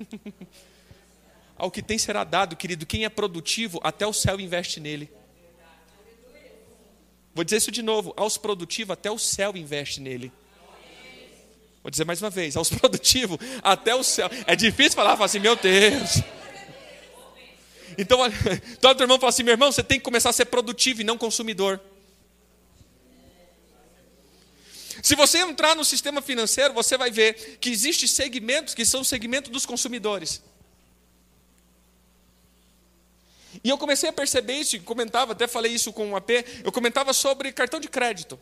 Ao 1.62 1.70
que 1.70 1.80
tem 1.80 1.96
será 1.96 2.24
dado, 2.24 2.56
querido. 2.56 2.84
Quem 2.84 3.04
é 3.04 3.08
produtivo, 3.08 3.78
até 3.84 4.04
o 4.04 4.12
céu 4.12 4.40
investe 4.40 4.80
nele. 4.80 5.08
Vou 7.32 7.44
dizer 7.44 7.58
isso 7.58 7.70
de 7.70 7.82
novo: 7.82 8.12
aos 8.16 8.36
produtivos, 8.36 8.92
até 8.92 9.08
o 9.12 9.16
céu 9.16 9.56
investe 9.56 10.00
nele. 10.00 10.32
Vou 11.80 11.88
dizer 11.88 12.04
mais 12.04 12.20
uma 12.20 12.30
vez: 12.30 12.56
aos 12.56 12.66
produtivos, 12.74 13.38
até 13.62 13.94
o 13.94 14.02
céu. 14.02 14.28
É 14.44 14.56
difícil 14.56 14.94
falar, 14.96 15.12
falar 15.12 15.26
assim, 15.26 15.38
meu 15.38 15.54
Deus. 15.54 16.20
Então, 17.96 18.18
todo 18.82 19.00
irmão 19.00 19.20
fala 19.20 19.28
assim: 19.30 19.44
meu 19.44 19.52
irmão, 19.52 19.70
você 19.70 19.84
tem 19.84 20.00
que 20.00 20.04
começar 20.04 20.30
a 20.30 20.32
ser 20.32 20.46
produtivo 20.46 21.02
e 21.02 21.04
não 21.04 21.16
consumidor. 21.16 21.80
Se 25.00 25.14
você 25.14 25.38
entrar 25.38 25.76
no 25.76 25.84
sistema 25.84 26.20
financeiro, 26.20 26.74
você 26.74 26.98
vai 26.98 27.12
ver 27.12 27.58
que 27.60 27.70
existem 27.70 28.08
segmentos 28.08 28.74
que 28.74 28.84
são 28.84 29.04
segmentos 29.04 29.52
dos 29.52 29.64
consumidores. 29.64 30.42
E 33.62 33.68
eu 33.68 33.76
comecei 33.76 34.08
a 34.08 34.12
perceber 34.12 34.54
isso, 34.54 34.80
comentava, 34.82 35.32
até 35.32 35.46
falei 35.46 35.72
isso 35.72 35.92
com 35.92 36.12
o 36.12 36.16
AP, 36.16 36.30
eu 36.64 36.72
comentava 36.72 37.12
sobre 37.12 37.52
cartão 37.52 37.80
de 37.80 37.88
crédito. 37.88 38.38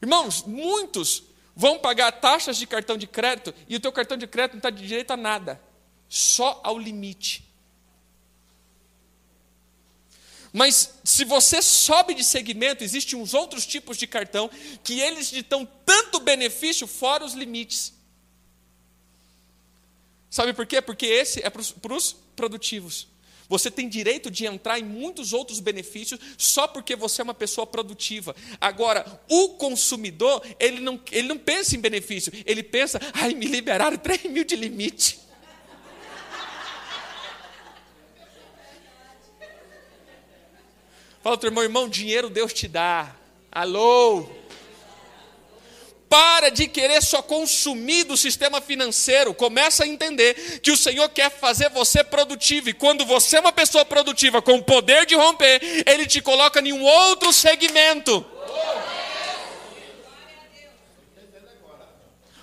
Irmãos, 0.00 0.42
muitos 0.42 1.22
vão 1.54 1.78
pagar 1.78 2.12
taxas 2.12 2.58
de 2.58 2.66
cartão 2.66 2.98
de 2.98 3.06
crédito 3.06 3.54
e 3.66 3.76
o 3.76 3.80
teu 3.80 3.90
cartão 3.90 4.16
de 4.16 4.26
crédito 4.26 4.52
não 4.54 4.58
está 4.58 4.70
de 4.70 4.86
direito 4.86 5.10
a 5.12 5.16
nada, 5.16 5.60
só 6.08 6.60
ao 6.62 6.78
limite. 6.78 7.46
Mas 10.52 10.94
se 11.04 11.24
você 11.24 11.60
sobe 11.60 12.14
de 12.14 12.24
segmento, 12.24 12.82
existem 12.82 13.18
uns 13.18 13.34
outros 13.34 13.66
tipos 13.66 13.96
de 13.96 14.06
cartão 14.06 14.50
que 14.82 15.00
eles 15.00 15.28
te 15.30 15.42
dão 15.42 15.68
tanto 15.84 16.20
benefício 16.20 16.86
fora 16.86 17.24
os 17.24 17.34
limites. 17.34 17.92
Sabe 20.36 20.52
por 20.52 20.66
quê? 20.66 20.82
Porque 20.82 21.06
esse 21.06 21.42
é 21.42 21.48
para 21.48 21.62
os 21.94 22.14
produtivos. 22.36 23.08
Você 23.48 23.70
tem 23.70 23.88
direito 23.88 24.30
de 24.30 24.44
entrar 24.44 24.78
em 24.78 24.84
muitos 24.84 25.32
outros 25.32 25.60
benefícios 25.60 26.20
só 26.36 26.68
porque 26.68 26.94
você 26.94 27.22
é 27.22 27.24
uma 27.24 27.32
pessoa 27.32 27.66
produtiva. 27.66 28.36
Agora, 28.60 29.18
o 29.30 29.54
consumidor, 29.54 30.44
ele 30.60 30.80
não, 30.80 31.00
ele 31.10 31.26
não 31.26 31.38
pensa 31.38 31.74
em 31.74 31.80
benefício, 31.80 32.30
ele 32.44 32.62
pensa, 32.62 33.00
ai, 33.14 33.32
me 33.32 33.46
liberaram 33.46 33.96
3 33.96 34.24
mil 34.24 34.44
de 34.44 34.56
limite. 34.56 35.20
Fala, 41.22 41.38
teu 41.38 41.48
irmão, 41.48 41.64
irmão, 41.64 41.88
dinheiro 41.88 42.28
Deus 42.28 42.52
te 42.52 42.68
dá. 42.68 43.16
Alô? 43.50 44.28
Para 46.16 46.50
de 46.50 46.66
querer 46.66 47.02
só 47.02 47.20
consumir 47.20 48.04
do 48.04 48.16
sistema 48.16 48.58
financeiro. 48.58 49.34
Começa 49.34 49.84
a 49.84 49.86
entender 49.86 50.60
que 50.62 50.70
o 50.70 50.76
Senhor 50.76 51.10
quer 51.10 51.30
fazer 51.30 51.68
você 51.68 52.02
produtivo. 52.02 52.70
E 52.70 52.72
quando 52.72 53.04
você 53.04 53.36
é 53.36 53.40
uma 53.40 53.52
pessoa 53.52 53.84
produtiva 53.84 54.40
com 54.40 54.54
o 54.54 54.64
poder 54.64 55.04
de 55.04 55.14
romper, 55.14 55.60
Ele 55.86 56.06
te 56.06 56.22
coloca 56.22 56.58
em 56.60 56.72
um 56.72 56.82
outro 56.82 57.34
segmento. 57.34 58.24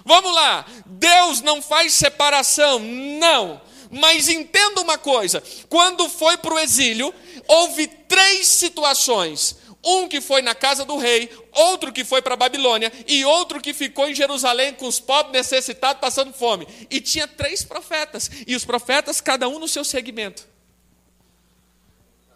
Vamos 0.06 0.36
lá. 0.36 0.68
Deus 0.86 1.41
não 1.41 1.60
faz 1.60 1.94
separação. 1.94 2.78
Não. 2.78 3.60
Mas 3.90 4.30
entenda 4.30 4.82
uma 4.82 5.00
coisa: 5.00 5.41
quando 5.68 6.08
foi 6.10 6.38
para 6.38 6.54
o 6.54 6.60
exílio, 6.60 7.12
houve 7.48 7.88
três 7.88 8.48
situações 8.50 9.62
um 9.84 10.07
que 10.07 10.22
foi 10.22 10.41
na 10.41 10.55
casa 10.55 10.85
do 10.85 10.97
rei, 10.97 11.30
outro 11.51 11.91
que 11.91 12.05
foi 12.05 12.22
para 12.22 12.35
a 12.35 12.38
Babilônia 12.38 12.91
e 13.07 13.26
outro 13.26 13.60
que 13.60 13.73
ficou 13.73 14.10
em 14.10 14.15
Jerusalém 14.15 14.73
com 14.73 14.88
os 14.88 14.99
pobres 14.99 15.34
necessitados 15.34 15.99
passando 15.99 16.31
fome. 16.31 16.68
E 16.89 17.01
tinha 17.01 17.27
três 17.27 17.64
profetas, 17.64 18.30
e 18.47 18.55
os 18.55 18.64
profetas, 18.64 19.19
cada 19.19 19.47
um 19.47 19.60
no 19.60 19.68
seu 19.68 19.84
segmento. 19.84 20.47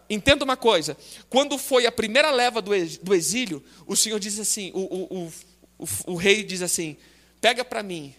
Entenda 0.10 0.44
uma 0.44 0.58
coisa: 0.58 0.98
quando 1.30 1.58
foi 1.58 1.86
a 1.86 1.92
primeira 1.92 2.32
leva 2.32 2.62
do 2.62 3.14
exílio, 3.14 3.64
o 3.86 3.96
Senhor 3.96 4.20
diz 4.20 4.40
assim: 4.40 4.72
o, 4.74 4.80
o, 4.80 5.34
o, 5.80 5.88
o 6.08 6.16
rei 6.16 6.44
diz 6.44 6.62
assim: 6.62 6.98
pega 7.40 7.64
para 7.64 7.84
mim 7.84 8.14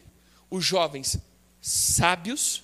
os 0.50 0.64
jovens 0.64 1.18
sábios 1.60 2.62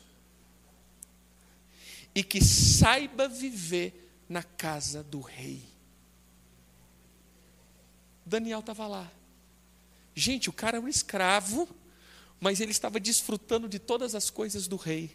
e 2.14 2.22
que 2.22 2.42
saiba 2.42 3.28
viver 3.28 4.10
na 4.28 4.42
casa 4.42 5.02
do 5.02 5.20
rei. 5.20 5.73
Daniel 8.24 8.60
estava 8.60 8.86
lá. 8.86 9.10
Gente, 10.14 10.48
o 10.48 10.52
cara 10.52 10.76
era 10.78 10.84
um 10.84 10.88
escravo, 10.88 11.68
mas 12.40 12.60
ele 12.60 12.70
estava 12.70 13.00
desfrutando 13.00 13.68
de 13.68 13.78
todas 13.78 14.14
as 14.14 14.30
coisas 14.30 14.66
do 14.66 14.76
rei. 14.76 15.10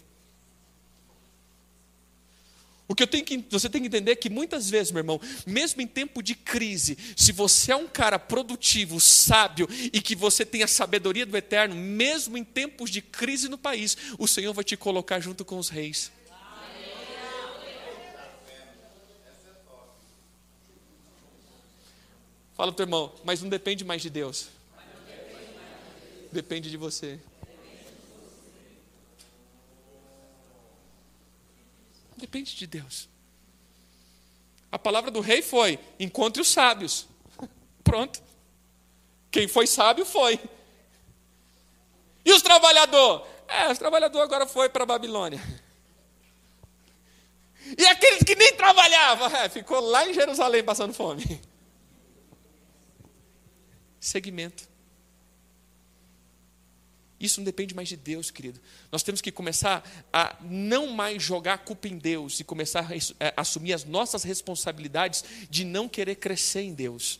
O 2.90 2.95
que 2.95 3.06
que, 3.06 3.45
você 3.52 3.69
tem 3.69 3.81
que 3.81 3.88
entender 3.88 4.14
é 4.14 4.15
que 4.15 4.31
muitas 4.31 4.68
vezes, 4.68 4.91
meu 4.91 5.02
irmão, 5.02 5.22
mesmo 5.45 5.80
em 5.80 5.86
tempo 5.86 6.23
de 6.23 6.34
crise, 6.34 6.98
se 7.15 7.31
você 7.31 7.72
é 7.72 7.76
um 7.76 7.88
cara 7.88 8.18
produtivo, 8.18 8.99
sábio 8.99 9.69
e 9.94 10.02
que 10.02 10.15
você 10.15 10.44
tem 10.44 10.64
a 10.64 10.68
sabedoria 10.68 11.23
do 11.23 11.38
eterno, 11.38 11.76
mesmo 11.76 12.36
em 12.36 12.44
tempos 12.44 12.90
de 12.90 12.99
crise 12.99 13.48
no 13.48 13.60
país, 13.60 13.95
o 14.18 14.27
Senhor 14.27 14.53
vai 14.53 14.64
te 14.64 14.76
colocar 14.76 15.19
junto 15.19 15.45
com 15.45 15.60
os 15.60 15.69
reis. 15.69 16.11
Fala 22.60 22.73
teu 22.73 22.84
irmão, 22.84 23.14
mas 23.23 23.41
não 23.41 23.48
depende 23.48 23.86
mais 23.86 24.02
de 24.02 24.10
Deus. 24.10 24.49
Depende 26.30 26.69
de 26.69 26.76
você. 26.76 27.18
Depende 32.18 32.57
de 32.57 32.68
Deus. 32.68 33.07
A 34.69 34.77
palavra 34.77 35.10
do 35.10 35.22
rei 35.22 35.41
foi: 35.41 35.80
encontre 35.98 36.41
os 36.41 36.49
sábios. 36.49 37.07
Pronto. 37.81 38.22
Quem 39.31 39.48
foi 39.48 39.65
sábio 39.65 40.06
foi. 40.06 40.38
E 42.26 42.34
os 42.34 42.41
trabalhadores? 42.41 43.26
É, 43.48 43.72
os 43.72 43.77
trabalhadores 43.77 44.26
agora 44.26 44.45
foi 44.45 44.68
para 44.68 44.84
a 44.84 44.86
Babilônia. 44.86 45.41
E 47.77 47.86
aqueles 47.86 48.22
que 48.22 48.36
nem 48.36 48.53
trabalhavam, 48.53 49.27
é, 49.40 49.48
ficou 49.48 49.80
lá 49.80 50.06
em 50.06 50.14
Jerusalém 50.14 50.61
passando 50.61 50.94
fome 50.94 51.48
segmento. 53.99 54.67
Isso 57.19 57.41
não 57.41 57.45
depende 57.45 57.76
mais 57.76 57.89
de 57.89 57.97
Deus, 57.97 58.31
querido. 58.31 58.61
Nós 58.91 59.03
temos 59.03 59.19
que 59.19 59.31
começar 59.31 59.84
a 60.11 60.38
não 60.41 60.88
mais 60.88 61.21
jogar 61.21 61.55
a 61.55 61.57
culpa 61.57 61.88
em 61.89 61.97
Deus 61.97 62.39
e 62.39 62.45
começar 62.45 62.89
a 62.89 62.95
é, 62.95 63.34
assumir 63.35 63.73
as 63.73 63.84
nossas 63.84 64.23
responsabilidades 64.23 65.26
de 65.49 65.65
não 65.65 65.89
querer 65.89 66.15
crescer 66.15 66.61
em 66.61 66.73
Deus. 66.73 67.19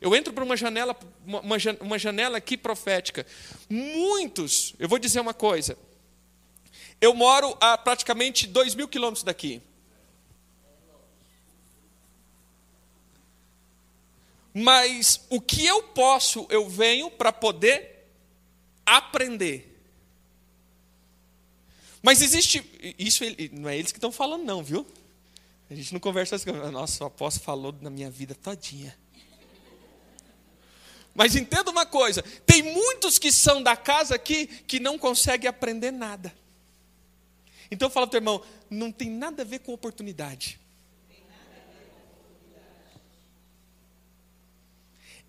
Eu 0.00 0.16
entro 0.16 0.32
para 0.32 0.42
uma 0.42 0.56
janela, 0.56 0.98
uma, 1.24 1.56
uma 1.80 1.98
janela 1.98 2.38
aqui 2.38 2.56
profética. 2.56 3.26
Muitos, 3.68 4.74
eu 4.78 4.88
vou 4.88 4.98
dizer 4.98 5.20
uma 5.20 5.34
coisa. 5.34 5.78
Eu 7.00 7.14
moro 7.14 7.56
a 7.60 7.76
praticamente 7.76 8.46
dois 8.46 8.74
mil 8.74 8.88
quilômetros 8.88 9.22
daqui. 9.22 9.60
Mas 14.54 15.20
o 15.30 15.40
que 15.40 15.64
eu 15.64 15.82
posso, 15.82 16.46
eu 16.50 16.68
venho 16.68 17.10
para 17.10 17.32
poder 17.32 18.06
aprender. 18.84 19.68
Mas 22.02 22.20
existe. 22.20 22.62
Isso 22.98 23.24
não 23.52 23.68
é 23.68 23.78
eles 23.78 23.92
que 23.92 23.98
estão 23.98 24.12
falando, 24.12 24.44
não, 24.44 24.62
viu? 24.62 24.86
A 25.70 25.74
gente 25.74 25.92
não 25.92 26.00
conversa 26.00 26.36
assim. 26.36 26.50
Nossa, 26.50 27.04
o 27.04 27.06
apóstolo 27.06 27.44
falou 27.44 27.74
na 27.80 27.88
minha 27.88 28.10
vida 28.10 28.34
todinha. 28.34 28.96
Mas 31.14 31.36
entenda 31.36 31.70
uma 31.70 31.86
coisa: 31.86 32.22
tem 32.44 32.62
muitos 32.62 33.18
que 33.18 33.32
são 33.32 33.62
da 33.62 33.76
casa 33.76 34.14
aqui 34.16 34.46
que 34.46 34.80
não 34.80 34.98
conseguem 34.98 35.48
aprender 35.48 35.90
nada. 35.90 36.34
Então 37.70 37.88
fala 37.88 38.06
para 38.06 38.16
o 38.16 38.18
irmão, 38.18 38.44
não 38.68 38.92
tem 38.92 39.08
nada 39.08 39.42
a 39.42 39.46
ver 39.46 39.60
com 39.60 39.72
oportunidade. 39.72 40.60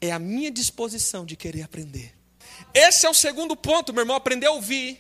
É 0.04 0.12
a 0.12 0.20
minha 0.20 0.52
disposição 0.52 1.26
de 1.26 1.38
querer 1.38 1.62
aprender. 1.62 2.14
Esse 2.74 3.06
é 3.06 3.10
o 3.10 3.14
segundo 3.14 3.56
ponto, 3.56 3.94
meu 3.94 4.02
irmão, 4.02 4.18
aprender 4.18 4.48
a 4.48 4.52
ouvir 4.52 5.00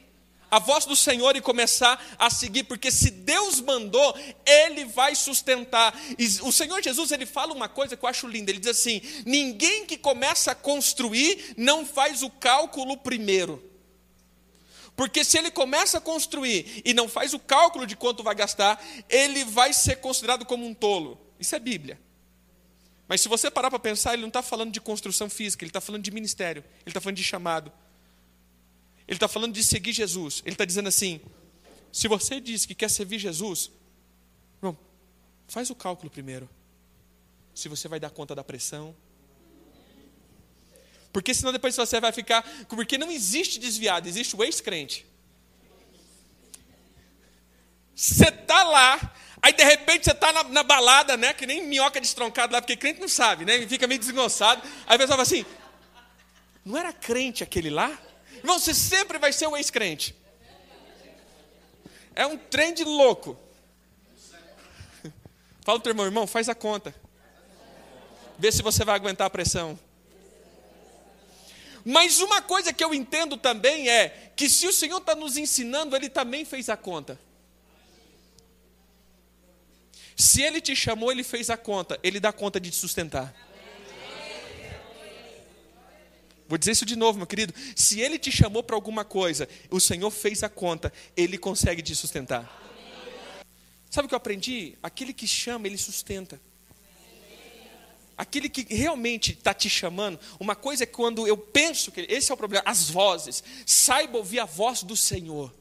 a 0.50 0.60
voz 0.60 0.86
do 0.86 0.96
Senhor 0.96 1.36
e 1.36 1.42
começar 1.42 2.02
a 2.18 2.30
seguir, 2.30 2.64
porque 2.64 2.90
se 2.90 3.12
Deus 3.12 3.60
mandou, 3.60 4.16
Ele 4.46 4.86
vai 4.86 5.14
sustentar. 5.14 5.94
E 6.18 6.26
o 6.42 6.52
Senhor 6.54 6.82
Jesus, 6.82 7.12
ele 7.12 7.26
fala 7.26 7.54
uma 7.54 7.68
coisa 7.68 7.98
que 7.98 8.06
eu 8.06 8.08
acho 8.08 8.28
linda, 8.28 8.52
ele 8.52 8.60
diz 8.60 8.70
assim: 8.70 9.02
ninguém 9.26 9.86
que 9.86 9.98
começa 9.98 10.52
a 10.52 10.56
construir 10.56 11.54
não 11.58 11.86
faz 11.86 12.24
o 12.24 12.30
cálculo 12.30 12.96
primeiro. 12.96 13.62
Porque 14.96 15.24
se 15.24 15.40
ele 15.40 15.50
começa 15.50 15.98
a 15.98 16.02
construir 16.02 16.84
e 16.86 16.94
não 16.94 17.10
faz 17.10 17.34
o 17.34 17.40
cálculo 17.40 17.88
de 17.88 17.96
quanto 17.96 18.22
vai 18.22 18.36
gastar, 18.36 18.82
ele 19.10 19.44
vai 19.44 19.74
ser 19.74 19.96
considerado 19.98 20.46
como 20.46 20.68
um 20.68 20.74
tolo. 20.74 21.20
Isso 21.40 21.56
é 21.56 21.60
Bíblia. 21.60 22.00
Mas 23.08 23.22
se 23.22 23.28
você 23.28 23.52
parar 23.52 23.70
para 23.70 23.80
pensar, 23.80 24.14
ele 24.14 24.22
não 24.22 24.30
está 24.30 24.42
falando 24.42 24.72
de 24.72 24.80
construção 24.80 25.30
física, 25.30 25.64
ele 25.64 25.70
está 25.70 25.82
falando 25.82 26.04
de 26.04 26.12
ministério, 26.12 26.64
ele 26.82 26.90
está 26.90 27.02
falando 27.02 27.18
de 27.18 27.24
chamado. 27.24 27.72
Ele 29.08 29.18
está 29.18 29.28
falando 29.28 29.54
de 29.54 29.64
seguir 29.64 29.94
Jesus. 29.94 30.42
Ele 30.46 30.54
está 30.54 30.66
dizendo 30.66 30.88
assim: 30.88 31.22
se 31.92 32.08
você 32.08 32.40
diz 32.40 32.66
que 32.66 32.74
quer 32.74 32.90
servir 32.90 33.20
Jesus, 33.20 33.70
irmão, 34.58 34.78
faz 35.48 35.70
o 35.70 35.76
cálculo 35.76 36.10
primeiro. 36.10 36.50
Se 37.54 37.70
você 37.70 37.88
vai 37.88 38.00
dar 38.00 38.10
conta 38.10 38.34
da 38.34 38.44
pressão. 38.44 38.96
Porque 41.12 41.34
senão 41.34 41.52
depois 41.52 41.76
você 41.76 42.00
vai 42.00 42.12
ficar. 42.12 42.42
Porque 42.68 42.98
não 42.98 43.12
existe 43.12 43.60
desviado, 43.60 44.08
existe 44.08 44.36
o 44.36 44.44
ex-crente. 44.44 45.06
Você 47.96 48.30
está 48.30 48.64
lá, 48.64 49.16
Aí 49.44 49.52
de 49.52 49.62
repente 49.62 50.06
você 50.06 50.12
está 50.12 50.32
na, 50.32 50.44
na, 50.46 50.64
balada, 50.64 51.18
né? 51.18 51.34
Que 51.34 51.46
nem 51.46 51.68
minhoca 51.68 52.00
destroncada 52.00 52.54
lá, 52.54 52.62
porque 52.62 52.78
crente 52.78 53.02
não 53.02 53.10
sabe, 53.10 53.44
né? 53.44 53.68
Fica 53.68 53.86
meio 53.86 54.00
desgonçado. 54.00 54.62
Aí 54.88 54.96
a 54.96 54.98
pessoa 54.98 55.18
fala 55.18 55.24
assim: 55.24 55.46
não 56.64 56.78
era 56.78 56.94
crente 56.94 57.44
aquele 57.44 57.70
lá? 57.70 57.92
Irmão, 58.38 58.58
você 58.58 58.74
sempre 58.74 59.20
vai 59.20 59.34
ser 59.34 59.48
o 59.48 59.58
ex-crente. 59.58 60.16
É 62.16 62.26
um 62.26 62.38
trem 62.38 62.74
de 62.74 62.86
louco. 62.86 63.38
Fala 65.66 65.82
o 65.84 65.90
irmão, 65.90 66.06
irmão, 66.06 66.26
faz 66.26 66.48
a 66.48 66.56
conta. 66.56 66.96
Vê 68.40 68.50
se 68.50 68.62
você 68.62 68.86
vai 68.86 68.96
aguentar 68.96 69.28
a 69.28 69.30
pressão. 69.30 69.78
Mas 71.84 72.22
uma 72.22 72.42
coisa 72.42 72.72
que 72.72 72.84
eu 72.84 72.94
entendo 72.94 73.36
também 73.36 73.90
é 73.90 74.32
que 74.38 74.48
se 74.48 74.66
o 74.68 74.72
Senhor 74.72 75.00
está 75.00 75.16
nos 75.16 75.36
ensinando, 75.36 75.98
Ele 75.98 76.08
também 76.08 76.46
fez 76.46 76.70
a 76.70 76.78
conta. 76.78 77.20
Se 80.24 80.42
ele 80.42 80.62
te 80.62 80.74
chamou, 80.74 81.12
ele 81.12 81.22
fez 81.22 81.50
a 81.50 81.58
conta, 81.58 82.00
ele 82.02 82.18
dá 82.18 82.32
conta 82.32 82.58
de 82.58 82.72
te 82.72 82.78
sustentar. 82.78 83.36
Vou 86.48 86.58
dizer 86.58 86.72
isso 86.72 86.86
de 86.86 86.96
novo, 86.96 87.18
meu 87.18 87.28
querido. 87.28 87.54
Se 87.76 88.00
ele 88.00 88.18
te 88.18 88.32
chamou 88.32 88.64
para 88.64 88.74
alguma 88.74 89.04
coisa, 89.04 89.50
o 89.70 89.82
Senhor 89.82 90.10
fez 90.10 90.42
a 90.42 90.48
conta, 90.48 90.94
ele 91.18 91.38
consegue 91.38 91.82
te 91.82 91.94
sustentar. 91.94 92.50
Sabe 93.90 94.06
o 94.06 94.08
que 94.08 94.16
eu 94.16 94.18
aprendi? 94.18 94.78
Aquele 94.82 95.12
que 95.12 95.28
chama, 95.28 95.68
ele 95.68 95.78
sustenta. 95.78 96.40
Aquele 98.18 98.48
que 98.48 98.74
realmente 98.74 99.34
está 99.34 99.54
te 99.54 99.70
chamando, 99.70 100.18
uma 100.40 100.56
coisa 100.56 100.84
é 100.84 100.88
quando 100.88 101.28
eu 101.28 101.38
penso 101.38 101.92
que 101.92 102.00
esse 102.10 102.32
é 102.32 102.34
o 102.34 102.38
problema, 102.38 102.64
as 102.66 102.90
vozes. 102.90 103.44
Saiba 103.66 104.20
ouvir 104.20 104.40
a 104.40 104.46
voz 104.46 104.84
do 104.84 104.96
Senhor. 104.96 105.54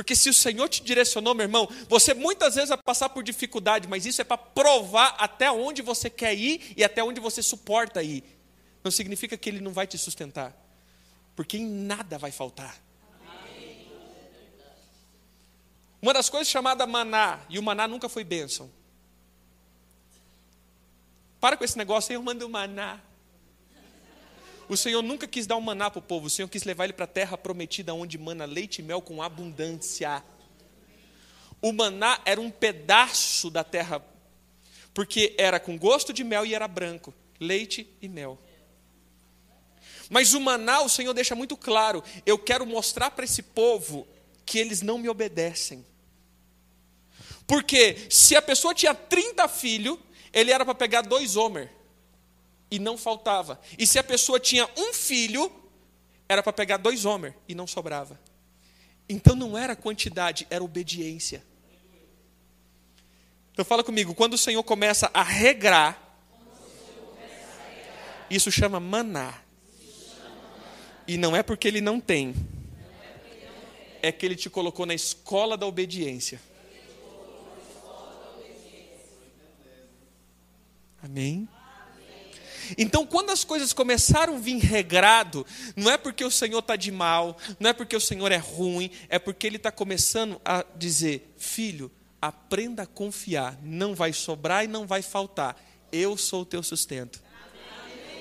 Porque 0.00 0.16
se 0.16 0.30
o 0.30 0.32
Senhor 0.34 0.66
te 0.66 0.82
direcionou, 0.82 1.34
meu 1.34 1.44
irmão, 1.44 1.68
você 1.86 2.14
muitas 2.14 2.54
vezes 2.54 2.70
vai 2.70 2.78
passar 2.78 3.10
por 3.10 3.22
dificuldade, 3.22 3.86
mas 3.86 4.06
isso 4.06 4.22
é 4.22 4.24
para 4.24 4.38
provar 4.38 5.14
até 5.18 5.52
onde 5.52 5.82
você 5.82 6.08
quer 6.08 6.32
ir 6.34 6.72
e 6.74 6.82
até 6.82 7.04
onde 7.04 7.20
você 7.20 7.42
suporta 7.42 8.02
ir 8.02 8.24
não 8.82 8.90
significa 8.90 9.36
que 9.36 9.50
Ele 9.50 9.60
não 9.60 9.74
vai 9.74 9.86
te 9.86 9.98
sustentar, 9.98 10.56
porque 11.36 11.58
em 11.58 11.66
nada 11.66 12.16
vai 12.16 12.32
faltar. 12.32 12.82
Uma 16.00 16.14
das 16.14 16.30
coisas 16.30 16.48
chamada 16.48 16.86
maná, 16.86 17.40
e 17.50 17.58
o 17.58 17.62
maná 17.62 17.86
nunca 17.86 18.08
foi 18.08 18.24
bênção. 18.24 18.70
Para 21.38 21.58
com 21.58 21.64
esse 21.64 21.76
negócio, 21.76 22.10
eu 22.10 22.22
mando 22.22 22.48
maná. 22.48 23.02
O 24.70 24.76
Senhor 24.76 25.02
nunca 25.02 25.26
quis 25.26 25.48
dar 25.48 25.56
um 25.56 25.60
maná 25.60 25.90
para 25.90 25.98
o 25.98 26.02
povo, 26.02 26.28
o 26.28 26.30
Senhor 26.30 26.46
quis 26.46 26.62
levar 26.62 26.84
ele 26.84 26.92
para 26.92 27.04
a 27.04 27.08
terra 27.08 27.36
prometida, 27.36 27.92
onde 27.92 28.16
mana 28.16 28.44
leite 28.44 28.78
e 28.78 28.82
mel 28.84 29.02
com 29.02 29.20
abundância. 29.20 30.22
O 31.60 31.72
maná 31.72 32.20
era 32.24 32.40
um 32.40 32.52
pedaço 32.52 33.50
da 33.50 33.64
terra, 33.64 34.00
porque 34.94 35.34
era 35.36 35.58
com 35.58 35.76
gosto 35.76 36.12
de 36.12 36.22
mel 36.22 36.46
e 36.46 36.54
era 36.54 36.68
branco 36.68 37.12
leite 37.40 37.92
e 38.00 38.08
mel. 38.08 38.38
Mas 40.08 40.34
o 40.34 40.40
maná, 40.40 40.82
o 40.82 40.88
Senhor 40.88 41.14
deixa 41.14 41.34
muito 41.34 41.56
claro: 41.56 42.00
eu 42.24 42.38
quero 42.38 42.64
mostrar 42.64 43.10
para 43.10 43.24
esse 43.24 43.42
povo 43.42 44.06
que 44.46 44.56
eles 44.56 44.82
não 44.82 44.98
me 44.98 45.08
obedecem. 45.08 45.84
Porque 47.44 48.06
se 48.08 48.36
a 48.36 48.42
pessoa 48.42 48.72
tinha 48.72 48.94
30 48.94 49.48
filhos, 49.48 49.98
ele 50.32 50.52
era 50.52 50.64
para 50.64 50.76
pegar 50.76 51.00
dois 51.00 51.34
homer, 51.34 51.72
e 52.70 52.78
não 52.78 52.96
faltava. 52.96 53.60
E 53.78 53.86
se 53.86 53.98
a 53.98 54.04
pessoa 54.04 54.38
tinha 54.38 54.68
um 54.76 54.92
filho, 54.92 55.50
era 56.28 56.42
para 56.42 56.52
pegar 56.52 56.76
dois 56.76 57.04
homer, 57.04 57.34
e 57.48 57.54
não 57.54 57.66
sobrava. 57.66 58.18
Então 59.08 59.34
não 59.34 59.58
era 59.58 59.74
quantidade, 59.74 60.46
era 60.48 60.62
obediência. 60.62 61.44
Então 63.52 63.64
fala 63.64 63.82
comigo, 63.82 64.14
quando 64.14 64.34
o 64.34 64.38
Senhor 64.38 64.62
começa 64.62 65.10
a 65.12 65.22
regrar, 65.22 66.00
isso 68.30 68.50
chama 68.50 68.78
maná. 68.78 69.42
E 71.06 71.16
não 71.16 71.34
é 71.34 71.42
porque 71.42 71.66
ele 71.66 71.80
não 71.80 72.00
tem, 72.00 72.34
é 74.00 74.12
que 74.12 74.24
ele 74.24 74.36
te 74.36 74.48
colocou 74.48 74.86
na 74.86 74.94
escola 74.94 75.56
da 75.56 75.66
obediência. 75.66 76.40
Amém? 81.02 81.48
Então, 82.76 83.06
quando 83.06 83.30
as 83.30 83.44
coisas 83.44 83.72
começaram 83.72 84.36
a 84.36 84.38
vir 84.38 84.58
regrado, 84.58 85.46
não 85.76 85.90
é 85.90 85.96
porque 85.96 86.24
o 86.24 86.30
Senhor 86.30 86.58
está 86.58 86.76
de 86.76 86.90
mal, 86.90 87.36
não 87.58 87.70
é 87.70 87.72
porque 87.72 87.96
o 87.96 88.00
Senhor 88.00 88.30
é 88.32 88.36
ruim, 88.36 88.90
é 89.08 89.18
porque 89.18 89.46
Ele 89.46 89.56
está 89.56 89.70
começando 89.70 90.40
a 90.44 90.64
dizer: 90.76 91.34
Filho, 91.36 91.90
aprenda 92.20 92.82
a 92.82 92.86
confiar, 92.86 93.58
não 93.62 93.94
vai 93.94 94.12
sobrar 94.12 94.64
e 94.64 94.68
não 94.68 94.86
vai 94.86 95.02
faltar, 95.02 95.56
eu 95.90 96.16
sou 96.16 96.42
o 96.42 96.46
teu 96.46 96.62
sustento. 96.62 97.22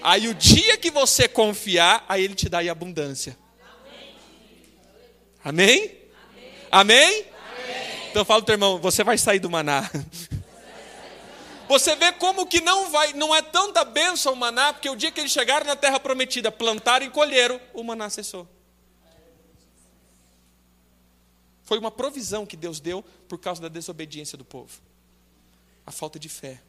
Aí 0.02 0.28
o 0.28 0.34
dia 0.34 0.78
que 0.78 0.90
você 0.90 1.28
confiar, 1.28 2.06
aí 2.08 2.24
ele 2.24 2.34
te 2.34 2.48
dá 2.48 2.60
aí 2.60 2.70
abundância. 2.70 3.38
Amém? 5.44 5.92
Amém? 6.72 7.26
Então 8.10 8.24
fala 8.24 8.42
o 8.42 8.46
teu 8.46 8.54
irmão, 8.54 8.80
você 8.80 9.04
vai 9.04 9.18
sair 9.18 9.40
do 9.40 9.50
maná. 9.50 9.90
Você 11.70 11.96
vê 11.96 12.12
como 12.12 12.48
que 12.48 12.60
não 12.62 12.90
vai, 12.90 13.14
não 13.14 13.34
é 13.34 13.44
tanta 13.44 13.86
bênção 13.86 14.34
o 14.34 14.36
maná, 14.36 14.74
porque 14.74 14.90
o 14.90 14.96
dia 14.96 15.12
que 15.12 15.20
eles 15.20 15.32
chegaram 15.32 15.68
na 15.68 15.76
terra 15.76 16.00
prometida, 16.00 16.52
plantaram 16.52 17.06
e 17.06 17.12
colheram, 17.12 17.62
o 17.76 17.84
maná 17.84 18.10
cessou. 18.10 18.48
Foi 21.64 21.78
uma 21.78 21.92
provisão 21.92 22.44
que 22.44 22.58
Deus 22.58 22.80
deu 22.80 23.06
por 23.28 23.38
causa 23.38 23.62
da 23.62 23.68
desobediência 23.68 24.36
do 24.36 24.44
povo. 24.44 24.82
A 25.86 25.92
falta 25.92 26.18
de 26.18 26.28
fé. 26.28 26.60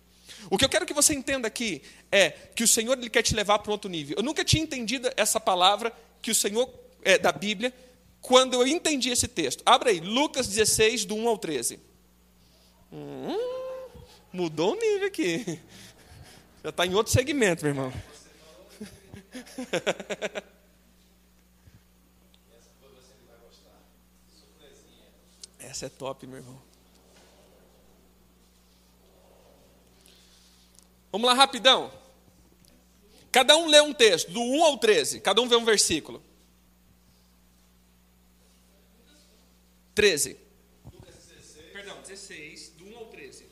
O 0.50 0.58
que 0.58 0.66
eu 0.66 0.68
quero 0.68 0.84
que 0.84 0.92
você 0.92 1.14
entenda 1.14 1.48
aqui 1.48 1.80
é 2.12 2.28
que 2.54 2.62
o 2.62 2.68
Senhor 2.68 2.98
ele 2.98 3.08
quer 3.08 3.22
te 3.22 3.34
levar 3.34 3.58
para 3.60 3.70
um 3.70 3.72
outro 3.72 3.90
nível. 3.90 4.18
Eu 4.18 4.22
nunca 4.22 4.44
tinha 4.44 4.62
entendido 4.62 5.10
essa 5.16 5.40
palavra 5.40 5.90
que 6.20 6.30
o 6.30 6.34
Senhor 6.34 6.70
é, 7.02 7.16
da 7.16 7.32
Bíblia 7.32 7.72
quando 8.20 8.52
eu 8.52 8.66
entendi 8.66 9.08
esse 9.08 9.26
texto. 9.26 9.62
Abra 9.64 9.88
aí, 9.88 10.00
Lucas 10.00 10.46
16, 10.46 11.06
do 11.06 11.14
1 11.14 11.26
ao 11.26 11.38
13. 11.38 11.80
Hum, 12.92 13.59
mudou 14.32 14.72
o 14.72 14.76
nível 14.76 15.06
aqui. 15.06 15.60
Já 16.62 16.70
está 16.70 16.86
em 16.86 16.94
outro 16.94 17.12
segmento, 17.12 17.64
meu 17.64 17.74
irmão. 17.74 17.92
Essa 25.58 25.86
é 25.86 25.88
top, 25.88 26.26
meu 26.26 26.38
irmão. 26.38 26.70
Vamos 31.12 31.26
lá 31.26 31.34
rapidão. 31.34 31.92
Cada 33.32 33.56
um 33.56 33.66
lê 33.66 33.80
um 33.80 33.92
texto, 33.92 34.30
do 34.30 34.40
1 34.40 34.64
ao 34.64 34.78
13. 34.78 35.20
Cada 35.20 35.40
um 35.40 35.48
vê 35.48 35.56
um 35.56 35.64
versículo. 35.64 36.22
13. 39.94 40.36
Perdão, 41.72 42.00
16, 42.02 42.70
do 42.70 42.86
1 42.86 42.98
ao 42.98 43.06
13. 43.06 43.46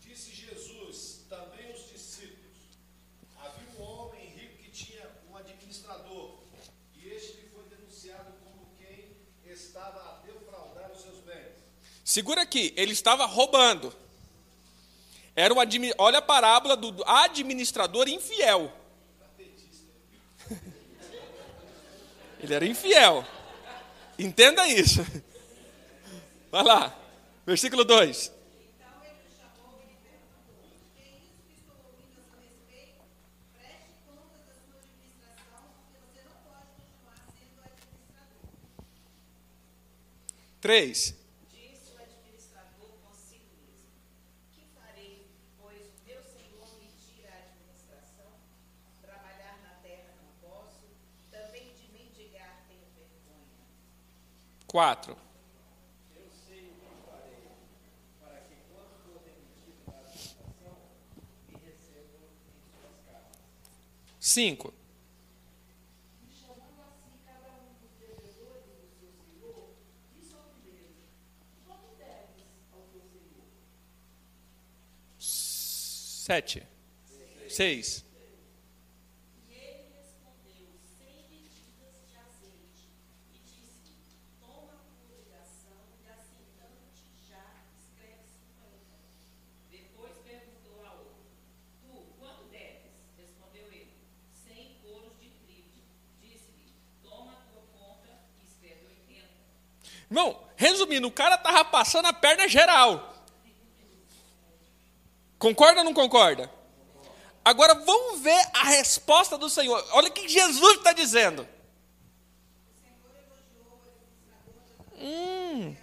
Disse 0.00 0.32
Jesus 0.32 1.24
também 1.28 1.70
aos 1.70 1.88
discípulos: 1.88 2.56
Havia 3.36 3.68
um 3.78 3.82
homem 3.82 4.28
rico 4.30 4.58
que 4.58 4.70
tinha 4.70 5.08
um 5.30 5.36
administrador, 5.36 6.42
e 6.94 7.08
este 7.08 7.36
lhe 7.36 7.48
foi 7.48 7.64
denunciado 7.68 8.32
como 8.44 8.66
quem 8.76 9.16
estava 9.44 10.00
a 10.00 10.26
defraudar 10.26 10.92
os 10.92 11.00
seus 11.00 11.20
bens. 11.20 11.56
Segura 12.16 12.40
aqui, 12.40 12.72
ele 12.78 12.92
estava 12.92 13.26
roubando. 13.26 13.94
Era 15.34 15.52
um 15.52 15.58
olha 15.98 16.20
a 16.20 16.22
parábola 16.22 16.74
do 16.74 17.04
administrador 17.06 18.08
infiel. 18.08 18.72
Ele 22.40 22.54
era 22.54 22.64
infiel. 22.64 23.22
Entenda 24.18 24.66
isso. 24.66 25.04
Vai 26.50 26.64
lá. 26.64 26.98
Versículo 27.44 27.84
2. 27.84 28.32
Então 28.64 29.04
ele 29.04 29.20
o 29.20 29.36
chamou 29.36 29.78
e 29.82 29.84
lhe 29.84 29.98
perguntou: 30.00 30.64
Que 30.94 31.02
é 31.02 31.08
isso 31.18 31.44
que 31.44 31.52
estou 31.52 31.76
ouvindo 31.84 32.16
a 32.18 32.24
seu 32.24 32.40
respeito? 32.40 33.04
Preste 33.52 33.92
contas 34.06 34.40
da 34.46 34.54
sua 34.64 34.80
administração, 34.80 35.68
porque 35.84 36.00
você 36.00 36.24
não 36.24 36.36
pode 36.48 36.64
continuar 36.80 37.20
sendo 37.36 37.60
administrador. 37.60 38.56
3. 40.62 41.26
Disse 41.56 41.92
o 41.94 42.02
administrador 42.02 42.90
consigo 43.06 43.46
mesmo: 43.64 43.88
Que 44.52 44.62
farei, 44.74 45.26
pois 45.58 45.80
o 45.80 46.04
meu 46.04 46.22
senhor 46.22 46.68
me 46.78 46.90
tira 47.00 47.30
a 47.32 47.38
administração? 47.48 48.30
Trabalhar 49.00 49.58
na 49.62 49.74
terra 49.82 50.12
não 50.20 50.28
posso, 50.42 50.84
também 51.30 51.72
de 51.72 51.88
mendigar 51.92 52.66
tenho 52.68 52.84
vergonha. 52.94 53.64
4. 54.66 55.16
Para 58.20 58.40
que, 58.40 58.56
quando 58.70 58.94
for 59.04 59.18
demitido 59.24 59.84
da 59.86 59.98
administração, 59.98 60.76
me 61.48 61.54
recebam 61.54 62.20
em 62.26 62.60
suas 62.70 62.96
casas. 63.06 63.38
5. 64.20 64.74
Chamando 66.28 66.80
assim 66.82 67.16
cada 67.24 67.50
um 67.60 67.74
dos 67.80 67.92
devedores 67.98 68.64
do 68.66 68.88
seu 68.98 69.12
senhor, 69.24 69.74
disse 70.14 70.34
ao 70.34 70.42
primeiro: 70.60 70.94
Quanto 71.66 71.96
deves 71.96 72.44
ao 72.72 72.80
teu 72.92 73.02
senhor? 73.02 73.46
7. 75.18 76.66
6. 77.48 78.04
E 79.48 79.54
ele 79.54 79.88
respondeu: 79.96 80.66
Cem 80.98 81.22
medidas 81.30 81.94
de 82.10 82.16
azeite. 82.18 82.90
E 83.32 83.38
disse: 83.38 83.94
Toma 84.40 84.72
a 84.74 84.82
tua 84.82 84.98
obrigação, 85.06 85.78
e 86.02 86.08
aceitando-te 86.10 87.06
já 87.28 87.62
escreve 87.78 88.26
cinquenta. 88.26 88.98
Depois 89.70 90.12
perguntou 90.24 90.84
a 90.84 90.92
outro: 90.92 91.24
Tu, 91.80 91.94
quanto 92.18 92.44
deves? 92.50 92.92
Respondeu 93.16 93.66
ele: 93.72 93.94
Cem 94.34 94.76
coros 94.82 95.16
de 95.20 95.30
trigo. 95.46 95.78
Disse-lhe: 96.20 96.74
Toma 97.02 97.32
a 97.32 97.40
tua 97.48 97.62
conta 97.72 98.10
e 98.42 98.46
escreve 98.46 98.84
oitenta. 98.86 99.46
Irmão, 100.16 100.42
resumindo, 100.56 101.06
o 101.06 101.12
cara 101.12 101.34
estava 101.34 101.62
passando 101.66 102.06
a 102.06 102.12
perna 102.12 102.48
geral. 102.48 103.14
Concorda 105.38 105.80
ou 105.80 105.84
não 105.84 105.92
concorda? 105.92 106.50
Agora 107.44 107.74
vamos 107.74 108.20
ver 108.20 108.50
a 108.54 108.64
resposta 108.64 109.36
do 109.36 109.50
Senhor. 109.50 109.86
Olha 109.92 110.08
o 110.08 110.12
que 110.12 110.26
Jesus 110.26 110.78
está 110.78 110.94
dizendo. 110.94 111.46
Hum. 114.98 115.76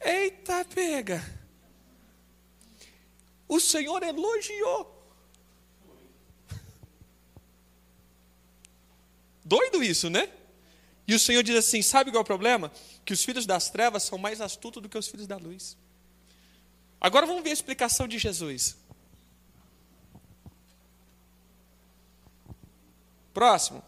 Eita, 0.00 0.64
pega. 0.72 1.20
O 3.48 3.58
Senhor 3.58 4.04
elogiou. 4.04 4.95
Doido 9.46 9.80
isso, 9.82 10.10
né? 10.10 10.28
E 11.06 11.14
o 11.14 11.20
Senhor 11.20 11.42
diz 11.44 11.54
assim: 11.54 11.80
sabe 11.80 12.10
qual 12.10 12.20
é 12.22 12.24
o 12.24 12.26
problema? 12.26 12.72
Que 13.04 13.12
os 13.12 13.22
filhos 13.24 13.46
das 13.46 13.70
trevas 13.70 14.02
são 14.02 14.18
mais 14.18 14.40
astutos 14.40 14.82
do 14.82 14.88
que 14.88 14.98
os 14.98 15.06
filhos 15.06 15.28
da 15.28 15.36
luz. 15.36 15.76
Agora 17.00 17.26
vamos 17.26 17.44
ver 17.44 17.50
a 17.50 17.52
explicação 17.52 18.08
de 18.08 18.18
Jesus. 18.18 18.76
Próximo. 23.32 23.82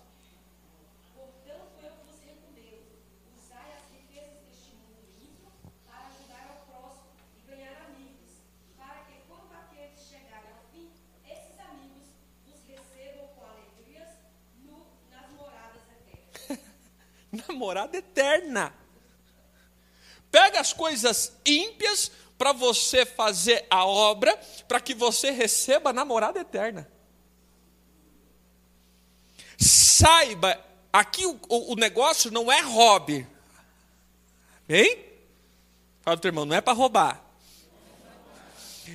Portanto, 1.17 1.73
eu 1.83 1.91
vos 2.07 2.21
recomendo, 2.21 2.87
usai 3.35 3.73
as 3.79 3.85
riquezas 3.91 4.39
deste 4.47 4.71
mundo 4.77 5.03
ímpio 5.19 5.51
para 5.87 6.07
ajudar 6.07 6.45
ao 6.53 6.59
próximo 6.71 7.09
e 7.39 7.51
ganhar 7.51 7.77
amigos, 7.89 8.31
para 8.77 9.01
que 9.07 9.15
quando 9.27 9.53
aqueles 9.55 9.99
chegarem 10.07 10.51
ao 10.53 10.63
fim, 10.71 10.87
esses 11.27 11.59
amigos 11.59 12.07
vos 12.47 12.61
recebam 12.69 13.27
com 13.35 13.45
alegrias 13.47 14.11
no- 14.63 14.87
nas 15.11 15.33
moradas 15.33 15.83
eternas. 15.97 17.45
Namorada 17.59 17.97
eterna. 17.97 18.73
Pega 20.31 20.61
as 20.61 20.73
coisas 20.73 21.33
ímpias 21.45 22.11
para 22.39 22.53
você 22.53 23.05
fazer 23.05 23.67
a 23.69 23.85
obra, 23.85 24.37
para 24.69 24.81
que 24.81 24.95
você 24.95 25.31
receba 25.33 25.93
namorada 25.93 26.39
eterna. 26.39 26.89
Saiba, 29.59 30.63
aqui 30.93 31.27
o, 31.27 31.39
o- 31.49 31.73
o 31.73 31.75
negócio 31.75 32.31
não 32.31 32.51
é 32.53 32.61
hobby. 32.61 33.27
Hein? 34.69 35.05
Fala 36.03 36.17
teu 36.17 36.29
irmão, 36.29 36.45
não 36.45 36.55
é 36.55 36.61
para 36.61 36.73
roubar. 36.75 37.25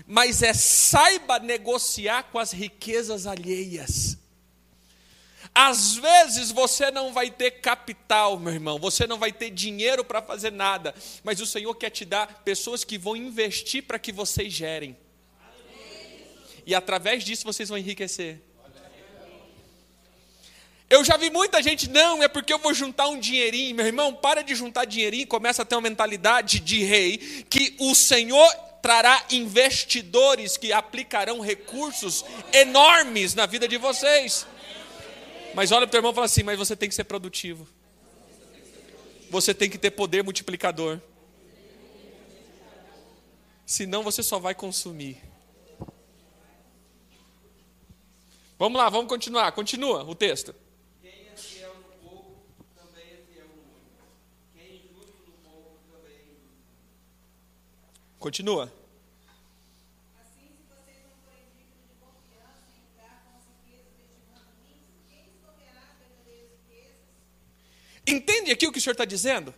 Mas 0.07 0.41
é 0.41 0.53
saiba 0.53 1.37
negociar 1.39 2.23
com 2.31 2.39
as 2.39 2.51
riquezas 2.51 3.27
alheias. 3.27 4.17
Às 5.55 5.95
vezes 5.95 6.51
você 6.51 6.89
não 6.89 7.13
vai 7.13 7.29
ter 7.29 7.51
capital, 7.51 8.39
meu 8.39 8.53
irmão, 8.53 8.79
você 8.79 9.05
não 9.05 9.19
vai 9.19 9.31
ter 9.31 9.51
dinheiro 9.51 10.03
para 10.03 10.21
fazer 10.21 10.51
nada, 10.51 10.95
mas 11.23 11.39
o 11.39 11.45
Senhor 11.45 11.73
quer 11.75 11.91
te 11.91 12.05
dar 12.05 12.41
pessoas 12.43 12.83
que 12.83 12.97
vão 12.97 13.15
investir 13.15 13.83
para 13.83 13.99
que 13.99 14.11
vocês 14.11 14.51
gerem. 14.51 14.97
E 16.65 16.73
através 16.73 17.23
disso 17.23 17.43
vocês 17.43 17.69
vão 17.69 17.77
enriquecer. 17.77 18.41
Eu 20.89 21.03
já 21.03 21.17
vi 21.17 21.29
muita 21.29 21.61
gente, 21.61 21.89
não, 21.89 22.21
é 22.21 22.27
porque 22.27 22.53
eu 22.53 22.59
vou 22.59 22.73
juntar 22.73 23.07
um 23.07 23.19
dinheirinho. 23.19 23.75
Meu 23.75 23.85
irmão, 23.85 24.13
para 24.13 24.43
de 24.43 24.53
juntar 24.53 24.85
dinheirinho, 24.85 25.25
começa 25.25 25.61
a 25.61 25.65
ter 25.65 25.75
uma 25.75 25.81
mentalidade 25.81 26.59
de 26.59 26.83
rei, 26.83 27.17
que 27.49 27.75
o 27.79 27.95
Senhor 27.95 28.53
trará 28.81 29.23
investidores 29.31 30.57
que 30.57 30.73
aplicarão 30.73 31.39
recursos 31.39 32.23
enormes 32.51 33.33
na 33.33 33.45
vida 33.45 33.67
de 33.67 33.77
vocês. 33.77 34.45
Mas 35.53 35.71
olha 35.71 35.85
para 35.85 35.89
o 35.89 35.91
teu 35.91 35.99
irmão 35.99 36.11
e 36.11 36.15
fala 36.15 36.25
assim: 36.25 36.43
mas 36.43 36.57
você 36.57 36.75
tem 36.75 36.89
que 36.89 36.95
ser 36.95 37.03
produtivo. 37.03 37.67
Você 39.29 39.53
tem 39.53 39.69
que 39.69 39.77
ter 39.77 39.91
poder 39.91 40.23
multiplicador. 40.23 40.99
Senão 43.65 44.03
você 44.03 44.21
só 44.21 44.39
vai 44.39 44.53
consumir. 44.53 45.17
Vamos 48.59 48.77
lá, 48.77 48.89
vamos 48.89 49.09
continuar. 49.09 49.51
Continua 49.51 50.03
o 50.03 50.13
texto. 50.13 50.53
Quem 51.01 51.27
é 51.27 51.35
fiel 51.35 51.73
no 51.75 52.07
pouco, 52.07 52.45
também 52.75 53.03
é 53.03 53.17
fiel 53.27 53.47
no 53.47 53.55
muito. 53.55 54.03
Quem 54.53 54.63
é 54.63 54.75
injusto 54.75 55.17
no 55.25 55.33
pouco, 55.43 55.79
também 55.91 56.13
é 56.13 56.21
injusto. 56.21 56.53
Continua. 58.19 58.71
Assim, 60.21 60.47
se 60.55 60.63
vocês 60.69 60.97
não 61.03 61.11
forem 61.25 61.43
dignos 61.57 61.83
de 61.89 61.95
confiança 61.99 62.71
em 62.71 62.93
entrar 62.93 63.25
com 63.25 63.35
as 63.35 63.43
riquezas 63.51 63.91
deste 63.97 64.21
mundo 64.31 64.53
ímpio, 64.63 65.01
quem 65.09 65.25
escolherá 65.27 65.83
as 65.89 65.97
verdadeiras 65.97 66.51
riquezas? 66.61 67.03
Entende 68.05 68.51
aqui 68.51 68.67
o 68.67 68.71
que 68.71 68.79
o 68.79 68.81
Senhor 68.81 68.93
está 68.93 69.05
dizendo? 69.05 69.53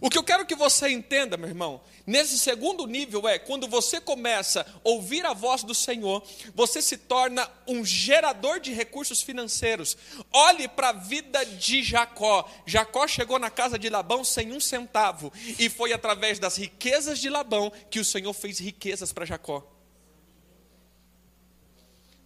O 0.00 0.10
que 0.10 0.18
eu 0.18 0.24
quero 0.24 0.44
que 0.44 0.54
você 0.54 0.90
entenda, 0.90 1.36
meu 1.36 1.48
irmão, 1.48 1.80
nesse 2.06 2.38
segundo 2.38 2.86
nível 2.86 3.26
é 3.28 3.38
quando 3.38 3.68
você 3.68 4.00
começa 4.00 4.60
a 4.60 4.66
ouvir 4.82 5.24
a 5.24 5.32
voz 5.32 5.62
do 5.62 5.74
Senhor, 5.74 6.22
você 6.54 6.82
se 6.82 6.98
torna 6.98 7.48
um 7.66 7.84
gerador 7.84 8.60
de 8.60 8.72
recursos 8.72 9.22
financeiros. 9.22 9.96
Olhe 10.32 10.68
para 10.68 10.90
a 10.90 10.92
vida 10.92 11.44
de 11.44 11.82
Jacó. 11.82 12.48
Jacó 12.66 13.06
chegou 13.06 13.38
na 13.38 13.50
casa 13.50 13.78
de 13.78 13.88
Labão 13.88 14.24
sem 14.24 14.52
um 14.52 14.60
centavo, 14.60 15.32
e 15.58 15.70
foi 15.70 15.92
através 15.92 16.38
das 16.38 16.56
riquezas 16.56 17.18
de 17.18 17.30
Labão 17.30 17.72
que 17.88 18.00
o 18.00 18.04
Senhor 18.04 18.32
fez 18.32 18.58
riquezas 18.58 19.12
para 19.12 19.24
Jacó. 19.24 19.66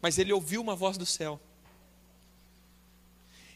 Mas 0.01 0.19
ele 0.19 0.33
ouviu 0.33 0.61
uma 0.61 0.75
voz 0.75 0.97
do 0.97 1.07
céu. 1.07 1.41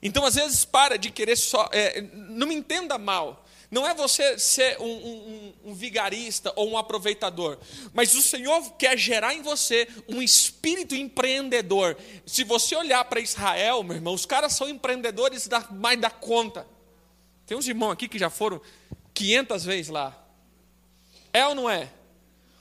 Então, 0.02 0.24
às 0.26 0.34
vezes, 0.34 0.64
para 0.64 0.96
de 0.98 1.10
querer 1.10 1.36
só. 1.36 1.68
é, 1.72 2.00
não 2.12 2.46
me 2.46 2.54
entenda 2.54 2.98
mal. 2.98 3.44
Não 3.70 3.88
é 3.88 3.94
você 3.94 4.38
ser 4.38 4.76
um, 4.80 4.84
um- 4.84 5.54
um- 5.66 5.74
vigarista 5.74 6.52
ou 6.56 6.68
um 6.70 6.76
aproveitador, 6.76 7.56
mas 7.94 8.14
o 8.14 8.20
Senhor 8.20 8.60
quer 8.72 8.98
gerar 8.98 9.32
em 9.32 9.40
você 9.40 9.88
um 10.06 10.20
espírito 10.20 10.94
empreendedor. 10.94 11.96
Se 12.26 12.44
você 12.44 12.76
olhar 12.76 13.02
para 13.06 13.18
Israel, 13.20 13.82
meu 13.82 13.96
irmão, 13.96 14.12
os 14.12 14.26
caras 14.26 14.52
são 14.52 14.68
empreendedores 14.68 15.48
da, 15.48 15.60
mais 15.70 15.98
da 15.98 16.10
conta. 16.10 16.66
Tem 17.46 17.56
uns 17.56 17.66
irmãos 17.66 17.92
aqui 17.92 18.08
que 18.08 18.18
já 18.18 18.28
foram 18.28 18.60
500 19.14 19.64
vezes 19.64 19.88
lá. 19.88 20.18
É 21.32 21.46
ou 21.46 21.54
não 21.54 21.70
é? 21.70 21.88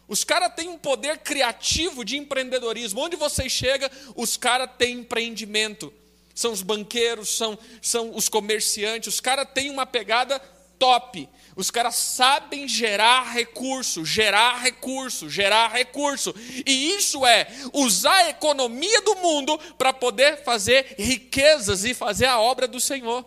Os 0.07 0.23
caras 0.23 0.53
têm 0.55 0.69
um 0.69 0.77
poder 0.77 1.17
criativo 1.17 2.05
de 2.05 2.17
empreendedorismo. 2.17 3.01
Onde 3.01 3.17
você 3.17 3.49
chega, 3.49 3.91
os 4.15 4.37
caras 4.37 4.69
têm 4.77 4.99
empreendimento. 4.99 5.93
São 6.33 6.51
os 6.51 6.61
banqueiros, 6.61 7.35
são, 7.35 7.57
são 7.81 8.15
os 8.15 8.29
comerciantes. 8.29 9.13
Os 9.13 9.19
caras 9.19 9.47
têm 9.53 9.69
uma 9.69 9.85
pegada 9.85 10.39
top. 10.79 11.29
Os 11.55 11.69
caras 11.69 11.95
sabem 11.95 12.67
gerar 12.67 13.31
recurso, 13.31 14.03
gerar 14.03 14.61
recurso, 14.61 15.29
gerar 15.29 15.67
recurso. 15.71 16.33
E 16.65 16.95
isso 16.95 17.25
é 17.25 17.47
usar 17.73 18.15
a 18.15 18.29
economia 18.29 19.01
do 19.01 19.15
mundo 19.17 19.59
para 19.77 19.93
poder 19.93 20.43
fazer 20.43 20.95
riquezas 20.97 21.85
e 21.85 21.93
fazer 21.93 22.25
a 22.25 22.39
obra 22.39 22.67
do 22.67 22.79
Senhor. 22.79 23.25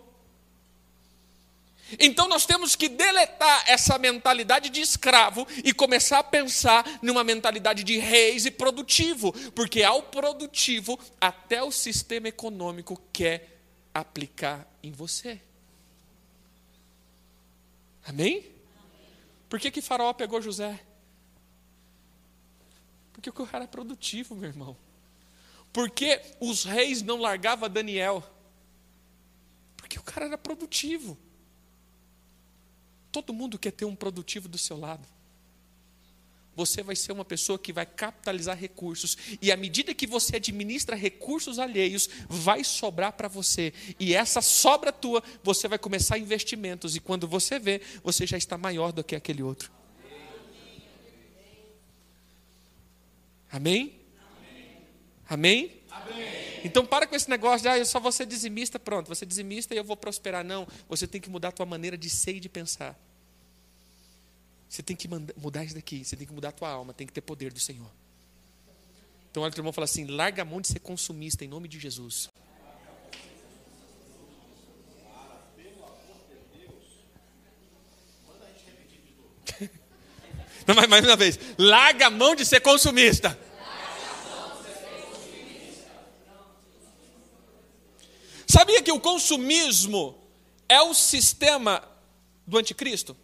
Então 1.99 2.29
nós 2.29 2.47
temos 2.47 2.75
que 2.75 2.89
deletar 2.89 3.65
essa 3.67 3.99
mentalidade 3.99 4.71
de 4.71 4.81
escravo 4.81 5.47
e 5.65 5.73
começar 5.73 6.19
a 6.19 6.25
pensar 6.25 6.85
numa 7.03 7.25
mentalidade 7.25 7.85
de 7.85 7.99
reis 7.99 8.47
e 8.47 8.51
produtivo, 8.51 9.33
porque 9.53 9.83
ao 9.83 10.03
produtivo 10.03 10.99
até 11.21 11.63
o 11.63 11.71
sistema 11.71 12.29
econômico 12.29 13.01
quer 13.13 13.61
aplicar 13.93 14.67
em 14.83 14.91
você. 14.91 15.41
Amém? 18.05 18.45
Por 19.49 19.59
que 19.59 19.71
que 19.71 19.81
Faraó 19.81 20.13
pegou 20.13 20.43
José? 20.43 20.81
Porque 23.13 23.31
o 23.31 23.33
cara 23.33 23.65
era 23.65 23.69
produtivo, 23.69 24.35
meu 24.35 24.49
irmão. 24.49 24.77
Porque 25.73 26.21
os 26.41 26.65
reis 26.65 27.03
não 27.03 27.17
largavam 27.17 27.69
Daniel? 27.69 28.23
Porque 29.77 29.99
o 29.99 30.03
cara 30.03 30.27
era 30.27 30.39
produtivo. 30.39 31.17
Todo 33.15 33.33
mundo 33.33 33.61
quer 33.61 33.71
ter 33.71 33.85
um 33.85 33.95
produtivo 33.95 34.49
do 34.49 34.59
seu 34.59 34.77
lado. 34.77 35.07
Você 36.57 36.83
vai 36.83 36.97
ser 36.97 37.13
uma 37.13 37.25
pessoa 37.25 37.57
que 37.57 37.73
vai 37.73 37.87
capitalizar 37.87 38.59
recursos. 38.59 39.17
E 39.41 39.53
à 39.53 39.57
medida 39.57 39.95
que 39.95 40.05
você 40.05 40.35
administra 40.35 40.97
recursos 40.97 41.61
alheios, 41.61 42.11
vai 42.29 42.65
sobrar 42.65 43.13
para 43.13 43.29
você. 43.29 43.73
E 44.01 44.17
essa 44.17 44.41
sobra 44.41 44.91
tua, 44.93 45.23
você 45.45 45.69
vai 45.69 45.79
começar 45.79 46.19
investimentos. 46.19 46.97
E 46.97 47.01
quando 47.01 47.29
você 47.29 47.57
vê, 47.61 47.81
você 48.03 48.27
já 48.27 48.37
está 48.37 48.59
maior 48.59 48.91
do 48.91 49.05
que 49.05 49.15
aquele 49.15 49.45
outro. 49.45 49.71
Amém? 53.49 53.95
Amém? 55.29 55.71
Então 56.65 56.87
para 56.87 57.07
com 57.07 57.15
esse 57.15 57.29
negócio 57.29 57.61
de, 57.61 57.69
ah, 57.69 57.77
eu 57.77 57.85
só 57.85 58.01
vou 58.01 58.11
ser 58.11 58.25
dizimista, 58.25 58.79
pronto, 58.79 59.07
você 59.07 59.27
dizimista 59.27 59.75
e 59.75 59.77
eu 59.77 59.85
vou 59.85 59.99
prosperar. 59.99 60.43
Não, 60.43 60.67
você 60.89 61.07
tem 61.07 61.21
que 61.21 61.29
mudar 61.29 61.49
a 61.49 61.53
tua 61.53 61.67
maneira 61.67 61.97
de 61.97 62.09
ser 62.09 62.37
e 62.37 62.41
de 62.41 62.49
pensar. 62.49 62.99
Você 64.67 64.83
tem 64.83 64.97
que 64.97 65.07
mudar 65.37 65.63
isso 65.63 65.75
daqui, 65.75 66.03
você 66.03 66.17
tem 66.17 66.27
que 66.27 66.33
mudar 66.33 66.49
a 66.49 66.53
tua 66.53 66.71
alma, 66.71 66.95
tem 66.95 67.07
que 67.07 67.13
ter 67.13 67.21
poder 67.21 67.53
do 67.53 67.61
Senhor. 67.61 67.91
Então 69.31 69.43
olha 69.43 69.51
o 69.51 69.55
teu 69.55 69.61
irmão 69.61 69.73
fala 69.75 69.85
assim: 69.85 70.07
larga 70.07 70.41
a 70.41 70.45
mão 70.45 70.61
de 70.61 70.69
ser 70.69 70.81
consumista 70.81 71.45
em 71.45 71.49
nome 71.49 71.69
de 71.69 71.79
Jesus. 71.79 72.31
Não, 80.67 80.75
mais, 80.75 80.89
mais 80.89 81.05
uma 81.05 81.17
vez. 81.17 81.39
Larga 81.59 82.07
a 82.07 82.11
mão 82.11 82.35
de 82.35 82.47
ser 82.47 82.61
consumista. 82.61 83.39
Sabia 88.55 88.81
que 88.81 88.93
o 88.93 89.01
consumismo 89.01 90.17
é 90.69 90.81
o 90.81 90.95
sistema 90.95 91.83
do 92.47 92.57
anticristo? 92.57 93.17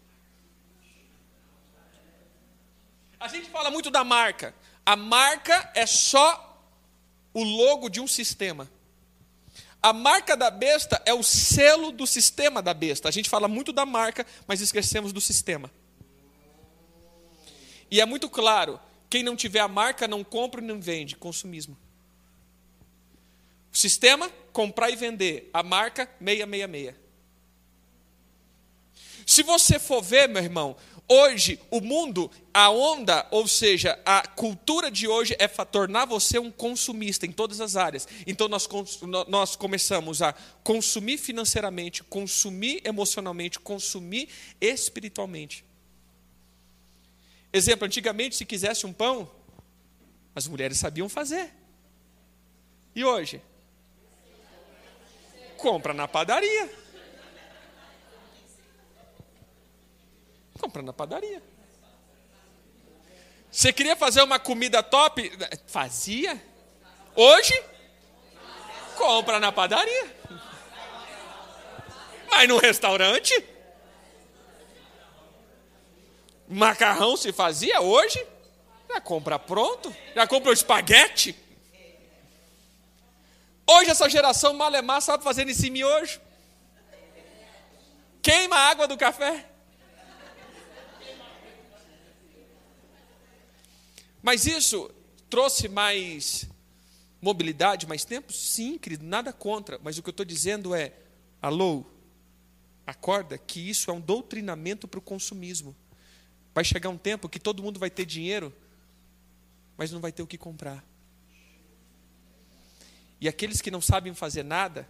A 3.20 3.28
gente 3.28 3.48
fala 3.48 3.70
muito 3.70 3.92
da 3.92 4.02
marca. 4.02 4.52
A 4.84 4.96
marca 4.96 5.70
é 5.72 5.86
só 5.86 6.60
o 7.32 7.44
logo 7.44 7.88
de 7.88 8.00
um 8.00 8.08
sistema. 8.08 8.68
A 9.80 9.92
marca 9.92 10.36
da 10.36 10.50
besta 10.50 11.00
é 11.06 11.14
o 11.14 11.22
selo 11.22 11.92
do 11.92 12.08
sistema 12.08 12.60
da 12.60 12.74
besta. 12.74 13.08
A 13.08 13.12
gente 13.12 13.30
fala 13.30 13.46
muito 13.46 13.72
da 13.72 13.86
marca, 13.86 14.26
mas 14.48 14.60
esquecemos 14.60 15.12
do 15.12 15.20
sistema. 15.20 15.70
E 17.88 18.00
é 18.00 18.04
muito 18.04 18.28
claro: 18.28 18.80
quem 19.08 19.22
não 19.22 19.36
tiver 19.36 19.60
a 19.60 19.68
marca 19.68 20.08
não 20.08 20.24
compra 20.24 20.60
e 20.60 20.64
não 20.64 20.80
vende. 20.80 21.14
Consumismo. 21.14 21.78
O 23.72 23.76
sistema, 23.76 24.30
comprar 24.52 24.90
e 24.90 24.96
vender. 24.96 25.50
A 25.52 25.62
marca, 25.62 26.06
666. 26.18 26.94
Se 29.26 29.42
você 29.42 29.78
for 29.78 30.02
ver, 30.02 30.28
meu 30.28 30.42
irmão, 30.42 30.76
Hoje, 31.12 31.58
o 31.72 31.80
mundo, 31.80 32.30
a 32.54 32.70
onda, 32.70 33.26
ou 33.32 33.48
seja, 33.48 33.98
a 34.06 34.24
cultura 34.24 34.92
de 34.92 35.08
hoje 35.08 35.34
é 35.40 35.48
tornar 35.48 36.04
você 36.04 36.38
um 36.38 36.52
consumista 36.52 37.26
em 37.26 37.32
todas 37.32 37.60
as 37.60 37.74
áreas. 37.74 38.06
Então, 38.24 38.46
nós, 38.46 38.68
nós 39.26 39.56
começamos 39.56 40.22
a 40.22 40.32
consumir 40.62 41.18
financeiramente, 41.18 42.04
consumir 42.04 42.80
emocionalmente, 42.84 43.58
consumir 43.58 44.28
espiritualmente. 44.60 45.64
Exemplo, 47.52 47.86
antigamente, 47.86 48.36
se 48.36 48.44
quisesse 48.44 48.86
um 48.86 48.92
pão, 48.92 49.28
as 50.32 50.46
mulheres 50.46 50.78
sabiam 50.78 51.08
fazer. 51.08 51.52
E 52.94 53.04
hoje? 53.04 53.42
Compra 55.60 55.92
na 55.92 56.08
padaria. 56.08 56.70
Compra 60.58 60.82
na 60.82 60.92
padaria. 60.92 61.42
Você 63.50 63.70
queria 63.72 63.94
fazer 63.94 64.22
uma 64.22 64.38
comida 64.38 64.82
top? 64.82 65.30
Fazia. 65.66 66.42
Hoje? 67.14 67.52
Compra 68.96 69.38
na 69.38 69.52
padaria. 69.52 70.16
Mas 72.30 72.48
no 72.48 72.56
restaurante? 72.56 73.44
Macarrão 76.48 77.18
se 77.18 77.32
fazia 77.32 77.82
hoje? 77.82 78.26
Já 78.88 79.00
compra 79.00 79.38
pronto? 79.38 79.94
Já 80.14 80.26
compra 80.26 80.50
o 80.50 80.54
espaguete? 80.54 81.36
Hoje 83.72 83.88
essa 83.88 84.08
geração 84.10 84.52
malemar 84.52 85.00
sabe 85.00 85.22
fazer 85.22 85.48
esse 85.48 85.70
miojo. 85.70 86.20
Queima 88.20 88.56
a 88.56 88.68
água 88.68 88.88
do 88.88 88.98
café. 88.98 89.48
Mas 94.20 94.44
isso 94.44 94.90
trouxe 95.28 95.68
mais 95.68 96.48
mobilidade, 97.22 97.86
mais 97.86 98.04
tempo? 98.04 98.32
Sim, 98.32 98.76
querido, 98.76 99.04
nada 99.04 99.32
contra. 99.32 99.78
Mas 99.78 99.96
o 99.96 100.02
que 100.02 100.08
eu 100.08 100.12
estou 100.12 100.26
dizendo 100.26 100.74
é: 100.74 100.92
alô, 101.40 101.86
acorda 102.84 103.38
que 103.38 103.70
isso 103.70 103.88
é 103.88 103.94
um 103.94 104.00
doutrinamento 104.00 104.88
para 104.88 104.98
o 104.98 105.02
consumismo. 105.02 105.76
Vai 106.52 106.64
chegar 106.64 106.88
um 106.88 106.98
tempo 106.98 107.28
que 107.28 107.38
todo 107.38 107.62
mundo 107.62 107.78
vai 107.78 107.88
ter 107.88 108.04
dinheiro, 108.04 108.52
mas 109.76 109.92
não 109.92 110.00
vai 110.00 110.10
ter 110.10 110.24
o 110.24 110.26
que 110.26 110.36
comprar. 110.36 110.89
E 113.20 113.28
aqueles 113.28 113.60
que 113.60 113.70
não 113.70 113.80
sabem 113.80 114.14
fazer 114.14 114.42
nada, 114.42 114.88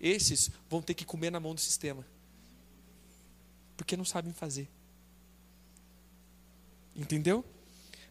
esses 0.00 0.50
vão 0.68 0.80
ter 0.80 0.94
que 0.94 1.04
comer 1.04 1.30
na 1.30 1.40
mão 1.40 1.54
do 1.54 1.60
sistema. 1.60 2.06
Porque 3.76 3.96
não 3.96 4.04
sabem 4.04 4.32
fazer. 4.32 4.68
Entendeu? 6.94 7.44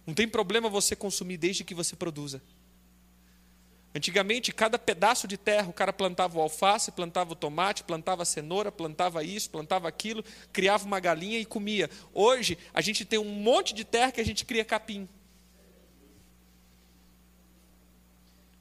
Não 0.05 0.13
tem 0.13 0.27
problema 0.27 0.69
você 0.69 0.95
consumir 0.95 1.37
desde 1.37 1.63
que 1.63 1.73
você 1.73 1.95
produza. 1.95 2.41
Antigamente, 3.95 4.51
cada 4.51 4.79
pedaço 4.79 5.27
de 5.27 5.37
terra, 5.37 5.69
o 5.69 5.73
cara 5.73 5.93
plantava 5.93 6.37
o 6.37 6.41
alface, 6.41 6.91
plantava 6.91 7.31
o 7.31 7.35
tomate, 7.35 7.83
plantava 7.83 8.23
a 8.23 8.25
cenoura, 8.25 8.71
plantava 8.71 9.23
isso, 9.23 9.49
plantava 9.51 9.87
aquilo, 9.87 10.25
criava 10.51 10.83
uma 10.83 10.99
galinha 10.99 11.39
e 11.39 11.45
comia. 11.45 11.89
Hoje, 12.11 12.57
a 12.73 12.81
gente 12.81 13.05
tem 13.05 13.19
um 13.19 13.35
monte 13.35 13.73
de 13.73 13.85
terra 13.85 14.11
que 14.11 14.19
a 14.19 14.25
gente 14.25 14.45
cria 14.45 14.65
capim. 14.65 15.07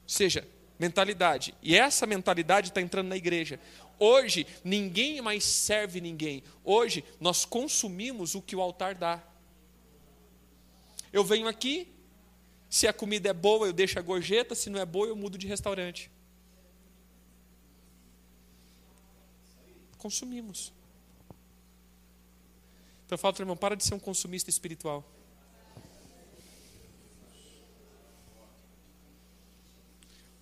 Ou 0.03 0.09
seja, 0.09 0.47
mentalidade. 0.77 1.53
E 1.61 1.75
essa 1.75 2.05
mentalidade 2.05 2.69
está 2.69 2.81
entrando 2.81 3.07
na 3.07 3.17
igreja. 3.17 3.59
Hoje, 3.97 4.45
ninguém 4.63 5.21
mais 5.21 5.43
serve 5.43 6.01
ninguém. 6.01 6.43
Hoje, 6.63 7.03
nós 7.19 7.45
consumimos 7.45 8.35
o 8.35 8.41
que 8.41 8.55
o 8.55 8.61
altar 8.61 8.95
dá. 8.95 9.23
Eu 11.11 11.23
venho 11.23 11.47
aqui, 11.47 11.87
se 12.69 12.87
a 12.87 12.93
comida 12.93 13.29
é 13.29 13.33
boa, 13.33 13.67
eu 13.67 13.73
deixo 13.73 13.99
a 13.99 14.01
gorjeta, 14.01 14.55
se 14.55 14.69
não 14.69 14.79
é 14.79 14.85
boa, 14.85 15.07
eu 15.07 15.15
mudo 15.15 15.37
de 15.37 15.47
restaurante. 15.47 16.09
Consumimos. 19.97 20.73
Então 23.05 23.15
eu 23.15 23.17
falo 23.17 23.33
para 23.35 23.41
o 23.41 23.43
irmão, 23.43 23.55
para 23.55 23.75
de 23.75 23.83
ser 23.83 23.93
um 23.93 23.99
consumista 23.99 24.49
espiritual. 24.49 25.07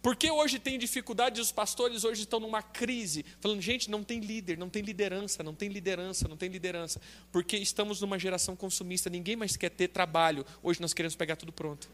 Por 0.01 0.15
que 0.15 0.31
hoje 0.31 0.57
tem 0.57 0.79
dificuldade 0.79 1.39
os 1.39 1.51
pastores 1.51 2.03
hoje 2.03 2.21
estão 2.23 2.39
numa 2.39 2.63
crise? 2.63 3.23
Falando, 3.39 3.61
gente, 3.61 3.89
não 3.89 4.03
tem 4.03 4.19
líder, 4.19 4.57
não 4.57 4.67
tem 4.67 4.81
liderança, 4.81 5.43
não 5.43 5.53
tem 5.53 5.69
liderança, 5.69 6.27
não 6.27 6.35
tem 6.35 6.49
liderança. 6.49 6.99
Porque 7.31 7.55
estamos 7.55 8.01
numa 8.01 8.17
geração 8.17 8.55
consumista, 8.55 9.11
ninguém 9.11 9.35
mais 9.35 9.55
quer 9.55 9.69
ter 9.69 9.89
trabalho. 9.89 10.43
Hoje 10.63 10.81
nós 10.81 10.91
queremos 10.91 11.15
pegar 11.15 11.35
tudo 11.35 11.51
pronto. 11.51 11.87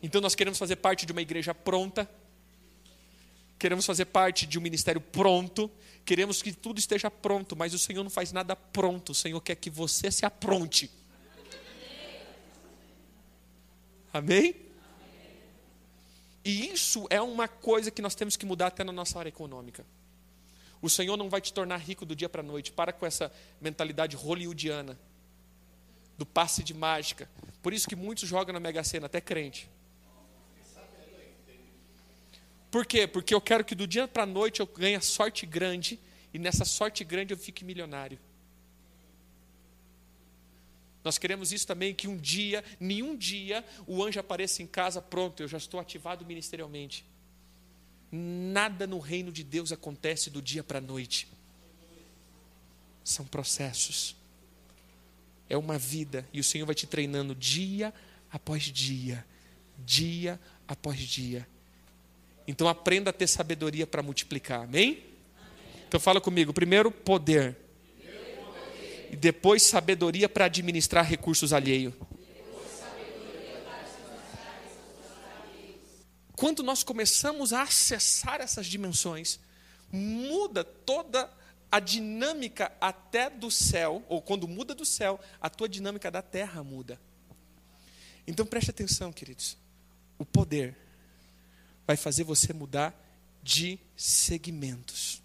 Então 0.00 0.20
nós 0.20 0.36
queremos 0.36 0.58
fazer 0.58 0.76
parte 0.76 1.04
de 1.04 1.10
uma 1.10 1.20
igreja 1.20 1.52
pronta, 1.52 2.08
queremos 3.58 3.84
fazer 3.84 4.04
parte 4.06 4.46
de 4.46 4.56
um 4.56 4.62
ministério 4.62 5.00
pronto, 5.00 5.68
queremos 6.04 6.40
que 6.40 6.52
tudo 6.52 6.78
esteja 6.78 7.10
pronto, 7.10 7.56
mas 7.56 7.74
o 7.74 7.78
Senhor 7.78 8.04
não 8.04 8.10
faz 8.10 8.30
nada 8.32 8.54
pronto, 8.54 9.10
o 9.10 9.14
Senhor 9.14 9.40
quer 9.40 9.56
que 9.56 9.68
você 9.68 10.10
se 10.12 10.24
apronte. 10.24 10.90
Amém? 14.12 14.69
E 16.44 16.70
isso 16.70 17.06
é 17.10 17.20
uma 17.20 17.46
coisa 17.46 17.90
que 17.90 18.00
nós 18.00 18.14
temos 18.14 18.36
que 18.36 18.46
mudar 18.46 18.68
até 18.68 18.82
na 18.82 18.92
nossa 18.92 19.18
área 19.18 19.28
econômica. 19.28 19.84
O 20.80 20.88
Senhor 20.88 21.16
não 21.16 21.28
vai 21.28 21.40
te 21.40 21.52
tornar 21.52 21.76
rico 21.76 22.06
do 22.06 22.16
dia 22.16 22.28
para 22.28 22.40
a 22.40 22.44
noite. 22.44 22.72
Para 22.72 22.92
com 22.92 23.04
essa 23.04 23.30
mentalidade 23.60 24.16
hollywoodiana, 24.16 24.98
do 26.16 26.24
passe 26.24 26.62
de 26.62 26.72
mágica. 26.72 27.28
Por 27.62 27.72
isso 27.72 27.88
que 27.88 27.96
muitos 27.96 28.28
jogam 28.28 28.52
na 28.54 28.60
Mega 28.60 28.82
Sena, 28.82 29.06
até 29.06 29.20
crente. 29.20 29.70
Por 32.70 32.86
quê? 32.86 33.06
Porque 33.06 33.34
eu 33.34 33.40
quero 33.40 33.64
que 33.64 33.74
do 33.74 33.86
dia 33.86 34.06
para 34.06 34.22
a 34.22 34.26
noite 34.26 34.60
eu 34.60 34.66
ganhe 34.66 35.00
sorte 35.00 35.44
grande 35.44 35.98
e 36.32 36.38
nessa 36.38 36.64
sorte 36.64 37.02
grande 37.04 37.34
eu 37.34 37.38
fique 37.38 37.64
milionário. 37.64 38.18
Nós 41.02 41.16
queremos 41.16 41.52
isso 41.52 41.66
também, 41.66 41.94
que 41.94 42.06
um 42.06 42.16
dia, 42.16 42.62
nenhum 42.78 43.16
dia, 43.16 43.64
o 43.86 44.04
anjo 44.04 44.20
apareça 44.20 44.62
em 44.62 44.66
casa, 44.66 45.00
pronto, 45.00 45.42
eu 45.42 45.48
já 45.48 45.56
estou 45.56 45.80
ativado 45.80 46.24
ministerialmente. 46.26 47.04
Nada 48.12 48.86
no 48.86 48.98
reino 48.98 49.32
de 49.32 49.42
Deus 49.42 49.72
acontece 49.72 50.28
do 50.28 50.42
dia 50.42 50.62
para 50.62 50.78
a 50.78 50.80
noite. 50.80 51.28
São 53.02 53.24
processos. 53.24 54.14
É 55.48 55.56
uma 55.56 55.78
vida, 55.78 56.28
e 56.32 56.40
o 56.40 56.44
Senhor 56.44 56.66
vai 56.66 56.74
te 56.74 56.86
treinando 56.86 57.34
dia 57.34 57.94
após 58.30 58.64
dia, 58.64 59.24
dia 59.78 60.38
após 60.68 60.98
dia. 61.00 61.48
Então 62.46 62.68
aprenda 62.68 63.10
a 63.10 63.12
ter 63.12 63.26
sabedoria 63.26 63.86
para 63.86 64.02
multiplicar, 64.02 64.62
amém? 64.62 64.90
amém? 64.90 65.04
Então 65.88 65.98
fala 65.98 66.20
comigo, 66.20 66.52
primeiro 66.52 66.90
poder 66.90 67.56
e 69.10 69.16
depois 69.16 69.62
sabedoria 69.62 70.28
para 70.28 70.44
administrar 70.44 71.04
recursos 71.04 71.52
alheios. 71.52 71.92
Quando 76.36 76.62
nós 76.62 76.82
começamos 76.82 77.52
a 77.52 77.62
acessar 77.62 78.40
essas 78.40 78.66
dimensões, 78.66 79.38
muda 79.92 80.64
toda 80.64 81.30
a 81.70 81.78
dinâmica 81.78 82.72
até 82.80 83.28
do 83.28 83.50
céu, 83.50 84.02
ou 84.08 84.22
quando 84.22 84.48
muda 84.48 84.74
do 84.74 84.86
céu, 84.86 85.20
a 85.40 85.50
tua 85.50 85.68
dinâmica 85.68 86.10
da 86.10 86.22
terra 86.22 86.64
muda. 86.64 86.98
Então 88.26 88.46
preste 88.46 88.70
atenção, 88.70 89.12
queridos. 89.12 89.56
O 90.18 90.24
poder 90.24 90.76
vai 91.86 91.96
fazer 91.96 92.24
você 92.24 92.52
mudar 92.52 92.94
de 93.42 93.78
segmentos. 93.96 95.19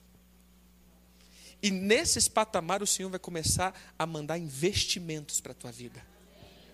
E 1.66 1.72
nesses 1.72 2.28
patamar 2.28 2.84
o 2.84 2.86
Senhor 2.86 3.10
vai 3.10 3.18
começar 3.18 3.74
a 3.98 4.06
mandar 4.06 4.38
investimentos 4.38 5.42
para 5.42 5.52
a 5.52 5.56
tua 5.56 5.72
vida. 5.72 6.00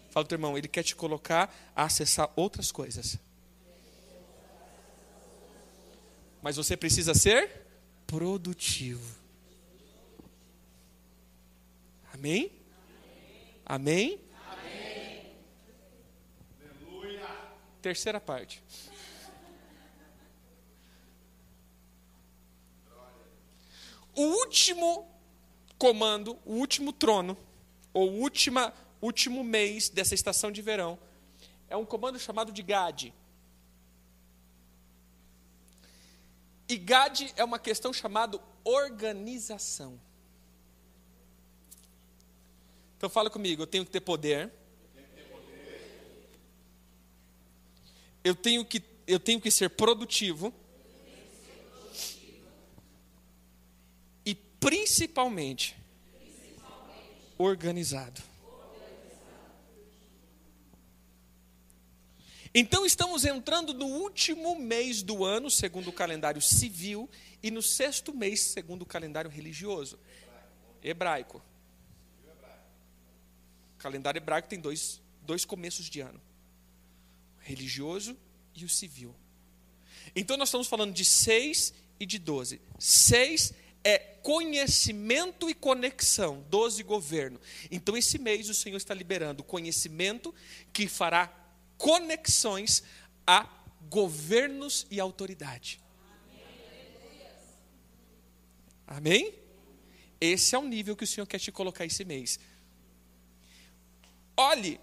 Fala, 0.10 0.26
teu 0.26 0.36
irmão, 0.36 0.58
ele 0.58 0.68
quer 0.68 0.84
te 0.84 0.98
colocar 0.98 1.50
a 1.74 1.86
acessar 1.86 2.30
outras 2.36 2.74
coisas. 2.74 3.18
Mas 6.42 6.58
você 6.58 6.76
precisa 6.76 7.14
ser 7.14 7.50
produtivo. 8.06 9.16
Amém? 12.14 12.52
Amém? 13.66 14.20
Amém? 14.46 15.32
Terceira 17.82 18.20
parte. 18.20 18.62
O 24.16 24.22
último 24.22 25.08
comando, 25.78 26.38
o 26.46 26.54
último 26.54 26.94
trono, 26.94 27.38
ou 27.94 28.10
o 28.10 28.20
última, 28.20 28.74
último 29.02 29.44
mês 29.44 29.90
dessa 29.90 30.14
estação 30.14 30.52
de 30.52 30.62
verão, 30.62 31.00
é 31.70 31.76
um 31.76 31.86
comando 31.86 32.20
chamado 32.20 32.52
de 32.52 32.62
Gade. 32.62 33.14
E 36.68 36.78
Gade 36.78 37.34
é 37.36 37.44
uma 37.44 37.60
questão 37.60 37.92
chamada 37.92 38.40
organização. 38.64 40.00
Então 42.98 43.10
fala 43.10 43.30
comigo, 43.30 43.64
eu 43.64 43.68
tenho 43.68 43.84
que 43.84 43.92
ter 43.92 44.02
poder. 44.02 44.52
Eu 48.24 48.36
tenho 48.36 48.64
que, 48.64 48.84
eu 49.08 49.20
tenho 49.20 49.42
que 49.42 49.50
ser 49.50 49.70
produtivo. 49.72 50.54
Principalmente, 54.62 55.76
organizado. 57.36 58.22
Então 62.54 62.86
estamos 62.86 63.26
entrando 63.26 63.74
no 63.74 63.88
último 63.88 64.56
mês 64.56 65.02
do 65.02 65.26
ano, 65.26 65.50
segundo 65.50 65.90
o 65.90 65.94
calendário 65.94 66.42
civil, 66.42 67.10
e 67.42 67.50
no 67.50 67.62
sexto 67.62 68.14
mês, 68.14 68.42
segundo 68.42 68.84
o 68.84 68.86
calendário 68.86 69.32
religioso, 69.32 69.98
hebraico. 70.84 71.42
O 73.76 73.78
calendário 73.80 74.20
hebraico 74.20 74.48
tem 74.48 74.60
dois, 74.60 75.02
dois 75.24 75.44
começos 75.44 75.90
de 75.90 76.02
ano: 76.02 76.22
o 77.40 77.44
religioso 77.44 78.16
e 78.54 78.64
o 78.64 78.70
civil. 78.70 79.16
Então 80.16 80.38
nós 80.38 80.50
estamos 80.50 80.68
falando 80.68 80.94
de 80.94 81.04
seis 81.04 81.74
e 82.00 82.06
de 82.06 82.20
doze. 82.20 82.62
Seis 82.78 83.52
é 83.52 83.61
conhecimento 84.22 85.50
e 85.50 85.54
conexão, 85.54 86.46
doze 86.50 86.84
governo. 86.84 87.40
Então 87.70 87.98
esse 87.98 88.18
mês 88.18 88.50
o 88.50 88.54
Senhor 88.54 88.78
está 88.78 88.94
liberando 88.94 89.44
conhecimento 89.44 90.34
que 90.72 90.88
fará 90.88 91.28
conexões 91.78 92.84
a 93.26 93.50
governos 93.90 94.86
e 94.90 95.00
autoridade. 95.00 95.80
Amém? 98.86 99.34
Esse 100.20 100.54
é 100.54 100.60
o 100.60 100.64
nível 100.64 100.96
que 100.96 101.04
o 101.04 101.08
Senhor 101.08 101.26
quer 101.26 101.40
te 101.40 101.52
colocar 101.52 101.86
esse 101.86 102.06
mês. 102.06 102.40
Olhe, 104.38 104.80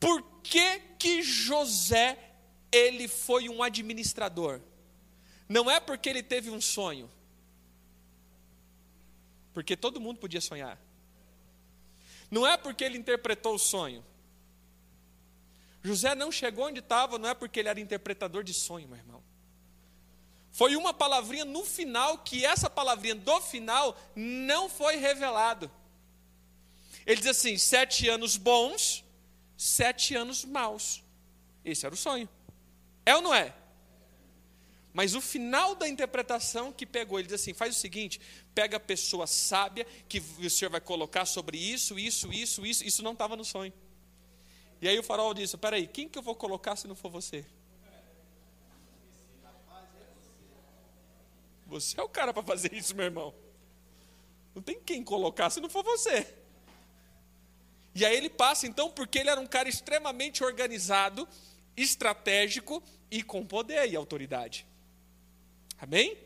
por 0.00 0.22
que 0.42 0.80
que 0.98 1.22
José 1.22 2.18
ele 2.72 3.06
foi 3.06 3.48
um 3.48 3.62
administrador? 3.62 4.60
Não 5.48 5.70
é 5.70 5.78
porque 5.78 6.08
ele 6.08 6.22
teve 6.22 6.50
um 6.50 6.60
sonho. 6.60 7.10
Porque 9.52 9.76
todo 9.76 10.00
mundo 10.00 10.18
podia 10.18 10.40
sonhar. 10.40 10.78
Não 12.30 12.46
é 12.46 12.56
porque 12.56 12.82
ele 12.82 12.96
interpretou 12.96 13.54
o 13.54 13.58
sonho. 13.58 14.04
José 15.82 16.14
não 16.14 16.30
chegou 16.30 16.66
onde 16.66 16.78
estava, 16.78 17.18
não 17.18 17.28
é 17.28 17.34
porque 17.34 17.60
ele 17.60 17.68
era 17.68 17.80
interpretador 17.80 18.42
de 18.44 18.54
sonho, 18.54 18.88
meu 18.88 18.96
irmão. 18.96 19.22
Foi 20.52 20.76
uma 20.76 20.92
palavrinha 20.94 21.44
no 21.44 21.64
final, 21.64 22.18
que 22.18 22.44
essa 22.44 22.70
palavrinha 22.70 23.14
do 23.14 23.40
final 23.40 23.98
não 24.14 24.68
foi 24.68 24.96
revelado. 24.96 25.70
Ele 27.06 27.20
diz 27.20 27.30
assim: 27.30 27.56
sete 27.58 28.08
anos 28.08 28.36
bons, 28.36 29.04
sete 29.56 30.14
anos 30.14 30.44
maus. 30.44 31.02
Esse 31.64 31.86
era 31.86 31.94
o 31.94 31.98
sonho. 31.98 32.28
É 33.04 33.16
ou 33.16 33.22
não 33.22 33.34
é? 33.34 33.54
Mas 34.92 35.14
o 35.14 35.20
final 35.20 35.74
da 35.74 35.88
interpretação 35.88 36.70
que 36.70 36.84
pegou, 36.84 37.18
ele 37.18 37.26
diz 37.26 37.40
assim: 37.40 37.54
faz 37.54 37.76
o 37.76 37.78
seguinte, 37.78 38.20
pega 38.54 38.76
a 38.76 38.80
pessoa 38.80 39.26
sábia 39.26 39.86
que 40.08 40.22
o 40.38 40.50
senhor 40.50 40.70
vai 40.70 40.80
colocar 40.80 41.24
sobre 41.24 41.56
isso, 41.56 41.98
isso, 41.98 42.32
isso, 42.32 42.66
isso. 42.66 42.84
Isso 42.84 43.02
não 43.02 43.12
estava 43.12 43.34
no 43.34 43.44
sonho. 43.44 43.72
E 44.80 44.88
aí 44.88 44.98
o 44.98 45.02
farol 45.02 45.32
disse: 45.32 45.56
peraí, 45.56 45.86
quem 45.86 46.08
que 46.08 46.18
eu 46.18 46.22
vou 46.22 46.34
colocar 46.34 46.76
se 46.76 46.86
não 46.86 46.94
for 46.94 47.10
você? 47.10 47.46
Você 51.66 51.98
é 51.98 52.02
o 52.02 52.08
cara 52.08 52.34
para 52.34 52.42
fazer 52.42 52.74
isso, 52.74 52.94
meu 52.94 53.06
irmão. 53.06 53.34
Não 54.54 54.60
tem 54.60 54.78
quem 54.78 55.02
colocar 55.02 55.48
se 55.48 55.58
não 55.58 55.70
for 55.70 55.82
você. 55.82 56.26
E 57.94 58.04
aí 58.04 58.14
ele 58.14 58.28
passa 58.28 58.66
então 58.66 58.90
porque 58.90 59.18
ele 59.18 59.30
era 59.30 59.40
um 59.40 59.46
cara 59.46 59.70
extremamente 59.70 60.44
organizado, 60.44 61.26
estratégico 61.74 62.82
e 63.10 63.22
com 63.22 63.46
poder 63.46 63.88
e 63.88 63.96
autoridade. 63.96 64.66
Amém? 65.82 66.16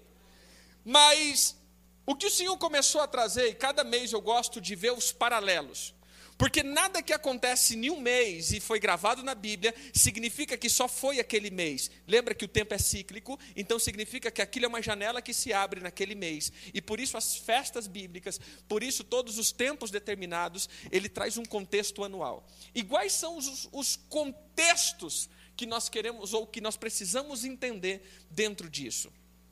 Mas 0.85 1.57
o 2.05 2.15
que 2.15 2.27
o 2.27 2.31
Senhor 2.31 2.57
começou 2.59 3.01
a 3.01 3.09
trazer, 3.09 3.49
e 3.49 3.55
cada 3.55 3.83
mês 3.83 4.13
eu 4.13 4.21
gosto 4.21 4.61
de 4.61 4.77
ver 4.77 4.93
os 4.93 5.13
paralelos. 5.13 5.95
Porque 6.37 6.63
nada 6.63 7.03
que 7.03 7.15
acontece 7.15 7.75
em 7.75 7.89
um 7.89 7.99
mês 7.99 8.53
e 8.53 8.61
foi 8.61 8.79
gravado 8.79 9.23
na 9.23 9.35
Bíblia 9.35 9.75
significa 9.95 10.59
que 10.59 10.69
só 10.69 10.87
foi 10.87 11.19
aquele 11.19 11.51
mês. 11.51 11.91
Lembra 12.07 12.35
que 12.35 12.45
o 12.45 12.49
tempo 12.49 12.75
é 12.75 12.79
cíclico, 12.79 13.41
então 13.57 13.79
significa 13.79 14.31
que 14.31 14.43
aquilo 14.43 14.67
é 14.67 14.69
uma 14.69 14.83
janela 14.83 15.23
que 15.23 15.33
se 15.33 15.55
abre 15.55 15.81
naquele 15.81 16.15
mês. 16.15 16.53
E 16.75 16.83
por 16.83 17.01
isso 17.01 17.17
as 17.17 17.37
festas 17.37 17.87
bíblicas, 17.87 18.39
por 18.69 18.83
isso 18.83 19.03
todos 19.03 19.39
os 19.39 19.51
tempos 19.51 19.91
determinados, 19.91 20.69
ele 20.93 21.09
traz 21.09 21.39
um 21.39 21.45
contexto 21.47 22.05
anual. 22.05 22.47
E 22.75 22.85
quais 22.85 23.15
são 23.15 23.39
os, 23.39 23.67
os 23.73 23.97
contextos 23.97 25.31
que 25.57 25.65
nós 25.65 25.89
queremos 25.89 26.35
ou 26.35 26.47
que 26.47 26.61
nós 26.61 26.77
precisamos 26.77 27.43
entender 27.43 28.07
dentro 28.31 28.69
disso? 28.69 29.11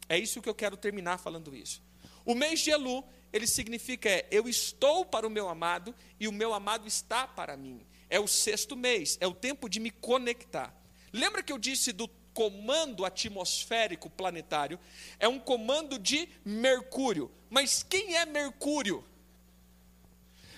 É 0.09 0.18
isso 0.18 0.43
que 0.43 0.48
eu 0.48 0.55
quero 0.55 0.76
terminar 0.76 1.18
falando 1.18 1.55
isso. 1.55 1.82
O 2.24 2.35
mês 2.35 2.60
de 2.60 2.70
Elu 2.70 3.05
ele 3.35 3.48
significa 3.48 4.09
é, 4.09 4.26
eu 4.31 4.48
estou 4.48 5.05
para 5.05 5.26
o 5.26 5.31
meu 5.31 5.48
amado 5.48 5.93
e 6.20 6.28
o 6.28 6.32
meu 6.32 6.55
amado 6.55 6.86
está 6.86 7.26
para 7.26 7.56
mim. 7.56 7.85
É 8.09 8.20
o 8.20 8.28
sexto 8.28 8.76
mês, 8.76 9.18
é 9.20 9.26
o 9.26 9.35
tempo 9.35 9.68
de 9.68 9.81
me 9.81 9.90
conectar. 9.90 10.72
Lembra 11.12 11.43
que 11.43 11.52
eu 11.52 11.59
disse 11.59 11.90
do 11.90 12.06
comando 12.32 13.05
atmosférico 13.05 14.09
planetário? 14.09 14.78
É 15.18 15.26
um 15.26 15.40
comando 15.40 15.98
de 15.98 16.28
Mercúrio. 16.44 17.31
Mas 17.51 17.82
quem 17.82 18.16
é 18.16 18.24
Mercúrio? 18.24 19.05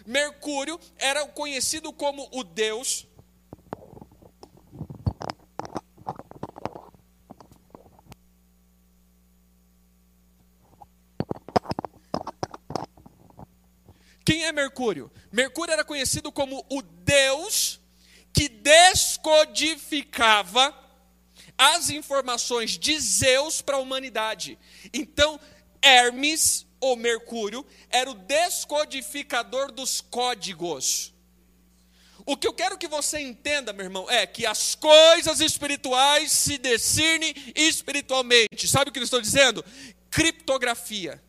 Mercúrio 0.05 0.79
era 0.99 1.27
conhecido 1.29 1.93
como 1.95 2.29
o 2.31 2.45
deus 2.45 3.06
Quem 14.27 14.45
é 14.45 14.51
Mercúrio? 14.51 15.09
Mercúrio 15.31 15.73
era 15.73 15.85
conhecido 15.85 16.33
como 16.33 16.67
o 16.69 16.83
deus 16.83 17.81
que 18.33 18.49
descodificava 18.49 20.77
as 21.57 21.91
informações 21.91 22.77
de 22.77 22.99
Zeus 22.99 23.63
para 23.63 23.77
a 23.77 23.81
humanidade. 23.81 24.59
Então, 24.93 25.39
Hermes, 25.81 26.67
ou 26.81 26.97
Mercúrio, 26.97 27.65
era 27.89 28.11
o 28.11 28.15
descodificador 28.15 29.71
dos 29.71 30.01
códigos. 30.01 31.15
O 32.27 32.37
que 32.37 32.49
eu 32.49 32.53
quero 32.53 32.77
que 32.77 32.89
você 32.89 33.21
entenda, 33.21 33.73
meu 33.73 33.85
irmão, 33.85 34.11
é 34.11 34.27
que 34.27 34.45
as 34.45 34.75
coisas 34.75 35.39
espirituais 35.39 36.33
se 36.33 36.59
discernem 36.59 37.33
espiritualmente. 37.55 38.67
Sabe 38.67 38.91
o 38.91 38.93
que 38.93 38.99
eu 38.99 39.05
estou 39.05 39.21
dizendo? 39.21 39.65
Criptografia. 40.11 41.23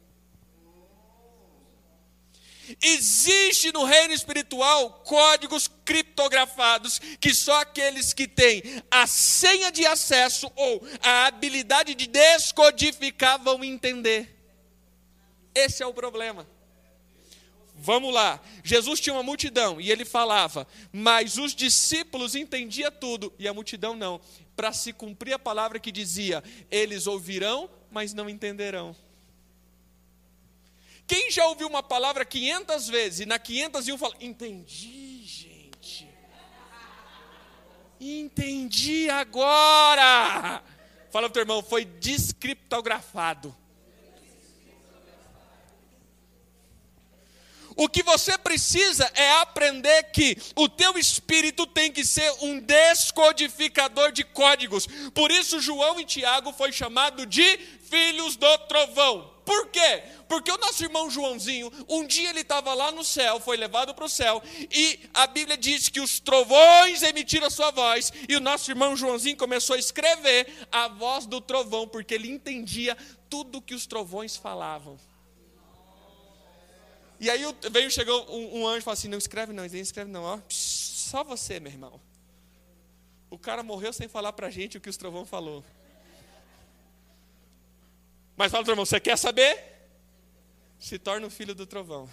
Existe 2.82 3.72
no 3.72 3.84
reino 3.84 4.14
espiritual 4.14 5.02
códigos 5.06 5.70
criptografados 5.86 7.00
que 7.20 7.34
só 7.34 7.62
aqueles 7.62 8.14
que 8.14 8.28
têm 8.28 8.62
a 8.92 9.08
senha 9.08 9.72
de 9.72 9.86
acesso 9.86 10.52
ou 10.56 10.86
a 11.02 11.28
habilidade 11.28 11.96
de 11.96 12.08
descodificar 12.08 13.42
vão 13.42 13.64
entender. 13.64 14.36
Esse 15.54 15.82
é 15.82 15.86
o 15.86 15.94
problema. 15.94 16.48
Vamos 17.80 18.14
lá. 18.14 18.42
Jesus 18.64 19.00
tinha 19.00 19.14
uma 19.14 19.24
multidão 19.24 19.80
e 19.80 19.92
ele 19.92 20.04
falava, 20.04 20.68
mas 20.92 21.38
os 21.38 21.54
discípulos 21.54 22.36
entendiam 22.36 22.92
tudo 22.92 23.32
e 23.38 23.48
a 23.48 23.54
multidão 23.54 23.96
não. 23.96 24.20
Para 24.56 24.74
se 24.74 24.92
cumprir 24.92 25.34
a 25.34 25.40
palavra 25.40 25.80
que 25.80 25.92
dizia: 25.92 26.44
eles 26.72 27.06
ouvirão, 27.06 27.70
mas 27.92 28.14
não 28.14 28.28
entenderão. 28.28 28.96
Quem 31.08 31.32
já 31.32 31.48
ouviu 31.48 31.68
uma 31.68 31.82
palavra 31.82 32.26
500 32.26 32.90
vezes 32.90 33.20
e 33.22 33.26
na 33.26 33.40
501 33.40 33.98
fala, 33.98 34.16
entendi, 34.20 35.24
gente. 35.26 36.08
Entendi 38.00 39.10
agora. 39.10 40.62
Fala 41.10 41.28
pro 41.28 41.34
teu 41.34 41.42
irmão, 41.44 41.64
foi 41.64 41.86
descriptografado. 41.86 43.56
O 47.78 47.88
que 47.88 48.02
você 48.02 48.38
precisa 48.40 49.10
é 49.14 49.32
aprender 49.40 50.12
que 50.12 50.36
o 50.56 50.68
teu 50.68 50.98
espírito 50.98 51.66
tem 51.68 51.92
que 51.92 52.04
ser 52.04 52.30
um 52.42 52.60
descodificador 52.60 54.12
de 54.12 54.24
códigos. 54.24 54.88
Por 55.14 55.32
isso 55.32 55.62
João 55.62 56.00
e 56.00 56.06
Tiago 56.06 56.52
foi 56.52 56.74
chamado 56.74 57.26
de 57.26 57.58
filhos 57.88 58.36
do 58.36 58.58
trovão. 58.68 59.37
Por 59.48 59.70
quê? 59.70 60.04
Porque 60.28 60.52
o 60.52 60.58
nosso 60.58 60.84
irmão 60.84 61.10
Joãozinho, 61.10 61.72
um 61.88 62.06
dia 62.06 62.32
ele 62.32 62.42
estava 62.42 62.74
lá 62.74 62.92
no 62.92 63.02
céu, 63.02 63.40
foi 63.40 63.56
levado 63.56 63.96
para 63.96 64.04
o 64.04 64.10
céu, 64.10 64.44
e 64.70 65.00
a 65.14 65.26
Bíblia 65.26 65.56
diz 65.56 65.88
que 65.88 66.02
os 66.02 66.20
trovões 66.20 67.02
emitiram 67.02 67.48
a 67.48 67.50
sua 67.50 67.72
voz, 67.72 68.12
e 68.28 68.36
o 68.36 68.42
nosso 68.42 68.70
irmão 68.70 68.94
Joãozinho 68.94 69.38
começou 69.38 69.78
a 69.78 69.80
escrever 69.80 70.68
a 70.70 70.90
voz 70.90 71.26
do 71.26 71.40
trovão, 71.40 71.88
porque 71.88 72.14
ele 72.14 72.30
entendia 72.30 72.98
tudo 73.30 73.62
que 73.62 73.74
os 73.74 73.88
trovões 73.88 74.36
falavam. 74.36 75.00
E 77.18 77.30
aí 77.30 77.42
veio, 77.72 77.90
chegou 77.90 78.30
um, 78.30 78.60
um 78.60 78.68
anjo 78.68 78.80
e 78.80 78.82
falou 78.82 78.96
assim: 78.96 79.08
não 79.08 79.18
escreve 79.18 79.54
não, 79.54 79.66
não 79.66 79.76
escreve 79.78 80.12
não, 80.12 80.24
ó, 80.24 80.40
só 80.50 81.24
você, 81.24 81.58
meu 81.58 81.72
irmão. 81.72 82.02
O 83.30 83.40
cara 83.40 83.64
morreu 83.64 83.94
sem 83.94 84.10
falar 84.10 84.34
para 84.34 84.48
a 84.48 84.52
gente 84.52 84.78
o 84.78 84.82
que 84.82 84.90
os 84.90 84.98
trovão 84.98 85.26
falou. 85.26 85.64
Mas 88.38 88.52
fala, 88.52 88.64
trovão, 88.64 88.86
você 88.86 89.00
quer 89.00 89.18
saber? 89.18 89.58
Se 90.78 91.00
torna 91.00 91.26
o 91.26 91.30
filho 91.30 91.56
do 91.56 91.66
trovão. 91.66 92.08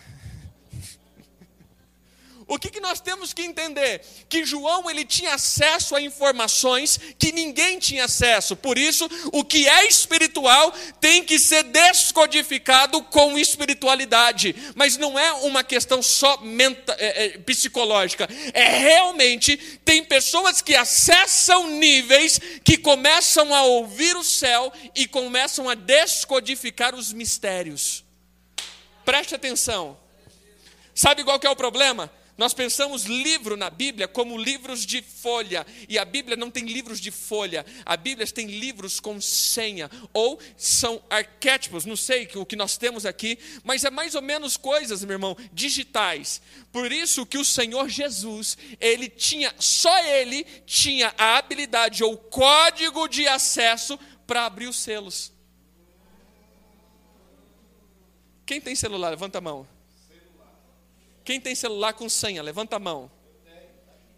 O 2.47 2.59
que, 2.59 2.71
que 2.71 2.81
nós 2.81 3.01
temos 3.01 3.33
que 3.33 3.43
entender? 3.43 4.03
Que 4.29 4.45
João 4.45 4.91
ele 4.91 5.05
tinha 5.05 5.35
acesso 5.35 5.97
a 5.97 6.01
informações 6.01 7.01
que 7.19 7.33
ninguém 7.33 7.79
tinha 7.79 8.05
acesso. 8.05 8.55
Por 8.55 8.77
isso, 8.77 9.09
o 9.33 9.43
que 9.43 9.67
é 9.67 9.87
espiritual 9.87 10.73
tem 11.01 11.25
que 11.25 11.39
ser 11.39 11.63
descodificado 11.65 13.03
com 13.05 13.39
espiritualidade. 13.39 14.55
Mas 14.75 14.99
não 14.99 15.19
é 15.19 15.33
uma 15.33 15.65
questão 15.65 16.03
só 16.03 16.37
menta, 16.43 16.95
é, 16.99 17.27
é, 17.27 17.39
psicológica. 17.39 18.29
É 18.53 18.79
realmente 18.79 19.57
tem 19.85 20.05
pessoas 20.05 20.61
que 20.61 20.75
acessam 20.75 21.71
níveis 21.71 22.39
que 22.63 22.77
começam 22.77 23.55
a 23.55 23.63
ouvir 23.63 24.17
o 24.17 24.25
céu 24.25 24.71
e 24.95 25.07
começam 25.07 25.69
a 25.69 25.75
descodificar 25.75 26.95
os 26.95 27.13
mistérios. 27.13 28.05
Preste 29.05 29.35
atenção. 29.35 29.97
Sabe 30.95 31.25
qual 31.25 31.41
que 31.41 31.47
é 31.47 31.51
o 31.51 31.57
problema? 31.57 32.11
Nós 32.37 32.53
pensamos 32.53 33.05
livro 33.05 33.57
na 33.57 33.71
Bíblia 33.71 34.09
como 34.09 34.37
livros 34.37 34.85
de 34.85 35.01
folha, 35.01 35.65
e 35.89 35.99
a 35.99 36.05
Bíblia 36.05 36.37
não 36.37 36.51
tem 36.51 36.65
livros 36.65 37.01
de 37.01 37.13
folha, 37.13 37.65
a 37.87 37.97
Bíblia 37.97 38.27
tem 38.27 38.47
livros 38.47 38.99
com 38.99 39.21
senha, 39.21 39.89
ou 40.13 40.41
são 40.57 41.01
arquétipos, 41.09 41.85
não 41.85 41.95
sei 41.95 42.29
o 42.35 42.45
que 42.45 42.57
nós 42.57 42.77
temos 42.77 43.07
aqui, 43.07 43.39
mas 43.63 43.85
é 43.85 43.91
mais 43.91 44.17
ou 44.17 44.23
menos 44.23 44.57
coisas, 44.57 45.05
meu 45.05 45.15
irmão, 45.15 45.37
digitais. 45.53 46.43
Por 46.73 46.91
isso 46.91 47.25
que 47.25 47.39
o 47.39 47.45
Senhor 47.45 47.89
Jesus, 47.89 48.59
ele 48.81 49.09
tinha, 49.09 49.55
só 49.59 49.97
ele 50.05 50.45
tinha 50.67 51.15
a 51.17 51.37
habilidade 51.39 52.03
ou 52.03 52.17
código 52.17 53.07
de 53.07 53.29
acesso 53.29 53.97
para 54.27 54.45
abrir 54.45 54.67
os 54.67 54.77
selos. 54.77 55.33
Quem 58.45 58.61
tem 58.61 58.75
celular? 58.75 59.11
Levanta 59.11 59.39
a 59.39 59.41
mão. 59.41 59.74
Quem 61.25 61.41
tem 61.41 61.55
celular 61.55 61.95
com 61.95 62.09
senha, 62.09 62.43
levanta 62.43 62.77
a 62.77 62.79
mão. 62.79 63.11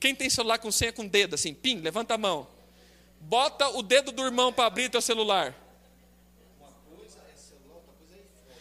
Quem 0.00 0.14
tem 0.14 0.28
celular 0.28 0.58
com 0.58 0.72
senha 0.72 0.92
com 0.92 1.06
dedo, 1.06 1.34
assim, 1.34 1.54
pim, 1.54 1.76
levanta 1.80 2.14
a 2.14 2.18
mão. 2.18 2.48
Bota 3.20 3.68
o 3.68 3.82
dedo 3.82 4.10
do 4.12 4.24
irmão 4.24 4.52
para 4.52 4.66
abrir 4.66 4.90
teu 4.90 5.00
celular. 5.00 5.54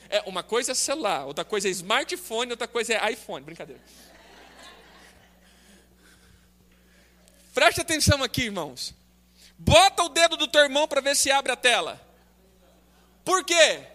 É, 0.08 0.22
uma 0.28 0.44
coisa 0.44 0.72
é 0.72 0.76
celular, 0.76 1.26
outra 1.26 1.44
coisa 1.44 1.68
é 1.68 1.72
smartphone, 1.72 2.52
outra 2.52 2.68
coisa 2.68 2.94
é 2.94 3.12
iPhone. 3.12 3.44
Brincadeira. 3.44 3.82
Preste 7.54 7.82
atenção 7.82 8.22
aqui, 8.22 8.44
irmãos. 8.44 8.94
Bota 9.58 10.04
o 10.04 10.10
dedo 10.10 10.38
do 10.38 10.48
teu 10.48 10.62
irmão 10.62 10.88
para 10.88 11.02
ver 11.02 11.16
se 11.16 11.32
abre 11.32 11.52
a 11.52 11.56
tela. 11.56 12.00
Por 13.24 13.44
quê? 13.44 13.88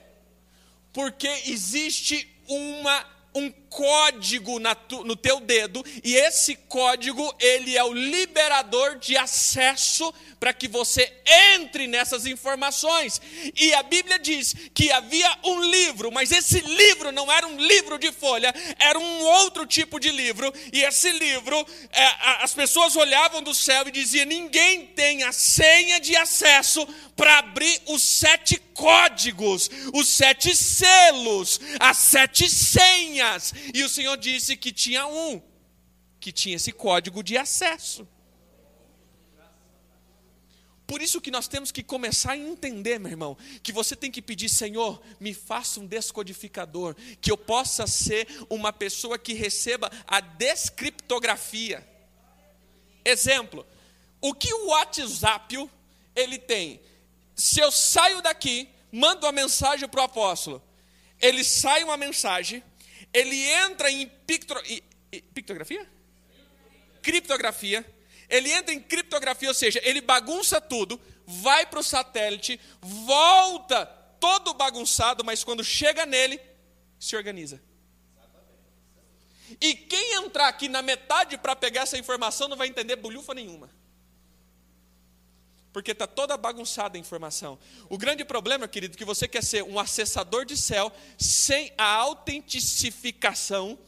Porque 0.92 1.28
existe 1.46 2.28
uma 2.48 3.06
um 3.34 3.50
código 3.70 4.58
tu, 4.88 5.04
no 5.04 5.16
teu 5.16 5.40
dedo 5.40 5.82
e 6.04 6.16
esse 6.16 6.56
código 6.68 7.34
ele 7.38 7.76
é 7.76 7.84
o 7.84 7.94
liberador 7.94 8.98
de 8.98 9.16
acesso 9.16 10.12
para 10.40 10.54
que 10.54 10.66
você 10.66 11.12
entre 11.54 11.86
nessas 11.86 12.24
informações. 12.24 13.20
E 13.54 13.74
a 13.74 13.82
Bíblia 13.82 14.18
diz 14.18 14.54
que 14.72 14.90
havia 14.90 15.30
um 15.44 15.60
livro, 15.60 16.10
mas 16.10 16.32
esse 16.32 16.60
livro 16.60 17.12
não 17.12 17.30
era 17.30 17.46
um 17.46 17.58
livro 17.58 17.98
de 17.98 18.10
folha, 18.10 18.52
era 18.78 18.98
um 18.98 19.20
outro 19.20 19.66
tipo 19.66 20.00
de 20.00 20.10
livro. 20.10 20.50
E 20.72 20.82
esse 20.82 21.12
livro, 21.12 21.66
é, 21.92 22.06
as 22.42 22.54
pessoas 22.54 22.96
olhavam 22.96 23.42
do 23.42 23.54
céu 23.54 23.86
e 23.86 23.92
diziam: 23.92 24.24
ninguém 24.24 24.86
tem 24.86 25.24
a 25.24 25.32
senha 25.32 26.00
de 26.00 26.16
acesso 26.16 26.88
para 27.14 27.38
abrir 27.38 27.78
os 27.86 28.02
sete 28.02 28.58
códigos, 28.72 29.70
os 29.92 30.08
sete 30.08 30.56
selos, 30.56 31.60
as 31.78 31.98
sete 31.98 32.48
senhas. 32.48 33.52
E 33.74 33.82
o 33.82 33.88
Senhor 33.88 34.16
disse 34.16 34.56
que 34.56 34.72
tinha 34.72 35.06
um, 35.06 35.40
que 36.18 36.32
tinha 36.32 36.56
esse 36.56 36.72
código 36.72 37.22
de 37.22 37.36
acesso. 37.36 38.06
Por 40.90 41.00
isso 41.00 41.20
que 41.20 41.30
nós 41.30 41.46
temos 41.46 41.70
que 41.70 41.84
começar 41.84 42.32
a 42.32 42.36
entender, 42.36 42.98
meu 42.98 43.12
irmão, 43.12 43.36
que 43.62 43.70
você 43.70 43.94
tem 43.94 44.10
que 44.10 44.20
pedir, 44.20 44.48
Senhor, 44.48 45.00
me 45.20 45.32
faça 45.32 45.78
um 45.78 45.86
descodificador, 45.86 46.96
que 47.20 47.30
eu 47.30 47.38
possa 47.38 47.86
ser 47.86 48.26
uma 48.50 48.72
pessoa 48.72 49.16
que 49.16 49.32
receba 49.32 49.88
a 50.04 50.20
descriptografia. 50.20 51.88
Exemplo, 53.04 53.64
o 54.20 54.34
que 54.34 54.52
o 54.52 54.66
WhatsApp 54.70 55.70
ele 56.16 56.38
tem? 56.38 56.80
Se 57.36 57.60
eu 57.60 57.70
saio 57.70 58.20
daqui, 58.20 58.68
mando 58.90 59.26
uma 59.26 59.32
mensagem 59.32 59.88
para 59.88 60.00
o 60.00 60.04
apóstolo, 60.04 60.60
ele 61.20 61.44
sai 61.44 61.84
uma 61.84 61.96
mensagem, 61.96 62.64
ele 63.12 63.36
entra 63.50 63.90
em 63.90 64.06
pictografia? 65.34 65.86
Criptografia. 67.02 67.84
Ele 68.28 68.52
entra 68.52 68.72
em 68.72 68.80
criptografia, 68.80 69.48
ou 69.48 69.54
seja, 69.54 69.80
ele 69.82 70.00
bagunça 70.00 70.60
tudo, 70.60 71.00
vai 71.26 71.66
para 71.66 71.80
o 71.80 71.82
satélite, 71.82 72.60
volta 72.80 73.84
todo 74.20 74.54
bagunçado, 74.54 75.24
mas 75.24 75.42
quando 75.42 75.64
chega 75.64 76.06
nele, 76.06 76.40
se 76.98 77.16
organiza. 77.16 77.60
E 79.60 79.74
quem 79.74 80.14
entrar 80.14 80.46
aqui 80.46 80.68
na 80.68 80.80
metade 80.80 81.36
para 81.36 81.56
pegar 81.56 81.82
essa 81.82 81.98
informação 81.98 82.46
não 82.46 82.56
vai 82.56 82.68
entender 82.68 82.94
bolhufa 82.96 83.34
nenhuma. 83.34 83.68
Porque 85.72 85.92
está 85.92 86.06
toda 86.06 86.36
bagunçada 86.36 86.98
a 86.98 87.00
informação. 87.00 87.58
O 87.88 87.96
grande 87.96 88.24
problema, 88.24 88.66
querido, 88.66 88.94
é 88.94 88.98
que 88.98 89.04
você 89.04 89.28
quer 89.28 89.42
ser 89.42 89.62
um 89.62 89.78
acessador 89.78 90.44
de 90.44 90.56
céu 90.56 90.92
sem 91.16 91.72
a 91.78 91.84
autentificação. 91.84 93.78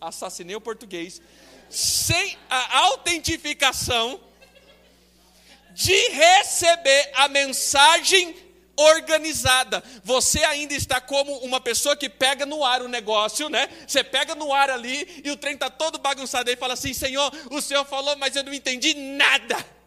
Assassinei 0.00 0.54
o 0.54 0.60
português. 0.60 1.20
Sem 1.68 2.38
a 2.48 2.78
autentificação 2.78 4.20
de 5.74 6.08
receber 6.10 7.10
a 7.14 7.28
mensagem 7.28 8.36
organizada. 8.76 9.82
Você 10.04 10.44
ainda 10.44 10.74
está 10.74 11.00
como 11.00 11.38
uma 11.38 11.60
pessoa 11.60 11.96
que 11.96 12.08
pega 12.08 12.46
no 12.46 12.64
ar 12.64 12.82
o 12.82 12.88
negócio, 12.88 13.48
né? 13.48 13.68
Você 13.86 14.02
pega 14.04 14.34
no 14.34 14.52
ar 14.52 14.70
ali 14.70 15.22
e 15.24 15.30
o 15.30 15.36
trem 15.36 15.54
está 15.54 15.70
todo 15.70 15.98
bagunçado 15.98 16.50
aí 16.50 16.56
fala 16.56 16.74
assim: 16.74 16.92
Senhor, 16.92 17.32
o 17.50 17.60
Senhor 17.60 17.84
falou, 17.84 18.16
mas 18.16 18.36
eu 18.36 18.44
não 18.44 18.52
entendi 18.52 18.94
nada. 18.94 19.81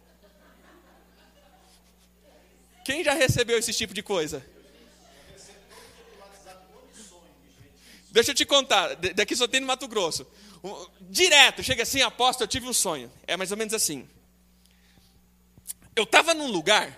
Quem 2.86 3.04
já 3.04 3.16
recebeu 3.16 3.58
esse 3.58 3.74
tipo 3.74 3.96
de 3.96 4.04
coisa? 4.04 4.46
Deixa 8.12 8.30
eu 8.30 8.36
te 8.36 8.46
contar, 8.46 8.96
daqui 8.96 9.36
só 9.36 9.48
tem 9.48 9.60
no 9.60 9.66
Mato 9.66 9.88
Grosso. 9.88 10.26
Direto, 11.02 11.64
chega 11.64 11.82
assim, 11.82 12.02
aposto, 12.04 12.42
eu 12.42 12.48
tive 12.48 12.68
um 12.68 12.74
sonho. 12.74 13.12
É 13.26 13.36
mais 13.36 13.50
ou 13.50 13.58
menos 13.58 13.74
assim. 13.74 14.08
Eu 15.96 16.04
estava 16.04 16.36
num 16.36 16.48
lugar, 16.48 16.96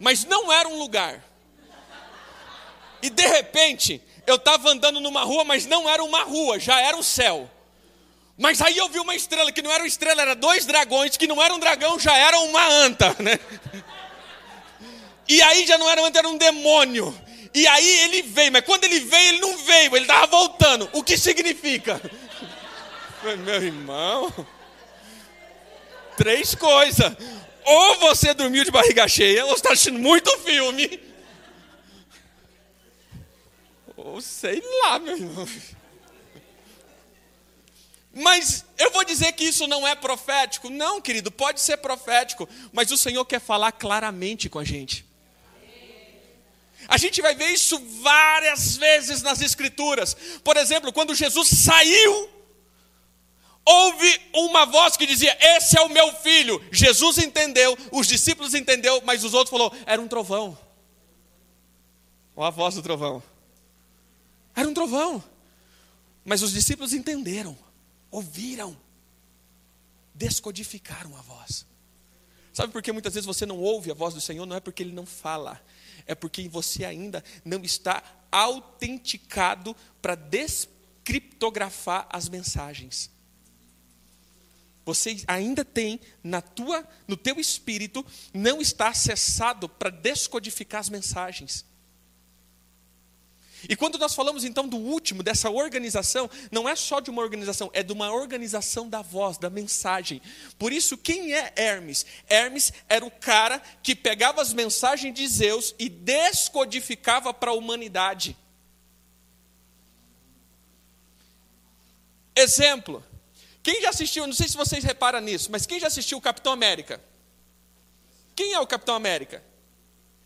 mas 0.00 0.24
não 0.24 0.52
era 0.52 0.68
um 0.68 0.76
lugar. 0.76 1.24
E 3.00 3.08
de 3.08 3.26
repente, 3.26 4.02
eu 4.26 4.34
estava 4.34 4.68
andando 4.68 5.00
numa 5.00 5.22
rua, 5.22 5.44
mas 5.44 5.64
não 5.64 5.88
era 5.88 6.02
uma 6.02 6.24
rua, 6.24 6.58
já 6.58 6.80
era 6.80 6.96
o 6.96 7.04
céu. 7.04 7.48
Mas 8.36 8.60
aí 8.60 8.76
eu 8.76 8.88
vi 8.88 8.98
uma 8.98 9.14
estrela, 9.14 9.52
que 9.52 9.62
não 9.62 9.70
era 9.70 9.84
uma 9.84 9.88
estrela, 9.88 10.22
era 10.22 10.34
dois 10.34 10.66
dragões, 10.66 11.16
que 11.16 11.28
não 11.28 11.40
era 11.40 11.54
um 11.54 11.60
dragão, 11.60 12.00
já 12.00 12.16
era 12.16 12.38
uma 12.40 12.66
anta, 12.66 13.14
né? 13.20 13.38
E 15.28 15.40
aí 15.42 15.66
já 15.66 15.78
não 15.78 15.88
era 15.88 16.02
um 16.02 16.06
era 16.06 16.28
um 16.28 16.36
demônio. 16.36 17.14
E 17.54 17.66
aí 17.66 18.00
ele 18.04 18.22
veio, 18.22 18.52
mas 18.52 18.64
quando 18.64 18.84
ele 18.84 19.00
veio, 19.00 19.28
ele 19.28 19.40
não 19.40 19.58
veio, 19.58 19.94
ele 19.94 20.04
estava 20.04 20.26
voltando. 20.26 20.88
O 20.92 21.02
que 21.02 21.16
significa? 21.18 22.00
Meu 23.44 23.62
irmão. 23.62 24.46
Três 26.16 26.54
coisas. 26.54 27.14
Ou 27.64 27.98
você 28.00 28.34
dormiu 28.34 28.64
de 28.64 28.70
barriga 28.70 29.06
cheia, 29.06 29.46
ou 29.46 29.54
está 29.54 29.72
assistindo 29.72 29.98
muito 29.98 30.36
filme. 30.38 31.00
Ou 33.96 34.20
sei 34.20 34.60
lá, 34.82 34.98
meu 34.98 35.16
irmão. 35.16 35.48
Mas 38.12 38.64
eu 38.76 38.90
vou 38.90 39.04
dizer 39.04 39.32
que 39.32 39.44
isso 39.44 39.66
não 39.68 39.86
é 39.86 39.94
profético? 39.94 40.68
Não, 40.68 41.00
querido, 41.00 41.30
pode 41.30 41.60
ser 41.60 41.76
profético, 41.78 42.48
mas 42.72 42.90
o 42.90 42.96
Senhor 42.96 43.24
quer 43.24 43.40
falar 43.40 43.70
claramente 43.70 44.48
com 44.48 44.58
a 44.58 44.64
gente. 44.64 45.06
A 46.92 46.98
gente 46.98 47.22
vai 47.22 47.34
ver 47.34 47.48
isso 47.48 47.78
várias 48.02 48.76
vezes 48.76 49.22
nas 49.22 49.40
Escrituras. 49.40 50.14
Por 50.44 50.56
exemplo, 50.56 50.92
quando 50.92 51.14
Jesus 51.14 51.48
saiu, 51.48 52.30
houve 53.64 54.20
uma 54.34 54.66
voz 54.66 54.96
que 54.96 55.06
dizia: 55.06 55.36
Esse 55.40 55.78
é 55.78 55.80
o 55.80 55.88
meu 55.88 56.12
filho. 56.16 56.62
Jesus 56.70 57.18
entendeu, 57.18 57.76
os 57.90 58.06
discípulos 58.06 58.54
entenderam, 58.54 59.00
mas 59.04 59.24
os 59.24 59.32
outros 59.32 59.50
falaram: 59.50 59.76
Era 59.86 60.02
um 60.02 60.08
trovão. 60.08 60.58
Olha 62.36 62.48
a 62.48 62.50
voz 62.50 62.74
do 62.74 62.82
trovão. 62.82 63.22
Era 64.54 64.68
um 64.68 64.74
trovão. 64.74 65.22
Mas 66.24 66.42
os 66.42 66.52
discípulos 66.52 66.92
entenderam 66.92 67.56
ouviram, 68.12 68.76
descodificaram 70.14 71.16
a 71.16 71.22
voz. 71.22 71.66
Sabe 72.52 72.70
por 72.70 72.82
que 72.82 72.92
muitas 72.92 73.14
vezes 73.14 73.26
você 73.26 73.46
não 73.46 73.58
ouve 73.58 73.90
a 73.90 73.94
voz 73.94 74.12
do 74.12 74.20
Senhor? 74.20 74.44
Não 74.44 74.54
é 74.54 74.60
porque 74.60 74.82
Ele 74.82 74.92
não 74.92 75.06
fala, 75.06 75.58
é 76.06 76.14
porque 76.14 76.48
você 76.48 76.84
ainda 76.84 77.22
não 77.44 77.62
está 77.62 78.02
autenticado 78.30 79.76
para 80.00 80.14
descriptografar 80.14 82.06
as 82.10 82.28
mensagens. 82.28 83.10
Você 84.84 85.22
ainda 85.28 85.64
tem 85.64 86.00
na 86.22 86.40
tua, 86.40 86.86
no 87.06 87.16
teu 87.16 87.38
espírito, 87.38 88.04
não 88.34 88.60
está 88.60 88.88
acessado 88.88 89.68
para 89.68 89.90
descodificar 89.90 90.80
as 90.80 90.88
mensagens. 90.88 91.64
E 93.68 93.76
quando 93.76 93.98
nós 93.98 94.14
falamos 94.14 94.44
então 94.44 94.66
do 94.66 94.76
último, 94.76 95.22
dessa 95.22 95.50
organização, 95.50 96.28
não 96.50 96.68
é 96.68 96.74
só 96.74 97.00
de 97.00 97.10
uma 97.10 97.22
organização, 97.22 97.70
é 97.72 97.82
de 97.82 97.92
uma 97.92 98.12
organização 98.12 98.88
da 98.88 99.02
voz, 99.02 99.38
da 99.38 99.48
mensagem. 99.48 100.20
Por 100.58 100.72
isso, 100.72 100.98
quem 100.98 101.32
é 101.32 101.52
Hermes? 101.56 102.04
Hermes 102.28 102.72
era 102.88 103.04
o 103.04 103.10
cara 103.10 103.62
que 103.82 103.94
pegava 103.94 104.42
as 104.42 104.52
mensagens 104.52 105.14
de 105.14 105.26
Zeus 105.26 105.74
e 105.78 105.88
descodificava 105.88 107.32
para 107.32 107.52
a 107.52 107.54
humanidade. 107.54 108.36
Exemplo. 112.34 113.04
Quem 113.62 113.80
já 113.80 113.90
assistiu, 113.90 114.26
não 114.26 114.34
sei 114.34 114.48
se 114.48 114.56
vocês 114.56 114.82
reparam 114.82 115.20
nisso, 115.20 115.48
mas 115.52 115.66
quem 115.66 115.78
já 115.78 115.86
assistiu 115.86 116.18
o 116.18 116.20
Capitão 116.20 116.52
América? 116.52 117.00
Quem 118.34 118.54
é 118.54 118.58
o 118.58 118.66
Capitão 118.66 118.96
América? 118.96 119.40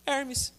Hermes 0.06 0.55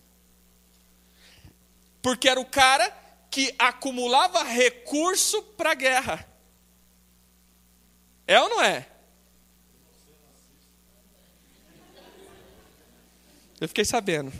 porque 2.08 2.30
era 2.30 2.40
o 2.40 2.46
cara 2.46 2.90
que 3.30 3.54
acumulava 3.60 4.42
recurso 4.42 5.44
para 5.44 5.72
a 5.72 5.76
guerra. 5.76 6.26
É 8.26 8.40
ou 8.40 8.48
não 8.48 8.64
é? 8.64 8.88
Eu 13.60 13.68
fiquei 13.68 13.84
sabendo. 13.84 14.32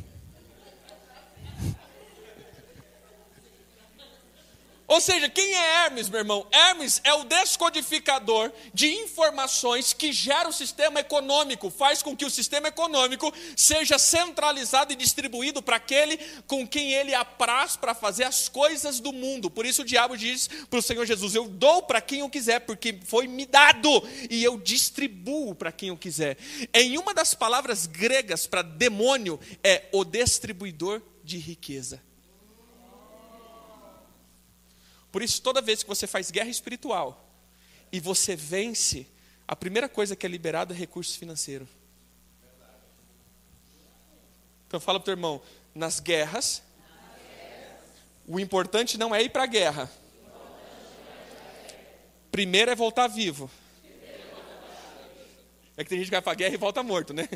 Ou 4.88 5.02
seja, 5.02 5.28
quem 5.28 5.54
é 5.54 5.84
Hermes, 5.84 6.08
meu 6.08 6.20
irmão? 6.20 6.48
Hermes 6.50 7.02
é 7.04 7.14
o 7.14 7.26
descodificador 7.26 8.54
de 8.74 8.88
informações 8.88 9.92
que 9.92 10.14
gera 10.14 10.48
o 10.48 10.54
sistema 10.54 11.02
econômico, 11.02 11.70
faz 11.70 12.02
com 12.02 12.16
que 12.16 12.24
o 12.24 12.30
sistema 12.30 12.70
econômico 12.70 13.34
seja 13.56 14.00
centralizado 14.00 14.94
e 14.94 14.96
distribuído 14.96 15.62
para 15.62 15.76
aquele 15.76 16.18
com 16.48 16.66
quem 16.66 16.94
ele 16.94 17.14
apraz 17.14 17.76
para 17.76 17.94
fazer 17.94 18.24
as 18.24 18.48
coisas 18.48 19.02
do 19.02 19.12
mundo. 19.12 19.52
Por 19.52 19.66
isso 19.66 19.82
o 19.82 19.86
diabo 19.86 20.16
diz 20.16 20.50
para 20.70 20.80
o 20.80 20.82
Senhor 20.82 21.06
Jesus: 21.06 21.36
Eu 21.36 21.50
dou 21.50 21.84
para 21.84 22.00
quem 22.00 22.20
eu 22.20 22.30
quiser, 22.30 22.62
porque 22.62 22.98
foi 23.06 23.28
me 23.28 23.46
dado, 23.46 23.90
e 24.30 24.42
eu 24.42 24.58
distribuo 24.58 25.54
para 25.54 25.72
quem 25.74 25.90
eu 25.90 25.98
quiser. 25.98 26.38
Em 26.74 26.98
uma 26.98 27.14
das 27.14 27.34
palavras 27.34 27.86
gregas 27.86 28.48
para 28.48 28.62
demônio 28.62 29.38
é 29.62 29.84
o 29.92 30.06
distribuidor 30.06 31.02
de 31.26 31.38
riqueza. 31.38 32.07
Por 35.18 35.24
isso, 35.24 35.42
toda 35.42 35.62
vez 35.62 35.82
que 35.82 35.90
você 35.90 36.06
faz 36.06 36.30
guerra 36.30 36.48
espiritual 36.48 37.28
e 37.92 38.00
você 38.00 38.36
vence, 38.36 39.08
a 39.48 39.56
primeira 39.56 39.90
coisa 39.90 40.16
que 40.16 40.28
é 40.28 40.30
liberada 40.30 40.76
é 40.76 40.78
recurso 40.78 41.18
financeiro. 41.18 41.68
Então 44.68 44.80
fala 44.80 45.00
para 45.00 45.02
o 45.02 45.06
teu 45.06 45.14
irmão, 45.14 45.42
nas 45.74 46.00
guerras, 46.00 46.62
o 48.28 48.40
importante 48.40 48.96
não 48.96 49.16
é 49.16 49.24
ir 49.24 49.30
para 49.30 49.42
a 49.42 49.48
guerra. 49.48 49.92
Primeiro 52.30 52.70
é 52.70 52.76
voltar 52.76 53.08
vivo. 53.08 53.50
É 55.76 55.84
que 55.84 55.90
tem 55.90 55.98
gente 55.98 56.10
que 56.10 56.16
vai 56.16 56.22
para 56.22 56.34
a 56.34 56.36
guerra 56.36 56.54
e 56.54 56.58
volta 56.58 56.84
morto, 56.84 57.12
né? 57.12 57.28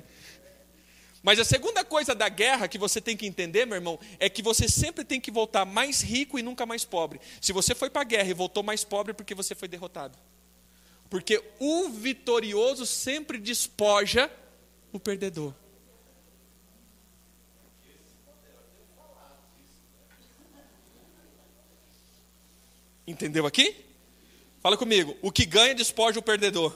Mas 1.23 1.39
a 1.39 1.45
segunda 1.45 1.83
coisa 1.83 2.15
da 2.15 2.27
guerra 2.27 2.67
que 2.67 2.79
você 2.79 2.99
tem 2.99 3.15
que 3.15 3.27
entender, 3.27 3.65
meu 3.65 3.75
irmão, 3.75 3.99
é 4.19 4.27
que 4.27 4.41
você 4.41 4.67
sempre 4.67 5.05
tem 5.05 5.21
que 5.21 5.29
voltar 5.29 5.65
mais 5.65 6.01
rico 6.01 6.39
e 6.39 6.41
nunca 6.41 6.65
mais 6.65 6.83
pobre. 6.83 7.21
Se 7.39 7.53
você 7.53 7.75
foi 7.75 7.89
para 7.89 8.01
a 8.01 8.05
guerra 8.05 8.29
e 8.29 8.33
voltou 8.33 8.63
mais 8.63 8.83
pobre, 8.83 9.11
é 9.11 9.13
porque 9.13 9.35
você 9.35 9.53
foi 9.53 9.67
derrotado. 9.67 10.17
Porque 11.09 11.43
o 11.59 11.89
vitorioso 11.89 12.85
sempre 12.85 13.37
despoja 13.37 14.31
o 14.91 14.99
perdedor. 14.99 15.53
Entendeu 23.05 23.45
aqui? 23.45 23.75
Fala 24.61 24.77
comigo. 24.77 25.15
O 25.21 25.31
que 25.31 25.45
ganha 25.45 25.75
despoja 25.75 26.19
o 26.19 26.23
perdedor. 26.23 26.75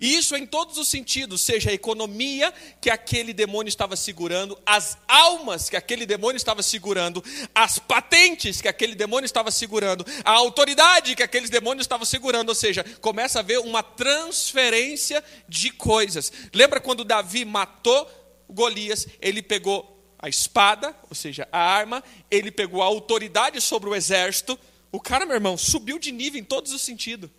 E 0.00 0.16
isso 0.16 0.36
em 0.36 0.46
todos 0.46 0.78
os 0.78 0.88
sentidos, 0.88 1.42
seja 1.42 1.70
a 1.70 1.74
economia 1.74 2.54
que 2.80 2.88
aquele 2.88 3.32
demônio 3.32 3.68
estava 3.68 3.96
segurando, 3.96 4.56
as 4.64 4.96
almas 5.08 5.68
que 5.68 5.76
aquele 5.76 6.06
demônio 6.06 6.36
estava 6.36 6.62
segurando, 6.62 7.22
as 7.52 7.80
patentes 7.80 8.60
que 8.60 8.68
aquele 8.68 8.94
demônio 8.94 9.26
estava 9.26 9.50
segurando, 9.50 10.06
a 10.24 10.30
autoridade 10.30 11.16
que 11.16 11.22
aqueles 11.22 11.50
demônios 11.50 11.84
estavam 11.84 12.06
segurando, 12.06 12.50
ou 12.50 12.54
seja, 12.54 12.84
começa 13.00 13.38
a 13.38 13.42
haver 13.42 13.58
uma 13.58 13.82
transferência 13.82 15.22
de 15.48 15.70
coisas. 15.70 16.32
Lembra 16.54 16.80
quando 16.80 17.04
Davi 17.04 17.44
matou 17.44 18.08
Golias, 18.48 19.06
ele 19.20 19.42
pegou 19.42 19.96
a 20.16 20.28
espada, 20.28 20.94
ou 21.10 21.14
seja, 21.14 21.48
a 21.50 21.58
arma, 21.58 22.04
ele 22.30 22.52
pegou 22.52 22.82
a 22.82 22.86
autoridade 22.86 23.60
sobre 23.60 23.88
o 23.88 23.94
exército. 23.94 24.58
O 24.92 25.00
cara, 25.00 25.26
meu 25.26 25.34
irmão, 25.34 25.56
subiu 25.56 25.98
de 25.98 26.12
nível 26.12 26.40
em 26.40 26.44
todos 26.44 26.72
os 26.72 26.82
sentidos 26.82 27.30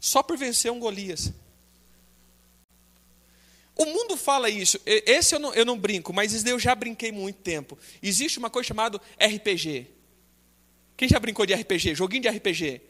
só 0.00 0.22
por 0.22 0.36
vencer 0.36 0.70
um 0.70 0.78
Golias. 0.78 1.32
O 3.78 3.84
mundo 3.84 4.16
fala 4.16 4.50
isso. 4.50 4.80
Esse 4.84 5.36
eu 5.36 5.38
não, 5.38 5.54
eu 5.54 5.64
não 5.64 5.78
brinco, 5.78 6.12
mas 6.12 6.44
eu 6.44 6.58
já 6.58 6.74
brinquei 6.74 7.12
muito 7.12 7.36
tempo. 7.36 7.78
Existe 8.02 8.38
uma 8.38 8.50
coisa 8.50 8.66
chamada 8.66 9.00
RPG. 9.20 9.86
Quem 10.96 11.08
já 11.08 11.20
brincou 11.20 11.46
de 11.46 11.54
RPG? 11.54 11.94
Joguinho 11.94 12.22
de 12.22 12.28
RPG. 12.28 12.80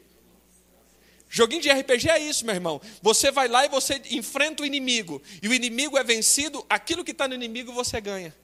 Joguinho 1.29 1.61
de 1.61 1.71
RPG 1.71 2.09
é 2.09 2.19
isso, 2.19 2.47
meu 2.47 2.55
irmão. 2.55 2.81
Você 3.03 3.31
vai 3.31 3.49
lá 3.49 3.67
e 3.67 3.69
você 3.69 4.01
enfrenta 4.11 4.63
o 4.63 4.67
inimigo. 4.67 5.21
E 5.43 5.49
o 5.49 5.53
inimigo 5.53 5.99
é 5.99 6.03
vencido, 6.03 6.65
aquilo 6.71 7.05
que 7.05 7.11
está 7.11 7.29
no 7.29 7.35
inimigo 7.35 7.71
você 7.71 8.01
ganha. 8.01 8.35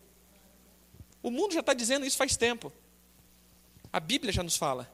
O 1.23 1.31
mundo 1.31 1.55
já 1.55 1.61
está 1.61 1.73
dizendo 1.73 2.05
isso 2.05 2.19
faz 2.19 2.37
tempo. 2.37 2.71
A 3.91 3.99
Bíblia 3.99 4.31
já 4.31 4.43
nos 4.43 4.59
fala. 4.59 4.93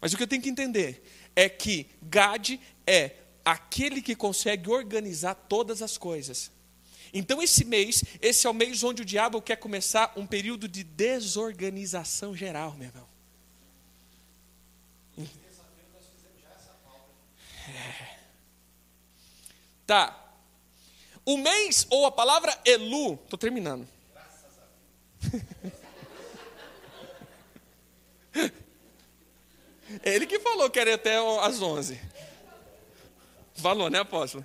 Mas 0.00 0.12
o 0.12 0.16
que 0.16 0.22
eu 0.22 0.28
tenho 0.28 0.42
que 0.42 0.48
entender 0.48 1.02
é 1.34 1.48
que 1.48 1.88
Gade 2.02 2.60
é 2.86 3.16
aquele 3.44 4.00
que 4.00 4.14
consegue 4.14 4.70
organizar 4.70 5.34
todas 5.34 5.82
as 5.82 5.98
coisas. 5.98 6.50
Então, 7.12 7.42
esse 7.42 7.64
mês, 7.64 8.02
esse 8.22 8.46
é 8.46 8.50
o 8.50 8.54
mês 8.54 8.82
onde 8.82 9.02
o 9.02 9.04
diabo 9.04 9.42
quer 9.42 9.56
começar 9.56 10.12
um 10.16 10.26
período 10.26 10.66
de 10.66 10.82
desorganização 10.82 12.34
geral, 12.34 12.74
meu 12.74 12.88
irmão. 12.88 13.06
É. 17.68 18.16
Tá. 19.86 20.18
O 21.24 21.36
mês, 21.36 21.86
ou 21.90 22.06
a 22.06 22.12
palavra 22.12 22.58
Elu, 22.64 23.14
estou 23.14 23.38
terminando. 23.38 23.86
Ele 30.02 30.26
que 30.26 30.40
falou 30.40 30.70
que 30.70 30.80
era 30.80 30.94
até 30.94 31.18
às 31.40 31.60
11. 31.60 32.00
Falou, 33.54 33.90
né, 33.90 34.00
apóstolo? 34.00 34.44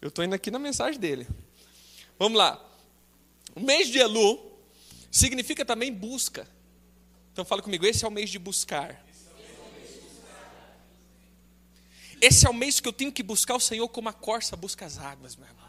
Eu 0.00 0.08
estou 0.08 0.24
indo 0.24 0.34
aqui 0.34 0.50
na 0.50 0.58
mensagem 0.58 1.00
dele. 1.00 1.26
Vamos 2.18 2.38
lá. 2.38 2.62
O 3.54 3.60
mês 3.60 3.88
de 3.88 3.98
Elu 3.98 4.38
significa 5.10 5.64
também 5.64 5.92
busca. 5.92 6.48
Então 7.32 7.44
fala 7.44 7.62
comigo, 7.62 7.84
esse 7.86 8.04
é 8.04 8.08
o 8.08 8.10
mês 8.10 8.30
de 8.30 8.38
buscar. 8.38 9.04
Esse 12.20 12.46
é 12.46 12.50
o 12.50 12.54
mês 12.54 12.80
que 12.80 12.88
eu 12.88 12.92
tenho 12.92 13.12
que 13.12 13.22
buscar 13.22 13.54
o 13.54 13.60
Senhor 13.60 13.88
como 13.88 14.08
a 14.08 14.12
corça 14.12 14.56
busca 14.56 14.86
as 14.86 14.98
águas, 14.98 15.36
meu 15.36 15.46
irmão. 15.46 15.66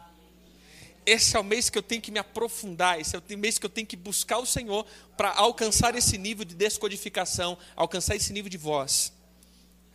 Esse 1.04 1.36
é 1.36 1.40
o 1.40 1.44
mês 1.44 1.70
que 1.70 1.78
eu 1.78 1.82
tenho 1.82 2.02
que 2.02 2.10
me 2.10 2.18
aprofundar, 2.18 3.00
esse 3.00 3.16
é 3.16 3.18
o 3.18 3.38
mês 3.38 3.58
que 3.58 3.64
eu 3.64 3.70
tenho 3.70 3.86
que 3.86 3.96
buscar 3.96 4.38
o 4.38 4.46
Senhor 4.46 4.86
para 5.16 5.30
alcançar 5.30 5.94
esse 5.94 6.18
nível 6.18 6.44
de 6.44 6.54
descodificação, 6.54 7.56
alcançar 7.74 8.14
esse 8.14 8.32
nível 8.32 8.50
de 8.50 8.58
voz. 8.58 9.12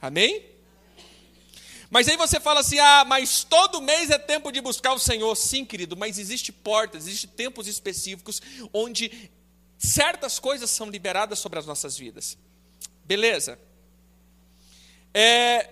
Amém? 0.01 0.52
Mas 1.93 2.07
aí 2.07 2.17
você 2.17 2.39
fala 2.39 2.61
assim: 2.61 2.79
ah, 2.79 3.05
mas 3.05 3.43
todo 3.43 3.79
mês 3.79 4.09
é 4.09 4.17
tempo 4.17 4.51
de 4.51 4.59
buscar 4.59 4.93
o 4.93 4.99
Senhor. 4.99 5.35
Sim, 5.35 5.63
querido, 5.63 5.95
mas 5.95 6.17
existe 6.17 6.51
portas, 6.51 7.05
existe 7.05 7.27
tempos 7.27 7.67
específicos 7.67 8.41
onde 8.73 9.29
certas 9.77 10.39
coisas 10.39 10.71
são 10.71 10.89
liberadas 10.89 11.37
sobre 11.37 11.59
as 11.59 11.67
nossas 11.67 11.95
vidas. 11.95 12.35
Beleza? 13.05 13.59
É... 15.13 15.69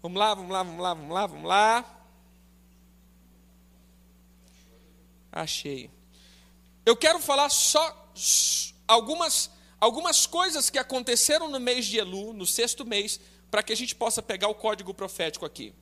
Vamos 0.00 0.18
lá, 0.18 0.32
vamos 0.34 0.50
lá, 0.50 0.62
vamos 0.62 0.80
lá, 0.80 0.94
vamos 0.94 1.14
lá, 1.14 1.26
vamos 1.26 1.46
lá. 1.46 2.06
Achei. 5.30 5.90
Eu 6.86 6.96
quero 6.96 7.20
falar 7.20 7.50
só 7.50 8.14
algumas, 8.88 9.50
algumas 9.78 10.24
coisas 10.24 10.70
que 10.70 10.78
aconteceram 10.78 11.50
no 11.50 11.60
mês 11.60 11.84
de 11.84 11.98
Elu, 11.98 12.32
no 12.32 12.46
sexto 12.46 12.86
mês, 12.86 13.20
para 13.54 13.62
que 13.62 13.72
a 13.72 13.76
gente 13.76 13.94
possa 13.94 14.20
pegar 14.20 14.48
o 14.48 14.54
código 14.56 14.92
profético 14.92 15.46
aqui. 15.46 15.72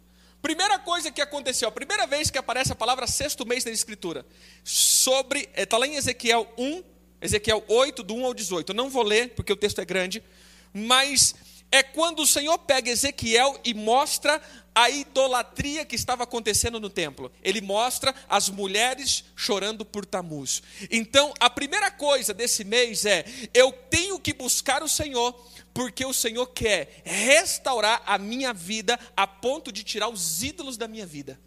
Primeira 0.42 0.78
coisa 0.78 1.10
que 1.10 1.22
aconteceu, 1.22 1.66
a 1.66 1.72
primeira 1.72 2.06
vez 2.06 2.30
que 2.30 2.36
aparece 2.36 2.70
a 2.70 2.74
palavra 2.74 3.06
sexto 3.06 3.46
mês 3.46 3.64
na 3.64 3.70
Escritura, 3.70 4.26
sobre, 4.62 5.48
está 5.56 5.78
lá 5.78 5.86
em 5.86 5.94
Ezequiel 5.94 6.46
1, 6.58 6.82
Ezequiel 7.22 7.64
8, 7.66 8.02
do 8.02 8.14
1 8.14 8.26
ao 8.26 8.34
18. 8.34 8.72
Eu 8.72 8.74
não 8.74 8.90
vou 8.90 9.02
ler, 9.02 9.30
porque 9.30 9.50
o 9.50 9.56
texto 9.56 9.80
é 9.80 9.86
grande, 9.86 10.22
mas 10.70 11.34
é 11.70 11.82
quando 11.82 12.20
o 12.20 12.26
Senhor 12.26 12.58
pega 12.58 12.90
Ezequiel 12.90 13.58
e 13.64 13.72
mostra 13.72 14.38
a 14.74 14.90
idolatria 14.90 15.86
que 15.86 15.96
estava 15.96 16.24
acontecendo 16.24 16.78
no 16.78 16.90
templo. 16.90 17.32
Ele 17.42 17.62
mostra 17.62 18.14
as 18.28 18.50
mulheres 18.50 19.24
chorando 19.34 19.82
por 19.82 20.04
Tamuz. 20.04 20.62
Então, 20.90 21.32
a 21.40 21.48
primeira 21.48 21.90
coisa 21.90 22.34
desse 22.34 22.64
mês 22.64 23.06
é: 23.06 23.24
eu 23.54 23.72
tenho 23.72 24.20
que 24.20 24.34
buscar 24.34 24.82
o 24.82 24.88
Senhor 24.88 25.34
porque 25.74 26.04
o 26.04 26.12
Senhor 26.12 26.46
quer 26.48 27.02
restaurar 27.04 28.02
a 28.06 28.18
minha 28.18 28.52
vida 28.52 28.98
a 29.16 29.26
ponto 29.26 29.72
de 29.72 29.82
tirar 29.82 30.08
os 30.08 30.42
ídolos 30.42 30.76
da 30.76 30.86
minha 30.86 31.06
vida. 31.06 31.38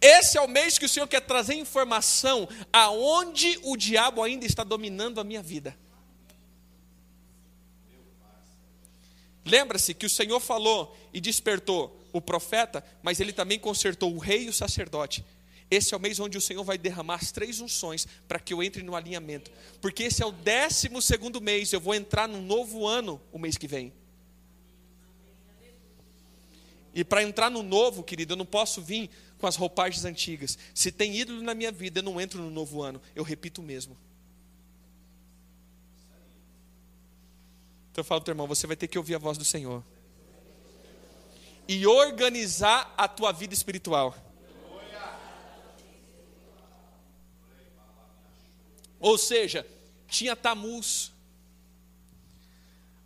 Esse 0.00 0.36
é 0.36 0.40
o 0.40 0.48
mês 0.48 0.78
que 0.78 0.86
o 0.86 0.88
Senhor 0.88 1.06
quer 1.06 1.20
trazer 1.20 1.54
informação 1.54 2.48
aonde 2.72 3.58
o 3.62 3.76
diabo 3.76 4.22
ainda 4.22 4.44
está 4.44 4.64
dominando 4.64 5.20
a 5.20 5.24
minha 5.24 5.42
vida. 5.42 5.76
Lembra-se 9.44 9.92
que 9.92 10.06
o 10.06 10.10
Senhor 10.10 10.40
falou 10.40 10.96
e 11.12 11.20
despertou 11.20 12.00
o 12.12 12.20
profeta, 12.20 12.84
mas 13.02 13.20
ele 13.20 13.32
também 13.32 13.58
consertou 13.58 14.14
o 14.14 14.18
rei 14.18 14.44
e 14.44 14.48
o 14.48 14.52
sacerdote. 14.52 15.24
Esse 15.74 15.92
é 15.92 15.96
o 15.96 16.00
mês 16.00 16.20
onde 16.20 16.38
o 16.38 16.40
Senhor 16.40 16.62
vai 16.62 16.78
derramar 16.78 17.16
as 17.16 17.32
três 17.32 17.60
unções 17.60 18.06
para 18.28 18.38
que 18.38 18.54
eu 18.54 18.62
entre 18.62 18.82
no 18.82 18.94
alinhamento. 18.94 19.50
Porque 19.80 20.04
esse 20.04 20.22
é 20.22 20.26
o 20.26 20.30
décimo 20.30 21.02
segundo 21.02 21.40
mês, 21.40 21.72
eu 21.72 21.80
vou 21.80 21.94
entrar 21.94 22.28
num 22.28 22.42
novo 22.42 22.86
ano 22.86 23.20
o 23.32 23.38
mês 23.38 23.56
que 23.56 23.66
vem. 23.66 23.92
E 26.94 27.02
para 27.02 27.24
entrar 27.24 27.50
no 27.50 27.62
novo, 27.62 28.04
querido, 28.04 28.34
eu 28.34 28.36
não 28.36 28.46
posso 28.46 28.80
vir 28.80 29.10
com 29.38 29.48
as 29.48 29.56
roupagens 29.56 30.04
antigas. 30.04 30.56
Se 30.72 30.92
tem 30.92 31.16
ídolo 31.16 31.42
na 31.42 31.52
minha 31.52 31.72
vida, 31.72 31.98
eu 31.98 32.04
não 32.04 32.20
entro 32.20 32.40
no 32.40 32.50
novo 32.50 32.80
ano. 32.80 33.02
Eu 33.16 33.24
repito 33.24 33.60
o 33.60 33.64
mesmo. 33.64 33.96
Então 37.90 38.00
eu 38.02 38.04
falo 38.04 38.20
para 38.20 38.30
o 38.30 38.32
irmão, 38.32 38.46
você 38.46 38.64
vai 38.66 38.76
ter 38.76 38.86
que 38.86 38.96
ouvir 38.96 39.16
a 39.16 39.18
voz 39.18 39.36
do 39.36 39.44
Senhor. 39.44 39.82
E 41.66 41.84
organizar 41.84 42.94
a 42.96 43.08
tua 43.08 43.32
vida 43.32 43.54
espiritual. 43.54 44.14
Ou 49.04 49.18
seja, 49.18 49.66
tinha 50.08 50.34
Tamuz. 50.34 51.12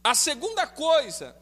A 0.03 0.15
segunda 0.15 0.65
coisa, 0.65 1.37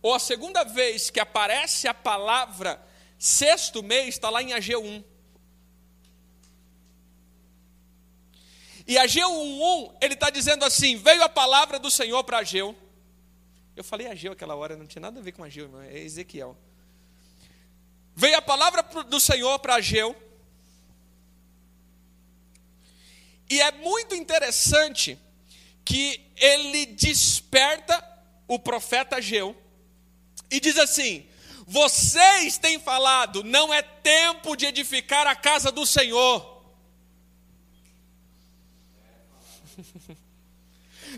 ou 0.00 0.14
a 0.14 0.18
segunda 0.18 0.64
vez 0.64 1.10
que 1.10 1.20
aparece 1.20 1.86
a 1.86 1.92
palavra 1.92 2.82
sexto 3.18 3.82
mês, 3.82 4.14
está 4.14 4.30
lá 4.30 4.42
em 4.42 4.54
Ageu 4.54 4.82
1. 4.82 5.04
E 8.86 8.96
Ageu 8.96 9.28
1.1, 9.28 9.96
ele 10.00 10.14
está 10.14 10.30
dizendo 10.30 10.64
assim: 10.64 10.96
veio 10.96 11.22
a 11.24 11.28
palavra 11.28 11.78
do 11.78 11.90
Senhor 11.90 12.24
para 12.24 12.38
Ageu. 12.38 12.74
Eu 13.76 13.84
falei 13.84 14.06
Ageu 14.06 14.32
aquela 14.32 14.54
hora, 14.54 14.78
não 14.78 14.86
tinha 14.86 15.02
nada 15.02 15.20
a 15.20 15.22
ver 15.22 15.32
com 15.32 15.44
Ageu, 15.44 15.64
irmão, 15.64 15.82
é 15.82 15.98
Ezequiel. 15.98 16.56
Veio 18.16 18.38
a 18.38 18.42
palavra 18.42 18.82
do 19.02 19.20
Senhor 19.20 19.58
para 19.58 19.74
Ageu, 19.74 20.16
E 23.48 23.60
é 23.60 23.72
muito 23.72 24.14
interessante 24.14 25.18
que 25.84 26.20
ele 26.36 26.86
desperta 26.86 28.02
o 28.48 28.58
profeta 28.58 29.16
Ageu 29.16 29.56
e 30.50 30.58
diz 30.60 30.78
assim: 30.78 31.26
Vocês 31.66 32.58
têm 32.58 32.78
falado, 32.78 33.44
não 33.44 33.72
é 33.72 33.82
tempo 33.82 34.56
de 34.56 34.66
edificar 34.66 35.26
a 35.26 35.34
casa 35.34 35.70
do 35.70 35.84
Senhor. 35.84 36.54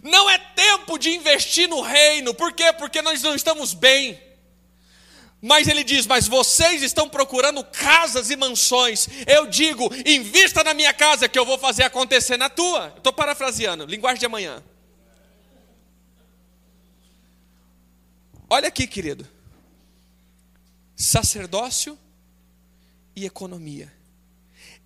Não 0.02 0.28
é 0.28 0.36
tempo 0.36 0.98
de 0.98 1.10
investir 1.10 1.66
no 1.66 1.80
reino, 1.80 2.34
por 2.34 2.52
quê? 2.52 2.70
Porque 2.74 3.00
nós 3.00 3.22
não 3.22 3.34
estamos 3.34 3.72
bem. 3.72 4.20
Mas 5.40 5.68
ele 5.68 5.84
diz: 5.84 6.06
Mas 6.06 6.26
vocês 6.26 6.82
estão 6.82 7.08
procurando 7.08 7.62
casas 7.64 8.30
e 8.30 8.36
mansões. 8.36 9.08
Eu 9.26 9.46
digo: 9.46 9.90
invista 10.06 10.64
na 10.64 10.74
minha 10.74 10.92
casa, 10.92 11.28
que 11.28 11.38
eu 11.38 11.44
vou 11.44 11.58
fazer 11.58 11.82
acontecer 11.82 12.36
na 12.36 12.48
tua. 12.48 12.94
Estou 12.96 13.12
parafraseando, 13.12 13.86
linguagem 13.86 14.20
de 14.20 14.26
amanhã. 14.26 14.62
Olha 18.48 18.68
aqui, 18.68 18.86
querido: 18.86 19.28
sacerdócio 20.94 21.98
e 23.14 23.24
economia. 23.24 23.92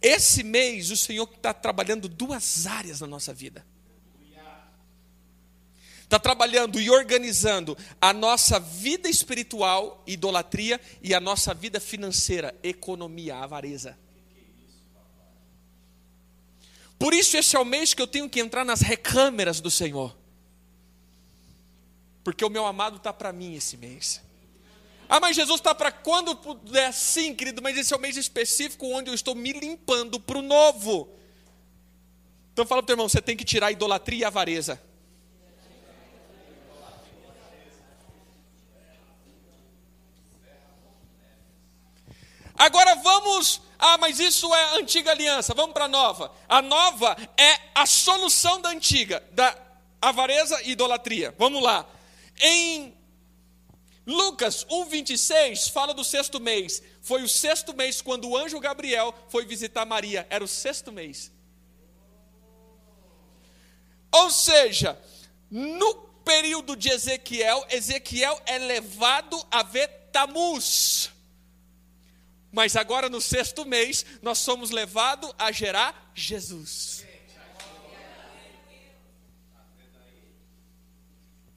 Esse 0.03 0.43
mês 0.43 0.91
o 0.91 0.97
Senhor 0.97 1.31
está 1.37 1.53
trabalhando 1.53 2.09
duas 2.09 2.67
áreas 2.67 3.01
na 3.01 3.07
nossa 3.07 3.35
vida 3.35 3.65
está 6.11 6.19
trabalhando 6.19 6.81
e 6.81 6.91
organizando 6.91 7.79
a 8.01 8.13
nossa 8.13 8.59
vida 8.59 9.09
espiritual, 9.09 10.03
idolatria, 10.05 10.81
e 11.01 11.15
a 11.15 11.21
nossa 11.21 11.55
vida 11.55 11.79
financeira, 11.79 12.53
economia, 12.65 13.37
avareza. 13.37 13.97
Por 16.99 17.15
isso, 17.15 17.37
esse 17.37 17.55
é 17.55 17.61
o 17.61 17.65
mês 17.65 17.95
que 17.95 18.03
eu 18.03 18.09
tenho 18.09 18.29
que 18.29 18.41
entrar 18.41 18.65
nas 18.65 18.81
recâmeras 18.81 19.61
do 19.61 19.71
Senhor. 19.71 20.17
Porque 22.25 22.45
o 22.45 22.51
meu 22.51 22.67
amado 22.67 22.97
está 22.97 23.13
para 23.13 23.33
mim 23.33 23.55
esse 23.55 23.77
mês. 23.77 24.21
Ah, 25.09 25.21
mas 25.21 25.37
Jesus 25.37 25.61
está 25.61 25.73
para 25.77 25.93
quando 25.93 26.35
puder? 26.35 26.93
Sim, 26.93 27.37
querido, 27.37 27.63
mas 27.63 27.79
esse 27.79 27.95
é 27.95 27.97
o 27.97 28.01
mês 28.01 28.17
específico 28.17 28.89
onde 28.89 29.11
eu 29.11 29.15
estou 29.15 29.37
me 29.37 29.53
limpando 29.53 30.19
para 30.19 30.39
o 30.39 30.43
novo. 30.43 31.09
Então 32.53 32.67
fala 32.67 32.83
para 32.83 32.85
o 32.85 32.87
teu 32.89 32.95
irmão, 32.95 33.09
você 33.09 33.23
tem 33.23 33.37
que 33.37 33.45
tirar 33.45 33.71
idolatria 33.71 34.19
e 34.19 34.25
avareza. 34.25 34.90
Agora 42.61 42.95
vamos. 42.97 43.63
Ah, 43.79 43.97
mas 43.97 44.21
isso 44.21 44.55
é 44.55 44.79
antiga 44.79 45.13
aliança. 45.13 45.55
Vamos 45.55 45.73
para 45.73 45.87
a 45.87 45.89
nova. 45.89 46.31
A 46.47 46.61
nova 46.61 47.17
é 47.35 47.59
a 47.75 47.87
solução 47.87 48.61
da 48.61 48.69
antiga, 48.69 49.27
da 49.33 49.57
avareza 49.99 50.61
e 50.65 50.73
idolatria. 50.73 51.35
Vamos 51.39 51.63
lá. 51.63 51.87
Em 52.39 52.95
Lucas 54.07 54.67
1,26 54.67 55.71
fala 55.71 55.95
do 55.95 56.05
sexto 56.05 56.39
mês. 56.39 56.83
Foi 57.01 57.23
o 57.23 57.29
sexto 57.31 57.75
mês 57.75 58.03
quando 58.03 58.29
o 58.29 58.37
anjo 58.37 58.61
Gabriel 58.61 59.15
foi 59.31 59.47
visitar 59.47 59.87
Maria. 59.87 60.27
Era 60.29 60.45
o 60.45 60.49
sexto 60.49 60.93
mês. 60.93 61.33
Ou 64.13 64.31
seja, 64.31 65.01
no 65.51 65.95
período 66.27 66.77
de 66.77 66.91
Ezequiel, 66.91 67.65
Ezequiel 67.71 68.39
é 68.45 68.59
levado 68.59 69.43
a 69.51 69.63
ver 69.63 69.89
Tamuz. 70.13 71.11
Mas 72.53 72.75
agora 72.77 73.09
no 73.09 73.21
sexto 73.21 73.65
mês, 73.65 74.05
nós 74.23 74.39
somos 74.39 74.71
levados 74.71 75.33
a 75.39 75.53
gerar 75.53 76.11
Jesus. 76.15 77.05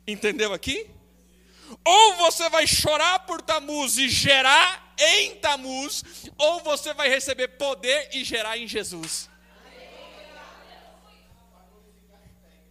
Entendeu 0.05 0.53
aqui? 0.53 0.89
Ou 1.83 2.15
você 2.17 2.49
vai 2.49 2.67
chorar 2.67 3.25
por 3.25 3.41
Tamuz 3.41 3.97
e 3.97 4.07
gerar 4.09 4.93
em 4.99 5.35
Tamuz, 5.37 6.03
ou 6.37 6.59
você 6.61 6.93
vai 6.93 7.09
receber 7.09 7.47
poder 7.49 8.09
e 8.13 8.23
gerar 8.23 8.57
em 8.57 8.67
Jesus. 8.67 9.29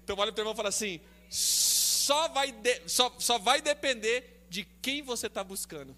Então 0.05 0.17
olha 0.19 0.33
para 0.33 0.41
o 0.41 0.43
irmão 0.43 0.53
e 0.53 0.57
fala 0.57 0.69
assim: 0.69 1.01
só 1.29 2.29
vai, 2.29 2.53
de- 2.53 2.83
só, 2.87 3.13
só 3.19 3.39
vai 3.39 3.61
depender 3.61 4.47
de 4.49 4.65
quem 4.83 5.03
você 5.03 5.27
está 5.27 5.43
buscando. 5.43 5.97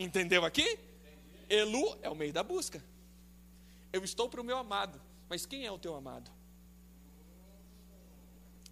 Entendeu 0.00 0.46
aqui? 0.46 0.78
Elu 1.46 1.98
é 2.00 2.08
o 2.08 2.14
meio 2.14 2.32
da 2.32 2.42
busca. 2.42 2.82
Eu 3.92 4.02
estou 4.02 4.30
para 4.30 4.40
o 4.40 4.44
meu 4.44 4.56
amado, 4.56 4.98
mas 5.28 5.44
quem 5.44 5.66
é 5.66 5.70
o 5.70 5.78
teu 5.78 5.94
amado? 5.94 6.30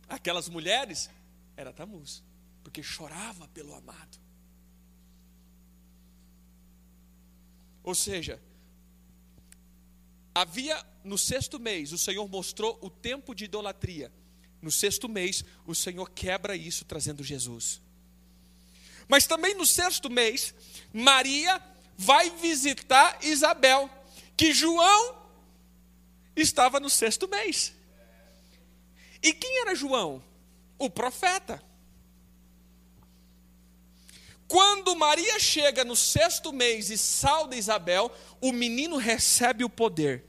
Aquelas 0.09 0.49
mulheres 0.49 1.11
era 1.55 1.71
Tamuz, 1.71 2.25
porque 2.65 2.83
chorava 2.83 3.47
pelo 3.49 3.75
amado. 3.75 4.19
Ou 7.83 7.95
seja, 7.95 8.41
havia 10.35 10.83
no 11.05 11.19
sexto 11.19 11.61
mês, 11.61 11.93
o 11.93 11.99
Senhor 11.99 12.27
mostrou 12.27 12.79
o 12.81 12.89
tempo 12.89 13.35
de 13.35 13.45
idolatria. 13.45 14.11
No 14.63 14.71
sexto 14.71 15.09
mês, 15.11 15.45
o 15.67 15.75
Senhor 15.75 16.09
quebra 16.11 16.57
isso 16.57 16.87
trazendo 16.87 17.23
Jesus. 17.23 17.83
Mas 19.09 19.27
também 19.27 19.55
no 19.55 19.65
sexto 19.65 20.11
mês, 20.11 20.55
Maria 20.93 21.63
vai 21.97 22.31
visitar 22.31 23.19
Isabel, 23.23 23.91
que 24.37 24.53
João 24.53 25.17
estava 26.37 26.79
no 26.79 26.89
sexto 26.89 27.29
mês. 27.29 27.75
E 29.23 29.33
quem 29.33 29.61
era 29.61 29.75
João? 29.75 30.23
O 30.79 30.89
profeta. 30.89 31.63
Quando 34.47 34.97
Maria 34.97 35.39
chega 35.39 35.85
no 35.85 35.95
sexto 35.95 36.53
mês 36.53 36.89
e 36.89 36.97
sauda 36.97 37.55
Isabel, 37.55 38.11
o 38.41 38.51
menino 38.51 38.97
recebe 38.97 39.63
o 39.63 39.69
poder. 39.69 40.25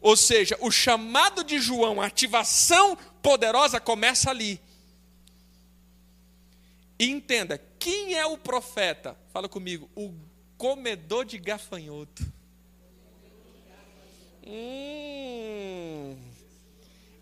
Ou 0.00 0.16
seja, 0.16 0.56
o 0.60 0.70
chamado 0.70 1.44
de 1.44 1.60
João, 1.60 2.00
a 2.00 2.06
ativação 2.06 2.96
poderosa 3.22 3.78
começa 3.78 4.30
ali. 4.30 4.60
E 7.00 7.08
entenda, 7.08 7.58
quem 7.78 8.14
é 8.14 8.26
o 8.26 8.36
profeta? 8.36 9.16
Fala 9.32 9.48
comigo, 9.48 9.88
o 9.96 10.14
comedor 10.58 11.24
de 11.24 11.38
gafanhoto. 11.38 12.30
Hum, 14.46 16.14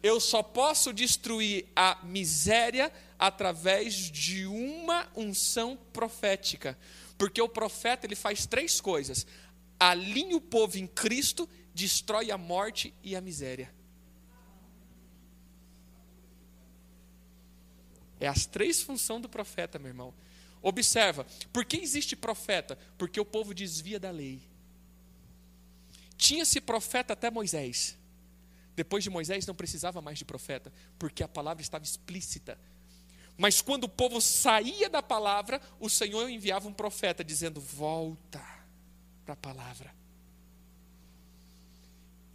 eu 0.03 0.19
só 0.19 0.43
posso 0.43 0.93
destruir 0.93 1.65
a 1.77 1.97
miséria 2.03 2.93
através 3.17 3.95
de 3.95 4.47
uma 4.47 5.07
unção 5.15 5.79
profética. 5.93 6.77
Porque 7.17 7.41
o 7.41 7.49
profeta 7.49 8.05
ele 8.05 8.17
faz 8.17 8.47
três 8.47 8.81
coisas: 8.81 9.25
alinha 9.79 10.37
o 10.37 10.41
povo 10.41 10.77
em 10.77 10.89
Cristo, 10.89 11.49
destrói 11.73 12.33
a 12.33 12.37
morte 12.37 12.93
e 13.01 13.15
a 13.15 13.21
miséria. 13.21 13.73
É 18.21 18.27
as 18.27 18.47
três 18.47 18.83
funções 18.83 19.23
do 19.23 19.29
profeta, 19.29 19.79
meu 19.79 19.89
irmão. 19.89 20.15
Observa, 20.61 21.27
por 21.53 21.65
que 21.65 21.77
existe 21.77 22.17
profeta? 22.17 22.79
Porque 22.97 23.21
o 23.21 23.25
povo 23.25 23.55
desvia 23.55 24.01
da 24.01 24.11
lei. 24.11 24.41
Tinha-se 26.17 26.61
profeta 26.61 27.13
até 27.13 27.31
Moisés. 27.31 27.97
Depois 28.75 29.05
de 29.05 29.11
Moisés 29.11 29.47
não 29.47 29.55
precisava 29.55 30.01
mais 30.01 30.19
de 30.19 30.25
profeta, 30.25 30.73
porque 30.99 31.23
a 31.23 31.29
palavra 31.29 31.63
estava 31.63 31.85
explícita. 31.85 32.59
Mas 33.37 33.61
quando 33.61 33.85
o 33.85 33.89
povo 33.89 34.21
saía 34.21 34.91
da 34.91 35.03
palavra, 35.03 35.61
o 35.79 35.89
Senhor 35.89 36.29
enviava 36.29 36.69
um 36.69 36.73
profeta 36.73 37.23
dizendo: 37.25 37.61
Volta 37.61 38.45
para 39.25 39.35
a 39.35 39.37
palavra. 39.37 39.95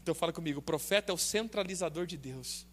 Então 0.01 0.15
fala 0.15 0.31
comigo: 0.31 0.59
o 0.59 0.63
profeta 0.63 1.11
é 1.11 1.15
o 1.15 1.17
centralizador 1.17 2.05
de 2.05 2.17
Deus. 2.17 2.65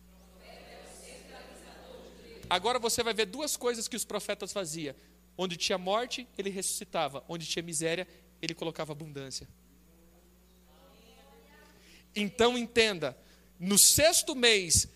Agora 2.51 2.81
você 2.81 3.03
vai 3.05 3.15
ver 3.15 3.27
duas 3.27 3.57
coisas 3.57 3.87
que 3.87 3.95
os 3.97 4.05
profetas 4.05 4.53
faziam. 4.53 4.95
Onde 5.39 5.57
tinha 5.57 5.79
morte, 5.79 6.27
ele 6.37 6.51
ressuscitava. 6.51 7.25
Onde 7.29 7.47
tinha 7.47 7.63
miséria, 7.63 8.09
ele 8.43 8.55
colocava 8.55 8.91
abundância. 8.91 9.49
Então 12.15 12.59
entenda: 12.59 13.17
no 13.59 13.79
sexto 13.79 14.35
mês, 14.35 14.89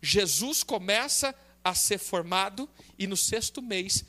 Jesus 0.00 0.62
começa 0.62 1.34
a 1.64 1.74
ser 1.74 1.98
formado, 1.98 2.70
e 2.96 3.06
no 3.08 3.16
sexto 3.16 3.60
mês, 3.60 4.04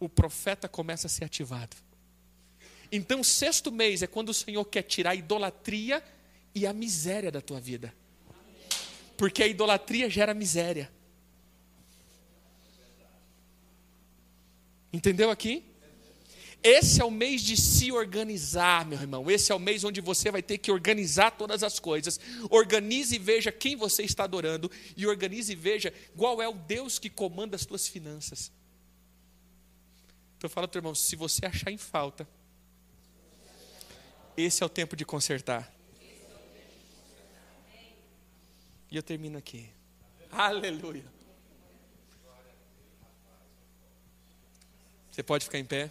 o 0.00 0.08
profeta 0.08 0.68
começa 0.68 1.06
a 1.06 1.10
ser 1.10 1.24
ativado. 1.24 1.76
Então, 2.90 3.22
sexto 3.22 3.70
mês 3.70 4.02
é 4.02 4.06
quando 4.06 4.30
o 4.30 4.34
Senhor 4.34 4.64
quer 4.64 4.82
tirar 4.82 5.10
a 5.10 5.14
idolatria 5.14 6.02
e 6.54 6.66
a 6.66 6.72
miséria 6.72 7.30
da 7.30 7.40
tua 7.40 7.60
vida. 7.60 7.94
Porque 9.16 9.42
a 9.42 9.46
idolatria 9.46 10.10
gera 10.10 10.34
miséria. 10.34 10.90
Entendeu 14.92 15.30
aqui? 15.30 15.64
Esse 16.62 17.00
é 17.00 17.04
o 17.04 17.10
mês 17.10 17.42
de 17.42 17.56
se 17.56 17.90
organizar, 17.90 18.86
meu 18.86 19.00
irmão. 19.00 19.28
Esse 19.28 19.50
é 19.50 19.54
o 19.54 19.58
mês 19.58 19.82
onde 19.82 20.00
você 20.00 20.30
vai 20.30 20.42
ter 20.42 20.58
que 20.58 20.70
organizar 20.70 21.32
todas 21.32 21.64
as 21.64 21.80
coisas. 21.80 22.20
Organize 22.50 23.16
e 23.16 23.18
veja 23.18 23.50
quem 23.50 23.74
você 23.74 24.04
está 24.04 24.24
adorando. 24.24 24.70
E 24.96 25.04
organize 25.04 25.52
e 25.52 25.56
veja 25.56 25.92
qual 26.16 26.40
é 26.40 26.48
o 26.48 26.52
Deus 26.52 27.00
que 27.00 27.10
comanda 27.10 27.56
as 27.56 27.66
tuas 27.66 27.88
finanças. 27.88 28.52
Então 30.38 30.48
fala, 30.48 30.68
teu 30.68 30.78
irmão, 30.78 30.94
se 30.94 31.16
você 31.16 31.46
achar 31.46 31.70
em 31.72 31.78
falta, 31.78 32.28
esse 34.36 34.62
é 34.62 34.66
o 34.66 34.68
tempo 34.68 34.94
de 34.94 35.04
consertar. 35.04 35.72
E 38.88 38.96
eu 38.96 39.02
termino 39.02 39.36
aqui. 39.38 39.68
Aleluia. 40.30 41.21
Você 45.12 45.22
pode 45.22 45.44
ficar 45.44 45.58
em 45.58 45.64
pé? 45.64 45.90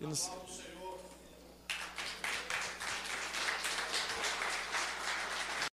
Eu 0.00 0.08
não 0.08 0.16
sei. 0.16 0.32